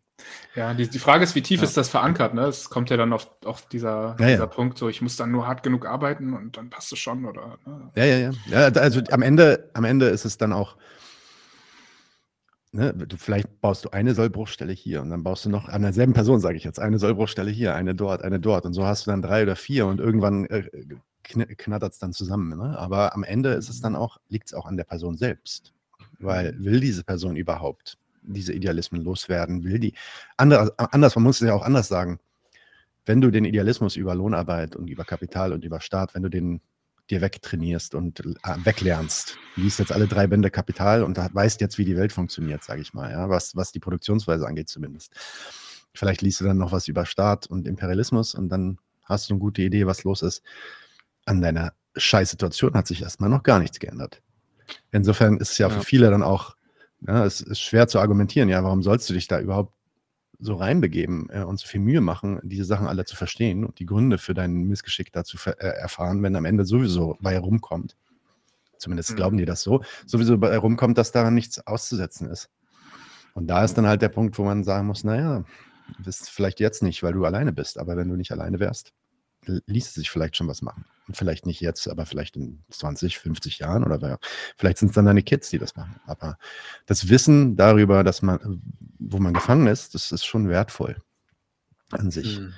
Ja, 0.55 0.73
die, 0.73 0.87
die 0.87 0.99
Frage 0.99 1.23
ist, 1.23 1.35
wie 1.35 1.41
tief 1.41 1.61
ja. 1.61 1.67
ist 1.67 1.77
das 1.77 1.89
verankert? 1.89 2.33
Ne? 2.33 2.43
Es 2.43 2.69
kommt 2.69 2.89
ja 2.89 2.97
dann 2.97 3.11
auf, 3.11 3.29
auf 3.43 3.67
dieser, 3.67 4.15
ja, 4.19 4.27
dieser 4.27 4.47
Punkt, 4.47 4.77
so 4.77 4.87
ich 4.87 5.01
muss 5.01 5.15
dann 5.15 5.31
nur 5.31 5.47
hart 5.47 5.63
genug 5.63 5.85
arbeiten 5.85 6.33
und 6.33 6.57
dann 6.57 6.69
passt 6.69 6.91
es 6.91 6.99
schon, 6.99 7.25
oder? 7.25 7.57
Ne? 7.65 7.91
Ja, 7.95 8.05
ja, 8.05 8.17
ja. 8.17 8.31
ja 8.47 8.81
also 8.81 9.01
am 9.11 9.21
Ende, 9.21 9.69
am 9.73 9.83
Ende 9.83 10.07
ist 10.07 10.25
es 10.25 10.37
dann 10.37 10.53
auch, 10.53 10.77
ne, 12.71 12.93
du, 12.93 13.17
vielleicht 13.17 13.59
baust 13.61 13.85
du 13.85 13.89
eine 13.89 14.13
Sollbruchstelle 14.13 14.73
hier 14.73 15.01
und 15.01 15.09
dann 15.09 15.23
baust 15.23 15.45
du 15.45 15.49
noch 15.49 15.69
an 15.69 15.81
derselben 15.81 16.13
Person, 16.13 16.39
sage 16.39 16.57
ich 16.57 16.63
jetzt, 16.63 16.79
eine 16.79 16.99
Sollbruchstelle 16.99 17.49
hier, 17.49 17.73
eine 17.73 17.95
dort, 17.95 18.21
eine 18.21 18.39
dort. 18.39 18.65
Und 18.65 18.73
so 18.73 18.85
hast 18.85 19.07
du 19.07 19.11
dann 19.11 19.23
drei 19.23 19.41
oder 19.41 19.55
vier 19.55 19.87
und 19.87 19.99
irgendwann 19.99 20.45
äh, 20.45 20.69
knattert 21.29 21.93
es 21.93 21.99
dann 21.99 22.13
zusammen. 22.13 22.57
Ne? 22.57 22.77
Aber 22.77 23.13
am 23.13 23.23
Ende 23.23 23.53
ist 23.53 23.69
es 23.69 23.81
dann 23.81 23.95
auch, 23.95 24.17
liegt 24.27 24.47
es 24.47 24.53
auch 24.53 24.65
an 24.65 24.77
der 24.77 24.83
Person 24.83 25.17
selbst. 25.17 25.73
Weil 26.19 26.55
will 26.59 26.79
diese 26.79 27.03
Person 27.03 27.35
überhaupt 27.35 27.97
diese 28.21 28.53
Idealismen 28.53 29.01
loswerden? 29.03 29.63
Will 29.63 29.79
die? 29.79 29.93
Andere, 30.37 30.73
anders, 30.77 31.15
man 31.15 31.23
muss 31.23 31.41
es 31.41 31.47
ja 31.47 31.53
auch 31.53 31.63
anders 31.63 31.87
sagen. 31.87 32.19
Wenn 33.05 33.21
du 33.21 33.31
den 33.31 33.45
Idealismus 33.45 33.95
über 33.95 34.13
Lohnarbeit 34.15 34.75
und 34.75 34.89
über 34.89 35.05
Kapital 35.05 35.53
und 35.53 35.63
über 35.63 35.79
Staat, 35.79 36.13
wenn 36.13 36.23
du 36.23 36.29
den 36.29 36.61
dir 37.09 37.21
wegtrainierst 37.21 37.95
und 37.95 38.19
weglernst, 38.19 39.37
liest 39.55 39.79
jetzt 39.79 39.91
alle 39.91 40.07
drei 40.07 40.27
Bände 40.27 40.51
Kapital 40.51 41.03
und 41.03 41.17
weißt 41.17 41.59
jetzt, 41.59 41.77
wie 41.77 41.85
die 41.85 41.97
Welt 41.97 42.11
funktioniert, 42.11 42.63
sage 42.63 42.81
ich 42.81 42.93
mal, 42.93 43.09
ja, 43.09 43.29
was, 43.29 43.55
was 43.55 43.71
die 43.71 43.79
Produktionsweise 43.79 44.45
angeht 44.45 44.69
zumindest. 44.69 45.13
Vielleicht 45.95 46.21
liest 46.21 46.39
du 46.41 46.45
dann 46.45 46.57
noch 46.57 46.71
was 46.71 46.87
über 46.87 47.05
Staat 47.05 47.47
und 47.47 47.67
Imperialismus 47.67 48.35
und 48.35 48.49
dann 48.49 48.77
hast 49.05 49.29
du 49.29 49.33
eine 49.33 49.39
gute 49.39 49.63
Idee, 49.63 49.87
was 49.87 50.03
los 50.03 50.21
ist. 50.21 50.43
An 51.29 51.41
deiner 51.41 51.73
Scheißsituation 51.95 52.73
hat 52.73 52.87
sich 52.87 53.03
erstmal 53.03 53.29
noch 53.29 53.43
gar 53.43 53.59
nichts 53.59 53.77
geändert. 53.77 54.23
Insofern 54.91 55.37
ist 55.37 55.51
es 55.51 55.57
ja, 55.59 55.67
ja. 55.67 55.75
für 55.75 55.83
viele 55.83 56.09
dann 56.09 56.23
auch, 56.23 56.55
ja, 57.05 57.23
es 57.23 57.39
ist 57.39 57.59
schwer 57.59 57.87
zu 57.87 57.99
argumentieren, 57.99 58.49
ja, 58.49 58.63
warum 58.63 58.81
sollst 58.81 59.07
du 59.11 59.13
dich 59.13 59.27
da 59.27 59.39
überhaupt 59.39 59.71
so 60.39 60.55
reinbegeben 60.55 61.29
äh, 61.29 61.43
und 61.43 61.59
so 61.59 61.67
viel 61.67 61.81
Mühe 61.81 62.01
machen, 62.01 62.39
diese 62.41 62.63
Sachen 62.63 62.87
alle 62.87 63.05
zu 63.05 63.15
verstehen 63.15 63.63
und 63.63 63.77
die 63.77 63.85
Gründe 63.85 64.17
für 64.17 64.33
dein 64.33 64.63
Missgeschick 64.63 65.11
dazu 65.11 65.37
äh, 65.45 65.51
erfahren, 65.51 66.23
wenn 66.23 66.35
am 66.35 66.45
Ende 66.45 66.65
sowieso 66.65 67.15
bei 67.21 67.37
rumkommt. 67.37 67.95
Zumindest 68.79 69.11
mhm. 69.11 69.15
glauben 69.17 69.37
die 69.37 69.45
das 69.45 69.61
so, 69.61 69.83
sowieso 70.07 70.35
bei 70.39 70.57
rumkommt, 70.57 70.97
dass 70.97 71.11
daran 71.11 71.35
nichts 71.35 71.65
auszusetzen 71.67 72.27
ist. 72.27 72.49
Und 73.35 73.45
da 73.45 73.63
ist 73.63 73.75
dann 73.75 73.85
halt 73.85 74.01
der 74.01 74.09
Punkt, 74.09 74.35
wo 74.39 74.43
man 74.43 74.63
sagen 74.63 74.87
muss, 74.87 75.03
naja, 75.03 75.43
du 75.95 76.03
bist 76.03 76.27
vielleicht 76.31 76.59
jetzt 76.59 76.81
nicht, 76.81 77.03
weil 77.03 77.13
du 77.13 77.23
alleine 77.25 77.53
bist, 77.53 77.77
aber 77.77 77.97
wenn 77.97 78.09
du 78.09 78.15
nicht 78.15 78.31
alleine 78.31 78.59
wärst, 78.59 78.93
ließe 79.45 79.93
sich 79.93 80.09
vielleicht 80.09 80.35
schon 80.35 80.47
was 80.47 80.61
machen. 80.61 80.85
Und 81.07 81.17
vielleicht 81.17 81.45
nicht 81.45 81.59
jetzt, 81.59 81.87
aber 81.87 82.05
vielleicht 82.05 82.35
in 82.35 82.63
20, 82.69 83.17
50 83.17 83.59
Jahren 83.59 83.83
oder 83.83 84.19
vielleicht 84.57 84.77
sind 84.77 84.89
es 84.89 84.95
dann 84.95 85.05
deine 85.05 85.23
Kids, 85.23 85.49
die 85.49 85.57
das 85.57 85.75
machen. 85.75 85.99
Aber 86.05 86.37
das 86.85 87.09
Wissen 87.09 87.55
darüber, 87.55 88.03
dass 88.03 88.21
man, 88.21 88.61
wo 88.99 89.17
man 89.17 89.33
gefangen 89.33 89.67
ist, 89.67 89.95
das 89.95 90.11
ist 90.11 90.25
schon 90.25 90.49
wertvoll 90.49 90.97
an 91.91 92.11
sich. 92.11 92.39
Mhm. 92.39 92.53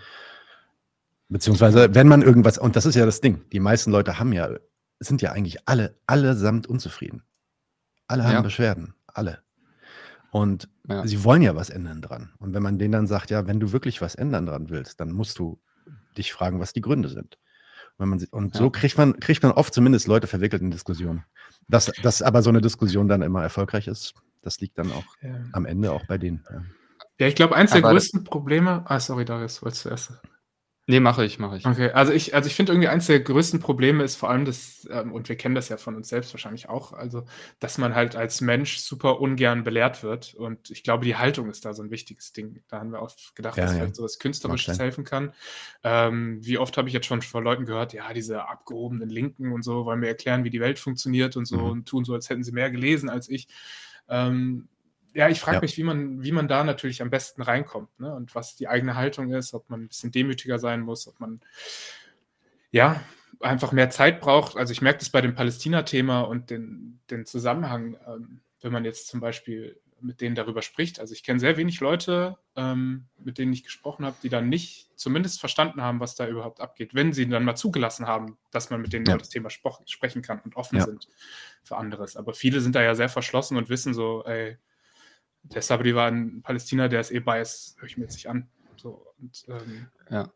Beziehungsweise, 1.29 1.95
wenn 1.95 2.09
man 2.09 2.21
irgendwas, 2.21 2.57
und 2.57 2.75
das 2.75 2.85
ist 2.85 2.95
ja 2.95 3.05
das 3.05 3.21
Ding, 3.21 3.41
die 3.51 3.61
meisten 3.61 3.91
Leute 3.91 4.19
haben 4.19 4.33
ja, 4.33 4.49
sind 4.99 5.21
ja 5.21 5.31
eigentlich 5.31 5.65
alle, 5.67 5.95
allesamt 6.05 6.67
unzufrieden. 6.67 7.23
Alle 8.07 8.25
haben 8.25 8.33
ja. 8.33 8.41
Beschwerden, 8.41 8.93
alle. 9.07 9.39
Und 10.31 10.67
ja. 10.89 11.07
sie 11.07 11.23
wollen 11.23 11.41
ja 11.41 11.55
was 11.55 11.69
ändern 11.69 12.01
dran. 12.01 12.33
Und 12.39 12.53
wenn 12.53 12.63
man 12.63 12.77
denen 12.77 12.91
dann 12.91 13.07
sagt, 13.07 13.29
ja, 13.31 13.47
wenn 13.47 13.61
du 13.61 13.71
wirklich 13.71 14.01
was 14.01 14.15
ändern 14.15 14.45
dran 14.45 14.69
willst, 14.69 14.99
dann 14.99 15.11
musst 15.11 15.39
du 15.39 15.61
dich 16.17 16.33
fragen, 16.33 16.59
was 16.59 16.73
die 16.73 16.81
Gründe 16.81 17.09
sind. 17.09 17.37
Wenn 17.97 18.09
man, 18.09 18.25
und 18.31 18.55
ja. 18.55 18.59
so 18.59 18.69
kriegt 18.69 18.97
man, 18.97 19.19
kriegt 19.19 19.43
man 19.43 19.51
oft 19.51 19.73
zumindest 19.73 20.07
Leute 20.07 20.27
verwickelt 20.27 20.61
in 20.61 20.71
Diskussionen. 20.71 21.23
Dass, 21.67 21.91
dass 22.01 22.21
aber 22.21 22.41
so 22.41 22.49
eine 22.49 22.61
Diskussion 22.61 23.07
dann 23.07 23.21
immer 23.21 23.43
erfolgreich 23.43 23.87
ist, 23.87 24.13
das 24.41 24.59
liegt 24.59 24.77
dann 24.77 24.91
auch 24.91 25.05
ja. 25.21 25.35
am 25.51 25.65
Ende 25.65 25.91
auch 25.91 26.05
bei 26.07 26.17
denen. 26.17 26.43
Ja, 26.49 26.63
ja 27.19 27.27
ich 27.27 27.35
glaube, 27.35 27.55
eins 27.55 27.71
der 27.71 27.81
größten 27.81 28.23
Probleme. 28.23 28.83
Ah, 28.85 28.99
sorry, 28.99 29.25
Darius, 29.25 29.61
wolltest 29.61 29.85
du 29.85 29.89
erst. 29.89 30.13
Nee, 30.91 30.99
mache 30.99 31.23
ich, 31.23 31.39
mache 31.39 31.55
ich. 31.55 31.65
Okay, 31.65 31.89
also 31.91 32.11
ich, 32.11 32.35
also 32.35 32.47
ich 32.47 32.55
finde 32.55 32.73
irgendwie 32.73 32.89
eins 32.89 33.07
der 33.07 33.21
größten 33.21 33.61
Probleme 33.61 34.03
ist 34.03 34.17
vor 34.17 34.29
allem 34.29 34.43
das, 34.43 34.85
ähm, 34.91 35.13
und 35.13 35.29
wir 35.29 35.37
kennen 35.37 35.55
das 35.55 35.69
ja 35.69 35.77
von 35.77 35.95
uns 35.95 36.09
selbst 36.09 36.33
wahrscheinlich 36.33 36.67
auch, 36.67 36.91
also 36.91 37.23
dass 37.61 37.77
man 37.77 37.95
halt 37.95 38.17
als 38.17 38.41
Mensch 38.41 38.77
super 38.79 39.21
ungern 39.21 39.63
belehrt 39.63 40.03
wird. 40.03 40.33
Und 40.33 40.69
ich 40.69 40.83
glaube, 40.83 41.05
die 41.05 41.15
Haltung 41.15 41.49
ist 41.49 41.63
da 41.63 41.73
so 41.73 41.81
ein 41.81 41.91
wichtiges 41.91 42.33
Ding. 42.33 42.61
Da 42.67 42.79
haben 42.79 42.91
wir 42.91 43.01
oft 43.01 43.37
gedacht, 43.37 43.55
ja, 43.55 43.63
dass 43.63 43.71
ja. 43.71 43.77
vielleicht 43.77 43.95
sowas 43.95 44.19
Künstlerisches 44.19 44.79
helfen 44.79 45.05
kann. 45.05 45.31
Ähm, 45.81 46.45
wie 46.45 46.57
oft 46.57 46.75
habe 46.75 46.89
ich 46.89 46.93
jetzt 46.93 47.05
schon 47.05 47.21
von 47.21 47.41
Leuten 47.41 47.65
gehört, 47.65 47.93
ja, 47.93 48.11
diese 48.11 48.49
abgehobenen 48.49 49.07
Linken 49.07 49.53
und 49.53 49.63
so 49.63 49.85
wollen 49.85 50.01
mir 50.01 50.09
erklären, 50.09 50.43
wie 50.43 50.49
die 50.49 50.59
Welt 50.59 50.77
funktioniert 50.77 51.37
und 51.37 51.45
so 51.45 51.57
mhm. 51.57 51.69
und 51.69 51.87
tun 51.87 52.03
so, 52.03 52.13
als 52.13 52.29
hätten 52.29 52.43
sie 52.43 52.51
mehr 52.51 52.69
gelesen 52.69 53.09
als 53.09 53.29
ich. 53.29 53.47
Ähm, 54.09 54.67
ja, 55.13 55.29
ich 55.29 55.39
frage 55.39 55.57
ja. 55.57 55.61
mich, 55.61 55.77
wie 55.77 55.83
man, 55.83 56.23
wie 56.23 56.31
man 56.31 56.47
da 56.47 56.63
natürlich 56.63 57.01
am 57.01 57.09
besten 57.09 57.41
reinkommt 57.41 57.99
ne? 57.99 58.13
und 58.13 58.33
was 58.35 58.55
die 58.55 58.67
eigene 58.67 58.95
Haltung 58.95 59.33
ist, 59.33 59.53
ob 59.53 59.69
man 59.69 59.81
ein 59.83 59.87
bisschen 59.87 60.11
demütiger 60.11 60.59
sein 60.59 60.81
muss, 60.81 61.07
ob 61.07 61.19
man 61.19 61.41
ja 62.71 63.01
einfach 63.41 63.71
mehr 63.71 63.89
Zeit 63.89 64.21
braucht. 64.21 64.57
Also 64.57 64.71
ich 64.71 64.81
merke 64.81 64.99
das 64.99 65.09
bei 65.09 65.21
dem 65.21 65.35
Palästina-Thema 65.35 66.21
und 66.21 66.49
den, 66.49 66.99
den 67.09 67.25
Zusammenhang, 67.25 67.97
ähm, 68.07 68.41
wenn 68.61 68.71
man 68.71 68.85
jetzt 68.85 69.07
zum 69.07 69.19
Beispiel 69.19 69.79
mit 70.03 70.21
denen 70.21 70.35
darüber 70.35 70.61
spricht. 70.61 70.99
Also 70.99 71.13
ich 71.13 71.23
kenne 71.23 71.39
sehr 71.39 71.57
wenig 71.57 71.79
Leute, 71.79 72.37
ähm, 72.55 73.07
mit 73.19 73.37
denen 73.37 73.53
ich 73.53 73.63
gesprochen 73.63 74.05
habe, 74.05 74.15
die 74.23 74.29
dann 74.29 74.49
nicht 74.49 74.89
zumindest 74.95 75.39
verstanden 75.39 75.81
haben, 75.81 75.99
was 75.99 76.15
da 76.15 76.27
überhaupt 76.27 76.59
abgeht, 76.59 76.93
wenn 76.95 77.13
sie 77.13 77.27
dann 77.29 77.43
mal 77.43 77.55
zugelassen 77.55 78.07
haben, 78.07 78.37
dass 78.51 78.69
man 78.69 78.81
mit 78.81 78.93
denen 78.93 79.05
ja. 79.05 79.13
über 79.13 79.19
das 79.19 79.29
Thema 79.29 79.49
sprechen 79.49 80.21
kann 80.21 80.41
und 80.41 80.55
offen 80.55 80.77
ja. 80.77 80.85
sind 80.85 81.07
für 81.63 81.77
anderes. 81.77 82.15
Aber 82.15 82.33
viele 82.33 82.61
sind 82.61 82.75
da 82.75 82.81
ja 82.81 82.95
sehr 82.95 83.09
verschlossen 83.09 83.57
und 83.57 83.69
wissen 83.69 83.93
so, 83.93 84.23
ey, 84.25 84.57
der 85.43 85.61
Sabri 85.61 85.95
war 85.95 86.09
in 86.09 86.41
Palästina, 86.41 86.87
der 86.87 87.01
ist 87.01 87.11
eh 87.11 87.19
bias, 87.19 87.75
höre 87.79 87.87
ich 87.87 87.97
mir 87.97 88.03
jetzt 88.03 88.15
nicht 88.15 88.29
an. 88.29 88.47
So, 88.77 89.05
und, 89.19 89.45
ähm, 89.47 89.87
ja. 90.09 90.31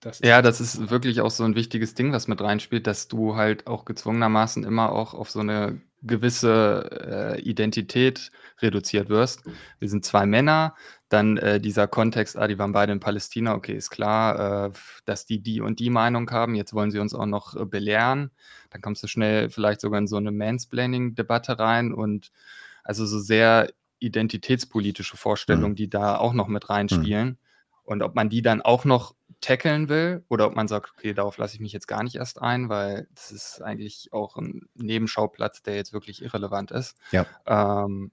Das 0.00 0.20
ja, 0.20 0.42
das 0.42 0.60
ist 0.60 0.90
wirklich 0.90 1.20
auch 1.20 1.30
so 1.30 1.42
ein 1.42 1.56
wichtiges 1.56 1.94
Ding, 1.94 2.12
was 2.12 2.28
mit 2.28 2.40
reinspielt, 2.40 2.86
dass 2.86 3.08
du 3.08 3.34
halt 3.34 3.66
auch 3.66 3.84
gezwungenermaßen 3.84 4.62
immer 4.62 4.92
auch 4.92 5.12
auf 5.12 5.28
so 5.28 5.40
eine 5.40 5.80
gewisse 6.02 7.36
äh, 7.36 7.40
Identität 7.40 8.30
reduziert 8.60 9.08
wirst. 9.08 9.42
Wir 9.80 9.88
sind 9.88 10.04
zwei 10.04 10.26
Männer, 10.26 10.76
dann 11.08 11.36
äh, 11.38 11.60
dieser 11.60 11.88
Kontext, 11.88 12.36
ah, 12.36 12.46
die 12.46 12.58
waren 12.58 12.72
beide 12.72 12.92
in 12.92 13.00
Palästina, 13.00 13.54
okay, 13.54 13.74
ist 13.74 13.90
klar, 13.90 14.66
äh, 14.66 14.70
dass 15.04 15.26
die 15.26 15.40
die 15.40 15.60
und 15.60 15.80
die 15.80 15.90
Meinung 15.90 16.30
haben, 16.30 16.54
jetzt 16.54 16.74
wollen 16.74 16.92
sie 16.92 17.00
uns 17.00 17.14
auch 17.14 17.26
noch 17.26 17.56
äh, 17.56 17.64
belehren. 17.64 18.30
Dann 18.70 18.82
kommst 18.82 19.02
du 19.02 19.08
schnell 19.08 19.50
vielleicht 19.50 19.80
sogar 19.80 19.98
in 19.98 20.06
so 20.06 20.16
eine 20.16 20.30
Mansplaining-Debatte 20.30 21.58
rein 21.58 21.92
und 21.92 22.30
also 22.84 23.04
so 23.06 23.18
sehr 23.18 23.70
identitätspolitische 23.98 25.16
Vorstellungen, 25.16 25.72
mhm. 25.72 25.76
die 25.76 25.90
da 25.90 26.16
auch 26.16 26.32
noch 26.32 26.48
mit 26.48 26.68
reinspielen. 26.68 27.28
Mhm. 27.28 27.36
Und 27.84 28.02
ob 28.02 28.14
man 28.14 28.28
die 28.28 28.42
dann 28.42 28.60
auch 28.60 28.84
noch 28.84 29.14
tackeln 29.40 29.88
will 29.88 30.24
oder 30.28 30.46
ob 30.46 30.56
man 30.56 30.68
sagt, 30.68 30.92
okay, 30.96 31.14
darauf 31.14 31.38
lasse 31.38 31.54
ich 31.54 31.60
mich 31.60 31.72
jetzt 31.72 31.88
gar 31.88 32.02
nicht 32.02 32.16
erst 32.16 32.42
ein, 32.42 32.68
weil 32.68 33.08
das 33.14 33.30
ist 33.30 33.62
eigentlich 33.62 34.12
auch 34.12 34.36
ein 34.36 34.68
Nebenschauplatz, 34.74 35.62
der 35.62 35.76
jetzt 35.76 35.92
wirklich 35.92 36.22
irrelevant 36.22 36.70
ist. 36.70 36.96
Ja. 37.12 37.24
Ähm, 37.46 38.10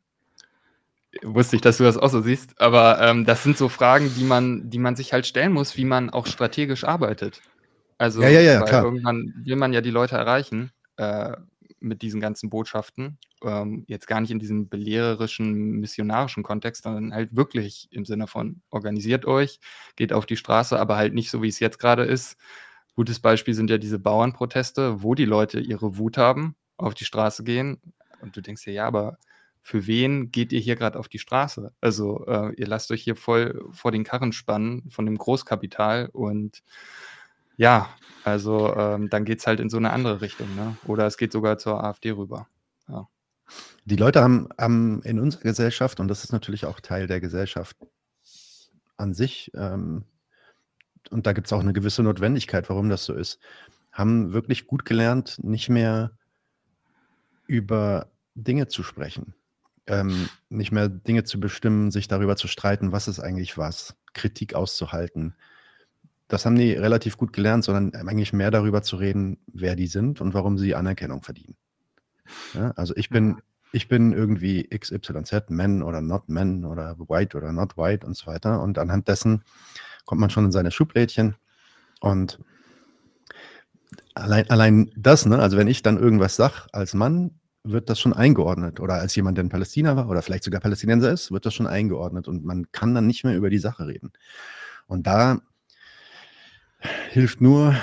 wusste 1.23 1.55
ich, 1.55 1.61
dass 1.61 1.77
du 1.77 1.83
das 1.83 1.97
auch 1.97 2.09
so 2.09 2.21
siehst, 2.21 2.59
aber 2.61 3.01
ähm, 3.01 3.25
das 3.25 3.43
sind 3.43 3.57
so 3.57 3.69
Fragen, 3.69 4.13
die 4.15 4.23
man, 4.23 4.69
die 4.69 4.79
man 4.79 4.95
sich 4.95 5.13
halt 5.13 5.25
stellen 5.25 5.53
muss, 5.53 5.77
wie 5.77 5.85
man 5.85 6.09
auch 6.09 6.27
strategisch 6.27 6.83
arbeitet. 6.83 7.41
Also, 7.97 8.21
ja, 8.21 8.29
ja, 8.29 8.41
ja, 8.41 8.83
irgendwann 8.83 9.33
will 9.43 9.55
man 9.55 9.73
ja 9.73 9.81
die 9.81 9.91
Leute 9.91 10.15
erreichen 10.15 10.71
äh, 10.97 11.33
mit 11.85 12.01
diesen 12.01 12.19
ganzen 12.19 12.49
Botschaften. 12.49 13.17
Ähm, 13.43 13.85
jetzt 13.87 14.07
gar 14.07 14.19
nicht 14.21 14.31
in 14.31 14.39
diesem 14.39 14.67
belehrerischen, 14.67 15.79
missionarischen 15.79 16.43
Kontext, 16.43 16.83
sondern 16.83 17.13
halt 17.13 17.35
wirklich 17.35 17.87
im 17.91 18.05
Sinne 18.05 18.27
von 18.27 18.61
organisiert 18.69 19.25
euch, 19.25 19.59
geht 19.95 20.11
auf 20.11 20.25
die 20.25 20.37
Straße, 20.37 20.79
aber 20.79 20.97
halt 20.97 21.13
nicht 21.13 21.29
so, 21.29 21.41
wie 21.41 21.47
es 21.47 21.59
jetzt 21.59 21.79
gerade 21.79 22.03
ist. 22.03 22.37
Gutes 22.95 23.19
Beispiel 23.19 23.53
sind 23.53 23.69
ja 23.69 23.77
diese 23.77 23.99
Bauernproteste, 23.99 25.03
wo 25.03 25.15
die 25.15 25.25
Leute 25.25 25.59
ihre 25.59 25.97
Wut 25.97 26.17
haben, 26.17 26.55
auf 26.77 26.93
die 26.93 27.05
Straße 27.05 27.43
gehen. 27.43 27.81
Und 28.21 28.35
du 28.35 28.41
denkst 28.41 28.63
dir, 28.63 28.73
ja, 28.73 28.87
aber 28.87 29.17
für 29.61 29.87
wen 29.87 30.31
geht 30.31 30.53
ihr 30.53 30.59
hier 30.59 30.75
gerade 30.75 30.99
auf 30.99 31.09
die 31.09 31.19
Straße? 31.19 31.73
Also 31.81 32.25
äh, 32.27 32.53
ihr 32.55 32.67
lasst 32.67 32.91
euch 32.91 33.01
hier 33.01 33.15
voll 33.15 33.67
vor 33.71 33.91
den 33.91 34.03
Karren 34.03 34.31
spannen 34.31 34.89
von 34.89 35.05
dem 35.05 35.17
Großkapital 35.17 36.09
und 36.13 36.61
ja, 37.57 37.89
also 38.23 38.75
ähm, 38.75 39.09
dann 39.09 39.25
geht 39.25 39.39
es 39.39 39.47
halt 39.47 39.59
in 39.59 39.69
so 39.69 39.77
eine 39.77 39.91
andere 39.91 40.21
Richtung. 40.21 40.53
Ne? 40.55 40.77
Oder 40.85 41.05
es 41.05 41.17
geht 41.17 41.31
sogar 41.31 41.57
zur 41.57 41.83
AfD 41.83 42.11
rüber. 42.11 42.47
Ja. 42.87 43.07
Die 43.85 43.95
Leute 43.95 44.21
haben, 44.21 44.49
haben 44.59 45.01
in 45.03 45.19
unserer 45.19 45.43
Gesellschaft, 45.43 45.99
und 45.99 46.07
das 46.07 46.23
ist 46.23 46.31
natürlich 46.31 46.65
auch 46.65 46.79
Teil 46.79 47.07
der 47.07 47.21
Gesellschaft 47.21 47.77
an 48.97 49.13
sich, 49.13 49.51
ähm, 49.53 50.05
und 51.11 51.27
da 51.27 51.33
gibt 51.33 51.47
es 51.47 51.53
auch 51.53 51.59
eine 51.59 51.73
gewisse 51.73 52.01
Notwendigkeit, 52.01 52.69
warum 52.69 52.89
das 52.89 53.05
so 53.05 53.13
ist, 53.13 53.39
haben 53.91 54.33
wirklich 54.33 54.67
gut 54.67 54.85
gelernt, 54.85 55.37
nicht 55.43 55.69
mehr 55.69 56.17
über 57.47 58.11
Dinge 58.33 58.67
zu 58.67 58.83
sprechen, 58.83 59.35
ähm, 59.87 60.29
nicht 60.49 60.71
mehr 60.71 60.89
Dinge 60.89 61.23
zu 61.23 61.39
bestimmen, 61.39 61.91
sich 61.91 62.07
darüber 62.07 62.35
zu 62.35 62.47
streiten, 62.47 62.91
was 62.91 63.07
ist 63.07 63.19
eigentlich 63.19 63.57
was, 63.57 63.95
Kritik 64.13 64.55
auszuhalten. 64.55 65.35
Das 66.27 66.45
haben 66.45 66.55
die 66.55 66.73
relativ 66.73 67.17
gut 67.17 67.33
gelernt, 67.33 67.63
sondern 67.63 67.93
eigentlich 67.93 68.33
mehr 68.33 68.51
darüber 68.51 68.81
zu 68.81 68.95
reden, 68.95 69.37
wer 69.47 69.75
die 69.75 69.87
sind 69.87 70.21
und 70.21 70.33
warum 70.33 70.57
sie 70.57 70.75
Anerkennung 70.75 71.21
verdienen. 71.21 71.55
Ja, 72.53 72.71
also 72.71 72.95
ich 72.95 73.09
bin, 73.09 73.41
ich 73.71 73.87
bin 73.87 74.11
irgendwie 74.13 74.67
XYZ, 74.67 75.49
Men 75.49 75.83
oder 75.83 76.01
Not 76.01 76.29
Men 76.29 76.65
oder 76.65 76.97
White 76.97 77.37
oder 77.37 77.51
Not 77.51 77.77
White 77.77 78.05
und 78.05 78.15
so 78.15 78.27
weiter. 78.27 78.61
Und 78.61 78.79
anhand 78.79 79.07
dessen 79.07 79.43
kommt 80.05 80.21
man 80.21 80.29
schon 80.29 80.45
in 80.45 80.51
seine 80.51 80.71
Schublädchen. 80.71 81.35
Und 82.01 82.39
allein, 84.15 84.49
allein 84.49 84.91
das, 84.95 85.25
ne, 85.25 85.37
also 85.39 85.57
wenn 85.57 85.67
ich 85.67 85.83
dann 85.83 85.97
irgendwas 85.97 86.35
sage 86.35 86.67
als 86.71 86.93
Mann, 86.93 87.39
wird 87.63 87.89
das 87.89 87.99
schon 87.99 88.13
eingeordnet. 88.13 88.79
Oder 88.79 88.95
als 88.95 89.15
jemand, 89.15 89.37
der 89.37 89.43
in 89.43 89.49
Palästina 89.49 89.95
war 89.95 90.09
oder 90.09 90.21
vielleicht 90.21 90.43
sogar 90.43 90.61
Palästinenser 90.61 91.11
ist, 91.11 91.31
wird 91.31 91.45
das 91.45 91.53
schon 91.53 91.67
eingeordnet. 91.67 92.27
Und 92.27 92.45
man 92.45 92.71
kann 92.71 92.95
dann 92.95 93.07
nicht 93.07 93.23
mehr 93.23 93.35
über 93.35 93.49
die 93.49 93.57
Sache 93.59 93.87
reden. 93.87 94.11
Und 94.87 95.07
da 95.07 95.41
hilft 97.11 97.41
nur 97.41 97.75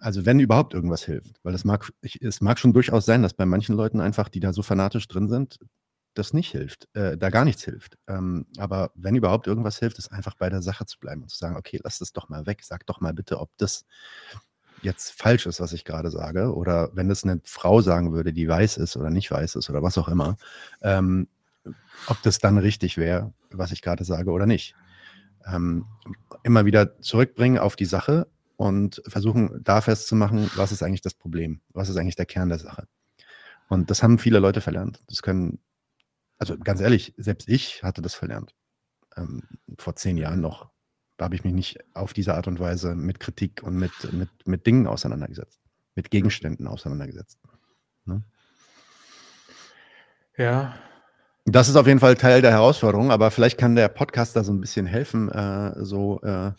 also 0.00 0.26
wenn 0.26 0.40
überhaupt 0.40 0.74
irgendwas 0.74 1.04
hilft, 1.04 1.40
weil 1.42 1.54
es 1.54 1.64
mag, 1.64 1.90
ich, 2.00 2.22
es 2.22 2.40
mag 2.40 2.58
schon 2.58 2.72
durchaus 2.72 3.06
sein, 3.06 3.22
dass 3.22 3.34
bei 3.34 3.46
manchen 3.46 3.76
Leuten 3.76 4.00
einfach, 4.00 4.28
die 4.28 4.40
da 4.40 4.52
so 4.52 4.62
fanatisch 4.62 5.08
drin 5.08 5.28
sind, 5.28 5.58
das 6.14 6.32
nicht 6.32 6.50
hilft, 6.50 6.88
äh, 6.94 7.16
da 7.16 7.30
gar 7.30 7.44
nichts 7.44 7.64
hilft. 7.64 7.98
Ähm, 8.06 8.46
aber 8.56 8.90
wenn 8.94 9.16
überhaupt 9.16 9.46
irgendwas 9.46 9.78
hilft, 9.78 9.98
ist 9.98 10.12
einfach 10.12 10.34
bei 10.34 10.48
der 10.48 10.62
Sache 10.62 10.86
zu 10.86 10.98
bleiben 10.98 11.22
und 11.22 11.28
zu 11.28 11.36
sagen, 11.36 11.56
okay, 11.56 11.80
lass 11.82 11.98
das 11.98 12.12
doch 12.12 12.28
mal 12.28 12.46
weg, 12.46 12.60
sag 12.62 12.86
doch 12.86 13.00
mal 13.00 13.12
bitte, 13.12 13.38
ob 13.38 13.50
das 13.58 13.84
jetzt 14.82 15.10
falsch 15.10 15.46
ist, 15.46 15.60
was 15.60 15.72
ich 15.72 15.84
gerade 15.84 16.10
sage, 16.10 16.54
oder 16.54 16.90
wenn 16.94 17.08
das 17.08 17.24
eine 17.24 17.40
Frau 17.44 17.80
sagen 17.80 18.12
würde, 18.12 18.32
die 18.32 18.48
weiß 18.48 18.76
ist 18.78 18.96
oder 18.96 19.10
nicht 19.10 19.30
weiß 19.30 19.56
ist 19.56 19.68
oder 19.70 19.82
was 19.82 19.98
auch 19.98 20.08
immer, 20.08 20.36
ähm, 20.82 21.28
ob 22.06 22.22
das 22.22 22.38
dann 22.38 22.58
richtig 22.58 22.96
wäre, 22.96 23.32
was 23.50 23.72
ich 23.72 23.82
gerade 23.82 24.04
sage 24.04 24.30
oder 24.30 24.46
nicht. 24.46 24.74
Ähm, 25.44 25.86
immer 26.44 26.64
wieder 26.64 27.00
zurückbringen 27.00 27.58
auf 27.58 27.76
die 27.76 27.84
Sache 27.84 28.26
und 28.56 29.02
versuchen 29.06 29.60
da 29.62 29.80
festzumachen, 29.80 30.50
was 30.56 30.72
ist 30.72 30.82
eigentlich 30.82 31.02
das 31.02 31.14
Problem, 31.14 31.60
was 31.72 31.88
ist 31.88 31.96
eigentlich 31.96 32.16
der 32.16 32.26
Kern 32.26 32.48
der 32.48 32.58
Sache. 32.58 32.88
Und 33.68 33.90
das 33.90 34.02
haben 34.02 34.18
viele 34.18 34.38
Leute 34.38 34.60
verlernt. 34.60 35.02
Das 35.08 35.22
können, 35.22 35.58
also 36.38 36.56
ganz 36.58 36.80
ehrlich, 36.80 37.14
selbst 37.16 37.48
ich 37.48 37.82
hatte 37.82 38.02
das 38.02 38.14
verlernt. 38.14 38.54
Ähm, 39.16 39.42
vor 39.78 39.96
zehn 39.96 40.16
Jahren 40.16 40.40
noch 40.40 40.70
habe 41.20 41.34
ich 41.34 41.44
mich 41.44 41.54
nicht 41.54 41.78
auf 41.94 42.12
diese 42.12 42.34
Art 42.34 42.46
und 42.46 42.60
Weise 42.60 42.94
mit 42.94 43.20
Kritik 43.20 43.62
und 43.62 43.76
mit, 43.76 44.12
mit, 44.12 44.28
mit 44.46 44.66
Dingen 44.66 44.86
auseinandergesetzt, 44.86 45.60
mit 45.94 46.10
Gegenständen 46.10 46.66
auseinandergesetzt. 46.66 47.38
Ne? 48.04 48.22
Ja. 50.36 50.74
Das 51.46 51.68
ist 51.68 51.76
auf 51.76 51.86
jeden 51.86 52.00
Fall 52.00 52.16
Teil 52.16 52.42
der 52.42 52.50
Herausforderung, 52.50 53.10
aber 53.10 53.30
vielleicht 53.30 53.56
kann 53.58 53.76
der 53.76 53.88
Podcast 53.88 54.36
da 54.36 54.44
so 54.44 54.52
ein 54.52 54.60
bisschen 54.60 54.84
helfen, 54.84 55.30
äh, 55.30 55.72
so 55.84 56.20
äh, 56.22 56.52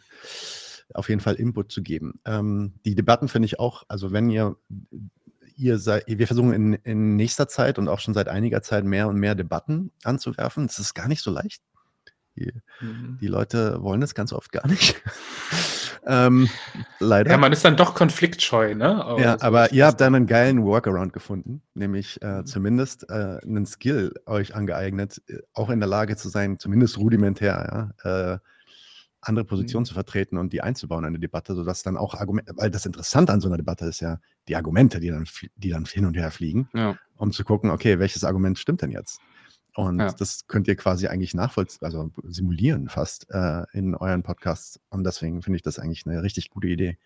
auf 0.98 1.10
jeden 1.10 1.22
Fall 1.22 1.36
Input 1.36 1.72
zu 1.72 1.84
geben. 1.84 2.20
Ähm, 2.26 2.74
die 2.86 2.96
Debatten 2.96 3.28
finde 3.28 3.46
ich 3.46 3.60
auch, 3.60 3.84
also 3.88 4.12
wenn 4.12 4.30
ihr, 4.30 4.56
ihr 5.56 5.78
seid, 5.80 6.04
wir 6.08 6.28
versuchen 6.28 6.54
in, 6.54 6.74
in 6.74 7.16
nächster 7.16 7.48
Zeit 7.48 7.78
und 7.80 7.88
auch 7.88 8.00
schon 8.00 8.14
seit 8.14 8.28
einiger 8.28 8.62
Zeit 8.62 8.84
mehr 8.84 9.08
und 9.08 9.18
mehr 9.18 9.36
Debatten 9.36 9.92
anzuwerfen. 10.04 10.68
Das 10.68 10.80
ist 10.80 10.94
gar 10.94 11.08
nicht 11.08 11.22
so 11.22 11.32
leicht. 11.32 11.62
Die, 12.36 12.54
mhm. 12.82 13.18
die 13.20 13.28
Leute 13.28 13.82
wollen 13.82 14.02
das 14.02 14.14
ganz 14.14 14.32
oft 14.32 14.52
gar 14.52 14.68
nicht. 14.68 15.02
ähm, 16.08 16.50
leider. 17.00 17.32
Ja, 17.32 17.38
man 17.38 17.52
ist 17.52 17.66
dann 17.66 17.76
doch 17.76 17.96
konfliktscheu, 17.96 18.76
ne? 18.76 19.04
Aber 19.04 19.22
ja, 19.22 19.42
aber 19.42 19.72
ihr 19.72 19.86
habt 19.88 20.02
dann 20.02 20.14
einen 20.14 20.28
geilen 20.28 20.64
Workaround 20.64 21.14
gefunden, 21.14 21.62
nämlich 21.74 22.22
äh, 22.22 22.40
mhm. 22.40 22.46
zumindest 22.46 23.10
äh, 23.10 23.40
einen 23.44 23.66
Skill 23.66 24.14
euch 24.26 24.56
angeeignet, 24.56 25.22
äh, 25.28 25.40
auch 25.54 25.70
in 25.70 25.80
der 25.80 25.90
Lage 25.90 26.16
zu 26.16 26.30
sein, 26.30 26.60
zumindest 26.60 26.98
rudimentär, 27.00 27.92
ja, 28.04 28.34
äh, 28.34 28.40
andere 29.22 29.46
Positionen 29.46 29.84
mhm. 29.84 29.88
zu 29.88 29.94
vertreten 29.94 30.38
und 30.38 30.54
die 30.54 30.62
einzubauen 30.62 31.04
in 31.04 31.10
eine 31.10 31.20
Debatte, 31.20 31.56
sodass 31.56 31.84
dann 31.84 31.98
auch 31.98 32.14
Argumente, 32.14 32.54
weil 32.56 32.72
das 32.72 32.86
Interessante 32.86 33.34
an 33.34 33.42
so 33.42 33.48
einer 33.48 33.58
Debatte 33.58 33.86
ist 33.86 34.00
ja 34.00 34.20
die 34.48 34.56
Argumente, 34.56 35.00
die 35.00 35.10
dann, 35.10 35.28
die 35.56 35.70
dann 35.70 35.86
hin 35.86 36.06
und 36.06 36.16
her 36.16 36.32
fliegen, 36.32 36.70
ja. 36.74 36.98
um 37.16 37.32
zu 37.32 37.44
gucken, 37.44 37.70
okay, 37.72 38.00
welches 38.00 38.24
Argument 38.24 38.60
stimmt 38.60 38.82
denn 38.82 38.92
jetzt? 38.92 39.20
Und 39.76 40.00
ja. 40.00 40.12
das 40.12 40.48
könnt 40.48 40.68
ihr 40.68 40.76
quasi 40.76 41.08
eigentlich 41.08 41.36
nachvollziehen, 41.36 41.86
also 41.86 42.12
simulieren 42.24 42.90
fast 42.90 43.28
äh, 43.30 43.64
in 43.74 43.94
euren 43.94 44.24
Podcasts. 44.24 44.80
Und 44.90 45.04
deswegen 45.04 45.44
finde 45.44 45.58
ich 45.58 45.62
das 45.62 45.78
eigentlich 45.78 46.06
eine 46.08 46.24
richtig 46.24 46.50
gute 46.50 46.68
Idee. 46.68 46.98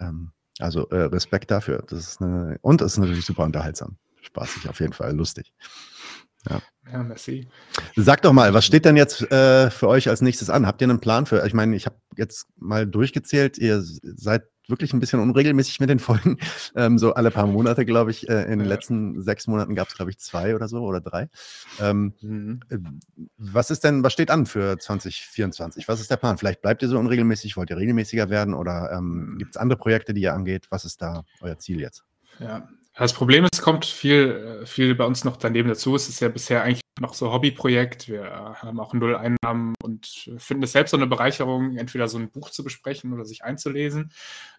Ähm, 0.00 0.32
also 0.58 0.88
äh, 0.88 1.02
Respekt 1.02 1.50
dafür. 1.52 1.84
Das 1.88 2.00
ist 2.00 2.20
eine, 2.20 2.58
und 2.60 2.80
es 2.80 2.94
ist 2.94 2.98
natürlich 2.98 3.24
super 3.24 3.44
unterhaltsam. 3.44 3.98
Spaßig 4.22 4.68
auf 4.68 4.80
jeden 4.80 4.94
Fall, 4.94 5.14
lustig. 5.14 5.52
Ja. 6.48 6.60
ja, 6.92 7.02
merci. 7.02 7.48
Sag 7.96 8.22
doch 8.22 8.32
mal, 8.32 8.54
was 8.54 8.64
steht 8.64 8.84
denn 8.84 8.96
jetzt 8.96 9.22
äh, 9.32 9.70
für 9.70 9.88
euch 9.88 10.08
als 10.08 10.20
nächstes 10.20 10.50
an? 10.50 10.66
Habt 10.66 10.80
ihr 10.80 10.88
einen 10.88 11.00
Plan 11.00 11.26
für? 11.26 11.44
Ich 11.46 11.54
meine, 11.54 11.74
ich 11.76 11.86
habe 11.86 11.96
jetzt 12.16 12.46
mal 12.56 12.86
durchgezählt, 12.86 13.58
ihr 13.58 13.82
seid 13.82 14.44
wirklich 14.68 14.92
ein 14.92 15.00
bisschen 15.00 15.20
unregelmäßig 15.20 15.80
mit 15.80 15.90
den 15.90 15.98
Folgen. 15.98 16.38
Ähm, 16.74 16.98
so 16.98 17.14
alle 17.14 17.30
paar 17.30 17.46
Monate, 17.46 17.84
glaube 17.84 18.10
ich. 18.10 18.28
Äh, 18.28 18.44
in 18.52 18.58
den 18.58 18.68
letzten 18.68 19.22
sechs 19.22 19.46
Monaten 19.46 19.74
gab 19.74 19.88
es, 19.88 19.96
glaube 19.96 20.10
ich, 20.10 20.18
zwei 20.18 20.54
oder 20.54 20.68
so 20.68 20.82
oder 20.82 21.00
drei. 21.00 21.28
Ähm, 21.80 22.14
mhm. 22.20 22.60
Äh, 22.68 22.78
was 23.36 23.70
ist 23.70 23.82
denn, 23.84 24.04
was 24.04 24.12
steht 24.12 24.30
an 24.30 24.46
für 24.46 24.78
2024? 24.78 25.88
Was 25.88 26.00
ist 26.00 26.10
der 26.10 26.18
Plan? 26.18 26.38
Vielleicht 26.38 26.60
bleibt 26.60 26.82
ihr 26.82 26.88
so 26.88 26.98
unregelmäßig, 26.98 27.56
wollt 27.56 27.70
ihr 27.70 27.78
regelmäßiger 27.78 28.28
werden 28.28 28.54
oder 28.54 28.92
ähm, 28.92 29.36
gibt 29.38 29.52
es 29.52 29.56
andere 29.56 29.78
Projekte, 29.78 30.14
die 30.14 30.20
ihr 30.20 30.34
angeht? 30.34 30.66
Was 30.70 30.84
ist 30.84 31.00
da 31.02 31.24
euer 31.40 31.58
Ziel 31.58 31.80
jetzt? 31.80 32.04
Ja, 32.38 32.68
das 33.04 33.12
Problem 33.12 33.44
ist, 33.44 33.54
es 33.54 33.62
kommt 33.62 33.84
viel, 33.84 34.60
äh, 34.62 34.66
viel 34.66 34.94
bei 34.94 35.04
uns 35.04 35.24
noch 35.24 35.36
daneben 35.36 35.68
dazu. 35.68 35.94
Es 35.94 36.08
ist 36.08 36.20
ja 36.20 36.28
bisher 36.28 36.62
eigentlich 36.62 36.80
noch 37.00 37.14
so 37.14 37.32
Hobbyprojekt. 37.32 38.08
Wir 38.08 38.24
haben 38.60 38.80
auch 38.80 38.92
null 38.92 39.14
Einnahmen 39.14 39.74
und 39.82 40.28
finden 40.38 40.64
es 40.64 40.72
selbst 40.72 40.90
so 40.90 40.96
eine 40.96 41.06
Bereicherung, 41.06 41.76
entweder 41.76 42.08
so 42.08 42.18
ein 42.18 42.30
Buch 42.30 42.50
zu 42.50 42.64
besprechen 42.64 43.12
oder 43.12 43.24
sich 43.24 43.44
einzulesen. 43.44 44.12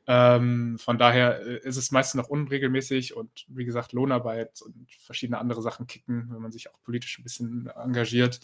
Ähm, 0.07 0.77
von 0.79 0.97
daher 0.97 1.41
äh, 1.45 1.59
ist 1.67 1.77
es 1.77 1.91
meistens 1.91 2.21
noch 2.21 2.29
unregelmäßig 2.29 3.15
und 3.15 3.45
wie 3.49 3.65
gesagt, 3.65 3.93
Lohnarbeit 3.93 4.61
und 4.61 4.89
verschiedene 4.99 5.37
andere 5.37 5.61
Sachen 5.61 5.87
kicken, 5.87 6.29
wenn 6.31 6.41
man 6.41 6.51
sich 6.51 6.69
auch 6.71 6.81
politisch 6.81 7.19
ein 7.19 7.23
bisschen 7.23 7.67
engagiert. 7.75 8.39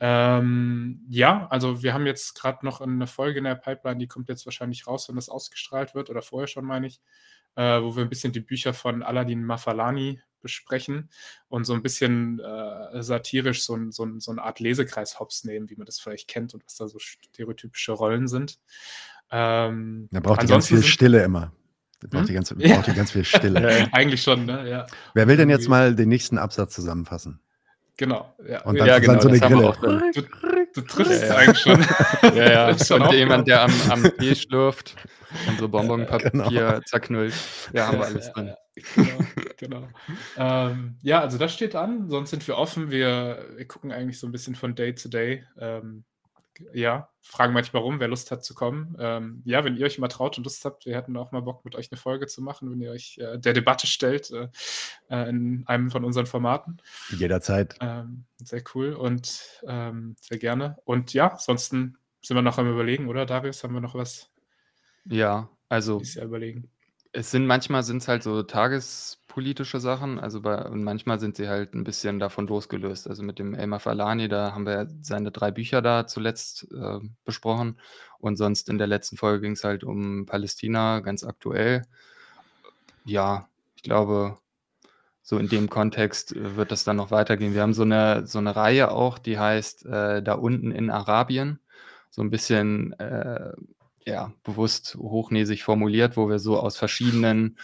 Ähm, 0.00 1.04
ja, 1.08 1.46
also 1.50 1.82
wir 1.82 1.94
haben 1.94 2.06
jetzt 2.06 2.34
gerade 2.34 2.64
noch 2.64 2.80
eine 2.80 3.06
Folge 3.06 3.38
in 3.38 3.44
der 3.44 3.54
Pipeline, 3.54 3.98
die 3.98 4.08
kommt 4.08 4.28
jetzt 4.28 4.46
wahrscheinlich 4.46 4.86
raus, 4.86 5.08
wenn 5.08 5.16
das 5.16 5.28
ausgestrahlt 5.28 5.94
wird 5.94 6.10
oder 6.10 6.22
vorher 6.22 6.46
schon, 6.46 6.64
meine 6.64 6.86
ich 6.86 7.00
äh, 7.56 7.80
wo 7.80 7.96
wir 7.96 8.02
ein 8.02 8.08
bisschen 8.08 8.32
die 8.32 8.40
Bücher 8.40 8.74
von 8.74 9.02
Aladdin 9.02 9.44
Mafalani 9.44 10.20
besprechen 10.40 11.08
und 11.48 11.64
so 11.64 11.72
ein 11.72 11.82
bisschen 11.82 12.38
äh, 12.38 13.02
satirisch 13.02 13.64
so, 13.64 13.74
ein, 13.74 13.92
so, 13.92 14.04
ein, 14.04 14.20
so 14.20 14.30
eine 14.30 14.42
Art 14.42 14.60
Lesekreis 14.60 15.18
hops 15.18 15.44
nehmen, 15.44 15.70
wie 15.70 15.76
man 15.76 15.86
das 15.86 15.98
vielleicht 15.98 16.28
kennt 16.28 16.54
und 16.54 16.64
was 16.64 16.76
da 16.76 16.86
so 16.86 16.98
stereotypische 16.98 17.92
Rollen 17.92 18.28
sind. 18.28 18.58
Ähm, 19.30 20.08
da 20.12 20.20
braucht 20.20 20.42
die 20.42 20.46
ganz 20.46 20.68
viel 20.68 20.82
Stille 20.82 21.24
immer. 21.24 21.52
Da 22.00 22.08
braucht, 22.08 22.20
hm? 22.20 22.26
die, 22.26 22.34
ganz, 22.34 22.54
ja. 22.58 22.74
braucht 22.82 22.94
ganz 22.94 23.10
viel 23.12 23.24
Stille. 23.24 23.88
Eigentlich 23.92 24.22
schon, 24.22 24.44
ne? 24.44 24.68
Ja. 24.68 24.86
Wer 25.14 25.26
will 25.26 25.38
denn 25.38 25.48
jetzt 25.48 25.68
mal 25.68 25.94
den 25.94 26.10
nächsten 26.10 26.36
Absatz 26.36 26.74
zusammenfassen? 26.74 27.40
Genau. 27.96 28.34
Ja, 28.46 28.62
und 28.64 28.78
dann, 28.78 28.88
ja, 28.88 28.98
genau, 28.98 29.14
dann 29.14 29.22
so 29.22 29.28
eine 29.28 29.40
Grille. 29.40 30.12
Du, 30.74 30.80
triffst 30.80 31.22
ja, 31.22 31.28
ja. 31.28 31.36
eigentlich 31.36 31.58
schon. 31.58 31.80
Ja, 32.34 32.50
ja. 32.50 32.96
und 32.96 33.12
jemand, 33.12 33.46
der 33.46 33.62
am, 33.62 33.72
am 33.90 34.02
Tee 34.18 34.34
schlürft 34.34 34.96
und 35.46 35.58
so 35.58 35.68
Bonbonpapier 35.68 36.30
genau. 36.30 36.80
zerknüllt. 36.80 37.34
Ja, 37.72 37.88
haben 37.88 37.98
wir 37.98 38.06
alles 38.06 38.32
drin. 38.32 38.54
Genau, 38.94 39.18
genau. 39.56 39.88
ähm, 40.36 40.96
ja, 41.02 41.20
also 41.20 41.38
das 41.38 41.54
steht 41.54 41.76
an. 41.76 42.10
Sonst 42.10 42.30
sind 42.30 42.46
wir 42.48 42.56
offen. 42.56 42.90
Wir, 42.90 43.46
wir 43.54 43.68
gucken 43.68 43.92
eigentlich 43.92 44.18
so 44.18 44.26
ein 44.26 44.32
bisschen 44.32 44.56
von 44.56 44.74
Day 44.74 44.94
zu 44.96 45.08
Day. 45.08 45.44
Ähm, 45.58 46.04
ja, 46.72 47.08
fragen 47.20 47.52
manchmal 47.52 47.82
rum, 47.82 48.00
wer 48.00 48.08
Lust 48.08 48.30
hat 48.30 48.44
zu 48.44 48.54
kommen. 48.54 48.96
Ähm, 48.98 49.42
ja, 49.44 49.64
wenn 49.64 49.76
ihr 49.76 49.86
euch 49.86 49.98
mal 49.98 50.08
traut 50.08 50.36
und 50.38 50.44
Lust 50.44 50.64
habt, 50.64 50.86
wir 50.86 50.96
hätten 50.96 51.16
auch 51.16 51.32
mal 51.32 51.40
Bock, 51.40 51.64
mit 51.64 51.74
euch 51.74 51.90
eine 51.90 51.98
Folge 51.98 52.26
zu 52.26 52.42
machen, 52.42 52.70
wenn 52.70 52.80
ihr 52.80 52.90
euch 52.90 53.18
äh, 53.18 53.38
der 53.38 53.52
Debatte 53.52 53.86
stellt 53.86 54.30
äh, 54.30 54.48
äh 55.10 55.28
in 55.28 55.64
einem 55.66 55.90
von 55.90 56.04
unseren 56.04 56.26
Formaten. 56.26 56.80
Jederzeit. 57.10 57.76
Ähm, 57.80 58.24
sehr 58.42 58.62
cool 58.74 58.92
und 58.92 59.62
ähm, 59.66 60.16
sehr 60.20 60.38
gerne. 60.38 60.78
Und 60.84 61.14
ja, 61.14 61.28
ansonsten 61.28 61.96
sind 62.20 62.36
wir 62.36 62.42
noch 62.42 62.58
am 62.58 62.70
Überlegen, 62.70 63.08
oder 63.08 63.26
Darius? 63.26 63.62
Haben 63.64 63.74
wir 63.74 63.80
noch 63.80 63.94
was? 63.94 64.30
Ja, 65.04 65.50
also. 65.68 66.00
Überlegen. 66.20 66.70
Es 67.12 67.30
sind 67.30 67.46
manchmal 67.46 67.82
sind 67.82 67.98
es 67.98 68.08
halt 68.08 68.22
so 68.22 68.42
Tages 68.42 69.23
politische 69.34 69.80
Sachen. 69.80 70.20
Also 70.20 70.42
bei, 70.42 70.64
und 70.64 70.84
manchmal 70.84 71.18
sind 71.18 71.34
sie 71.34 71.48
halt 71.48 71.74
ein 71.74 71.82
bisschen 71.82 72.20
davon 72.20 72.46
losgelöst. 72.46 73.08
Also 73.08 73.24
mit 73.24 73.40
dem 73.40 73.52
Elmar 73.52 73.80
Falani, 73.80 74.28
da 74.28 74.52
haben 74.52 74.64
wir 74.64 74.88
seine 75.02 75.32
drei 75.32 75.50
Bücher 75.50 75.82
da 75.82 76.06
zuletzt 76.06 76.68
äh, 76.72 77.00
besprochen. 77.24 77.80
Und 78.20 78.36
sonst 78.36 78.68
in 78.68 78.78
der 78.78 78.86
letzten 78.86 79.16
Folge 79.16 79.40
ging 79.40 79.52
es 79.52 79.64
halt 79.64 79.82
um 79.82 80.24
Palästina, 80.24 81.00
ganz 81.00 81.24
aktuell. 81.24 81.82
Ja, 83.04 83.48
ich 83.74 83.82
glaube, 83.82 84.38
so 85.22 85.36
in 85.38 85.48
dem 85.48 85.68
Kontext 85.68 86.36
äh, 86.36 86.54
wird 86.54 86.70
das 86.70 86.84
dann 86.84 86.96
noch 86.96 87.10
weitergehen. 87.10 87.54
Wir 87.54 87.62
haben 87.62 87.74
so 87.74 87.82
eine, 87.82 88.28
so 88.28 88.38
eine 88.38 88.54
Reihe 88.54 88.92
auch, 88.92 89.18
die 89.18 89.36
heißt 89.36 89.84
äh, 89.86 90.22
Da 90.22 90.34
unten 90.34 90.70
in 90.70 90.90
Arabien. 90.90 91.58
So 92.08 92.22
ein 92.22 92.30
bisschen 92.30 92.92
äh, 93.00 93.52
ja, 94.06 94.32
bewusst 94.44 94.94
hochnäsig 94.94 95.64
formuliert, 95.64 96.16
wo 96.16 96.28
wir 96.28 96.38
so 96.38 96.60
aus 96.60 96.76
verschiedenen 96.76 97.58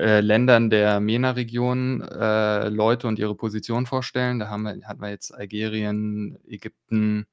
äh, 0.00 0.20
Ländern 0.20 0.70
der 0.70 1.00
MENA-Region 1.00 2.02
äh, 2.02 2.68
Leute 2.68 3.06
und 3.06 3.18
ihre 3.18 3.34
Position 3.34 3.86
vorstellen. 3.86 4.38
Da 4.38 4.48
haben 4.48 4.62
wir, 4.62 4.76
hatten 4.86 5.02
wir 5.02 5.10
jetzt 5.10 5.32
Algerien, 5.34 6.38
Ägypten, 6.46 7.26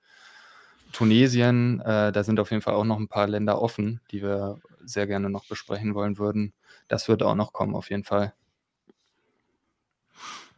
Tunesien. 0.92 1.80
Äh, 1.82 2.12
da 2.12 2.24
sind 2.24 2.40
auf 2.40 2.52
jeden 2.52 2.62
Fall 2.62 2.76
auch 2.76 2.84
noch 2.84 3.00
ein 3.00 3.08
paar 3.08 3.28
Länder 3.28 3.62
offen, 3.62 4.02
die 4.12 4.22
wir 4.22 4.60
sehr 4.84 5.08
gerne 5.08 5.30
noch 5.30 5.46
besprechen 5.48 5.96
wollen 5.96 6.18
würden. 6.18 6.54
Das 6.88 7.08
wird 7.08 7.24
auch 7.24 7.36
noch 7.36 7.54
kommen, 7.54 7.76
auf 7.76 7.90
jeden 7.90 8.04
Fall. 8.04 8.34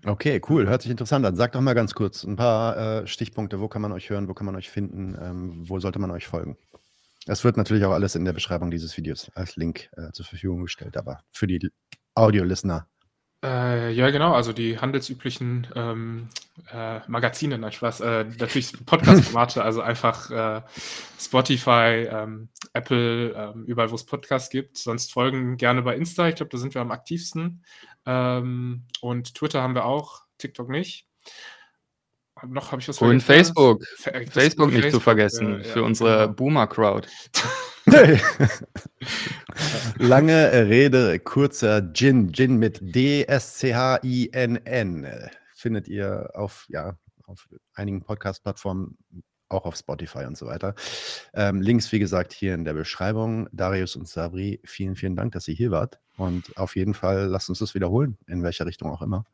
Okay, 0.06 0.42
cool. 0.50 0.68
Hört 0.68 0.82
sich 0.82 0.92
interessant 0.92 1.26
an. 1.26 1.36
Sagt 1.36 1.56
doch 1.56 1.62
mal 1.62 1.74
ganz 1.74 1.94
kurz 1.94 2.24
ein 2.24 2.38
paar 2.38 2.78
äh, 2.78 3.08
Stichpunkte. 3.08 3.60
Wo 3.60 3.68
kann 3.68 3.82
man 3.82 3.92
euch 3.92 4.10
hören? 4.10 4.30
Wo 4.30 4.34
kann 4.34 4.46
man 4.46 4.56
euch 4.56 4.70
finden? 4.70 5.18
Ähm, 5.22 5.70
wo 5.70 5.80
sollte 5.80 6.00
man 6.00 6.12
euch 6.12 6.28
folgen? 6.28 6.58
Das 7.26 7.44
wird 7.44 7.58
natürlich 7.58 7.84
auch 7.84 7.92
alles 7.92 8.16
in 8.16 8.24
der 8.24 8.34
Beschreibung 8.34 8.72
dieses 8.72 8.96
Videos 8.96 9.30
als 9.36 9.58
Link 9.58 9.90
äh, 9.98 10.12
zur 10.14 10.26
Verfügung 10.26 10.64
gestellt, 10.64 10.96
aber 10.96 11.20
für 11.32 11.48
die 11.48 11.70
Audio-Listener. 12.20 12.88
Äh, 13.44 13.94
ja, 13.94 14.10
genau, 14.10 14.34
also 14.34 14.52
die 14.52 14.80
handelsüblichen 14.80 15.68
ähm, 15.74 16.28
äh, 16.74 17.00
Magazine, 17.08 17.58
nein, 17.58 17.72
Spaß, 17.72 18.02
äh, 18.02 18.26
natürlich 18.38 18.74
Podcast-Formate, 18.86 19.64
also 19.64 19.82
einfach 19.82 20.30
äh, 20.30 20.62
Spotify, 21.18 22.10
ähm, 22.12 22.50
Apple, 22.74 23.34
ähm, 23.34 23.64
überall, 23.64 23.92
wo 23.92 23.96
es 23.96 24.06
Podcasts 24.06 24.50
gibt. 24.50 24.78
Sonst 24.78 25.14
folgen 25.14 25.56
gerne 25.56 25.82
bei 25.84 25.96
Insta, 25.96 26.28
ich 26.28 26.36
glaube, 26.36 26.52
da 26.52 26.58
sind 26.58 26.74
wir 26.74 26.82
am 26.82 26.92
aktivsten. 26.92 27.64
Ähm, 28.06 28.84
und 29.00 29.36
Twitter 29.36 29.62
haben 29.62 29.76
wir 29.76 29.86
auch, 29.86 30.24
TikTok 30.38 30.70
nicht 30.70 31.10
noch 32.48 32.72
habe 32.72 32.82
ich 32.82 32.88
was 32.88 33.00
Und 33.00 33.22
Facebook. 33.22 33.86
Fa 33.98 34.12
Facebook 34.30 34.72
nicht 34.72 34.84
Facebook, 34.84 34.92
zu 34.92 35.00
vergessen, 35.00 35.62
ja, 35.62 35.64
für 35.64 35.84
unsere 35.84 36.22
genau. 36.24 36.34
Boomer-Crowd. 36.34 37.08
Lange 39.98 40.52
Rede, 40.70 41.20
kurzer 41.20 41.94
Gin. 41.94 42.32
Gin 42.32 42.58
mit 42.58 42.80
D-S-C-H-I-N-N. 42.96 45.08
Findet 45.54 45.88
ihr 45.88 46.30
auf, 46.34 46.66
ja, 46.70 46.98
auf 47.26 47.48
einigen 47.74 48.04
Podcast-Plattformen, 48.04 48.98
auch 49.50 49.66
auf 49.66 49.76
Spotify 49.76 50.26
und 50.26 50.38
so 50.38 50.46
weiter. 50.46 50.76
Ähm, 51.34 51.62
Links, 51.62 51.92
wie 51.92 51.98
gesagt, 52.00 52.32
hier 52.34 52.54
in 52.54 52.64
der 52.64 52.74
Beschreibung. 52.74 53.50
Darius 53.52 53.96
und 53.96 54.08
Sabri, 54.08 54.62
vielen, 54.64 54.96
vielen 54.96 55.16
Dank, 55.16 55.32
dass 55.32 55.48
ihr 55.48 55.56
hier 55.56 55.72
wart. 55.72 56.00
Und 56.18 56.56
auf 56.58 56.76
jeden 56.76 56.94
Fall 56.94 57.26
lasst 57.26 57.50
uns 57.50 57.58
das 57.60 57.74
wiederholen, 57.74 58.20
in 58.28 58.44
welcher 58.44 58.68
Richtung 58.68 58.92
auch 58.92 59.02
immer. 59.02 59.26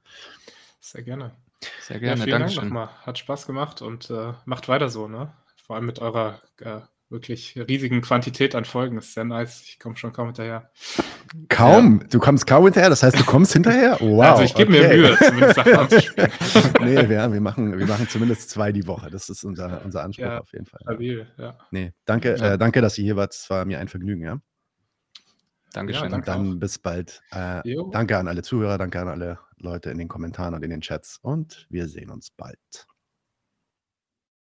Sehr 0.80 1.04
gerne. 1.04 1.34
Sehr 1.82 2.00
gerne, 2.00 2.20
ja, 2.20 2.24
vielen 2.24 2.40
Dankeschön. 2.40 2.62
Dank 2.62 2.74
nochmal. 2.74 2.90
Hat 3.06 3.18
Spaß 3.18 3.48
gemacht 3.48 3.82
und 3.82 4.10
äh, 4.10 4.34
macht 4.46 4.70
weiter 4.70 4.90
so, 4.90 5.08
ne? 5.08 5.34
Vor 5.58 5.76
allem 5.76 5.86
mit 5.86 6.00
eurer 6.00 6.42
äh, 6.62 6.80
wirklich 7.10 7.56
riesigen 7.68 8.02
Quantität 8.02 8.56
an 8.56 8.66
Folgen. 8.66 8.96
Das 8.96 9.06
ist 9.06 9.14
sehr 9.14 9.24
nice. 9.24 9.62
Ich 9.64 9.80
komme 9.80 9.96
schon 9.96 10.12
kaum 10.12 10.28
hinterher. 10.28 10.72
Kaum? 11.50 12.02
Ja. 12.02 12.08
Du 12.08 12.20
kommst 12.20 12.48
kaum 12.48 12.64
hinterher? 12.64 12.90
Das 12.90 13.04
heißt, 13.04 13.20
du 13.20 13.24
kommst 13.24 13.54
hinterher? 13.54 13.98
Wow. 14.00 14.26
Also 14.36 14.44
ich 14.44 14.56
gebe 14.56 14.74
okay. 14.74 14.98
mir 14.98 15.10
Mühe, 15.10 15.18
zumindest 15.18 15.58
Nee, 16.82 17.10
wir, 17.10 17.32
wir, 17.32 17.42
machen, 17.42 17.78
wir 17.78 17.86
machen 17.86 18.08
zumindest 18.10 18.50
zwei 18.50 18.72
die 18.72 18.88
Woche. 18.88 19.10
Das 19.10 19.30
ist 19.30 19.44
unser, 19.44 19.84
unser 19.86 20.04
Anspruch 20.04 20.26
ja, 20.26 20.40
auf 20.40 20.52
jeden 20.52 20.66
Fall. 20.66 20.80
Stabil, 20.82 21.28
ja. 21.38 21.58
Nee, 21.72 21.94
danke, 22.06 22.36
ja. 22.36 22.54
äh, 22.54 22.58
danke, 22.58 22.82
dass 22.82 22.98
ihr 22.98 23.04
hier 23.04 23.16
wart. 23.16 23.34
Es 23.34 23.50
war 23.50 23.66
mir 23.66 23.80
ein 23.80 23.88
Vergnügen, 23.88 24.24
ja. 24.24 24.40
Dankeschön. 25.74 26.10
Ja, 26.10 26.16
und 26.16 26.28
dann 26.28 26.54
auch. 26.54 26.60
bis 26.60 26.80
bald. 26.80 27.22
Äh, 27.32 27.62
danke 27.92 28.18
an 28.18 28.28
alle 28.28 28.42
Zuhörer, 28.42 28.78
danke 28.78 29.00
an 29.00 29.10
alle 29.10 29.40
Leute 29.58 29.90
in 29.90 29.98
den 29.98 30.08
Kommentaren 30.08 30.54
und 30.54 30.64
in 30.64 30.70
den 30.70 30.82
Chats 30.82 31.20
und 31.22 31.68
wir 31.70 31.88
sehen 31.88 32.10
uns 32.10 32.32
bald. 32.32 32.88